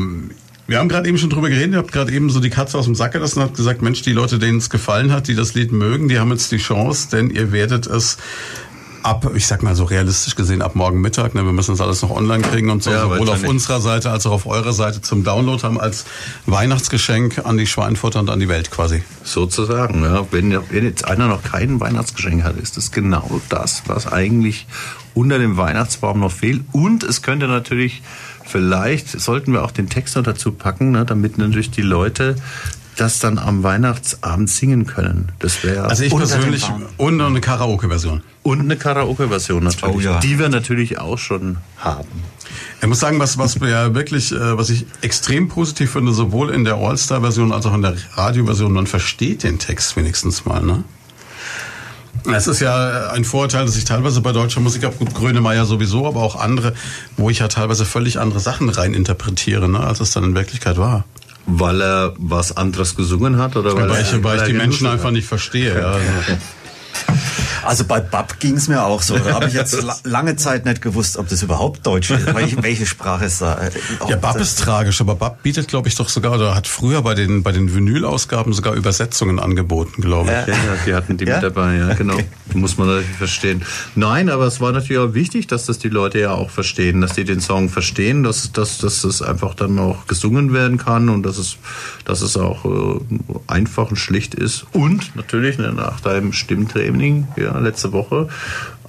wir 0.68 0.80
haben 0.80 0.88
gerade 0.88 1.10
eben 1.10 1.18
schon 1.18 1.30
drüber 1.30 1.50
geredet, 1.50 1.74
ihr 1.74 1.80
habt 1.80 1.92
gerade 1.92 2.14
eben 2.14 2.30
so 2.30 2.40
die 2.40 2.50
Katze 2.50 2.78
aus 2.78 2.86
dem 2.86 2.96
Sack 2.96 3.12
gelassen 3.12 3.40
und 3.40 3.46
habt 3.46 3.58
gesagt, 3.58 3.82
Mensch, 3.82 4.04
die 4.04 4.14
Leute, 4.14 4.40
denen 4.40 4.58
es 4.58 4.70
gefallen 4.70 5.12
hat, 5.12 5.28
die 5.28 5.36
das 5.36 5.54
Lied 5.54 5.74
mögen, 5.74 6.08
die 6.08 6.18
haben 6.18 6.32
jetzt 6.32 6.52
die 6.52 6.58
Chance, 6.58 7.10
denn 7.12 7.30
ihr 7.30 7.52
werdet 7.52 7.88
es 7.88 8.18
ab, 9.08 9.32
ich 9.34 9.48
sag 9.48 9.64
mal 9.64 9.76
so 9.76 9.86
realistisch 9.86 10.36
gesehen, 10.36 10.62
ab 10.62 10.76
morgen 10.76 11.00
Mittag, 11.00 11.34
ne, 11.34 11.44
wir 11.44 11.54
müssen 11.54 11.72
das 11.72 11.82
alles 11.82 12.02
noch 12.02 12.12
online 12.12 12.44
kriegen 12.44 12.70
und 12.70 12.84
so, 12.84 12.92
Ja, 12.92 13.04
sowohl 13.04 13.30
auf 13.30 13.44
unserer 13.44 13.80
Seite 13.80 14.12
als 14.12 14.26
auch 14.26 14.32
auf 14.32 14.46
eurer 14.46 14.74
Seite 14.74 15.02
zum 15.02 15.24
Download 15.24 15.62
haben 15.64 15.80
als 15.80 16.06
Weihnachtsgeschenk 16.46 17.46
an 17.46 17.58
die 17.58 17.68
Schweinfurter 17.68 18.20
und 18.20 18.30
an 18.30 18.40
die 18.40 18.50
Welt 18.50 18.70
quasi. 18.70 19.04
Sozusagen, 19.24 20.04
ja. 20.04 20.26
Wenn, 20.32 20.52
wenn 20.70 20.84
jetzt 20.84 21.06
einer 21.06 21.28
noch 21.28 21.42
kein 21.42 21.80
Weihnachtsgeschenk 21.80 22.44
hat, 22.44 22.58
ist 22.58 22.76
das 22.78 22.92
genau 22.92 23.42
das, 23.50 23.84
was 23.88 24.12
eigentlich 24.12 24.68
unter 25.14 25.40
dem 25.40 25.58
Weihnachtsbaum 25.58 26.20
noch 26.20 26.32
fehlt. 26.32 26.62
Und 26.74 27.04
es 27.04 27.22
könnte 27.22 27.48
natürlich, 27.48 28.04
vielleicht 28.46 29.20
sollten 29.20 29.54
wir 29.54 29.64
auch 29.64 29.72
den 29.72 29.90
Text 29.90 30.16
noch 30.18 30.24
dazu 30.24 30.52
packen, 30.52 30.92
ne, 30.92 31.06
damit 31.06 31.38
natürlich 31.38 31.72
die 31.72 31.82
Leute 31.82 32.36
das 32.98 33.20
dann 33.20 33.38
am 33.38 33.64
Weihnachtsabend 33.64 34.50
singen 34.50 34.86
können. 34.86 35.32
Das 35.40 35.64
wäre 35.64 35.86
Also 35.90 36.04
ich 36.04 36.14
persönlich, 36.14 36.66
und 36.98 37.18
noch 37.18 37.28
eine 37.28 37.40
Karaoke-Version. 37.42 38.22
und 38.44 38.60
eine 38.60 38.76
Karaoke-Version 38.76 39.64
natürlich, 39.64 39.96
Oh 39.96 40.00
ja. 40.00 40.20
die 40.20 40.38
wir 40.40 40.50
natürlich 40.50 41.00
auch 41.00 41.18
schon 41.18 41.58
haben. 41.78 42.08
Ich 42.82 42.88
muss 42.88 43.00
sagen, 43.00 43.20
was, 43.20 43.38
was 43.38 43.60
wir 43.62 43.70
ja 43.70 43.94
wirklich, 43.96 44.32
äh, 44.32 44.58
was 44.58 44.70
ich 44.70 44.86
extrem 45.02 45.48
positiv 45.48 45.92
finde, 45.92 46.12
sowohl 46.14 46.50
in 46.50 46.64
der 46.66 46.76
All-Star-Version 46.76 47.52
als 47.52 47.66
auch 47.66 47.74
in 47.74 47.82
der 47.82 47.96
Radioversion, 48.16 48.72
man 48.74 48.88
versteht 48.88 49.44
den 49.44 49.60
Text 49.60 49.96
wenigstens 49.96 50.46
mal, 50.46 50.62
ne? 50.62 50.84
Es 52.34 52.48
ist 52.48 52.60
ja 52.60 53.12
ein 53.12 53.24
Vorurteil, 53.24 53.66
dass 53.66 53.78
ich 53.78 53.86
teilweise 53.86 54.20
bei 54.22 54.32
deutscher 54.34 54.60
Musik 54.60 54.84
habe, 54.84 54.96
gut, 54.96 55.14
Grönemeyer 55.14 55.66
sowieso, 55.66 56.06
aber 56.08 56.22
auch 56.24 56.36
andere, 56.36 56.74
wo 57.16 57.30
ich 57.30 57.40
ja 57.40 57.48
teilweise 57.48 57.86
völlig 57.86 58.20
andere 58.20 58.40
Sachen 58.42 58.68
rein 58.70 58.94
interpretiere, 58.94 59.70
ne, 59.70 59.80
als 59.80 60.02
es 60.02 60.12
dann 60.12 60.24
in 60.24 60.36
Wirklichkeit 60.36 60.78
war. 60.78 61.06
Weil 61.48 61.82
er 61.82 62.14
was 62.18 62.56
anderes 62.56 62.96
gesungen 62.96 63.38
hat 63.38 63.56
oder 63.56 63.74
weil, 63.76 63.90
Weil 63.90 64.02
ich, 64.02 64.24
weil 64.24 64.38
ich 64.40 64.44
die 64.44 64.54
Menschen 64.54 64.86
hat? 64.88 64.94
einfach 64.94 65.12
nicht 65.12 65.28
verstehe. 65.28 65.80
Ja, 65.80 65.92
also. 65.92 66.02
Also 67.68 67.84
bei 67.84 68.00
Bab 68.00 68.40
ging 68.40 68.56
es 68.56 68.68
mir 68.68 68.84
auch 68.84 69.02
so. 69.02 69.18
Da 69.18 69.34
habe 69.34 69.48
ich 69.48 69.54
jetzt 69.54 69.82
la 69.82 69.96
lange 70.04 70.36
Zeit 70.38 70.66
nicht 70.66 70.82
gewusst, 70.82 71.18
ob 71.18 71.28
das 71.28 71.44
überhaupt 71.44 71.86
Deutsch 71.86 72.12
ist, 72.12 72.34
welche, 72.34 72.64
welche 72.64 72.86
Sprache 72.86 73.26
es 73.26 73.40
da. 73.40 73.56
Äh, 73.56 73.72
ja, 74.10 74.16
Bab 74.16 74.38
ist 74.38 74.60
tragisch, 74.60 75.02
aber 75.02 75.16
Bab 75.16 75.44
bietet, 75.44 75.68
glaube 75.68 75.88
ich, 75.88 75.96
doch 75.96 76.10
sogar, 76.10 76.34
oder 76.34 76.56
hat 76.56 76.68
früher 76.68 77.02
bei 77.02 77.14
den, 77.14 77.44
bei 77.44 77.52
den 77.52 77.76
Vinyl-Ausgaben 77.76 78.54
sogar 78.54 78.74
Übersetzungen 78.74 79.40
angeboten, 79.40 80.02
glaube 80.02 80.30
ich. 80.30 80.54
Ja, 80.54 80.54
ja, 80.54 80.78
die 80.86 80.96
hatten 80.96 81.18
die 81.18 81.26
okay. 81.26 81.34
mit 81.34 81.44
dabei, 81.44 81.76
ja, 81.76 81.94
genau. 81.94 82.14
Okay. 82.14 82.26
Muss 82.54 82.78
man 82.78 82.88
natürlich 82.88 83.18
verstehen. 83.18 83.64
Nein, 83.96 84.30
aber 84.30 84.46
es 84.46 84.62
war 84.62 84.72
natürlich 84.72 85.00
auch 85.00 85.14
wichtig, 85.14 85.48
dass 85.48 85.66
das 85.66 85.78
die 85.78 85.90
Leute 85.90 86.20
ja 86.20 86.32
auch 86.32 86.50
verstehen, 86.50 87.02
dass 87.02 87.14
die 87.14 87.26
den 87.26 87.42
Song 87.42 87.70
verstehen, 87.70 88.24
dass, 88.24 88.52
dass, 88.54 88.78
dass 88.78 89.04
es 89.04 89.22
einfach 89.22 89.54
dann 89.54 89.78
auch 89.80 90.08
gesungen 90.08 90.54
werden 90.54 90.78
kann 90.78 91.10
und 91.10 91.24
dass 91.24 91.38
es, 91.38 91.58
dass 92.06 92.22
es 92.22 92.38
auch 92.38 92.66
äh, 92.66 93.00
einfach 93.48 93.90
und 93.90 93.98
schlicht 93.98 94.36
ist. 94.36 94.66
Und 94.72 95.16
natürlich 95.16 95.58
ne, 95.58 95.74
nach 95.74 96.00
deinem 96.00 96.32
Stimmtraining, 96.32 97.28
ja, 97.36 97.57
letzte 97.60 97.92
Woche, 97.92 98.28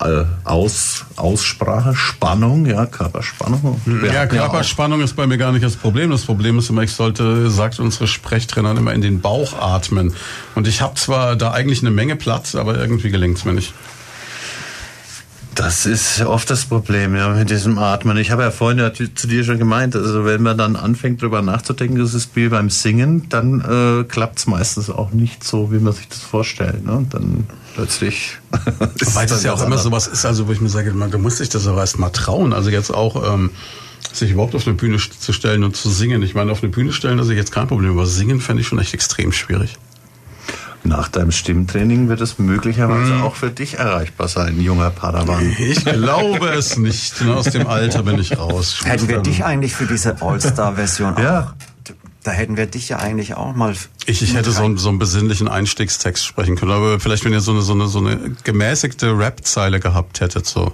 äh, 0.00 0.24
Aus, 0.44 1.04
Aussprache, 1.16 1.94
Spannung, 1.94 2.66
ja, 2.66 2.86
Körperspannung. 2.86 3.80
Ja, 4.04 4.12
ja 4.12 4.26
Körperspannung 4.26 5.00
ist 5.00 5.16
bei 5.16 5.26
mir 5.26 5.38
gar 5.38 5.52
nicht 5.52 5.64
das 5.64 5.76
Problem. 5.76 6.10
Das 6.10 6.24
Problem 6.24 6.58
ist 6.58 6.70
immer, 6.70 6.82
ich 6.82 6.92
sollte, 6.92 7.50
sagt 7.50 7.80
unsere 7.80 8.06
Sprechtrainerin 8.06 8.76
immer, 8.76 8.92
in 8.92 9.00
den 9.00 9.20
Bauch 9.20 9.58
atmen. 9.58 10.14
Und 10.54 10.66
ich 10.68 10.82
habe 10.82 10.94
zwar 10.94 11.36
da 11.36 11.52
eigentlich 11.52 11.80
eine 11.80 11.90
Menge 11.90 12.16
Platz, 12.16 12.54
aber 12.54 12.78
irgendwie 12.78 13.10
gelingt 13.10 13.38
es 13.38 13.44
mir 13.44 13.52
nicht. 13.52 13.72
Das 15.58 15.86
ist 15.86 16.20
oft 16.20 16.48
das 16.50 16.66
Problem, 16.66 17.16
ja, 17.16 17.30
mit 17.30 17.50
diesem 17.50 17.78
Atmen. 17.78 18.16
Ich 18.16 18.30
habe 18.30 18.42
ja 18.42 18.52
vorhin 18.52 18.78
ja 18.78 18.92
zu 18.92 19.26
dir 19.26 19.42
schon 19.42 19.58
gemeint, 19.58 19.96
also 19.96 20.24
wenn 20.24 20.40
man 20.40 20.56
dann 20.56 20.76
anfängt, 20.76 21.20
darüber 21.20 21.42
nachzudenken, 21.42 21.98
das 21.98 22.14
ist 22.14 22.36
wie 22.36 22.48
beim 22.48 22.70
Singen, 22.70 23.28
dann 23.28 23.60
äh, 23.60 24.04
klappt 24.04 24.38
es 24.38 24.46
meistens 24.46 24.88
auch 24.88 25.10
nicht 25.10 25.42
so, 25.42 25.72
wie 25.72 25.80
man 25.80 25.92
sich 25.94 26.06
das 26.08 26.20
vorstellt. 26.20 26.86
Ne? 26.86 27.04
Dann 27.10 27.48
plötzlich. 27.74 28.38
Weil 29.14 29.26
das 29.26 29.42
ja 29.42 29.52
auch 29.52 29.60
immer 29.60 29.78
sowas 29.78 30.06
ist, 30.06 30.24
also 30.24 30.46
wo 30.46 30.52
ich 30.52 30.60
mir 30.60 30.68
sage, 30.68 30.92
man, 30.92 31.10
du 31.10 31.18
musst 31.18 31.40
dich 31.40 31.48
das 31.48 31.66
aber 31.66 31.80
erst 31.80 31.98
mal 31.98 32.10
trauen. 32.10 32.52
Also 32.52 32.70
jetzt 32.70 32.94
auch. 32.94 33.34
Ähm 33.34 33.50
sich 34.12 34.30
überhaupt 34.30 34.54
auf 34.54 34.66
eine 34.66 34.74
Bühne 34.74 34.96
zu 34.96 35.32
stellen 35.32 35.64
und 35.64 35.76
zu 35.76 35.90
singen. 35.90 36.22
Ich 36.22 36.34
meine, 36.34 36.50
auf 36.50 36.62
eine 36.62 36.70
Bühne 36.70 36.92
stellen, 36.92 37.18
das 37.18 37.28
ist 37.28 37.34
jetzt 37.34 37.52
kein 37.52 37.68
Problem, 37.68 37.90
aber 37.90 38.06
singen 38.06 38.40
fände 38.40 38.62
ich 38.62 38.68
schon 38.68 38.78
echt 38.78 38.94
extrem 38.94 39.32
schwierig. 39.32 39.76
Nach 40.84 41.08
deinem 41.08 41.32
Stimmtraining 41.32 42.08
wird 42.08 42.20
es 42.20 42.38
möglicherweise 42.38 43.16
hm. 43.16 43.22
auch 43.22 43.34
für 43.34 43.50
dich 43.50 43.78
erreichbar 43.78 44.28
sein, 44.28 44.60
junger 44.60 44.90
Padawan. 44.90 45.54
Ich 45.58 45.84
glaube 45.84 46.48
es 46.50 46.76
nicht. 46.76 47.22
Aus 47.22 47.46
dem 47.46 47.66
Alter 47.66 48.02
bin 48.04 48.18
ich 48.18 48.38
raus. 48.38 48.80
Hätten 48.84 49.08
wir 49.08 49.18
dich 49.18 49.44
eigentlich 49.44 49.74
für 49.74 49.86
diese 49.86 50.22
All-Star-Version 50.22 51.16
ja. 51.18 51.54
Da 52.24 52.32
hätten 52.32 52.56
wir 52.56 52.66
dich 52.66 52.88
ja 52.88 52.98
eigentlich 52.98 53.34
auch 53.34 53.54
mal. 53.54 53.74
Ich, 54.06 54.22
ich 54.22 54.34
hätte 54.34 54.50
so 54.50 54.62
einen, 54.62 54.76
so 54.76 54.88
einen 54.88 54.98
besinnlichen 54.98 55.48
Einstiegstext 55.48 56.26
sprechen 56.26 56.56
können, 56.56 56.72
aber 56.72 57.00
vielleicht, 57.00 57.24
wenn 57.24 57.32
ihr 57.32 57.40
so 57.40 57.52
eine, 57.52 57.62
so 57.62 57.72
eine, 57.72 57.86
so 57.86 58.00
eine 58.00 58.36
gemäßigte 58.44 59.16
Rap-Zeile 59.16 59.80
gehabt 59.80 60.20
hättet, 60.20 60.46
so. 60.46 60.72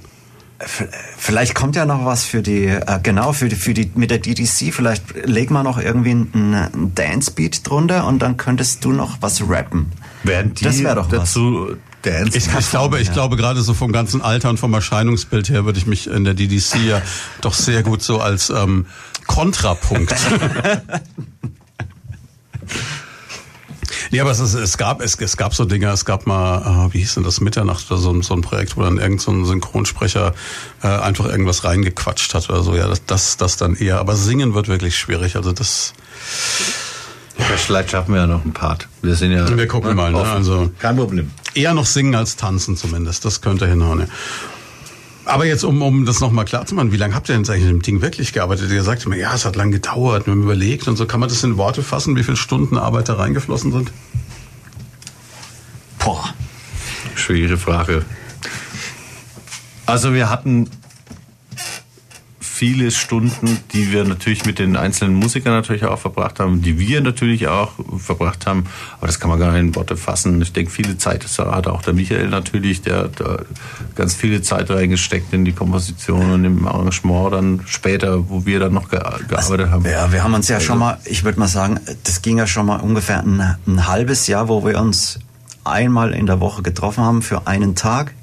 Vielleicht 1.19 1.55
kommt 1.55 1.77
ja 1.77 1.87
noch 1.87 2.05
was 2.05 2.25
für 2.25 2.43
die, 2.43 2.67
äh, 2.67 3.01
genau, 3.03 3.33
für 3.33 3.49
die, 3.49 3.57
für 3.57 3.75
die, 3.75 3.91
mit 3.95 4.11
der 4.11 4.19
DDC, 4.19 4.73
vielleicht 4.73 5.27
legen 5.27 5.55
wir 5.55 5.63
noch 5.63 5.79
irgendwie 5.79 6.11
einen, 6.11 6.55
einen 6.55 6.95
Dance-Beat 6.95 7.69
drunter 7.69 8.07
und 8.07 8.21
dann 8.21 8.37
könntest 8.37 8.85
du 8.85 8.93
noch 8.93 9.19
was 9.21 9.49
rappen. 9.49 9.93
Während 10.23 10.61
die 10.61 10.65
das 10.65 10.83
wäre 10.83 10.97
doch 10.97 11.09
dazu 11.09 11.69
was. 11.71 11.79
Dance. 12.03 12.37
Ich, 12.37 12.47
ich 12.47 12.71
glaube, 12.71 13.01
ich 13.01 13.09
ja. 13.09 13.15
glaube 13.15 13.37
gerade 13.37 13.63
so 13.63 13.73
vom 13.73 13.91
ganzen 13.91 14.21
Alter 14.21 14.51
und 14.51 14.59
vom 14.59 14.75
Erscheinungsbild 14.75 15.49
her 15.49 15.65
würde 15.65 15.79
ich 15.79 15.87
mich 15.87 16.07
in 16.07 16.25
der 16.25 16.35
DDC 16.35 16.85
ja 16.87 17.01
doch 17.41 17.55
sehr 17.55 17.83
gut 17.83 18.03
so 18.03 18.21
als 18.21 18.51
ähm, 18.51 18.85
Kontrapunkt 19.27 20.15
Nee, 24.11 24.21
aber 24.21 24.31
es, 24.31 24.41
ist, 24.41 24.55
es 24.55 24.79
gab 24.79 25.01
es, 25.01 25.15
es 25.17 25.37
gab 25.37 25.55
so 25.55 25.65
Dinge, 25.65 25.89
es 25.89 26.05
gab 26.05 26.27
mal, 26.27 26.89
äh, 26.89 26.95
wie 26.95 26.99
hieß 26.99 27.15
denn 27.15 27.25
das, 27.25 27.41
Mitternacht 27.41 27.91
oder 27.91 28.01
so, 28.01 28.23
so 28.23 28.35
ein 28.35 28.41
Projekt, 28.41 28.77
wo 28.77 28.83
dann 28.83 28.99
irgend 28.99 29.21
so 29.21 29.33
ein 29.33 29.45
Synchronsprecher 29.45 30.35
äh, 30.83 30.87
einfach 30.87 31.27
irgendwas 31.27 31.65
reingequatscht 31.65 32.35
hat 32.35 32.49
oder 32.51 32.63
so. 32.63 32.75
Ja, 32.75 32.89
das, 32.89 33.05
das, 33.05 33.37
das 33.37 33.57
dann 33.57 33.77
eher. 33.77 33.99
Aber 33.99 34.17
singen 34.17 34.55
wird 34.55 34.69
wirklich 34.69 34.97
schwierig. 34.97 35.37
Also 35.37 35.53
das. 35.53 35.93
Vielleicht 37.37 37.91
schaffen 37.91 38.15
wir 38.15 38.21
ja 38.23 38.27
noch 38.27 38.45
einen 38.45 38.53
Part. 38.53 38.89
Wir 39.03 39.17
sind 39.17 39.33
ja. 39.33 39.57
Wir 39.57 39.67
gucken 39.67 39.91
ne, 39.91 39.95
mal. 39.97 40.13
Ne? 40.13 40.23
Also 40.23 40.71
Kein 40.79 40.97
Problem. 40.97 41.31
Eher 41.55 41.75
noch 41.75 41.87
singen 41.87 42.15
als 42.15 42.37
tanzen 42.37 42.77
zumindest. 42.77 43.25
Das 43.25 43.41
könnte 43.41 43.67
hinhauen. 43.67 44.01
Ja. 44.01 44.07
Aber 45.27 45.47
jetzt, 45.47 45.65
um, 45.65 45.81
um 45.81 46.05
das 46.05 46.21
nochmal 46.21 46.45
klar 46.45 46.67
zu 46.67 46.75
machen, 46.75 46.93
wie 46.93 46.97
lange 46.97 47.15
habt 47.15 47.29
ihr 47.29 47.35
denn 47.35 47.49
eigentlich 47.49 47.67
dem 47.67 47.83
Ding 47.83 48.03
wirklich 48.03 48.33
gearbeitet? 48.33 48.71
Ihr 48.71 48.83
sagt 48.83 49.07
immer, 49.07 49.17
ja, 49.17 49.35
es 49.35 49.45
hat 49.45 49.57
lang 49.57 49.71
gedauert, 49.71 50.27
wir 50.27 50.33
haben 50.33 50.43
überlegt 50.43 50.87
und 50.87 50.97
so. 50.97 51.07
Kann 51.07 51.21
man 51.21 51.29
das 51.29 51.43
in 51.43 51.57
Worte 51.57 51.83
fassen, 51.83 52.17
wie 52.17 52.23
viele 52.23 52.37
Stunden 52.37 52.77
Arbeit 52.77 53.09
da 53.09 53.15
reingeflossen 53.15 53.73
sind? 53.73 53.93
Boah. 55.99 56.35
Schwierige 57.15 57.57
Frage. 57.57 58.05
Also 59.87 60.13
wir 60.13 60.29
hatten 60.29 60.69
viele 62.55 62.93
Stunden, 62.93 63.59
die 63.73 63.91
wir 63.91 64.05
natürlich 64.05 64.47
mit 64.47 64.61
den 64.61 64.77
einzelnen 64.77 65.15
Musikern 65.15 65.55
natürlich 65.55 65.87
auch 65.87 65.99
verbracht 65.99 66.39
haben, 66.39 66.63
die 66.63 66.79
wir 66.79 67.01
natürlich 67.01 67.49
auch 67.49 67.73
verbracht 67.99 68.47
haben. 68.47 68.67
Aber 68.99 69.09
das 69.09 69.19
kann 69.19 69.29
man 69.29 69.41
gar 69.41 69.51
nicht 69.51 69.61
in 69.61 69.75
Worte 69.75 69.97
fassen. 69.97 70.41
Ich 70.41 70.53
denke, 70.53 70.71
viele 70.71 70.97
Zeit 70.97 71.27
hat 71.37 71.67
auch 71.67 71.83
der 71.83 71.95
Michael 71.95 72.29
natürlich, 72.29 72.83
der 72.83 72.99
hat 72.99 73.25
ganz 73.97 74.15
viele 74.15 74.41
Zeit 74.41 74.71
reingesteckt 74.71 75.33
in 75.33 75.45
die 75.45 75.53
Komposition 75.53 76.31
und 76.31 76.45
im 76.45 76.69
Arrangement 76.69 77.33
dann 77.33 77.61
später, 77.67 78.31
wo 78.31 78.47
wir 78.47 78.61
dann 78.61 78.73
noch 78.73 78.89
gearbeitet 78.89 79.33
also, 79.33 79.59
haben. 79.59 79.85
Ja, 79.85 80.13
wir 80.13 80.23
haben 80.23 80.35
uns 80.35 80.47
ja 80.47 80.57
also, 80.57 80.69
schon 80.69 80.79
mal, 80.79 80.99
ich 81.07 81.25
würde 81.25 81.41
mal 81.41 81.49
sagen, 81.49 81.81
das 82.05 82.23
ging 82.23 82.39
ja 82.39 82.47
schon 82.47 82.67
mal 82.67 82.77
ungefähr 82.77 83.19
ein, 83.19 83.57
ein 83.67 83.87
halbes 83.89 84.29
Jahr, 84.29 84.49
wo 84.49 84.65
wir 84.65 84.81
uns 84.81 85.19
einmal 85.65 86.13
in 86.13 86.27
der 86.27 86.39
Woche 86.39 86.63
getroffen 86.63 87.03
haben 87.03 87.23
für 87.23 87.49
einen 87.49 87.75
Tag 87.75 88.15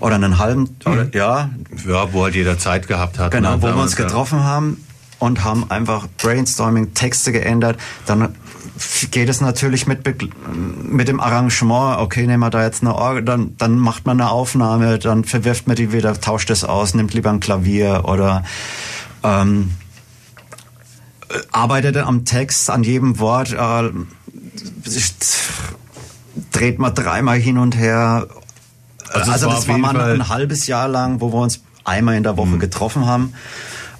oder 0.00 0.14
einen 0.16 0.38
halben, 0.38 0.76
oder, 0.84 1.08
ja. 1.14 1.50
Ja, 1.86 2.12
wo 2.12 2.24
halt 2.24 2.34
jeder 2.34 2.58
Zeit 2.58 2.88
gehabt 2.88 3.18
hat. 3.18 3.30
Genau, 3.30 3.56
ne? 3.56 3.62
wo 3.62 3.66
wir 3.66 3.76
uns 3.76 3.96
getroffen 3.96 4.42
haben 4.44 4.84
und 5.18 5.44
haben 5.44 5.70
einfach 5.70 6.06
Brainstorming, 6.18 6.94
Texte 6.94 7.32
geändert. 7.32 7.78
Dann 8.06 8.34
geht 9.10 9.28
es 9.28 9.40
natürlich 9.40 9.86
mit, 9.86 10.00
mit 10.82 11.08
dem 11.08 11.20
Arrangement, 11.20 12.00
okay, 12.00 12.26
nehmen 12.26 12.40
wir 12.40 12.50
da 12.50 12.64
jetzt 12.64 12.82
eine 12.82 12.94
Orgel, 12.94 13.22
dann, 13.22 13.56
dann 13.56 13.78
macht 13.78 14.04
man 14.04 14.20
eine 14.20 14.30
Aufnahme, 14.30 14.98
dann 14.98 15.24
verwirft 15.24 15.66
man 15.66 15.76
die 15.76 15.92
wieder, 15.92 16.20
tauscht 16.20 16.50
es 16.50 16.64
aus, 16.64 16.94
nimmt 16.94 17.14
lieber 17.14 17.30
ein 17.30 17.40
Klavier 17.40 18.02
oder 18.04 18.42
ähm, 19.22 19.70
arbeitet 21.52 21.96
am 21.96 22.24
Text, 22.24 22.68
an 22.68 22.82
jedem 22.82 23.18
Wort, 23.18 23.52
äh, 23.52 23.90
dreht 26.52 26.78
man 26.78 26.94
dreimal 26.94 27.38
hin 27.38 27.58
und 27.58 27.76
her 27.76 28.26
also, 29.14 29.30
also 29.30 29.46
war 29.46 29.54
das 29.54 29.68
war 29.68 29.78
mal 29.78 30.00
ein 30.00 30.28
halbes 30.28 30.66
Jahr 30.66 30.88
lang, 30.88 31.20
wo 31.20 31.32
wir 31.32 31.40
uns 31.40 31.60
einmal 31.84 32.16
in 32.16 32.22
der 32.22 32.36
Woche 32.36 32.48
mhm. 32.48 32.58
getroffen 32.58 33.06
haben. 33.06 33.34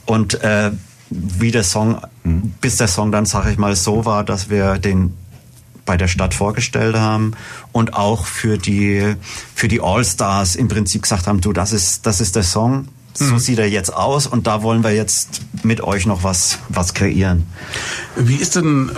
Und 0.06 0.42
äh, 0.42 0.70
wie 1.10 1.50
der 1.50 1.64
Song, 1.64 2.00
mhm. 2.24 2.54
bis 2.60 2.76
der 2.76 2.88
Song 2.88 3.12
dann, 3.12 3.26
sag 3.26 3.46
ich 3.50 3.58
mal, 3.58 3.76
so 3.76 4.04
war, 4.04 4.24
dass 4.24 4.50
wir 4.50 4.78
den 4.78 5.14
bei 5.86 5.96
der 5.96 6.08
Stadt 6.08 6.34
vorgestellt 6.34 6.96
haben 6.96 7.32
und 7.72 7.94
auch 7.94 8.26
für 8.26 8.56
die 8.56 9.16
für 9.54 9.68
die 9.68 9.82
All-Stars 9.82 10.56
im 10.56 10.68
Prinzip 10.68 11.02
gesagt 11.02 11.26
haben, 11.26 11.40
du, 11.40 11.52
das 11.52 11.72
ist 11.72 12.06
das 12.06 12.20
ist 12.22 12.36
der 12.36 12.42
Song, 12.42 12.88
so 13.12 13.34
mhm. 13.34 13.38
sieht 13.38 13.58
er 13.58 13.68
jetzt 13.68 13.94
aus 13.94 14.26
und 14.26 14.46
da 14.46 14.62
wollen 14.62 14.82
wir 14.82 14.92
jetzt 14.92 15.42
mit 15.62 15.82
euch 15.82 16.06
noch 16.06 16.24
was 16.24 16.58
was 16.70 16.94
kreieren. 16.94 17.46
Wie 18.16 18.36
ist 18.36 18.56
denn 18.56 18.90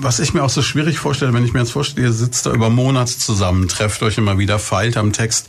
was 0.00 0.20
ich 0.20 0.34
mir 0.34 0.42
auch 0.42 0.50
so 0.50 0.62
schwierig 0.62 0.98
vorstelle, 0.98 1.32
wenn 1.34 1.44
ich 1.44 1.52
mir 1.52 1.60
jetzt 1.60 1.72
vorstelle, 1.72 2.06
ihr 2.06 2.12
sitzt 2.12 2.46
da 2.46 2.52
über 2.52 2.70
Monate 2.70 3.18
zusammen, 3.18 3.68
trefft 3.68 4.02
euch 4.02 4.18
immer 4.18 4.38
wieder, 4.38 4.58
feilt 4.58 4.96
am 4.96 5.12
Text. 5.12 5.48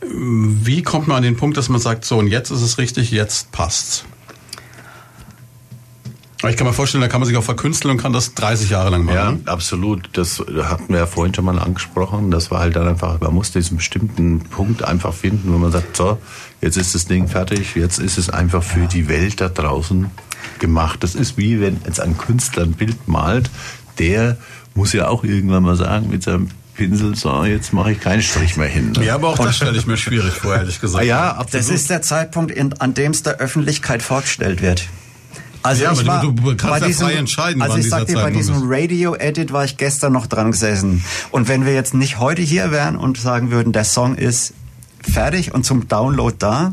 Wie 0.00 0.82
kommt 0.82 1.08
man 1.08 1.18
an 1.18 1.22
den 1.22 1.36
Punkt, 1.36 1.56
dass 1.56 1.68
man 1.68 1.80
sagt, 1.80 2.04
so 2.04 2.18
und 2.18 2.28
jetzt 2.28 2.50
ist 2.50 2.62
es 2.62 2.78
richtig, 2.78 3.10
jetzt 3.10 3.52
passt's? 3.52 4.04
Ich 6.46 6.56
kann 6.56 6.68
mir 6.68 6.72
vorstellen, 6.72 7.02
da 7.02 7.08
kann 7.08 7.20
man 7.20 7.26
sich 7.26 7.36
auch 7.36 7.42
verkünsteln 7.42 7.90
und 7.90 8.00
kann 8.00 8.12
das 8.12 8.34
30 8.34 8.70
Jahre 8.70 8.90
lang 8.90 9.04
machen. 9.04 9.42
Ja, 9.44 9.52
absolut. 9.52 10.08
Das 10.12 10.38
hatten 10.38 10.92
wir 10.92 11.00
ja 11.00 11.06
vorhin 11.06 11.34
schon 11.34 11.44
mal 11.44 11.58
angesprochen. 11.58 12.30
Das 12.30 12.52
war 12.52 12.60
halt 12.60 12.76
dann 12.76 12.86
einfach, 12.86 13.20
man 13.20 13.34
muss 13.34 13.50
diesen 13.50 13.78
bestimmten 13.78 14.38
Punkt 14.44 14.84
einfach 14.84 15.12
finden, 15.12 15.52
wo 15.52 15.58
man 15.58 15.72
sagt, 15.72 15.96
so, 15.96 16.18
jetzt 16.60 16.76
ist 16.76 16.94
das 16.94 17.06
Ding 17.06 17.26
fertig, 17.26 17.74
jetzt 17.74 17.98
ist 17.98 18.18
es 18.18 18.30
einfach 18.30 18.62
für 18.62 18.86
die 18.86 19.08
Welt 19.08 19.40
da 19.40 19.48
draußen 19.48 20.12
gemacht. 20.60 21.02
Das 21.02 21.16
ist 21.16 21.38
wie 21.38 21.60
wenn 21.60 21.80
jetzt 21.84 22.00
ein 22.00 22.16
Künstler 22.16 22.62
ein 22.62 22.72
Bild 22.72 23.08
malt, 23.08 23.50
der 23.98 24.36
muss 24.74 24.92
ja 24.92 25.08
auch 25.08 25.24
irgendwann 25.24 25.62
mal 25.62 25.76
sagen 25.76 26.08
mit 26.10 26.22
seinem 26.22 26.48
Pinsel, 26.74 27.16
so, 27.16 27.44
jetzt 27.44 27.72
mache 27.72 27.92
ich 27.92 28.00
keinen 28.00 28.22
Strich 28.22 28.56
mehr 28.56 28.68
hin. 28.68 28.92
Ne? 28.92 29.04
Ja, 29.04 29.16
aber 29.16 29.30
auch 29.30 29.38
das 29.38 29.56
stelle 29.56 29.76
ich 29.76 29.86
mir 29.86 29.96
schwierig 29.96 30.32
vor, 30.32 30.54
ehrlich 30.54 30.80
gesagt. 30.80 31.04
Ja, 31.08 31.32
absolut. 31.32 31.54
Das 31.54 31.74
ist 31.74 31.90
der 31.90 32.02
Zeitpunkt, 32.02 32.80
an 32.80 32.94
dem 32.94 33.10
es 33.10 33.24
der 33.24 33.38
Öffentlichkeit 33.38 34.02
vorgestellt 34.02 34.62
wird. 34.62 34.88
Also 35.62 35.84
ja, 35.84 35.92
ich 35.92 36.06
war 36.06 36.22
du, 36.22 36.30
du 36.30 36.56
kannst 36.56 36.80
ja 36.80 36.86
diesem, 36.86 37.08
frei 37.08 37.14
entscheiden. 37.14 37.62
Also 37.62 37.78
ich 37.78 37.88
sag 37.88 38.06
dir, 38.06 38.14
bei 38.14 38.30
diesem 38.30 38.70
Radio-Edit 38.70 39.52
war 39.52 39.64
ich 39.64 39.76
gestern 39.76 40.12
noch 40.12 40.28
dran 40.28 40.52
gesessen. 40.52 41.04
Und 41.32 41.48
wenn 41.48 41.66
wir 41.66 41.74
jetzt 41.74 41.94
nicht 41.94 42.18
heute 42.18 42.42
hier 42.42 42.70
wären 42.70 42.96
und 42.96 43.18
sagen 43.18 43.50
würden, 43.50 43.72
der 43.72 43.84
Song 43.84 44.14
ist 44.14 44.54
fertig 45.02 45.52
und 45.52 45.64
zum 45.64 45.88
Download 45.88 46.36
da, 46.38 46.72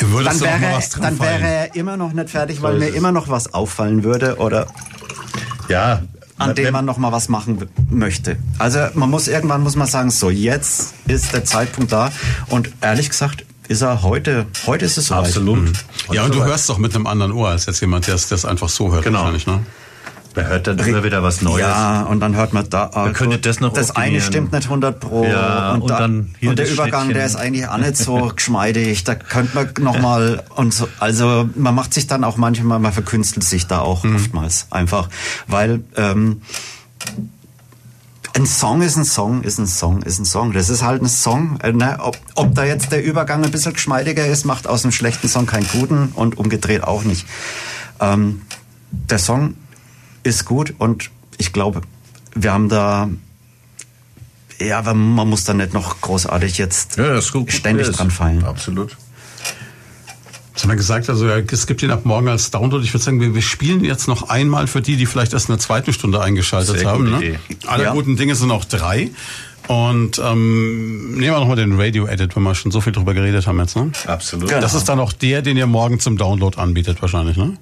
dann 0.00 0.40
wäre, 0.40 0.82
dann 1.00 1.20
wäre 1.20 1.46
er 1.46 1.74
immer 1.76 1.96
noch 1.96 2.12
nicht 2.12 2.30
fertig, 2.30 2.60
weil 2.60 2.78
mir 2.78 2.88
immer 2.88 3.12
noch 3.12 3.28
was 3.28 3.54
auffallen 3.54 4.02
würde 4.02 4.36
oder 4.38 4.66
ja, 5.68 6.02
an 6.38 6.54
dem 6.54 6.72
man 6.72 6.84
noch 6.84 6.98
mal 6.98 7.12
was 7.12 7.28
machen 7.28 7.66
möchte. 7.90 8.36
Also 8.58 8.80
man 8.94 9.10
muss 9.10 9.28
irgendwann 9.28 9.62
muss 9.62 9.76
man 9.76 9.86
sagen, 9.86 10.10
so 10.10 10.30
jetzt 10.30 10.94
ist 11.08 11.32
der 11.32 11.44
Zeitpunkt 11.44 11.92
da 11.92 12.12
und 12.48 12.70
ehrlich 12.80 13.08
gesagt 13.08 13.44
ist 13.68 13.82
er 13.82 14.02
heute, 14.02 14.46
heute 14.66 14.84
ist 14.84 14.96
es 14.96 15.06
soweit. 15.06 15.26
Absolut. 15.26 15.72
Ja, 16.12 16.24
und 16.24 16.34
du 16.34 16.44
hörst 16.44 16.68
doch 16.68 16.78
mit 16.78 16.94
einem 16.94 17.06
anderen 17.06 17.32
Ohr 17.32 17.48
als 17.48 17.66
jetzt 17.66 17.80
jemand, 17.80 18.06
der 18.06 18.14
es 18.14 18.28
der 18.28 18.36
es 18.36 18.44
einfach 18.44 18.68
so 18.68 18.92
hört 18.92 19.02
Genau. 19.04 19.18
wahrscheinlich, 19.20 19.46
ne? 19.46 19.60
Man 20.36 20.46
hört 20.48 20.66
dann 20.66 20.78
immer 20.78 21.02
wieder 21.02 21.22
was 21.22 21.40
Neues. 21.42 21.60
Ja, 21.62 22.02
und 22.02 22.20
dann 22.20 22.36
hört 22.36 22.52
man 22.52 22.68
da, 22.68 22.90
ah, 22.92 23.08
könnte 23.10 23.36
gut, 23.36 23.46
das 23.46 23.58
noch 23.60 23.72
das 23.72 23.96
eine 23.96 24.20
stimmt 24.20 24.52
nicht 24.52 24.64
100 24.68 25.00
pro 25.00 25.24
Ja, 25.24 25.72
und 25.74 25.88
da- 25.90 25.98
dann 25.98 26.34
hier 26.38 26.50
und 26.50 26.58
der 26.58 26.70
Übergang, 26.70 27.08
der 27.14 27.24
ist 27.24 27.36
eigentlich 27.36 27.66
auch 27.66 27.78
nicht 27.78 27.96
so 27.96 28.32
geschmeidig, 28.36 29.02
da 29.04 29.14
könnte 29.14 29.54
man 29.54 29.70
noch 29.80 29.98
mal 30.00 30.42
und 30.54 30.74
so, 30.74 30.86
also 31.00 31.48
man 31.54 31.74
macht 31.74 31.94
sich 31.94 32.06
dann 32.06 32.22
auch 32.22 32.36
manchmal, 32.36 32.78
man 32.78 32.92
verkünstelt 32.92 33.44
sich 33.44 33.66
da 33.66 33.80
auch 33.80 34.04
Mhm. 34.04 34.16
oftmals 34.16 34.66
einfach, 34.70 35.08
weil 35.48 35.82
ähm, 35.96 36.42
ein 38.34 38.44
Song 38.46 38.82
ist 38.82 38.96
ein 38.96 39.04
Song, 39.06 39.42
ist 39.42 39.58
ein 39.58 39.66
Song, 39.66 40.02
ist 40.02 40.18
ein 40.18 40.26
Song. 40.26 40.52
Das 40.52 40.68
ist 40.68 40.82
halt 40.82 41.00
ein 41.02 41.08
Song. 41.08 41.58
Äh, 41.62 41.72
ne? 41.72 41.96
ob, 42.00 42.18
ob 42.34 42.54
da 42.54 42.64
jetzt 42.64 42.92
der 42.92 43.02
Übergang 43.02 43.42
ein 43.42 43.50
bisschen 43.50 43.72
geschmeidiger 43.72 44.26
ist, 44.26 44.44
macht 44.44 44.66
aus 44.66 44.84
einem 44.84 44.92
schlechten 44.92 45.28
Song 45.28 45.46
keinen 45.46 45.66
guten 45.68 46.08
und 46.14 46.36
umgedreht 46.36 46.84
auch 46.84 47.02
nicht. 47.04 47.26
Ähm, 48.00 48.42
der 48.90 49.18
Song 49.18 49.54
ist 50.26 50.44
gut 50.44 50.74
und 50.78 51.10
ich 51.38 51.52
glaube, 51.52 51.80
wir 52.34 52.52
haben 52.52 52.68
da, 52.68 53.08
ja, 54.58 54.78
aber 54.78 54.94
man 54.94 55.28
muss 55.28 55.44
da 55.44 55.54
nicht 55.54 55.72
noch 55.74 56.00
großartig 56.00 56.58
jetzt 56.58 56.96
Ja, 56.96 57.14
das 57.14 57.26
ist 57.26 57.32
gut. 57.32 57.52
ständig 57.52 57.88
dran 57.90 58.10
feilen. 58.10 58.44
Absolut. 58.44 58.96
Jetzt 60.52 60.62
haben 60.62 60.70
wir 60.70 60.76
gesagt, 60.76 61.10
also 61.10 61.28
es 61.28 61.66
gibt 61.66 61.82
ihn 61.82 61.90
ab 61.90 62.06
morgen 62.06 62.28
als 62.28 62.50
Download. 62.50 62.82
Ich 62.82 62.92
würde 62.94 63.04
sagen, 63.04 63.20
wir, 63.20 63.34
wir 63.34 63.42
spielen 63.42 63.84
jetzt 63.84 64.08
noch 64.08 64.30
einmal 64.30 64.66
für 64.66 64.80
die, 64.80 64.96
die 64.96 65.04
vielleicht 65.04 65.34
erst 65.34 65.48
in 65.50 65.54
der 65.54 65.58
zweiten 65.60 65.92
Stunde 65.92 66.22
eingeschaltet 66.22 66.78
Sehr 66.78 66.88
haben. 66.88 67.10
Ne? 67.10 67.38
Alle 67.66 67.84
Ja. 67.84 67.92
guten 67.92 68.16
Dinge 68.16 68.34
sind 68.34 68.50
auch 68.50 68.64
drei. 68.64 69.10
Und 69.68 70.18
ähm, 70.18 71.10
nehmen 71.12 71.22
wir 71.34 71.40
nochmal 71.40 71.56
den 71.56 71.78
Radio-Edit, 71.78 72.36
wenn 72.36 72.42
wir 72.44 72.54
schon 72.54 72.70
so 72.72 72.80
viel 72.80 72.92
drüber 72.94 73.12
geredet 73.12 73.46
haben 73.46 73.58
jetzt. 73.60 73.76
Ne? 73.76 73.90
Absolut. 74.06 74.48
Genau. 74.48 74.60
Das 74.62 74.72
ist 74.74 74.84
dann 74.88 74.98
auch 74.98 75.12
der, 75.12 75.42
den 75.42 75.56
ihr 75.58 75.66
morgen 75.66 76.00
zum 76.00 76.16
Download 76.16 76.58
anbietet 76.58 77.02
wahrscheinlich, 77.02 77.36
ne? 77.36 77.58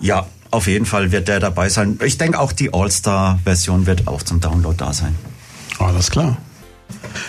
Ja, 0.00 0.26
auf 0.54 0.66
jeden 0.66 0.86
Fall 0.86 1.12
wird 1.12 1.28
der 1.28 1.40
dabei 1.40 1.68
sein. 1.68 1.98
Ich 2.04 2.16
denke 2.16 2.38
auch 2.38 2.52
die 2.52 2.72
All-Star-Version 2.72 3.86
wird 3.86 4.06
auch 4.06 4.22
zum 4.22 4.40
Download 4.40 4.76
da 4.76 4.92
sein. 4.92 5.14
Alles 5.78 6.10
klar. 6.10 6.38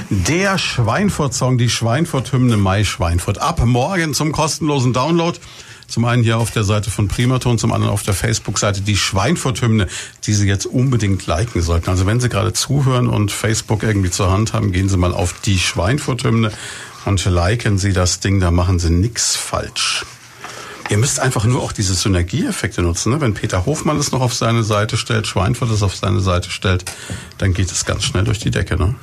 Der 0.10 0.58
Schweinfurt-Song, 0.58 1.58
die 1.58 1.70
Schweinfurt-Hymne 1.70 2.58
Mai 2.58 2.84
Schweinfurt. 2.84 3.40
Ab 3.40 3.64
morgen 3.66 4.14
zum 4.14 4.32
kostenlosen 4.32 4.94
Download. 4.94 5.38
Zum 5.88 6.06
einen 6.06 6.24
hier 6.24 6.40
auf 6.40 6.50
der 6.52 6.64
Seite 6.64 6.90
von 6.90 7.08
Primaton, 7.08 7.60
zum 7.60 7.72
anderen 7.72 7.94
auf 7.94 8.02
der 8.02 8.16
Facebook-Seite 8.16 8.82
die 8.82 8.98
Schweinfurt-Hymne, 8.98 9.88
die 10.24 10.34
Sie 10.34 10.48
jetzt 10.48 10.66
unbedingt 10.66 11.28
liken 11.28 11.62
sollten. 11.62 11.90
Also 11.90 12.08
wenn 12.08 12.20
Sie 12.20 12.30
gerade 12.30 12.54
zuhören 12.54 13.08
und 13.08 13.32
Facebook 13.32 13.84
irgendwie 13.84 14.10
zur 14.10 14.32
Hand 14.32 14.54
haben, 14.54 14.72
gehen 14.72 14.90
Sie 14.90 14.98
mal 14.98 15.14
auf 15.14 15.34
die 15.42 15.60
Schweinfurt-Hymne 15.60 16.52
und 17.06 17.26
liken 17.26 17.78
Sie 17.78 17.94
das 17.94 18.20
Ding, 18.20 18.40
da 18.40 18.50
machen 18.50 18.80
Sie 18.80 18.90
nix 18.90 19.36
falsch. 19.36 20.06
Ihr 20.90 20.98
müsst 20.98 21.20
einfach 21.20 21.46
nur 21.46 21.64
auch 21.64 21.72
diese 21.72 21.94
Synergieeffekte 21.96 22.82
nutzen. 22.84 23.12
Ne? 23.12 23.22
Wenn 23.22 23.34
Peter 23.34 23.66
Hofmann 23.66 23.98
es 23.98 24.12
noch 24.12 24.22
auf 24.22 24.34
seine 24.36 24.64
Seite 24.64 24.98
stellt, 24.98 25.26
Schweinfurt 25.26 25.72
es 25.72 25.82
auf 25.82 25.96
seine 25.96 26.20
Seite 26.20 26.52
stellt, 26.52 26.86
dann 27.40 27.54
geht 27.54 27.72
es 27.72 27.86
ganz 27.86 28.04
schnell 28.04 28.24
durch 28.24 28.38
die 28.40 28.52
Decke. 28.52 28.78
Ne? 28.78 28.94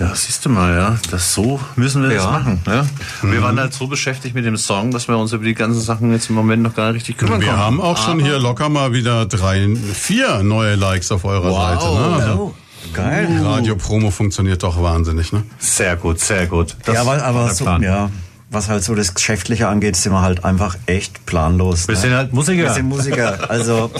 Ja, 0.00 0.14
siehst 0.14 0.44
du 0.46 0.48
mal, 0.48 0.74
ja. 0.74 0.98
Das 1.10 1.34
so 1.34 1.60
müssen 1.76 2.02
wir 2.02 2.08
das 2.08 2.24
Ja. 2.24 2.30
machen. 2.30 2.62
Ja? 2.66 2.86
Wir 3.22 3.42
waren 3.42 3.60
halt 3.60 3.74
so 3.74 3.86
beschäftigt 3.88 4.34
mit 4.34 4.46
dem 4.46 4.56
Song, 4.56 4.90
dass 4.90 5.06
wir 5.06 5.18
uns 5.18 5.32
über 5.32 5.44
die 5.44 5.54
ganzen 5.54 5.82
Sachen 5.82 6.12
jetzt 6.12 6.30
im 6.30 6.34
Moment 6.34 6.62
noch 6.62 6.74
gar 6.74 6.86
nicht 6.86 7.02
richtig 7.02 7.18
kümmern 7.18 7.40
Wir 7.40 7.48
konnten. 7.48 7.62
haben 7.62 7.80
auch 7.82 7.98
schon 7.98 8.18
hier 8.18 8.38
locker 8.38 8.70
mal 8.70 8.94
wieder 8.94 9.26
drei, 9.26 9.68
vier 9.94 10.42
neue 10.42 10.76
Likes 10.76 11.12
auf 11.12 11.24
eurer 11.26 11.52
Seite. 11.52 11.84
Ne? 11.92 12.16
Also 12.24 12.54
Geil. 12.94 13.28
Radio-Promo 13.44 14.10
funktioniert 14.10 14.62
doch 14.62 14.82
wahnsinnig. 14.82 15.32
Ne? 15.32 15.44
Sehr 15.58 15.94
gut, 15.96 16.18
sehr 16.20 16.46
gut. 16.46 16.74
Das 16.84 16.94
ja, 16.94 17.02
aber 17.02 17.44
der 17.46 17.54
so, 17.54 17.64
ja, 17.66 18.10
was 18.52 18.68
halt 18.68 18.84
so 18.84 18.94
das 18.94 19.14
Geschäftliche 19.14 19.68
angeht, 19.68 19.96
sind 19.96 20.12
wir 20.12 20.22
halt 20.22 20.44
einfach 20.44 20.76
echt 20.86 21.24
planlos. 21.26 21.88
Wir 21.88 21.94
ne? 21.94 22.00
sind 22.00 22.14
halt 22.14 22.32
Musiker. 22.32 22.62
Wir 22.62 22.72
sind 22.72 22.88
Musiker. 22.88 23.50
Also, 23.50 23.90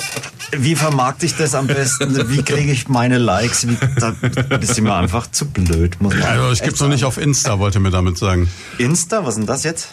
wie 0.52 0.76
vermarkte 0.76 1.26
ich 1.26 1.34
das 1.36 1.54
am 1.54 1.66
besten? 1.66 2.28
Wie 2.28 2.42
kriege 2.42 2.70
ich 2.70 2.88
meine 2.88 3.18
Likes? 3.18 3.66
Wie, 3.66 3.76
da 3.96 4.14
sind 4.60 4.84
wir 4.84 4.94
einfach 4.94 5.30
zu 5.30 5.46
blöd, 5.46 6.00
muss 6.00 6.14
man 6.14 6.22
Also 6.22 6.44
ich 6.46 6.52
echt 6.52 6.64
gibt's 6.64 6.80
noch 6.80 6.88
nicht 6.88 7.04
auf 7.04 7.18
Insta, 7.18 7.58
wollte 7.58 7.80
mir 7.80 7.90
damit 7.90 8.18
sagen. 8.18 8.48
Insta, 8.78 9.24
was 9.24 9.30
ist 9.30 9.38
denn 9.38 9.46
das 9.46 9.64
jetzt? 9.64 9.88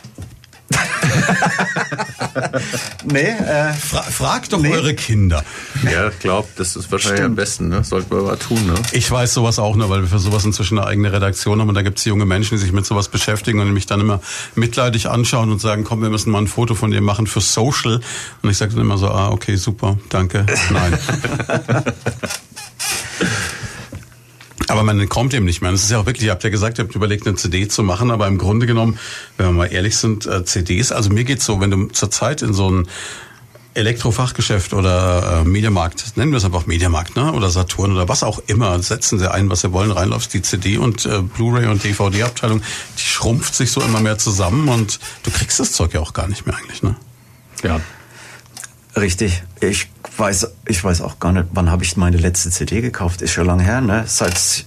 nee, 3.05 3.19
äh, 3.19 3.73
Fra 3.73 4.01
fragt 4.01 4.53
doch 4.53 4.63
eure 4.63 4.93
Kinder. 4.93 5.43
Ja, 5.83 6.09
ich 6.09 6.19
glaube, 6.19 6.47
das 6.55 6.75
ist 6.75 6.91
wahrscheinlich 6.91 7.23
am 7.23 7.35
besten. 7.35 7.69
Ne? 7.69 7.83
Sollten 7.83 8.15
wir 8.15 8.23
mal 8.23 8.37
tun. 8.37 8.65
Ne? 8.65 8.75
Ich 8.91 9.09
weiß 9.09 9.33
sowas 9.33 9.59
auch 9.59 9.75
nur, 9.75 9.89
weil 9.89 10.01
wir 10.01 10.07
für 10.07 10.19
sowas 10.19 10.45
inzwischen 10.45 10.77
eine 10.77 10.87
eigene 10.87 11.11
Redaktion 11.11 11.61
haben 11.61 11.69
und 11.69 11.75
da 11.75 11.81
gibt's 11.81 12.05
junge 12.05 12.25
Menschen, 12.25 12.57
die 12.57 12.63
sich 12.63 12.71
mit 12.71 12.85
sowas 12.85 13.07
beschäftigen 13.07 13.59
und 13.59 13.73
mich 13.73 13.85
dann 13.85 14.01
immer 14.01 14.21
mitleidig 14.55 15.09
anschauen 15.09 15.51
und 15.51 15.59
sagen, 15.59 15.83
komm, 15.83 16.01
wir 16.01 16.09
müssen 16.09 16.31
mal 16.31 16.39
ein 16.39 16.47
Foto 16.47 16.75
von 16.75 16.91
dir 16.91 17.01
machen 17.01 17.27
für 17.27 17.41
Social. 17.41 18.01
Und 18.41 18.49
ich 18.49 18.57
sage 18.57 18.73
dann 18.73 18.81
immer 18.81 18.97
so, 18.97 19.09
ah, 19.09 19.29
okay, 19.29 19.55
super, 19.55 19.97
danke, 20.09 20.45
nein. 20.71 20.97
Aber 24.69 24.83
man 24.83 25.09
kommt 25.09 25.33
eben 25.33 25.45
nicht 25.45 25.61
mehr. 25.61 25.71
Es 25.71 25.83
ist 25.83 25.91
ja 25.91 25.99
auch 25.99 26.05
wirklich, 26.05 26.25
ihr 26.25 26.31
habt 26.31 26.43
ja 26.43 26.49
gesagt, 26.49 26.77
ihr 26.77 26.85
habt 26.85 26.95
überlegt, 26.95 27.25
eine 27.27 27.35
CD 27.35 27.67
zu 27.67 27.83
machen, 27.83 28.11
aber 28.11 28.27
im 28.27 28.37
Grunde 28.37 28.67
genommen, 28.67 28.99
wenn 29.37 29.47
wir 29.47 29.53
mal 29.53 29.65
ehrlich 29.65 29.97
sind, 29.97 30.25
äh, 30.25 30.45
CDs, 30.45 30.91
also 30.91 31.09
mir 31.09 31.23
geht's 31.23 31.45
so, 31.45 31.59
wenn 31.59 31.71
du 31.71 31.87
zurzeit 31.87 32.41
in 32.41 32.53
so 32.53 32.69
ein 32.69 32.87
Elektrofachgeschäft 33.73 34.73
oder 34.73 35.41
äh, 35.41 35.47
Mediamarkt, 35.47 36.17
nennen 36.17 36.31
wir 36.31 36.37
es 36.37 36.45
einfach 36.45 36.65
Mediamarkt, 36.65 37.15
ne? 37.15 37.31
Oder 37.33 37.49
Saturn 37.49 37.93
oder 37.93 38.09
was 38.09 38.23
auch 38.23 38.39
immer, 38.47 38.79
setzen 38.81 39.19
sie 39.19 39.31
ein, 39.31 39.49
was 39.49 39.61
sie 39.61 39.71
wollen, 39.71 39.91
reinläufst, 39.91 40.33
die 40.33 40.41
CD 40.41 40.77
und 40.77 41.05
äh, 41.05 41.21
Blu-ray 41.21 41.67
und 41.67 41.83
DVD-Abteilung, 41.83 42.61
die 42.97 43.03
schrumpft 43.03 43.55
sich 43.55 43.71
so 43.71 43.81
immer 43.81 43.99
mehr 44.01 44.17
zusammen 44.17 44.69
und 44.69 44.99
du 45.23 45.31
kriegst 45.31 45.59
das 45.59 45.71
Zeug 45.71 45.93
ja 45.93 45.99
auch 45.99 46.13
gar 46.13 46.27
nicht 46.27 46.45
mehr 46.45 46.55
eigentlich, 46.57 46.83
ne? 46.83 46.95
Ja. 47.63 47.79
richtig. 48.95 49.43
Ich 49.61 49.89
weiß, 50.19 50.51
ich 50.67 50.83
weiß 50.83 51.01
auch 51.01 51.19
gar 51.19 51.31
nicht, 51.31 51.47
wann 51.53 51.71
habe 51.71 51.83
ich 51.83 51.97
meine 51.97 52.17
letzte 52.17 52.49
CD 52.49 52.81
gekauft? 52.81 53.21
Ist 53.21 53.31
schon 53.31 53.47
lange 53.47 53.63
her, 53.63 53.81
ne? 53.81 54.03
Seit, 54.05 54.65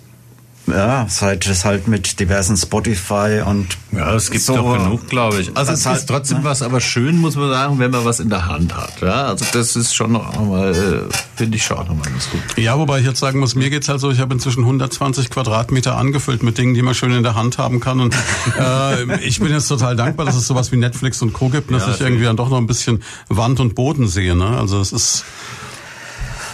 ja, 0.67 1.07
seit 1.09 1.47
es 1.47 1.65
halt 1.65 1.89
mit 1.89 2.21
diversen 2.21 2.57
Spotify 2.57 3.43
und 3.45 3.77
Ja, 3.91 4.15
es 4.15 4.31
gibt 4.31 4.45
so- 4.45 4.55
doch 4.55 4.79
genug, 4.79 5.09
glaube 5.09 5.41
ich. 5.41 5.57
Also 5.57 5.73
es 5.73 5.85
halt, 5.87 5.99
ist 5.99 6.07
trotzdem 6.07 6.39
ne? 6.39 6.45
was, 6.45 6.63
aber 6.63 6.81
schön 6.81 7.19
muss 7.19 7.35
man 7.37 7.51
sagen, 7.51 7.79
wenn 7.79 7.91
man 7.91 8.05
was 8.05 8.21
in 8.21 8.31
der 8.31 8.47
Hand 8.47 8.75
hat. 8.77 9.01
Ja, 9.01 9.27
also 9.27 9.45
das 9.53 9.75
ist 9.77 9.95
schon 9.95 10.13
noch 10.13 10.41
mal, 10.41 10.73
äh, 10.73 11.15
finde 11.37 11.57
ich 11.57 11.65
schon 11.65 11.79
noch 11.79 11.89
mal 11.95 12.05
ganz 12.05 12.31
gut. 12.31 12.41
Ja, 12.57 12.79
wobei 12.79 13.01
ich 13.01 13.07
jetzt 13.07 13.19
sagen 13.19 13.41
muss, 13.41 13.55
mir 13.55 13.71
geht's 13.71 13.89
halt 13.89 14.01
so, 14.01 14.11
ich 14.11 14.21
habe 14.21 14.33
inzwischen 14.35 14.61
120 14.61 15.31
Quadratmeter 15.31 15.97
angefüllt 15.97 16.43
mit 16.43 16.59
Dingen, 16.59 16.75
die 16.75 16.83
man 16.83 16.95
schön 16.95 17.13
in 17.13 17.23
der 17.25 17.35
Hand 17.35 17.59
haben 17.59 17.81
kann. 17.81 18.01
Und 18.01 18.15
äh, 18.59 19.19
ich 19.25 19.41
bin 19.41 19.51
jetzt 19.51 19.69
total 19.69 19.97
dankbar, 19.97 20.27
dass 20.27 20.37
es 20.37 20.47
sowas 20.47 20.71
wie 20.73 20.77
Netflix 20.77 21.21
und 21.23 21.33
Co. 21.33 21.49
gibt, 21.49 21.71
und 21.71 21.81
dass 21.81 21.93
ich 21.95 22.01
irgendwie 22.01 22.25
dann 22.25 22.37
doch 22.37 22.49
noch 22.49 22.59
ein 22.59 22.67
bisschen 22.67 23.03
Wand 23.29 23.59
und 23.61 23.75
Boden 23.75 24.07
sehe. 24.07 24.37
Ne? 24.37 24.47
Also 24.47 24.81
es 24.81 24.93
ist 24.93 25.25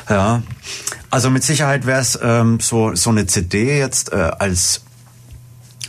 Ja, 0.08 0.42
also 1.10 1.30
mit 1.30 1.42
Sicherheit 1.42 1.86
wäre 1.86 2.00
es 2.00 2.18
ähm, 2.22 2.60
so 2.60 2.94
so 2.94 3.10
eine 3.10 3.26
CD 3.26 3.78
jetzt 3.78 4.12
äh, 4.12 4.16
als 4.16 4.82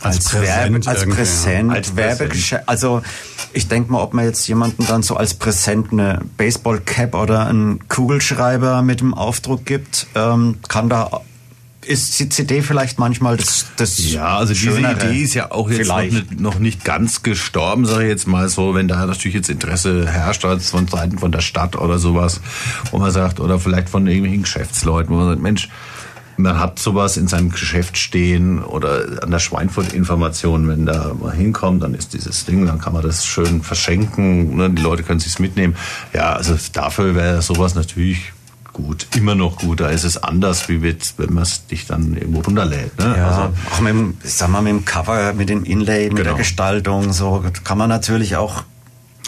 als, 0.02 0.24
Präsent 0.24 0.86
Werbe, 0.86 0.86
als 0.88 1.06
Präsent, 1.06 1.72
Als 1.72 1.96
Werbegeschäft. 1.96 2.68
Also 2.68 3.02
ich 3.52 3.68
denke 3.68 3.92
mal, 3.92 4.00
ob 4.00 4.14
man 4.14 4.24
jetzt 4.24 4.46
jemanden 4.48 4.86
dann 4.86 5.02
so 5.02 5.16
als 5.16 5.34
Präsent 5.34 5.92
eine 5.92 6.20
Baseball-Cap 6.38 7.14
oder 7.14 7.46
einen 7.46 7.86
Kugelschreiber 7.88 8.80
mit 8.82 9.00
dem 9.00 9.12
Aufdruck 9.12 9.66
gibt, 9.66 10.06
ähm, 10.14 10.58
kann 10.68 10.88
da 10.88 11.20
ist 11.90 12.20
die 12.20 12.28
CD 12.28 12.62
vielleicht 12.62 12.98
manchmal 12.98 13.36
das, 13.36 13.66
das 13.76 13.98
Ja, 14.12 14.38
also 14.38 14.54
diese 14.54 14.76
Schönere. 14.76 15.08
Idee 15.08 15.22
ist 15.22 15.34
ja 15.34 15.50
auch 15.50 15.68
jetzt 15.68 15.88
noch 15.88 16.00
nicht, 16.00 16.40
noch 16.40 16.58
nicht 16.60 16.84
ganz 16.84 17.22
gestorben, 17.22 17.84
sage 17.84 18.04
ich 18.04 18.10
jetzt 18.10 18.28
mal 18.28 18.48
so, 18.48 18.74
wenn 18.74 18.86
da 18.86 19.04
natürlich 19.04 19.34
jetzt 19.34 19.50
Interesse 19.50 20.06
herrscht 20.06 20.44
als 20.44 20.70
von 20.70 20.86
Seiten 20.86 21.18
von 21.18 21.32
der 21.32 21.40
Stadt 21.40 21.76
oder 21.76 21.98
sowas, 21.98 22.40
wo 22.92 22.98
man 22.98 23.10
sagt, 23.10 23.40
oder 23.40 23.58
vielleicht 23.58 23.88
von 23.88 24.06
irgendwelchen 24.06 24.42
Geschäftsleuten, 24.42 25.12
wo 25.12 25.18
man 25.18 25.28
sagt, 25.30 25.42
Mensch, 25.42 25.68
man 26.36 26.58
hat 26.60 26.78
sowas 26.78 27.16
in 27.16 27.26
seinem 27.26 27.50
Geschäft 27.50 27.98
stehen 27.98 28.62
oder 28.62 29.22
an 29.22 29.30
der 29.30 29.40
Schweinfurt-Information, 29.40 30.68
wenn 30.68 30.86
da 30.86 31.12
mal 31.20 31.34
hinkommt, 31.34 31.82
dann 31.82 31.94
ist 31.94 32.14
dieses 32.14 32.46
Ding, 32.46 32.66
dann 32.66 32.78
kann 32.78 32.92
man 32.92 33.02
das 33.02 33.26
schön 33.26 33.62
verschenken, 33.62 34.56
ne? 34.56 34.70
die 34.70 34.80
Leute 34.80 35.02
können 35.02 35.20
sich's 35.20 35.38
mitnehmen. 35.38 35.76
Ja, 36.12 36.34
also 36.34 36.56
dafür 36.72 37.14
wäre 37.14 37.42
sowas 37.42 37.74
natürlich 37.74 38.32
gut, 38.82 39.06
immer 39.16 39.34
noch 39.34 39.56
gut. 39.58 39.80
Da 39.80 39.88
ist 39.88 40.04
es 40.04 40.16
anders, 40.22 40.68
wie 40.68 40.78
mit, 40.78 41.14
wenn 41.18 41.32
man 41.34 41.42
es 41.44 41.66
dich 41.66 41.86
dann 41.86 42.14
irgendwo 42.16 42.40
runterlädt. 42.40 42.98
Ne? 42.98 43.14
Ja, 43.16 43.26
Also, 43.28 43.40
auch 43.72 43.80
mit 43.80 43.92
dem, 43.92 44.16
ich 44.24 44.32
sag 44.34 44.48
mal, 44.48 44.62
mit 44.62 44.72
dem 44.72 44.84
Cover, 44.84 45.32
mit 45.32 45.48
dem 45.48 45.64
Inlay, 45.64 46.08
mit 46.08 46.18
der 46.18 46.24
Genau. 46.24 46.36
Gestaltung, 46.36 47.12
so 47.12 47.44
kann 47.64 47.78
man 47.78 47.88
natürlich 47.88 48.36
auch 48.36 48.64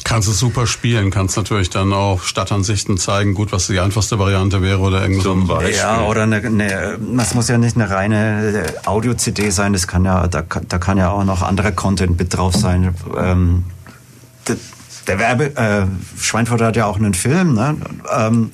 Kannst 0.05 0.29
es 0.29 0.39
super 0.41 0.67
spielen, 0.67 1.11
kannst 1.13 1.37
natürlich 1.37 1.71
dann 1.71 1.93
auch 1.93 2.23
Stadtansichten 2.25 2.99
zeigen, 2.99 3.35
gut, 3.35 3.53
was 3.53 3.69
die 3.69 3.79
einfachste 3.79 4.19
Variante 4.19 4.61
wäre 4.61 4.81
oder 4.81 5.01
irgendwas. 5.01 5.23
Zum 5.23 5.47
Beispiel. 5.47 5.77
Ja, 5.77 6.03
oder 6.03 6.25
eine, 6.25 6.37
eine, 6.37 6.99
das 7.17 7.35
muss 7.35 7.47
ja 7.49 7.57
nicht 7.57 7.77
eine 7.77 7.89
reine 7.89 8.65
äh, 8.85 8.87
Audio-CD 8.89 9.51
sein, 9.51 9.73
das 9.73 9.87
kann 9.87 10.05
ja, 10.05 10.27
da, 10.27 10.43
kann- 10.43 10.67
da 10.69 10.79
kann 10.79 10.99
ja 10.99 11.11
auch 11.11 11.25
noch 11.25 11.43
anderer 11.43 11.71
Content 11.71 12.19
mit 12.19 12.37
drauf 12.37 12.55
sein. 12.57 12.95
Ähm, 13.17 13.65
der, 14.49 14.57
der 15.07 15.19
Werbe, 15.21 15.57
äh, 15.57 15.87
Schweinfurt 16.21 16.61
hat 16.63 16.75
ja 16.77 16.87
auch 16.87 16.97
einen 16.97 17.15
Film, 17.15 17.55
ne? 17.55 17.77
Ähm, 18.15 18.51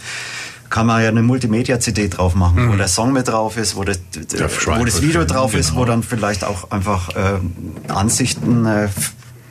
kann 0.70 0.86
man 0.86 1.03
ja 1.03 1.09
eine 1.09 1.23
Multimedia-CD 1.23 2.09
drauf 2.09 2.35
machen, 2.35 2.66
Mhm. 2.66 2.73
wo 2.73 2.77
der 2.77 2.89
Song 2.89 3.12
mit 3.12 3.28
drauf 3.28 3.57
ist, 3.57 3.74
wo 3.77 3.85
das, 3.85 3.99
wo 4.66 4.85
das 4.85 5.01
Video 5.03 5.24
drauf 5.24 5.55
ist, 5.55 5.69
genau. 5.70 5.81
wo 5.81 5.85
dann 5.86 6.03
vielleicht 6.03 6.45
auch 6.45 6.70
einfach 6.70 7.09
äh, 7.16 7.39
Ansichten 7.93 8.66
äh, 8.66 8.89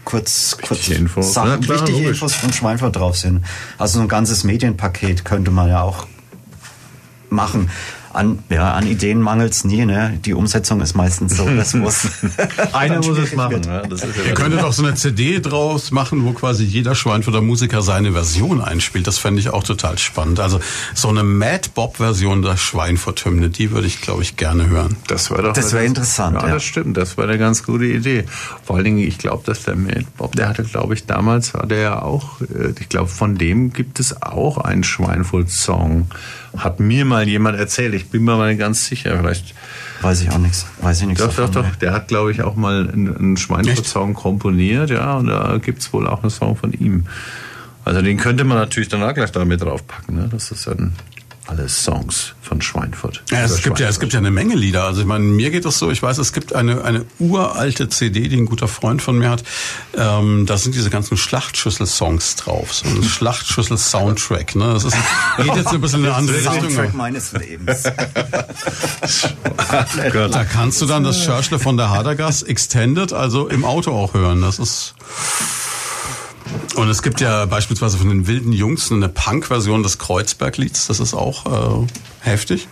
kurz, 0.06 0.58
kurz 0.62 0.80
Wichtige 0.82 0.98
Infos. 1.00 1.34
Sachen, 1.34 1.50
Ja, 1.50 1.58
klar, 1.58 1.80
wichtige 1.80 1.98
logisch. 2.00 2.10
Infos 2.22 2.34
von 2.36 2.54
Schweinfurt 2.54 2.96
drauf 2.96 3.18
sind. 3.18 3.44
Also 3.78 3.96
so 3.98 4.02
ein 4.02 4.08
ganzes 4.08 4.44
Medienpaket 4.44 5.26
könnte 5.26 5.52
man 5.52 5.70
ja 5.70 5.82
auch 5.82 6.08
machen. 7.30 7.70
An, 8.18 8.40
ja, 8.50 8.74
an 8.74 8.88
Ideen 8.88 9.22
mangelt's 9.22 9.64
nie, 9.64 9.86
ne? 9.86 10.20
Die 10.26 10.34
Umsetzung 10.34 10.82
ist 10.82 10.96
meistens 10.96 11.38
so, 11.38 11.48
das 11.48 11.74
muss. 11.76 12.08
Einer 12.74 12.98
muss 12.98 13.18
es 13.20 13.36
machen. 13.36 13.62
Ja, 13.64 13.84
das 13.84 14.04
ist 14.04 14.18
ja 14.18 14.24
Ihr 14.24 14.34
könntet 14.34 14.64
auch 14.64 14.74
so 14.74 14.84
eine 14.84 14.96
CD 14.96 15.40
draus 15.40 15.92
machen, 15.92 16.26
wo 16.26 16.32
quasi 16.32 16.64
jeder 16.64 16.96
Schweinfurter 16.96 17.42
Musiker 17.42 17.84
seine 17.84 18.14
Version 18.14 18.60
einspielt. 18.62 19.06
Das 19.06 19.20
fände 19.20 19.40
ich 19.40 19.50
auch 19.52 19.64
total 19.64 20.00
spannend. 20.00 20.40
Also 20.40 20.60
so 20.96 21.10
eine 21.10 21.24
Mad 21.24 21.70
Bob-Version 21.76 22.42
der 22.42 22.58
Schweinfurt-Hymne, 22.58 23.50
die 23.50 23.70
würde 23.70 23.86
ich, 23.86 24.02
glaube 24.02 24.24
ich, 24.24 24.36
gerne 24.36 24.68
hören. 24.68 24.98
Das 25.08 25.30
wäre 25.30 25.44
doch. 25.44 25.54
Das 25.54 25.74
wäre 25.74 25.86
interessant, 25.86 26.42
Ja, 26.42 26.48
ja. 26.48 26.54
das 26.56 26.64
stimmt. 26.64 26.98
Das 26.98 27.18
wäre 27.18 27.28
eine 27.30 27.38
ganz 27.38 27.64
gute 27.64 27.86
Idee. 27.86 28.26
Vor 28.64 28.78
allen 28.78 28.86
Dingen, 28.86 28.98
ich 29.00 29.20
glaube, 29.20 29.44
dass 29.46 29.64
der 29.64 29.76
Mad 29.76 30.06
Bob, 30.18 30.36
der 30.36 30.50
hatte, 30.50 30.64
glaube 30.64 30.96
ich, 30.96 31.06
damals 31.06 31.54
war 31.54 31.68
der 31.68 31.80
ja 31.80 32.02
auch, 32.02 32.42
äh, 32.42 32.74
ich 32.80 32.90
glaube, 32.90 33.10
von 33.10 33.38
dem 33.38 33.74
gibt 33.74 34.00
es 34.00 34.24
auch 34.24 34.58
einen 34.58 34.84
Schweinfurt-Song. 34.84 36.08
Hat 36.56 36.80
mir 36.80 37.06
mal 37.06 37.28
jemand 37.28 37.58
erzählt. 37.58 37.94
Ich 37.94 38.10
bin 38.10 38.24
mir 38.24 38.38
mal 38.38 38.50
nicht 38.50 38.60
ganz 38.60 38.86
sicher. 38.86 39.18
Vielleicht. 39.18 39.54
Weiß 40.02 40.22
ich 40.22 40.30
auch 40.32 40.38
nichts. 40.38 40.66
Weiß 40.82 41.02
ich 41.02 41.08
nichts. 41.08 41.22
Doch, 41.22 41.30
doch, 41.30 41.48
davon, 41.48 41.54
doch. 41.54 41.64
ne? 41.64 41.72
Der 41.82 41.94
hat, 41.94 42.08
glaube 42.08 42.32
ich, 42.32 42.42
auch 42.44 42.56
mal 42.56 42.90
einen, 42.90 43.38
Schweinfurt-Song 43.38 44.14
komponiert, 44.14 44.90
ja. 44.90 45.16
Und 45.16 45.28
da 45.28 45.58
gibt's 45.58 45.92
wohl 45.94 46.08
auch 46.08 46.22
einen 46.22 46.30
Song 46.30 46.56
von 46.56 46.74
ihm. 46.74 47.06
Also 47.86 48.02
den 48.02 48.18
könnte 48.18 48.44
man 48.44 48.58
natürlich 48.58 48.90
dann 48.90 49.02
auch 49.04 49.14
gleich 49.14 49.32
da 49.32 49.46
mit 49.46 49.62
draufpacken. 49.62 50.16
Ne? 50.16 50.30
Das 50.32 50.52
ist 50.52 50.68
dann 50.68 50.94
alles 51.48 51.84
Songs 51.84 52.34
von 52.42 52.62
Schweinfurt. 52.62 53.24
Ja, 53.32 53.44
es 53.44 53.62
gibt 53.62 53.80
ja, 53.80 53.88
es 53.88 54.00
gibt 54.00 54.14
ja 54.14 54.20
eine 54.20 54.32
Menge 54.32 54.56
Lieder. 54.56 54.84
Also 54.84 55.02
ich 55.02 55.08
meine, 55.08 55.24
mir 55.24 55.50
geht 55.50 55.66
es 55.66 55.80
so, 55.80 55.92
ich 55.92 56.02
weiß, 56.02 56.18
es 56.18 56.34
gibt 56.34 56.54
eine, 56.54 56.84
eine 56.84 57.06
uralte 57.20 57.90
CD, 57.90 58.28
die 58.28 58.38
ein 58.38 58.46
guter 58.46 58.68
Freund 58.68 59.02
von 59.02 59.18
mir 59.18 59.30
hat. 59.30 59.44
Ähm, 59.96 60.46
da 60.46 60.58
sind 60.58 60.76
diese 60.76 60.90
ganzen 60.90 61.18
Schlachtschüssel-Songs 61.18 62.36
drauf. 62.36 62.74
So 62.74 62.88
ein 62.88 63.04
Schlachtschüssel-Soundtrack. 63.04 64.56
Ne? 64.56 64.74
Das 64.74 64.84
ist, 64.84 64.98
geht 65.38 65.56
jetzt 65.56 65.68
ein 65.68 65.82
bisschen 65.82 66.02
in 66.02 66.08
eine 66.08 66.16
andere 66.16 66.38
Richtung. 66.38 66.62
Soundtrack 66.62 66.94
meines 66.94 67.32
Lebens. 67.34 67.84
Da 70.32 70.46
kannst 70.46 70.82
du 70.82 70.86
dann 70.86 71.04
das 71.04 71.24
Churchle 71.24 71.60
von 71.60 71.78
der 71.78 71.90
Hadergas 71.90 72.44
Extended 72.44 73.14
also 73.14 73.48
im 73.48 73.66
Auto 73.66 73.92
auch 73.92 74.14
hören. 74.14 74.42
Das 74.42 74.60
ist 74.60 74.96
und 76.76 76.90
es 76.90 77.02
gibt 77.02 77.22
ja 77.22 77.46
beispielsweise 77.46 77.98
von 77.98 78.10
den 78.10 78.28
wilden 78.28 78.54
Jungs 78.54 78.92
eine 78.92 79.10
Punk-Version 79.10 79.84
des 79.84 79.98
Kreuzberg-Lieds. 79.98 80.88
Das 80.88 81.00
ist 81.00 81.14
auch 81.14 81.84
äh, 81.84 81.88
heftig. 82.22 82.68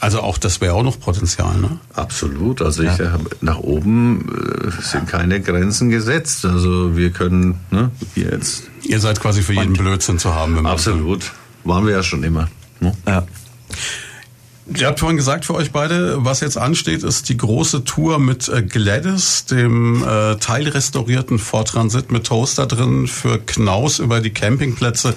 Also 0.00 0.20
auch 0.20 0.38
das 0.38 0.60
wäre 0.60 0.74
auch 0.74 0.82
noch 0.82 1.00
Potenzial. 1.00 1.58
Ne? 1.58 1.78
Absolut. 1.94 2.62
Also 2.62 2.82
ich 2.82 2.90
hab, 2.90 3.20
nach 3.42 3.58
oben 3.58 4.68
äh, 4.68 4.82
sind 4.82 5.08
keine 5.08 5.40
Grenzen 5.40 5.90
gesetzt. 5.90 6.44
Also 6.44 6.96
wir 6.96 7.10
können 7.10 7.58
ne, 7.70 7.90
jetzt 8.14 8.64
Ihr 8.84 9.00
seid 9.00 9.20
quasi 9.20 9.42
für 9.42 9.54
jeden 9.54 9.74
Blödsinn 9.74 10.18
zu 10.18 10.34
haben. 10.34 10.56
Im 10.56 10.66
absolut 10.66 11.32
waren 11.64 11.84
wir 11.84 11.92
ja 11.92 12.02
schon 12.02 12.22
immer. 12.22 12.48
Ne? 12.80 12.92
ja. 13.06 13.26
Ihr 14.76 14.86
habt 14.86 15.00
vorhin 15.00 15.16
gesagt 15.16 15.46
für 15.46 15.54
euch 15.54 15.72
beide, 15.72 16.24
was 16.24 16.40
jetzt 16.40 16.58
ansteht, 16.58 17.02
ist 17.02 17.28
die 17.30 17.36
große 17.36 17.84
Tour 17.84 18.18
mit 18.18 18.48
äh, 18.48 18.62
Gladys, 18.62 19.46
dem 19.46 20.04
äh, 20.04 20.36
teilrestaurierten 20.36 21.38
Ford 21.38 21.68
Transit 21.68 22.12
mit 22.12 22.24
Toaster 22.26 22.66
drin, 22.66 23.06
für 23.06 23.38
Knaus 23.38 23.98
über 23.98 24.20
die 24.20 24.30
Campingplätze 24.30 25.14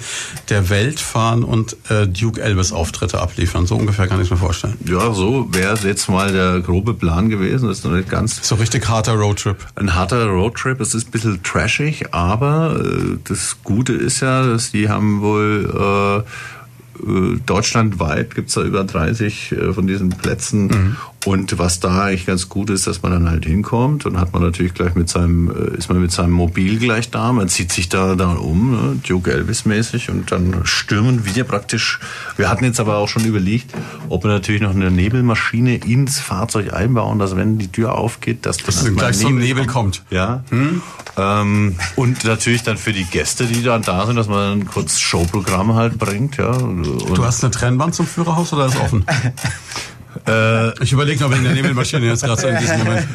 der 0.48 0.70
Welt 0.70 1.00
fahren 1.00 1.44
und 1.44 1.76
äh, 1.90 2.06
Duke 2.08 2.40
Elvis 2.40 2.72
Auftritte 2.72 3.20
abliefern. 3.20 3.66
So 3.66 3.76
ungefähr 3.76 4.06
kann 4.06 4.22
ich 4.22 4.30
mir 4.30 4.38
vorstellen. 4.38 4.78
Ja, 4.86 5.12
so 5.12 5.46
wäre 5.52 5.76
jetzt 5.86 6.08
mal 6.08 6.32
der 6.32 6.60
grobe 6.60 6.94
Plan 6.94 7.28
gewesen. 7.28 7.68
Das 7.68 7.78
ist 7.78 7.84
noch 7.84 7.92
nicht 7.92 8.08
ganz 8.08 8.46
So 8.46 8.54
richtig 8.54 8.88
harter 8.88 9.14
Roadtrip. 9.14 9.58
ein 9.76 9.94
harter 9.94 10.26
Roadtrip. 10.26 10.80
Es 10.80 10.94
ist 10.94 11.08
ein 11.08 11.10
bisschen 11.10 11.42
trashig, 11.42 12.06
aber 12.14 12.80
äh, 12.82 13.18
das 13.28 13.58
Gute 13.64 13.92
ist 13.92 14.20
ja, 14.20 14.46
dass 14.46 14.70
die 14.70 14.88
haben 14.88 15.20
wohl 15.20 16.24
äh, 16.24 16.30
äh, 17.00 17.38
deutschlandweit 17.46 18.34
gibt's 18.34 18.54
da 18.54 18.62
über 18.62 18.84
30 18.84 19.52
äh, 19.52 19.72
von 19.72 19.86
diesen 19.86 20.10
Plätzen. 20.10 20.96
Und 21.24 21.56
was 21.58 21.78
da 21.78 22.04
eigentlich 22.06 22.26
ganz 22.26 22.48
gut 22.48 22.68
ist, 22.70 22.88
dass 22.88 23.02
man 23.02 23.12
dann 23.12 23.30
halt 23.30 23.44
hinkommt 23.44 24.06
und 24.06 24.18
hat 24.18 24.32
man 24.32 24.42
natürlich 24.42 24.74
gleich 24.74 24.96
mit 24.96 25.08
seinem, 25.08 25.50
äh, 25.50 25.76
ist 25.76 25.88
man 25.88 26.00
mit 26.00 26.10
seinem 26.10 26.32
Mobil 26.32 26.78
gleich 26.80 27.10
da, 27.10 27.32
man 27.32 27.48
zieht 27.48 27.72
sich 27.72 27.88
da 27.88 28.16
dann 28.16 28.36
um, 28.36 28.72
ne, 28.72 28.96
Duke 29.06 29.32
Elvis 29.32 29.64
mäßig 29.64 30.10
und 30.10 30.32
dann 30.32 30.62
stürmen 30.64 31.24
wir 31.24 31.44
praktisch. 31.44 32.00
Wir 32.36 32.50
hatten 32.50 32.64
jetzt 32.64 32.80
aber 32.80 32.96
auch 32.96 33.08
schon 33.08 33.24
überlegt, 33.24 33.72
ob 34.08 34.24
wir 34.24 34.30
natürlich 34.30 34.62
noch 34.62 34.74
eine 34.74 34.90
Nebelmaschine 34.90 35.76
ins 35.76 36.18
Fahrzeug 36.18 36.72
einbauen, 36.72 37.20
dass 37.20 37.36
wenn 37.36 37.56
die 37.58 37.68
Tür 37.68 37.94
aufgeht, 37.94 38.44
dass 38.44 38.56
das 38.56 38.82
Dass 38.82 38.94
gleich 38.94 39.16
so 39.18 39.28
ein 39.28 39.38
Nebel 39.38 39.66
kommt. 39.66 40.02
ja. 40.10 40.42
Ähm, 41.16 41.76
und 41.94 42.24
natürlich 42.24 42.62
dann 42.62 42.78
für 42.78 42.92
die 42.92 43.04
Gäste, 43.04 43.44
die 43.44 43.62
dann 43.62 43.82
da 43.82 44.06
sind, 44.06 44.16
dass 44.16 44.28
man 44.28 44.60
dann 44.60 44.66
kurz 44.66 44.98
Showprogramm 44.98 45.74
halt 45.74 45.98
bringt, 45.98 46.38
ja. 46.38 46.50
Und, 46.50 46.84
Du 46.84 47.24
hast 47.24 47.44
eine 47.44 47.50
Trennwand 47.50 47.94
zum 47.94 48.06
Führerhaus 48.06 48.52
oder 48.52 48.66
ist 48.66 48.76
offen? 48.76 49.04
ich 50.80 50.92
überlege 50.92 51.22
noch 51.22 51.30
wegen 51.32 51.44
der 51.44 51.52
Nebelmaschine 51.52 52.06
jetzt 52.06 52.22
gerade 52.22 52.40
so 52.40 52.46
in 52.48 52.58
diesem 52.58 52.78
Moment. 52.78 53.06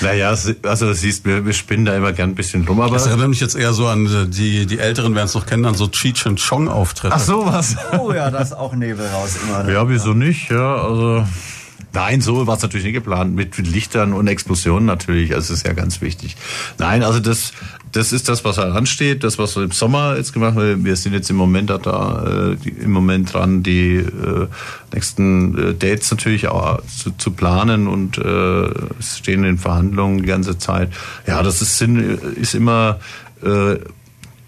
naja, 0.00 0.30
also 0.30 0.86
du 0.86 0.94
siehst, 0.94 1.24
wir, 1.24 1.44
wir 1.44 1.52
spinnen 1.52 1.84
da 1.84 1.96
immer 1.96 2.12
gern 2.12 2.30
ein 2.30 2.34
bisschen 2.34 2.66
rum, 2.66 2.80
aber. 2.80 2.94
Das 2.94 3.06
erinnert 3.06 3.28
mich 3.28 3.40
jetzt 3.40 3.56
eher 3.56 3.72
so 3.72 3.86
an 3.88 4.06
äh, 4.06 4.26
die, 4.26 4.66
die 4.66 4.78
Älteren 4.78 5.14
werden 5.14 5.26
es 5.26 5.34
noch 5.34 5.46
kennen, 5.46 5.64
an 5.66 5.74
so 5.74 5.88
Cheech 5.88 6.26
and 6.26 6.40
Chong 6.40 6.68
Auftritte. 6.68 7.18
sowas. 7.18 7.76
Oh 7.98 8.12
ja, 8.12 8.30
da 8.30 8.38
ist 8.38 8.52
auch 8.52 8.74
Nebel 8.74 9.06
raus 9.06 9.36
immer. 9.42 9.70
Ja, 9.70 9.88
wieso 9.88 10.14
nicht, 10.14 10.50
ja, 10.50 10.76
also. 10.76 11.26
Nein, 11.94 12.20
so 12.20 12.46
war 12.48 12.56
es 12.56 12.62
natürlich 12.62 12.84
nicht 12.84 12.94
geplant. 12.94 13.36
Mit 13.36 13.56
Lichtern 13.56 14.12
und 14.12 14.26
Explosionen 14.26 14.84
natürlich. 14.84 15.32
Also 15.32 15.52
das 15.52 15.60
ist 15.60 15.66
ja 15.66 15.74
ganz 15.74 16.00
wichtig. 16.00 16.36
Nein, 16.76 17.04
also 17.04 17.20
das, 17.20 17.52
das 17.92 18.12
ist 18.12 18.28
das, 18.28 18.44
was 18.44 18.58
halt 18.58 18.74
ansteht. 18.74 19.22
Das, 19.22 19.38
was 19.38 19.56
im 19.56 19.70
Sommer 19.70 20.16
jetzt 20.16 20.32
gemacht 20.32 20.56
haben. 20.56 20.84
Wir 20.84 20.96
sind 20.96 21.12
jetzt 21.12 21.30
im 21.30 21.36
Moment 21.36 21.70
da, 21.70 21.78
da 21.78 22.56
äh, 22.60 22.68
im 22.82 22.90
Moment 22.90 23.32
dran, 23.32 23.62
die 23.62 23.94
äh, 23.94 24.48
nächsten 24.92 25.56
äh, 25.56 25.74
Dates 25.74 26.10
natürlich 26.10 26.48
auch 26.48 26.82
zu, 26.86 27.12
zu 27.12 27.30
planen 27.30 27.86
und 27.86 28.18
äh, 28.18 28.70
stehen 29.00 29.44
in 29.44 29.58
Verhandlungen 29.58 30.18
die 30.18 30.26
ganze 30.26 30.58
Zeit. 30.58 30.92
Ja, 31.28 31.44
das 31.44 31.62
ist, 31.62 31.80
ist 31.80 32.54
immer, 32.56 32.98
äh, 33.44 33.76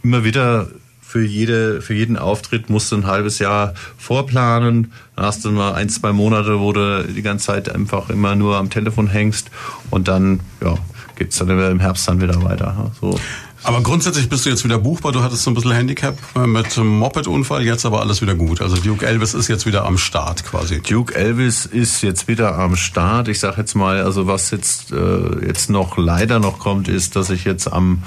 immer 0.02 0.24
wieder 0.24 0.66
für 1.06 1.24
jede, 1.24 1.80
für 1.80 1.94
jeden 1.94 2.16
Auftritt 2.16 2.68
musst 2.68 2.90
du 2.90 2.96
ein 2.96 3.06
halbes 3.06 3.38
Jahr 3.38 3.74
vorplanen. 3.96 4.92
Dann 5.14 5.24
hast 5.24 5.44
du 5.44 5.52
mal 5.52 5.74
ein, 5.74 5.88
zwei 5.88 6.12
Monate, 6.12 6.58
wo 6.58 6.72
du 6.72 7.04
die 7.04 7.22
ganze 7.22 7.46
Zeit 7.46 7.72
einfach 7.72 8.10
immer 8.10 8.34
nur 8.34 8.56
am 8.56 8.70
Telefon 8.70 9.06
hängst 9.06 9.50
und 9.90 10.08
dann, 10.08 10.40
ja, 10.60 10.74
geht's 11.14 11.38
dann 11.38 11.48
im 11.48 11.78
Herbst 11.78 12.08
dann 12.08 12.20
wieder 12.20 12.42
weiter. 12.42 12.90
So. 13.00 13.18
Aber 13.66 13.80
grundsätzlich 13.82 14.28
bist 14.28 14.47
du 14.47 14.51
jetzt 14.51 14.62
wieder 14.62 14.78
buchbar. 14.78 15.10
Du 15.10 15.24
hattest 15.24 15.43
so 15.43 15.51
ein 15.51 15.55
bisschen 15.55 15.72
Handicap 15.72 16.16
äh, 16.36 16.47
mit 16.47 16.76
Moped-Unfall, 16.76 17.64
jetzt 17.64 17.84
aber 17.84 18.01
alles 18.01 18.22
wieder 18.22 18.36
gut. 18.36 18.60
Also 18.60 18.76
Duke 18.76 19.05
Elvis 19.05 19.34
ist 19.34 19.48
jetzt 19.48 19.66
wieder 19.66 19.84
am 19.84 19.98
Start 19.98 20.44
quasi. 20.44 20.80
Duke 20.80 21.12
Elvis 21.16 21.66
ist 21.66 22.01
jetzt 22.02 22.28
wieder 22.28 22.56
am 22.56 22.76
Start. 22.76 23.26
Ich 23.26 23.40
sag 23.40 23.59
jetzt 23.59 23.74
mal, 23.74 24.02
also 24.02 24.28
was 24.28 24.52
jetzt 24.52 24.93
äh, 24.93 25.44
jetzt 25.44 25.68
noch 25.68 25.98
leider 25.98 26.38
noch 26.38 26.60
kommt, 26.60 26.86
ist, 26.86 27.16
dass 27.16 27.28
ich 27.28 27.44
jetzt 27.44 27.66
am 27.66 28.05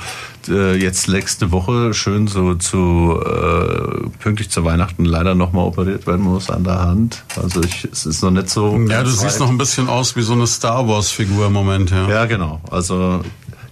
äh, 0.47 0.77
jetzt 0.77 1.09
nächste 1.09 1.51
Woche 1.51 1.93
schön 1.93 2.27
so 2.29 2.55
zu 2.55 3.19
äh, 3.21 4.07
pünktlich 4.19 4.49
zu 4.49 4.63
Weihnachten 4.63 5.03
leider 5.03 5.35
noch 5.35 5.51
mal 5.51 5.63
operiert 5.63 6.07
werden 6.07 6.21
muss 6.21 6.49
an 6.49 6.63
der 6.63 6.79
Hand. 6.79 7.25
Also 7.35 7.61
ich, 7.63 7.85
es 7.91 8.05
ist 8.05 8.23
noch 8.23 8.31
nicht 8.31 8.49
so. 8.49 8.79
Ja, 8.87 9.03
du 9.03 9.09
siehst 9.09 9.41
noch 9.41 9.49
ein 9.49 9.57
bisschen 9.57 9.89
aus 9.89 10.15
wie 10.15 10.21
so 10.21 10.31
eine 10.31 10.47
Star 10.47 10.87
Wars-Figur 10.87 11.47
im 11.47 11.53
Moment, 11.53 11.91
ja. 11.91 12.07
Ja, 12.07 12.25
genau. 12.27 12.61
Also 12.71 13.25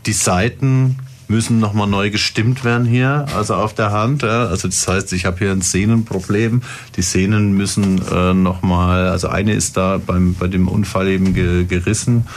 die 0.06 0.12
Seiten 0.14 0.98
müssen 1.28 1.60
nochmal 1.60 1.88
neu 1.88 2.10
gestimmt 2.10 2.64
werden 2.64 2.86
hier, 2.86 3.26
also 3.36 3.56
auf 3.56 3.74
der 3.74 3.92
Hand. 3.92 4.24
Ja. 4.24 4.46
Also 4.46 4.68
das 4.68 4.88
heißt, 4.88 5.14
ich 5.14 5.26
habe 5.26 5.40
hier 5.40 5.52
ein 5.52 5.62
Sehnenproblem. 5.62 6.62
Die 6.96 7.02
Sehnen 7.02 7.54
müssen 7.54 8.02
äh, 8.12 8.34
nochmal, 8.34 9.08
also 9.10 9.28
eine 9.28 9.54
ist 9.54 9.78
da 9.78 10.00
beim, 10.04 10.36
bei 10.36 10.48
dem 10.48 10.68
Unfall 10.68 11.08
eben 11.08 11.34
ge, 11.34 11.66
gerissen 11.66 12.28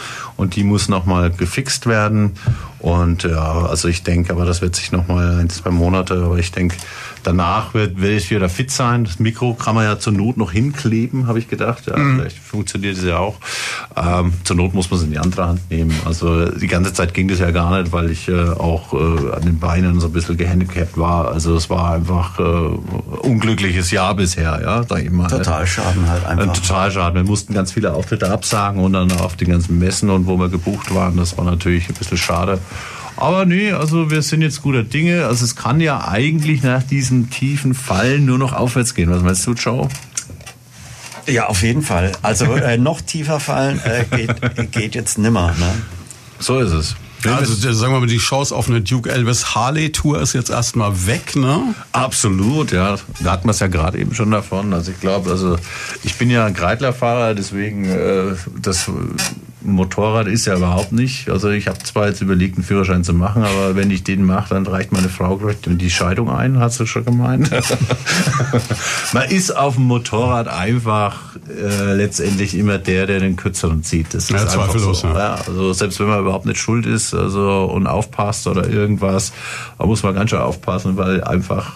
und 0.40 0.56
die 0.56 0.64
muss 0.64 0.88
nochmal 0.88 1.30
gefixt 1.30 1.86
werden. 1.86 2.32
Und 2.78 3.24
ja, 3.24 3.66
also 3.66 3.88
ich 3.88 4.04
denke, 4.04 4.32
aber 4.32 4.46
das 4.46 4.62
wird 4.62 4.74
sich 4.74 4.90
nochmal 4.90 5.38
ein, 5.38 5.50
zwei 5.50 5.70
Monate, 5.70 6.14
aber 6.24 6.38
ich 6.38 6.50
denke, 6.50 6.76
danach 7.22 7.74
wird, 7.74 8.00
werde 8.00 8.16
ich 8.16 8.30
wieder 8.30 8.48
fit 8.48 8.70
sein. 8.70 9.04
Das 9.04 9.18
Mikro 9.18 9.52
kann 9.52 9.74
man 9.74 9.84
ja 9.84 9.98
zur 9.98 10.14
Not 10.14 10.38
noch 10.38 10.52
hinkleben, 10.52 11.26
habe 11.26 11.38
ich 11.38 11.48
gedacht. 11.48 11.86
Ja, 11.86 11.94
Vielleicht 11.96 12.38
funktioniert 12.38 12.96
es 12.96 13.04
ja 13.04 13.18
auch. 13.18 13.36
Ähm, 13.96 14.32
zur 14.44 14.56
Not 14.56 14.72
muss 14.72 14.90
man 14.90 14.98
es 14.98 15.04
in 15.04 15.12
die 15.12 15.18
andere 15.18 15.46
Hand 15.46 15.70
nehmen. 15.70 15.94
Also 16.06 16.46
die 16.46 16.68
ganze 16.68 16.94
Zeit 16.94 17.12
ging 17.12 17.28
das 17.28 17.38
ja 17.38 17.50
gar 17.50 17.78
nicht, 17.78 17.92
weil 17.92 18.10
ich 18.10 18.28
äh, 18.28 18.48
auch 18.48 18.94
äh, 18.94 19.32
an 19.34 19.42
den 19.42 19.58
Beinen 19.58 20.00
so 20.00 20.06
ein 20.06 20.12
bisschen 20.14 20.38
gehandicapt 20.38 20.96
war. 20.96 21.30
Also 21.30 21.54
es 21.56 21.68
war 21.68 21.92
einfach 21.92 22.38
äh, 22.38 22.42
unglückliches 22.42 23.90
Jahr 23.90 24.14
bisher, 24.14 24.58
ja, 24.62 24.84
sag 24.88 25.02
ich 25.02 25.10
mal. 25.10 25.28
Total 25.28 25.66
Schaden 25.66 26.08
halt 26.08 26.24
Ein 26.24 26.38
einfach. 26.38 26.54
total 26.54 26.90
schade. 26.90 27.14
Wir 27.16 27.24
mussten 27.24 27.52
ganz 27.52 27.72
viele 27.72 27.92
Auftritte 27.92 28.30
absagen 28.30 28.82
und 28.82 28.94
dann 28.94 29.12
auf 29.12 29.36
den 29.36 29.50
ganzen 29.50 29.78
Messen 29.78 30.08
und 30.08 30.26
wo 30.30 30.38
wir 30.38 30.48
gebucht 30.48 30.94
waren. 30.94 31.16
Das 31.16 31.36
war 31.36 31.44
natürlich 31.44 31.88
ein 31.88 31.94
bisschen 31.94 32.16
schade. 32.18 32.58
Aber 33.16 33.44
nee, 33.44 33.72
also 33.72 34.10
wir 34.10 34.22
sind 34.22 34.40
jetzt 34.40 34.62
guter 34.62 34.82
Dinge. 34.82 35.26
Also 35.26 35.44
es 35.44 35.54
kann 35.54 35.80
ja 35.80 36.08
eigentlich 36.08 36.62
nach 36.62 36.82
diesem 36.82 37.28
tiefen 37.28 37.74
Fall 37.74 38.18
nur 38.18 38.38
noch 38.38 38.54
aufwärts 38.54 38.94
gehen. 38.94 39.10
Was 39.10 39.22
meinst 39.22 39.46
du, 39.46 39.52
Joe? 39.52 39.88
Ja, 41.26 41.46
auf 41.46 41.62
jeden 41.62 41.82
Fall. 41.82 42.12
Also 42.22 42.54
äh, 42.54 42.78
noch 42.78 43.00
tiefer 43.02 43.38
fallen 43.40 43.80
äh, 43.84 44.04
geht, 44.16 44.72
geht 44.72 44.94
jetzt 44.94 45.18
nimmer. 45.18 45.48
Ne? 45.58 45.72
So 46.38 46.60
ist 46.60 46.72
es. 46.72 46.96
Ja, 47.24 47.36
also 47.36 47.54
der- 47.54 47.74
sagen 47.74 47.92
wir 47.92 48.00
mal, 48.00 48.06
die 48.06 48.16
Chance 48.16 48.54
auf 48.56 48.68
eine 48.70 48.80
Duke 48.80 49.10
Elvis 49.10 49.54
Harley 49.54 49.92
Tour 49.92 50.22
ist 50.22 50.32
jetzt 50.32 50.48
erstmal 50.48 51.06
weg, 51.06 51.36
ne? 51.36 51.74
Absolut, 51.92 52.72
ja. 52.72 52.96
Da 53.22 53.32
hat 53.32 53.44
man 53.44 53.50
es 53.50 53.60
ja 53.60 53.66
gerade 53.66 53.98
eben 53.98 54.14
schon 54.14 54.30
davon. 54.30 54.72
Also 54.72 54.90
ich 54.92 55.00
glaube, 55.00 55.30
also 55.30 55.58
ich 56.02 56.14
bin 56.16 56.30
ja 56.30 56.46
ein 56.46 56.54
Kreidlerfahrer, 56.54 57.34
deswegen 57.34 57.84
äh, 57.84 58.34
das 58.62 58.90
Motorrad 59.62 60.26
ist 60.26 60.46
ja 60.46 60.56
überhaupt 60.56 60.92
nicht. 60.92 61.28
Also 61.28 61.50
ich 61.50 61.66
habe 61.66 61.78
zwar 61.78 62.08
jetzt 62.08 62.20
überlegt, 62.22 62.56
einen 62.56 62.64
Führerschein 62.64 63.04
zu 63.04 63.12
machen, 63.12 63.42
aber 63.42 63.76
wenn 63.76 63.90
ich 63.90 64.04
den 64.04 64.24
mache, 64.24 64.54
dann 64.54 64.66
reicht 64.66 64.92
meine 64.92 65.08
Frau 65.08 65.40
die 65.66 65.90
Scheidung 65.90 66.30
ein, 66.30 66.58
hast 66.58 66.80
du 66.80 66.86
schon 66.86 67.04
gemeint. 67.04 67.50
man 69.12 69.28
ist 69.28 69.56
auf 69.56 69.74
dem 69.74 69.84
Motorrad 69.84 70.48
einfach 70.48 71.36
äh, 71.48 71.94
letztendlich 71.94 72.56
immer 72.56 72.78
der, 72.78 73.06
der 73.06 73.20
den 73.20 73.36
kürzeren 73.36 73.82
zieht. 73.82 74.14
Das 74.14 74.24
ist 74.24 74.30
Ja, 74.30 74.40
einfach 74.42 74.68
zweifellos, 74.68 75.00
so. 75.00 75.08
ja. 75.08 75.18
Ja, 75.18 75.34
also 75.46 75.72
selbst 75.72 76.00
wenn 76.00 76.08
man 76.08 76.20
überhaupt 76.20 76.46
nicht 76.46 76.58
schuld 76.58 76.86
ist 76.86 77.14
also 77.14 77.64
und 77.64 77.86
aufpasst 77.86 78.46
oder 78.46 78.68
irgendwas, 78.68 79.32
da 79.78 79.86
muss 79.86 80.02
man 80.02 80.14
ganz 80.14 80.30
schön 80.30 80.40
aufpassen, 80.40 80.96
weil 80.96 81.22
einfach 81.24 81.72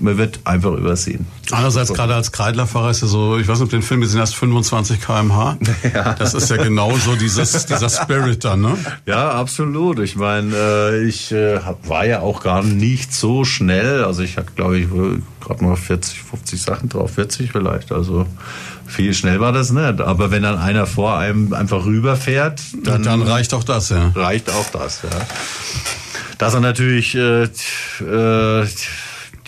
man 0.00 0.18
wird 0.18 0.40
einfach 0.44 0.72
übersehen. 0.72 1.26
Andererseits 1.50 1.92
gerade 1.92 2.14
als 2.14 2.32
Kreidlerfahrer 2.32 2.90
ist 2.90 3.02
ja 3.02 3.08
so, 3.08 3.38
ich 3.38 3.48
weiß 3.48 3.58
nicht, 3.58 3.64
ob 3.64 3.70
den 3.70 3.82
Film 3.82 4.00
gesehen 4.00 4.20
hast, 4.20 4.34
25 4.34 5.00
km/h. 5.00 5.56
Das 6.18 6.34
ist 6.34 6.50
ja 6.50 6.56
genau 6.56 6.96
so 7.00 7.16
dieses, 7.16 7.66
dieser 7.66 7.88
Spirit 7.88 8.44
dann, 8.44 8.60
ne? 8.60 8.76
Ja, 9.06 9.30
absolut. 9.30 9.98
Ich 9.98 10.16
meine, 10.16 10.54
äh, 10.54 11.04
ich 11.04 11.32
äh, 11.32 11.60
war 11.84 12.04
ja 12.04 12.20
auch 12.20 12.42
gar 12.42 12.62
nicht 12.62 13.12
so 13.12 13.44
schnell. 13.44 14.04
Also 14.04 14.22
ich 14.22 14.36
hatte, 14.36 14.52
glaube 14.54 14.78
ich, 14.78 14.88
gerade 15.40 15.64
mal 15.64 15.76
40, 15.76 16.22
50 16.22 16.62
Sachen 16.62 16.88
drauf, 16.88 17.14
40 17.14 17.52
vielleicht. 17.52 17.92
Also 17.92 18.26
viel 18.86 19.14
schnell 19.14 19.40
war 19.40 19.52
das 19.52 19.70
nicht. 19.70 20.00
Aber 20.00 20.30
wenn 20.30 20.42
dann 20.42 20.58
einer 20.58 20.86
vor 20.86 21.16
einem 21.18 21.52
einfach 21.52 21.84
rüberfährt, 21.84 22.60
Dann, 22.84 23.02
dann 23.02 23.22
reicht 23.22 23.54
auch 23.54 23.64
das, 23.64 23.90
ja. 23.90 24.12
reicht 24.14 24.50
auch 24.50 24.70
das. 24.70 25.02
Ja. 25.02 25.10
Dass 26.38 26.54
er 26.54 26.60
natürlich 26.60 27.14
äh, 27.14 27.44
äh, 27.44 28.66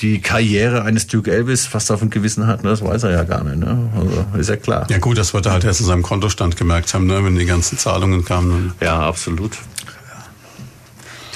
die 0.01 0.21
Karriere 0.21 0.83
eines 0.83 1.07
Duke 1.07 1.31
Elvis 1.31 1.67
fast 1.67 1.93
auf 1.93 2.01
dem 2.01 2.11
Gewissen 2.11 2.47
hat, 2.47 2.65
ne, 2.65 2.71
das 2.71 2.83
weiß 2.83 3.05
er 3.05 3.11
ja 3.11 3.25
gar 3.25 3.45
nicht. 3.45 3.59
Ne? 3.59 3.91
Also 3.95 4.39
ist 4.39 4.49
ja 4.49 4.57
klar. 4.57 4.87
Ja 4.91 4.99
gut, 4.99 5.19
das 5.19 5.35
wird 5.35 5.47
er 5.47 5.53
halt 5.53 5.65
erst 5.65 5.81
in 5.81 5.87
seinem 5.87 6.03
Kontostand 6.03 6.57
gemerkt 6.57 6.93
haben, 6.95 7.07
ne? 7.07 7.25
wenn 7.25 7.37
die 7.37 7.47
ganzen 7.47 7.79
Zahlungen 7.79 8.25
kamen. 8.25 8.73
Ja, 8.81 9.01
absolut. 9.01 9.53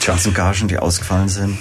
Die 0.02 0.06
ganzen 0.06 0.34
Gagen, 0.34 0.68
die 0.68 0.78
ausgefallen 0.78 1.28
sind. 1.28 1.58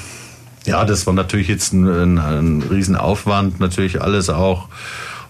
Ja, 0.66 0.84
das 0.84 1.06
war 1.06 1.14
natürlich 1.14 1.48
jetzt 1.48 1.74
ein, 1.74 1.88
ein, 1.88 2.18
ein 2.18 2.64
Riesenaufwand, 2.64 3.60
natürlich 3.60 4.02
alles 4.02 4.30
auch, 4.30 4.68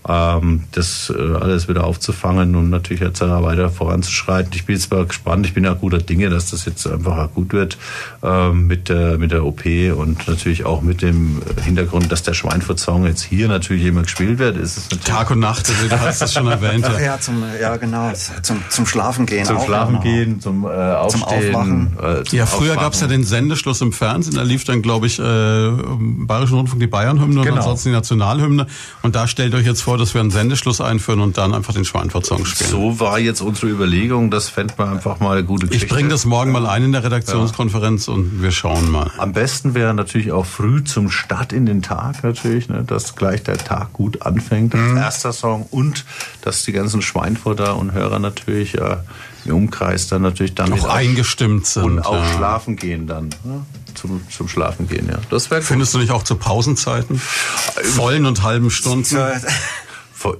das 0.07 1.11
äh, 1.17 1.35
alles 1.35 1.67
wieder 1.67 1.83
aufzufangen 1.83 2.55
und 2.55 2.69
natürlich 2.69 3.01
jetzt 3.01 3.21
weiter 3.21 3.69
voranzuschreiten. 3.69 4.51
Ich 4.53 4.65
bin 4.65 4.75
jetzt 4.75 4.91
mal 4.91 5.05
gespannt, 5.05 5.47
ich 5.47 5.53
bin 5.55 5.63
ja 5.63 5.73
guter 5.73 5.97
Dinge, 5.97 6.29
dass 6.29 6.51
das 6.51 6.65
jetzt 6.65 6.85
einfach 6.85 7.31
gut 7.33 7.53
wird 7.53 7.77
ähm, 8.21 8.67
mit, 8.67 8.89
der, 8.89 9.17
mit 9.17 9.31
der 9.31 9.43
OP 9.45 9.63
und 9.65 10.27
natürlich 10.27 10.63
auch 10.65 10.81
mit 10.83 11.01
dem 11.01 11.41
Hintergrund, 11.63 12.11
dass 12.11 12.21
der 12.21 12.33
Schweinfurt-Song 12.33 13.05
jetzt 13.07 13.23
hier 13.23 13.47
natürlich 13.47 13.85
immer 13.85 14.03
gespielt 14.03 14.37
wird. 14.37 14.57
Es 14.57 14.87
Tag 15.05 15.31
und 15.31 15.39
Nacht, 15.39 15.67
also 15.69 15.87
du 15.87 15.99
hast 15.99 16.21
das 16.21 16.33
schon 16.33 16.47
erwähnt. 16.47 16.85
Ach 16.87 16.93
Ja. 16.99 17.05
ja, 17.05 17.19
zum, 17.19 17.43
ja 17.59 17.75
genau, 17.77 18.11
zum, 18.43 18.61
zum 18.69 18.85
Schlafen 18.85 19.25
gehen. 19.25 19.45
zum 19.45 19.59
Schlafen 19.59 19.95
noch. 19.95 20.03
gehen, 20.03 20.39
zum 20.39 20.65
äh, 20.65 20.67
Aufstehen. 20.67 21.55
Aufwachen. 21.55 21.97
äh, 21.99 22.23
zum 22.25 22.37
Ja, 22.37 22.45
früher 22.45 22.71
Aufwachen. 22.71 22.79
gab's 22.83 23.01
ja 23.01 23.07
den 23.07 23.23
Sendeschluss 23.23 23.81
im 23.81 23.91
Fernsehen, 23.91 24.35
da 24.35 24.43
lief 24.43 24.63
dann, 24.65 24.81
glaube 24.83 25.07
ich, 25.07 25.17
äh, 25.19 25.67
im 25.67 26.27
Bayerischen 26.27 26.57
Rundfunk 26.57 26.79
die 26.79 26.87
Bayern-Hymne 26.87 27.39
und 27.39 27.45
Genau. 27.45 27.57
ansonsten 27.57 27.89
die 27.89 27.93
Nationalhymne. 27.95 28.67
Und 29.01 29.15
da 29.15 29.27
stellt 29.27 29.55
euch 29.55 29.65
jetzt 29.65 29.81
vor, 29.81 29.94
dass 29.97 30.13
wir 30.13 30.21
einen 30.21 30.31
Sendeschluss 30.31 30.81
einführen 30.81 31.19
und 31.19 31.37
dann 31.37 31.53
einfach 31.53 31.73
den 31.73 31.85
Schweinfurt-Song 31.85 32.45
spielen. 32.45 32.69
So 32.69 32.99
war 32.99 33.19
jetzt 33.19 33.41
unsere 33.41 33.67
Überlegung, 33.67 34.31
das 34.31 34.49
fände 34.49 34.73
man 34.77 34.89
einfach 34.89 35.19
mal 35.19 35.37
eine 35.37 35.45
gute 35.45 35.65
Ich 35.65 35.71
Geschichte. 35.71 35.93
bringe 35.93 36.09
das 36.09 36.25
morgen 36.25 36.51
mal 36.51 36.65
ein 36.65 36.83
in 36.83 36.91
der 36.91 37.03
Redaktionskonferenz 37.03 38.07
und 38.07 38.41
wir 38.41 38.51
schauen 38.51 38.91
mal. 38.91 39.11
Am 39.17 39.33
besten 39.33 39.73
wäre 39.73 39.93
natürlich 39.93 40.31
auch 40.31 40.45
früh 40.45 40.83
zum 40.83 41.09
Start 41.09 41.53
in 41.53 41.65
den 41.65 41.81
Tag 41.81 42.23
natürlich, 42.23 42.69
ne, 42.69 42.83
dass 42.85 43.15
gleich 43.15 43.43
der 43.43 43.57
Tag 43.57 43.93
gut 43.93 44.21
anfängt 44.21 44.75
als 44.75 44.97
erster 44.97 45.33
Song 45.33 45.65
und 45.71 46.05
dass 46.41 46.63
die 46.63 46.71
ganzen 46.71 47.01
Schweinfurter 47.01 47.77
und 47.77 47.91
Hörer 47.93 48.19
natürlich 48.19 48.75
äh, 48.75 48.97
im 49.45 49.55
Umkreis 49.55 50.07
dann 50.07 50.21
natürlich 50.23 50.55
dann 50.55 50.73
Auch 50.73 50.85
eingestimmt 50.89 51.67
sind. 51.67 51.83
und 51.83 51.99
auch 51.99 52.15
ja. 52.15 52.33
schlafen 52.35 52.75
gehen 52.75 53.05
dann 53.07 53.29
ne, 53.43 53.65
zum, 53.93 54.21
zum 54.29 54.47
Schlafen 54.47 54.87
gehen. 54.87 55.07
Ja, 55.09 55.19
das 55.29 55.51
wäre. 55.51 55.61
Findest 55.61 55.93
du 55.93 55.99
nicht 55.99 56.11
auch 56.11 56.23
zu 56.23 56.35
Pausenzeiten? 56.35 57.19
Vollen 57.19 58.25
und 58.25 58.43
halben 58.43 58.71
Stunden? 58.71 59.17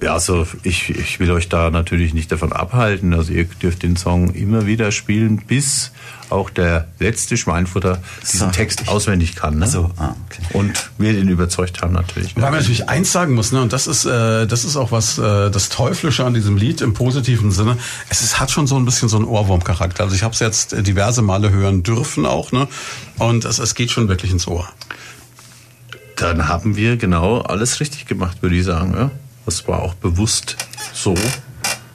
Also 0.06 0.46
ich, 0.62 0.90
ich 0.90 1.20
will 1.20 1.30
euch 1.30 1.48
da 1.48 1.70
natürlich 1.70 2.14
nicht 2.14 2.32
davon 2.32 2.52
abhalten. 2.52 3.14
Also 3.14 3.32
ihr 3.32 3.44
dürft 3.44 3.82
den 3.82 3.96
Song 3.96 4.34
immer 4.34 4.66
wieder 4.66 4.92
spielen, 4.92 5.38
bis 5.46 5.92
auch 6.30 6.50
der 6.50 6.88
letzte 6.98 7.36
Schweinfutter 7.36 8.02
diesen 8.22 8.40
Sag 8.40 8.52
Text 8.52 8.80
ich. 8.82 8.88
auswendig 8.88 9.36
kann. 9.36 9.58
Ne? 9.58 9.68
So, 9.68 9.90
ah, 9.96 10.14
okay. 10.26 10.42
Und 10.54 10.90
wir 10.98 11.12
den 11.12 11.28
überzeugt 11.28 11.82
haben 11.82 11.92
natürlich. 11.92 12.34
Weil 12.34 12.50
man 12.50 12.54
natürlich 12.54 12.88
eins 12.88 13.12
sagen 13.12 13.34
muss, 13.34 13.52
ne, 13.52 13.62
und 13.62 13.72
das 13.72 13.86
ist, 13.86 14.04
äh, 14.04 14.46
das 14.46 14.64
ist 14.64 14.76
auch 14.76 14.90
was 14.92 15.18
äh, 15.18 15.50
das 15.50 15.68
Teuflische 15.68 16.24
an 16.24 16.34
diesem 16.34 16.56
Lied 16.56 16.80
im 16.80 16.94
positiven 16.94 17.52
Sinne. 17.52 17.76
Es 18.08 18.22
ist, 18.22 18.40
hat 18.40 18.50
schon 18.50 18.66
so 18.66 18.76
ein 18.76 18.84
bisschen 18.84 19.08
so 19.08 19.16
einen 19.16 19.26
Ohrwurmcharakter. 19.26 20.02
Also 20.04 20.16
ich 20.16 20.22
habe 20.22 20.34
es 20.34 20.40
jetzt 20.40 20.74
diverse 20.86 21.22
Male 21.22 21.50
hören 21.50 21.82
dürfen 21.82 22.26
auch, 22.26 22.50
ne, 22.52 22.66
und 23.18 23.44
es, 23.44 23.58
es 23.58 23.74
geht 23.74 23.90
schon 23.90 24.08
wirklich 24.08 24.32
ins 24.32 24.48
Ohr. 24.48 24.68
Dann 26.16 26.48
haben 26.48 26.76
wir 26.76 26.96
genau 26.96 27.40
alles 27.40 27.78
richtig 27.78 28.06
gemacht, 28.06 28.38
würde 28.40 28.56
ich 28.56 28.64
sagen. 28.64 28.94
Ja? 28.96 29.10
Das 29.46 29.66
war 29.68 29.80
auch 29.80 29.94
bewusst 29.94 30.56
so 30.92 31.14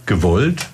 gewollt. 0.06 0.68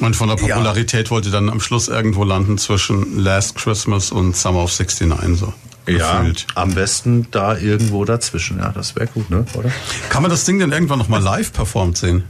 Und 0.00 0.16
von 0.16 0.28
der 0.28 0.36
Popularität 0.36 1.10
wollte 1.10 1.30
dann 1.30 1.48
am 1.48 1.60
Schluss 1.60 1.88
irgendwo 1.88 2.24
landen 2.24 2.58
zwischen 2.58 3.18
Last 3.18 3.54
Christmas 3.56 4.10
und 4.10 4.36
Summer 4.36 4.64
of 4.64 4.78
69 4.78 5.38
so. 5.38 5.54
Gefühlt. 5.86 6.46
am 6.56 6.74
besten 6.74 7.28
da 7.30 7.56
irgendwo 7.56 8.04
dazwischen. 8.04 8.58
Ja, 8.58 8.70
das 8.70 8.96
wäre 8.96 9.06
gut, 9.06 9.30
ne? 9.30 9.46
oder? 9.54 9.70
Kann 10.10 10.22
man 10.22 10.30
das 10.32 10.44
Ding 10.44 10.58
denn 10.58 10.72
irgendwann 10.72 10.98
noch 10.98 11.08
mal 11.08 11.22
live 11.22 11.52
performt 11.52 11.96
sehen? 11.96 12.24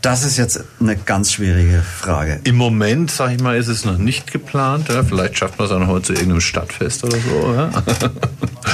Das 0.00 0.24
ist 0.24 0.36
jetzt 0.36 0.60
eine 0.80 0.96
ganz 0.96 1.32
schwierige 1.32 1.82
Frage. 1.82 2.40
Im 2.44 2.56
Moment, 2.56 3.10
sag 3.10 3.32
ich 3.32 3.40
mal, 3.42 3.56
ist 3.56 3.66
es 3.66 3.84
noch 3.84 3.98
nicht 3.98 4.30
geplant. 4.30 4.88
Ja? 4.88 5.02
Vielleicht 5.02 5.36
schafft 5.38 5.58
man 5.58 5.66
es 5.66 5.72
auch 5.72 5.80
noch 5.80 5.88
mal 5.88 6.02
zu 6.02 6.12
irgendeinem 6.12 6.40
Stadtfest 6.40 7.02
oder 7.04 7.16
so. 7.18 7.54
Ja? 7.54 7.70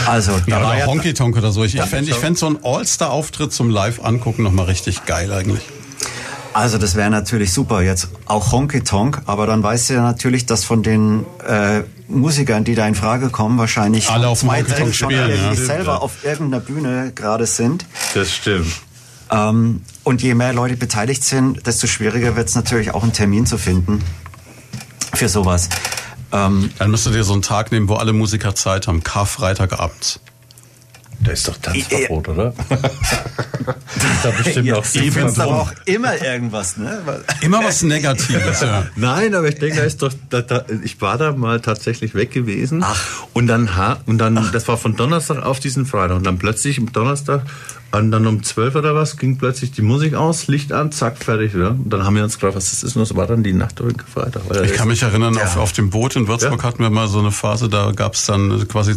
Also, 0.06 0.32
da 0.32 0.56
Ja, 0.56 0.60
war 0.62 0.70
oder 0.72 0.78
ja, 0.80 0.86
Honky 0.86 1.14
Tonk 1.14 1.36
oder 1.36 1.50
so. 1.50 1.64
Ich, 1.64 1.76
ich 1.76 1.82
fände 1.82 2.10
ich 2.10 2.38
so 2.38 2.46
einen 2.46 2.58
All-Star-Auftritt 2.62 3.52
zum 3.52 3.70
Live-Angucken 3.70 4.42
noch 4.42 4.52
mal 4.52 4.64
richtig 4.64 5.06
geil 5.06 5.32
eigentlich. 5.32 5.62
also 6.52 6.76
das 6.78 6.94
wäre 6.94 7.08
natürlich 7.10 7.52
super. 7.52 7.80
Jetzt 7.80 8.08
auch 8.26 8.52
Honky 8.52 8.82
Tonk, 8.82 9.22
aber 9.24 9.46
dann 9.46 9.62
weißt 9.62 9.90
du 9.90 9.94
ja 9.94 10.02
natürlich, 10.02 10.44
dass 10.46 10.64
von 10.64 10.82
den 10.82 11.24
äh, 11.46 11.82
Musikern, 12.08 12.64
die 12.64 12.74
da 12.74 12.86
in 12.86 12.94
Frage 12.96 13.30
kommen, 13.30 13.56
wahrscheinlich 13.56 14.10
Alle 14.10 14.28
auf 14.28 14.40
zwei 14.40 14.58
Honky 14.60 14.72
Tonk 14.74 14.94
schon 14.94 15.10
spielen, 15.10 15.28
ja. 15.28 15.34
irgendwie 15.34 15.54
Stimmt, 15.54 15.68
selber 15.68 15.92
ja. 15.92 15.98
auf 15.98 16.24
irgendeiner 16.24 16.60
Bühne 16.62 17.12
gerade 17.14 17.46
sind. 17.46 17.86
Das 18.14 18.30
stimmt. 18.32 18.66
Ähm, 19.30 19.82
und 20.02 20.22
je 20.22 20.34
mehr 20.34 20.52
Leute 20.52 20.76
beteiligt 20.76 21.24
sind, 21.24 21.66
desto 21.66 21.86
schwieriger 21.86 22.36
wird 22.36 22.48
es 22.48 22.54
natürlich 22.54 22.92
auch 22.92 23.02
einen 23.02 23.12
Termin 23.12 23.46
zu 23.46 23.58
finden 23.58 24.02
für 25.14 25.28
sowas. 25.28 25.68
Ähm, 26.32 26.70
Dann 26.78 26.90
müsst 26.90 27.06
ihr 27.06 27.24
so 27.24 27.32
einen 27.32 27.42
Tag 27.42 27.72
nehmen, 27.72 27.88
wo 27.88 27.94
alle 27.94 28.12
Musiker 28.12 28.54
Zeit 28.54 28.88
haben. 28.88 29.02
Karfreitagabends. 29.02 30.20
Da 31.20 31.32
ist 31.32 31.48
doch 31.48 31.56
Tanzverbot, 31.56 32.28
oder? 32.28 32.54
da 34.22 34.30
bestimmt 34.30 34.66
ja, 34.66 34.76
auch 34.76 34.84
du 34.86 35.10
findest 35.10 35.40
aber 35.40 35.62
auch 35.62 35.72
immer 35.86 36.20
irgendwas, 36.22 36.76
ne? 36.76 37.00
Immer 37.40 37.64
was 37.64 37.82
Negatives, 37.82 38.60
ja. 38.60 38.86
Nein, 38.96 39.34
aber 39.34 39.48
ich 39.48 39.58
denke, 39.58 39.76
da 39.78 39.84
ist 39.84 40.02
doch, 40.02 40.12
da, 40.30 40.42
da, 40.42 40.64
ich 40.82 41.00
war 41.00 41.18
da 41.18 41.32
mal 41.32 41.60
tatsächlich 41.60 42.14
weg 42.14 42.30
gewesen. 42.30 42.84
Und 43.32 43.46
dann, 43.46 43.76
ha, 43.76 43.98
und 44.06 44.18
dann, 44.18 44.50
das 44.52 44.68
war 44.68 44.76
von 44.76 44.96
Donnerstag 44.96 45.42
auf 45.42 45.60
diesen 45.60 45.86
Freitag. 45.86 46.16
Und 46.16 46.24
dann 46.24 46.38
plötzlich 46.38 46.78
am 46.78 46.92
Donnerstag, 46.92 47.42
und 47.92 48.10
dann 48.10 48.26
um 48.26 48.42
12 48.42 48.74
oder 48.74 48.94
was, 48.94 49.16
ging 49.18 49.38
plötzlich 49.38 49.70
die 49.72 49.82
Musik 49.82 50.14
aus, 50.14 50.48
Licht 50.48 50.72
an, 50.72 50.90
zack, 50.90 51.18
fertig, 51.18 51.54
ja. 51.54 51.68
Und 51.68 51.90
dann 51.90 52.04
haben 52.04 52.16
wir 52.16 52.24
uns 52.24 52.34
gefragt, 52.34 52.56
was 52.56 52.70
das 52.70 52.82
ist. 52.82 52.96
Und 52.96 53.00
das 53.08 53.14
war 53.16 53.26
dann 53.26 53.42
die 53.42 53.52
Nacht 53.52 53.78
durch 53.80 53.94
Freitag. 54.12 54.42
Ich 54.64 54.74
kann 54.74 54.88
mich 54.88 55.02
erinnern, 55.02 55.36
auf, 55.36 55.54
Ja. 55.54 55.60
auf 55.60 55.72
dem 55.72 55.90
Boot 55.90 56.16
in 56.16 56.26
Würzburg 56.26 56.62
Ja. 56.62 56.68
hatten 56.68 56.82
wir 56.82 56.90
mal 56.90 57.06
so 57.06 57.20
eine 57.20 57.30
Phase, 57.30 57.68
da 57.68 57.92
gab 57.92 58.14
es 58.14 58.26
dann 58.26 58.66
quasi 58.68 58.96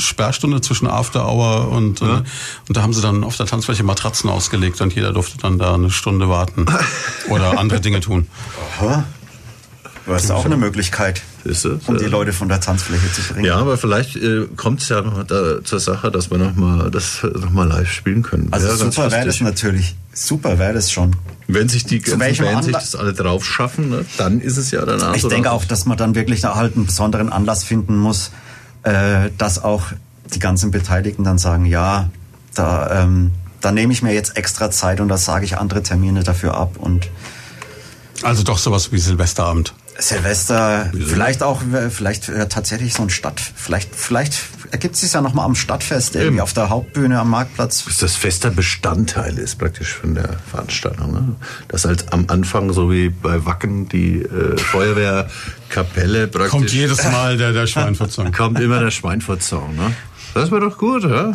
Sperrstunde 0.00 0.60
zwischen 0.60 0.86
After 0.86 1.26
Hour 1.28 1.68
und, 1.68 2.02
äh, 2.02 2.04
und 2.04 2.24
da 2.68 2.82
haben 2.82 2.92
sie 2.92 3.02
dann 3.02 3.24
auf 3.24 3.36
der 3.36 3.46
Tanzfläche 3.46 3.82
Matratzen 3.82 4.30
ausgelegt 4.30 4.80
und 4.80 4.94
jeder 4.94 5.12
durfte 5.12 5.38
dann 5.38 5.58
da 5.58 5.74
eine 5.74 5.90
Stunde 5.90 6.28
warten 6.28 6.66
oder 7.28 7.58
andere 7.58 7.80
Dinge 7.80 8.00
tun. 8.00 8.26
Aha. 8.80 9.04
Das 10.06 10.24
ist 10.24 10.30
auch 10.30 10.44
eine 10.44 10.56
Möglichkeit, 10.56 11.22
Siehst 11.44 11.64
du? 11.66 11.78
um 11.86 11.96
die 11.96 12.06
Leute 12.06 12.32
von 12.32 12.48
der 12.48 12.60
Tanzfläche 12.60 13.12
zu 13.12 13.22
bringen. 13.22 13.44
Ja, 13.44 13.56
aber 13.56 13.76
vielleicht 13.76 14.16
äh, 14.16 14.46
kommt 14.56 14.82
es 14.82 14.88
ja 14.88 15.02
noch 15.02 15.22
da, 15.24 15.62
zur 15.62 15.78
Sache, 15.78 16.10
dass 16.10 16.30
wir 16.30 16.38
noch 16.38 16.56
mal 16.56 16.90
das 16.90 17.22
noch 17.22 17.50
mal 17.50 17.68
live 17.68 17.90
spielen 17.90 18.22
können. 18.22 18.48
Also 18.50 18.66
ganz 18.66 18.94
super 18.96 19.12
wäre 19.12 19.26
das 19.26 19.40
natürlich. 19.40 19.94
Super 20.12 20.58
wäre 20.58 20.72
das 20.74 20.90
schon. 20.90 21.14
Wenn 21.46 21.68
sich 21.68 21.84
die 21.84 22.00
ganzen 22.00 22.18
Bands 22.44 22.66
sich 22.66 22.74
das 22.74 22.94
alle 22.94 23.12
drauf 23.12 23.44
schaffen, 23.44 23.90
ne, 23.90 24.04
dann 24.16 24.40
ist 24.40 24.56
es 24.56 24.70
ja 24.70 24.84
danach 24.84 25.14
Ich 25.14 25.22
so. 25.22 25.28
denke 25.28 25.50
auch, 25.52 25.64
dass 25.64 25.86
man 25.86 25.96
dann 25.96 26.14
wirklich 26.14 26.40
da 26.40 26.54
halt 26.56 26.76
einen 26.76 26.86
besonderen 26.86 27.30
Anlass 27.30 27.62
finden 27.64 27.96
muss, 27.96 28.30
äh, 28.82 29.30
dass 29.36 29.62
auch 29.62 29.86
die 30.34 30.38
ganzen 30.38 30.70
Beteiligten 30.70 31.24
dann 31.24 31.38
sagen, 31.38 31.64
ja, 31.66 32.08
da, 32.54 33.02
ähm, 33.02 33.32
da 33.60 33.72
nehme 33.72 33.92
ich 33.92 34.02
mir 34.02 34.12
jetzt 34.12 34.36
extra 34.36 34.70
Zeit 34.70 35.00
und 35.00 35.08
da 35.08 35.16
sage 35.16 35.44
ich 35.44 35.58
andere 35.58 35.82
Termine 35.82 36.22
dafür 36.22 36.54
ab 36.54 36.76
und 36.78 37.08
Also 38.22 38.42
doch 38.42 38.58
sowas 38.58 38.92
wie 38.92 38.98
Silvesterabend. 38.98 39.74
Silvester, 39.98 40.90
vielleicht 40.92 41.42
auch, 41.42 41.62
äh, 41.72 41.90
vielleicht 41.90 42.28
äh, 42.28 42.48
tatsächlich 42.48 42.94
so 42.94 43.02
ein 43.02 43.10
Stadt, 43.10 43.40
vielleicht, 43.54 43.94
vielleicht 43.94 44.34
ergibt 44.70 44.94
es 44.94 45.00
sich 45.00 45.12
ja 45.12 45.20
nochmal 45.20 45.44
am 45.44 45.54
Stadtfest, 45.54 46.14
irgendwie 46.14 46.34
Eben. 46.36 46.40
auf 46.40 46.52
der 46.52 46.68
Hauptbühne 46.70 47.18
am 47.18 47.30
Marktplatz. 47.30 47.84
dass 47.84 47.98
das 47.98 48.16
fester 48.16 48.50
Bestandteil 48.50 49.38
ist 49.38 49.58
praktisch 49.58 49.92
von 49.94 50.14
der 50.14 50.36
Veranstaltung. 50.50 51.12
Ne? 51.12 51.36
Dass 51.68 51.84
halt 51.84 52.12
am 52.12 52.26
Anfang, 52.28 52.72
so 52.72 52.90
wie 52.90 53.08
bei 53.08 53.44
Wacken, 53.44 53.88
die 53.88 54.22
äh, 54.22 54.56
Feuerwehrkapelle 54.56 56.28
praktisch... 56.28 56.50
Kommt 56.50 56.72
jedes 56.72 57.02
Mal 57.04 57.36
der, 57.36 57.52
der 57.52 57.66
Schweinfurt-Song. 57.68 58.32
kommt 58.32 58.60
immer 58.60 58.80
der 58.80 58.90
Schweinfurt-Song. 58.90 59.76
Ne? 59.76 59.94
Das 60.34 60.50
wäre 60.50 60.60
doch 60.60 60.78
gut, 60.78 61.04
ja? 61.04 61.32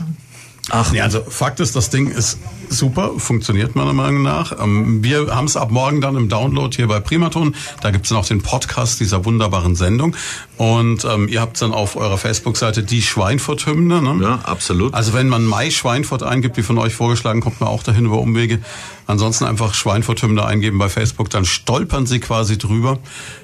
Ach. 0.72 0.92
Nee, 0.92 1.02
also 1.02 1.22
Fakt 1.22 1.60
ist, 1.60 1.76
das 1.76 1.90
Ding 1.90 2.08
ist 2.08 2.40
super, 2.70 3.12
funktioniert 3.18 3.76
meiner 3.76 3.94
Meinung 3.94 4.24
nach. 4.24 4.60
Ähm, 4.60 5.04
Wir 5.04 5.36
haben 5.36 5.46
es 5.46 5.58
ab 5.58 5.70
morgen 5.70 6.02
dann 6.02 6.16
im 6.16 6.28
Download 6.28 6.76
hier 6.76 6.88
bei 6.88 7.00
Primaton. 7.00 7.56
Da 7.82 7.92
gibt's 7.92 8.10
dann 8.10 8.18
auch 8.18 8.26
den 8.26 8.42
Podcast 8.42 9.00
dieser 9.00 9.26
wunderbaren 9.26 9.76
Sendung. 9.76 10.16
Und 10.58 11.06
ähm, 11.06 11.28
ihr 11.28 11.42
habt 11.42 11.62
dann 11.62 11.72
auf 11.72 11.96
eurer 11.96 12.18
Facebook-Seite 12.18 12.84
die 12.84 13.02
Schweinfurt-Hymne. 13.02 14.02
Ne? 14.02 14.24
Ja, 14.24 14.40
absolut. 14.44 14.94
Also 14.94 15.14
wenn 15.14 15.30
man 15.30 15.46
Mai 15.46 15.70
Schweinfurt 15.70 16.24
eingibt, 16.24 16.58
wie 16.58 16.64
von 16.64 16.78
euch 16.80 16.96
vorgeschlagen, 16.96 17.42
kommt 17.42 17.62
man 17.62 17.70
auch 17.70 17.84
dahin 17.84 18.06
über 18.06 18.20
Umwege. 18.20 18.60
Ansonsten 19.06 19.46
einfach 19.46 19.76
Schweinfurt-Hymne 19.76 20.44
eingeben 20.44 20.80
bei 20.80 20.90
Facebook, 20.90 21.30
dann 21.30 21.46
stolpern 21.46 22.08
sie 22.08 22.20
quasi 22.20 22.58
drüber. 22.58 22.98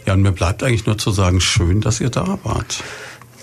Ja, 0.07 0.13
und 0.13 0.23
mir 0.23 0.31
bleibt 0.31 0.63
eigentlich 0.63 0.87
nur 0.87 0.97
zu 0.97 1.11
sagen, 1.11 1.39
schön, 1.39 1.81
dass 1.81 2.01
ihr 2.01 2.09
da 2.09 2.39
wart. 2.43 2.83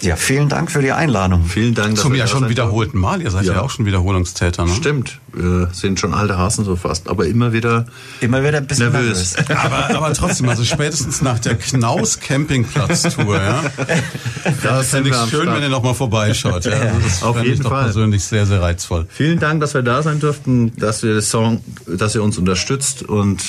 Ja, 0.00 0.14
vielen 0.16 0.48
Dank 0.48 0.70
für 0.70 0.80
die 0.80 0.92
Einladung. 0.92 1.44
Vielen 1.46 1.74
Dank. 1.74 1.94
dass 1.96 2.02
Zum 2.02 2.14
ja 2.14 2.26
schon 2.28 2.48
wiederholten 2.48 2.98
Mal. 2.98 3.20
Ihr 3.20 3.30
seid 3.32 3.44
ja, 3.44 3.54
Ja. 3.54 3.60
auch 3.62 3.70
schon 3.70 3.84
Wiederholungstäter, 3.84 4.64
ne? 4.64 4.72
Stimmt, 4.74 5.18
wir 5.32 5.70
sind 5.72 5.98
schon 5.98 6.14
alte 6.14 6.38
Hasen 6.38 6.64
so 6.64 6.76
fast, 6.76 7.08
aber 7.08 7.26
immer 7.26 7.52
wieder 7.52 7.86
Immer 8.20 8.42
wieder 8.44 8.58
ein 8.58 8.66
bisschen 8.66 8.92
nervös. 8.92 9.34
nervös. 9.36 9.50
Aber, 9.64 9.96
aber 9.96 10.12
trotzdem, 10.14 10.48
also 10.48 10.62
spätestens 10.64 11.20
nach 11.20 11.38
der 11.40 11.56
Knaus 11.56 12.20
Campingplatz-Tour, 12.20 13.36
ja. 13.36 13.62
Da 14.62 14.82
Fände 14.82 15.10
ich 15.10 15.16
am 15.16 15.28
schön, 15.28 15.42
Start. 15.42 15.56
wenn 15.56 15.62
ihr 15.64 15.68
noch 15.68 15.82
mal 15.82 15.94
vorbeischaut. 15.94 16.64
Ja. 16.64 16.72
Also 16.72 16.98
das 17.02 17.22
Auf 17.22 17.36
jeden 17.42 17.54
ich 17.54 17.60
doch 17.60 17.70
Fall. 17.70 17.84
persönlich 17.84 18.22
sehr, 18.24 18.46
sehr 18.46 18.60
reizvoll. 18.62 19.06
Vielen 19.10 19.38
Dank, 19.40 19.60
dass 19.60 19.74
wir 19.74 19.82
da 19.82 20.02
sein 20.02 20.20
durften, 20.20 20.72
dass 20.76 21.02
wir 21.02 21.14
das 21.16 21.28
Song, 21.30 21.60
dass 21.86 22.14
ihr 22.14 22.22
uns 22.22 22.38
unterstützt 22.38 23.02
und 23.02 23.42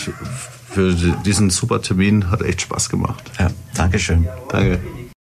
für 0.71 0.93
diesen 1.25 1.49
super 1.51 1.81
Termin 1.81 2.29
hat 2.31 2.41
echt 2.41 2.61
Spaß 2.61 2.89
gemacht. 2.89 3.23
Ja, 3.39 3.49
Dankeschön. 3.75 4.27
Danke. 4.49 4.79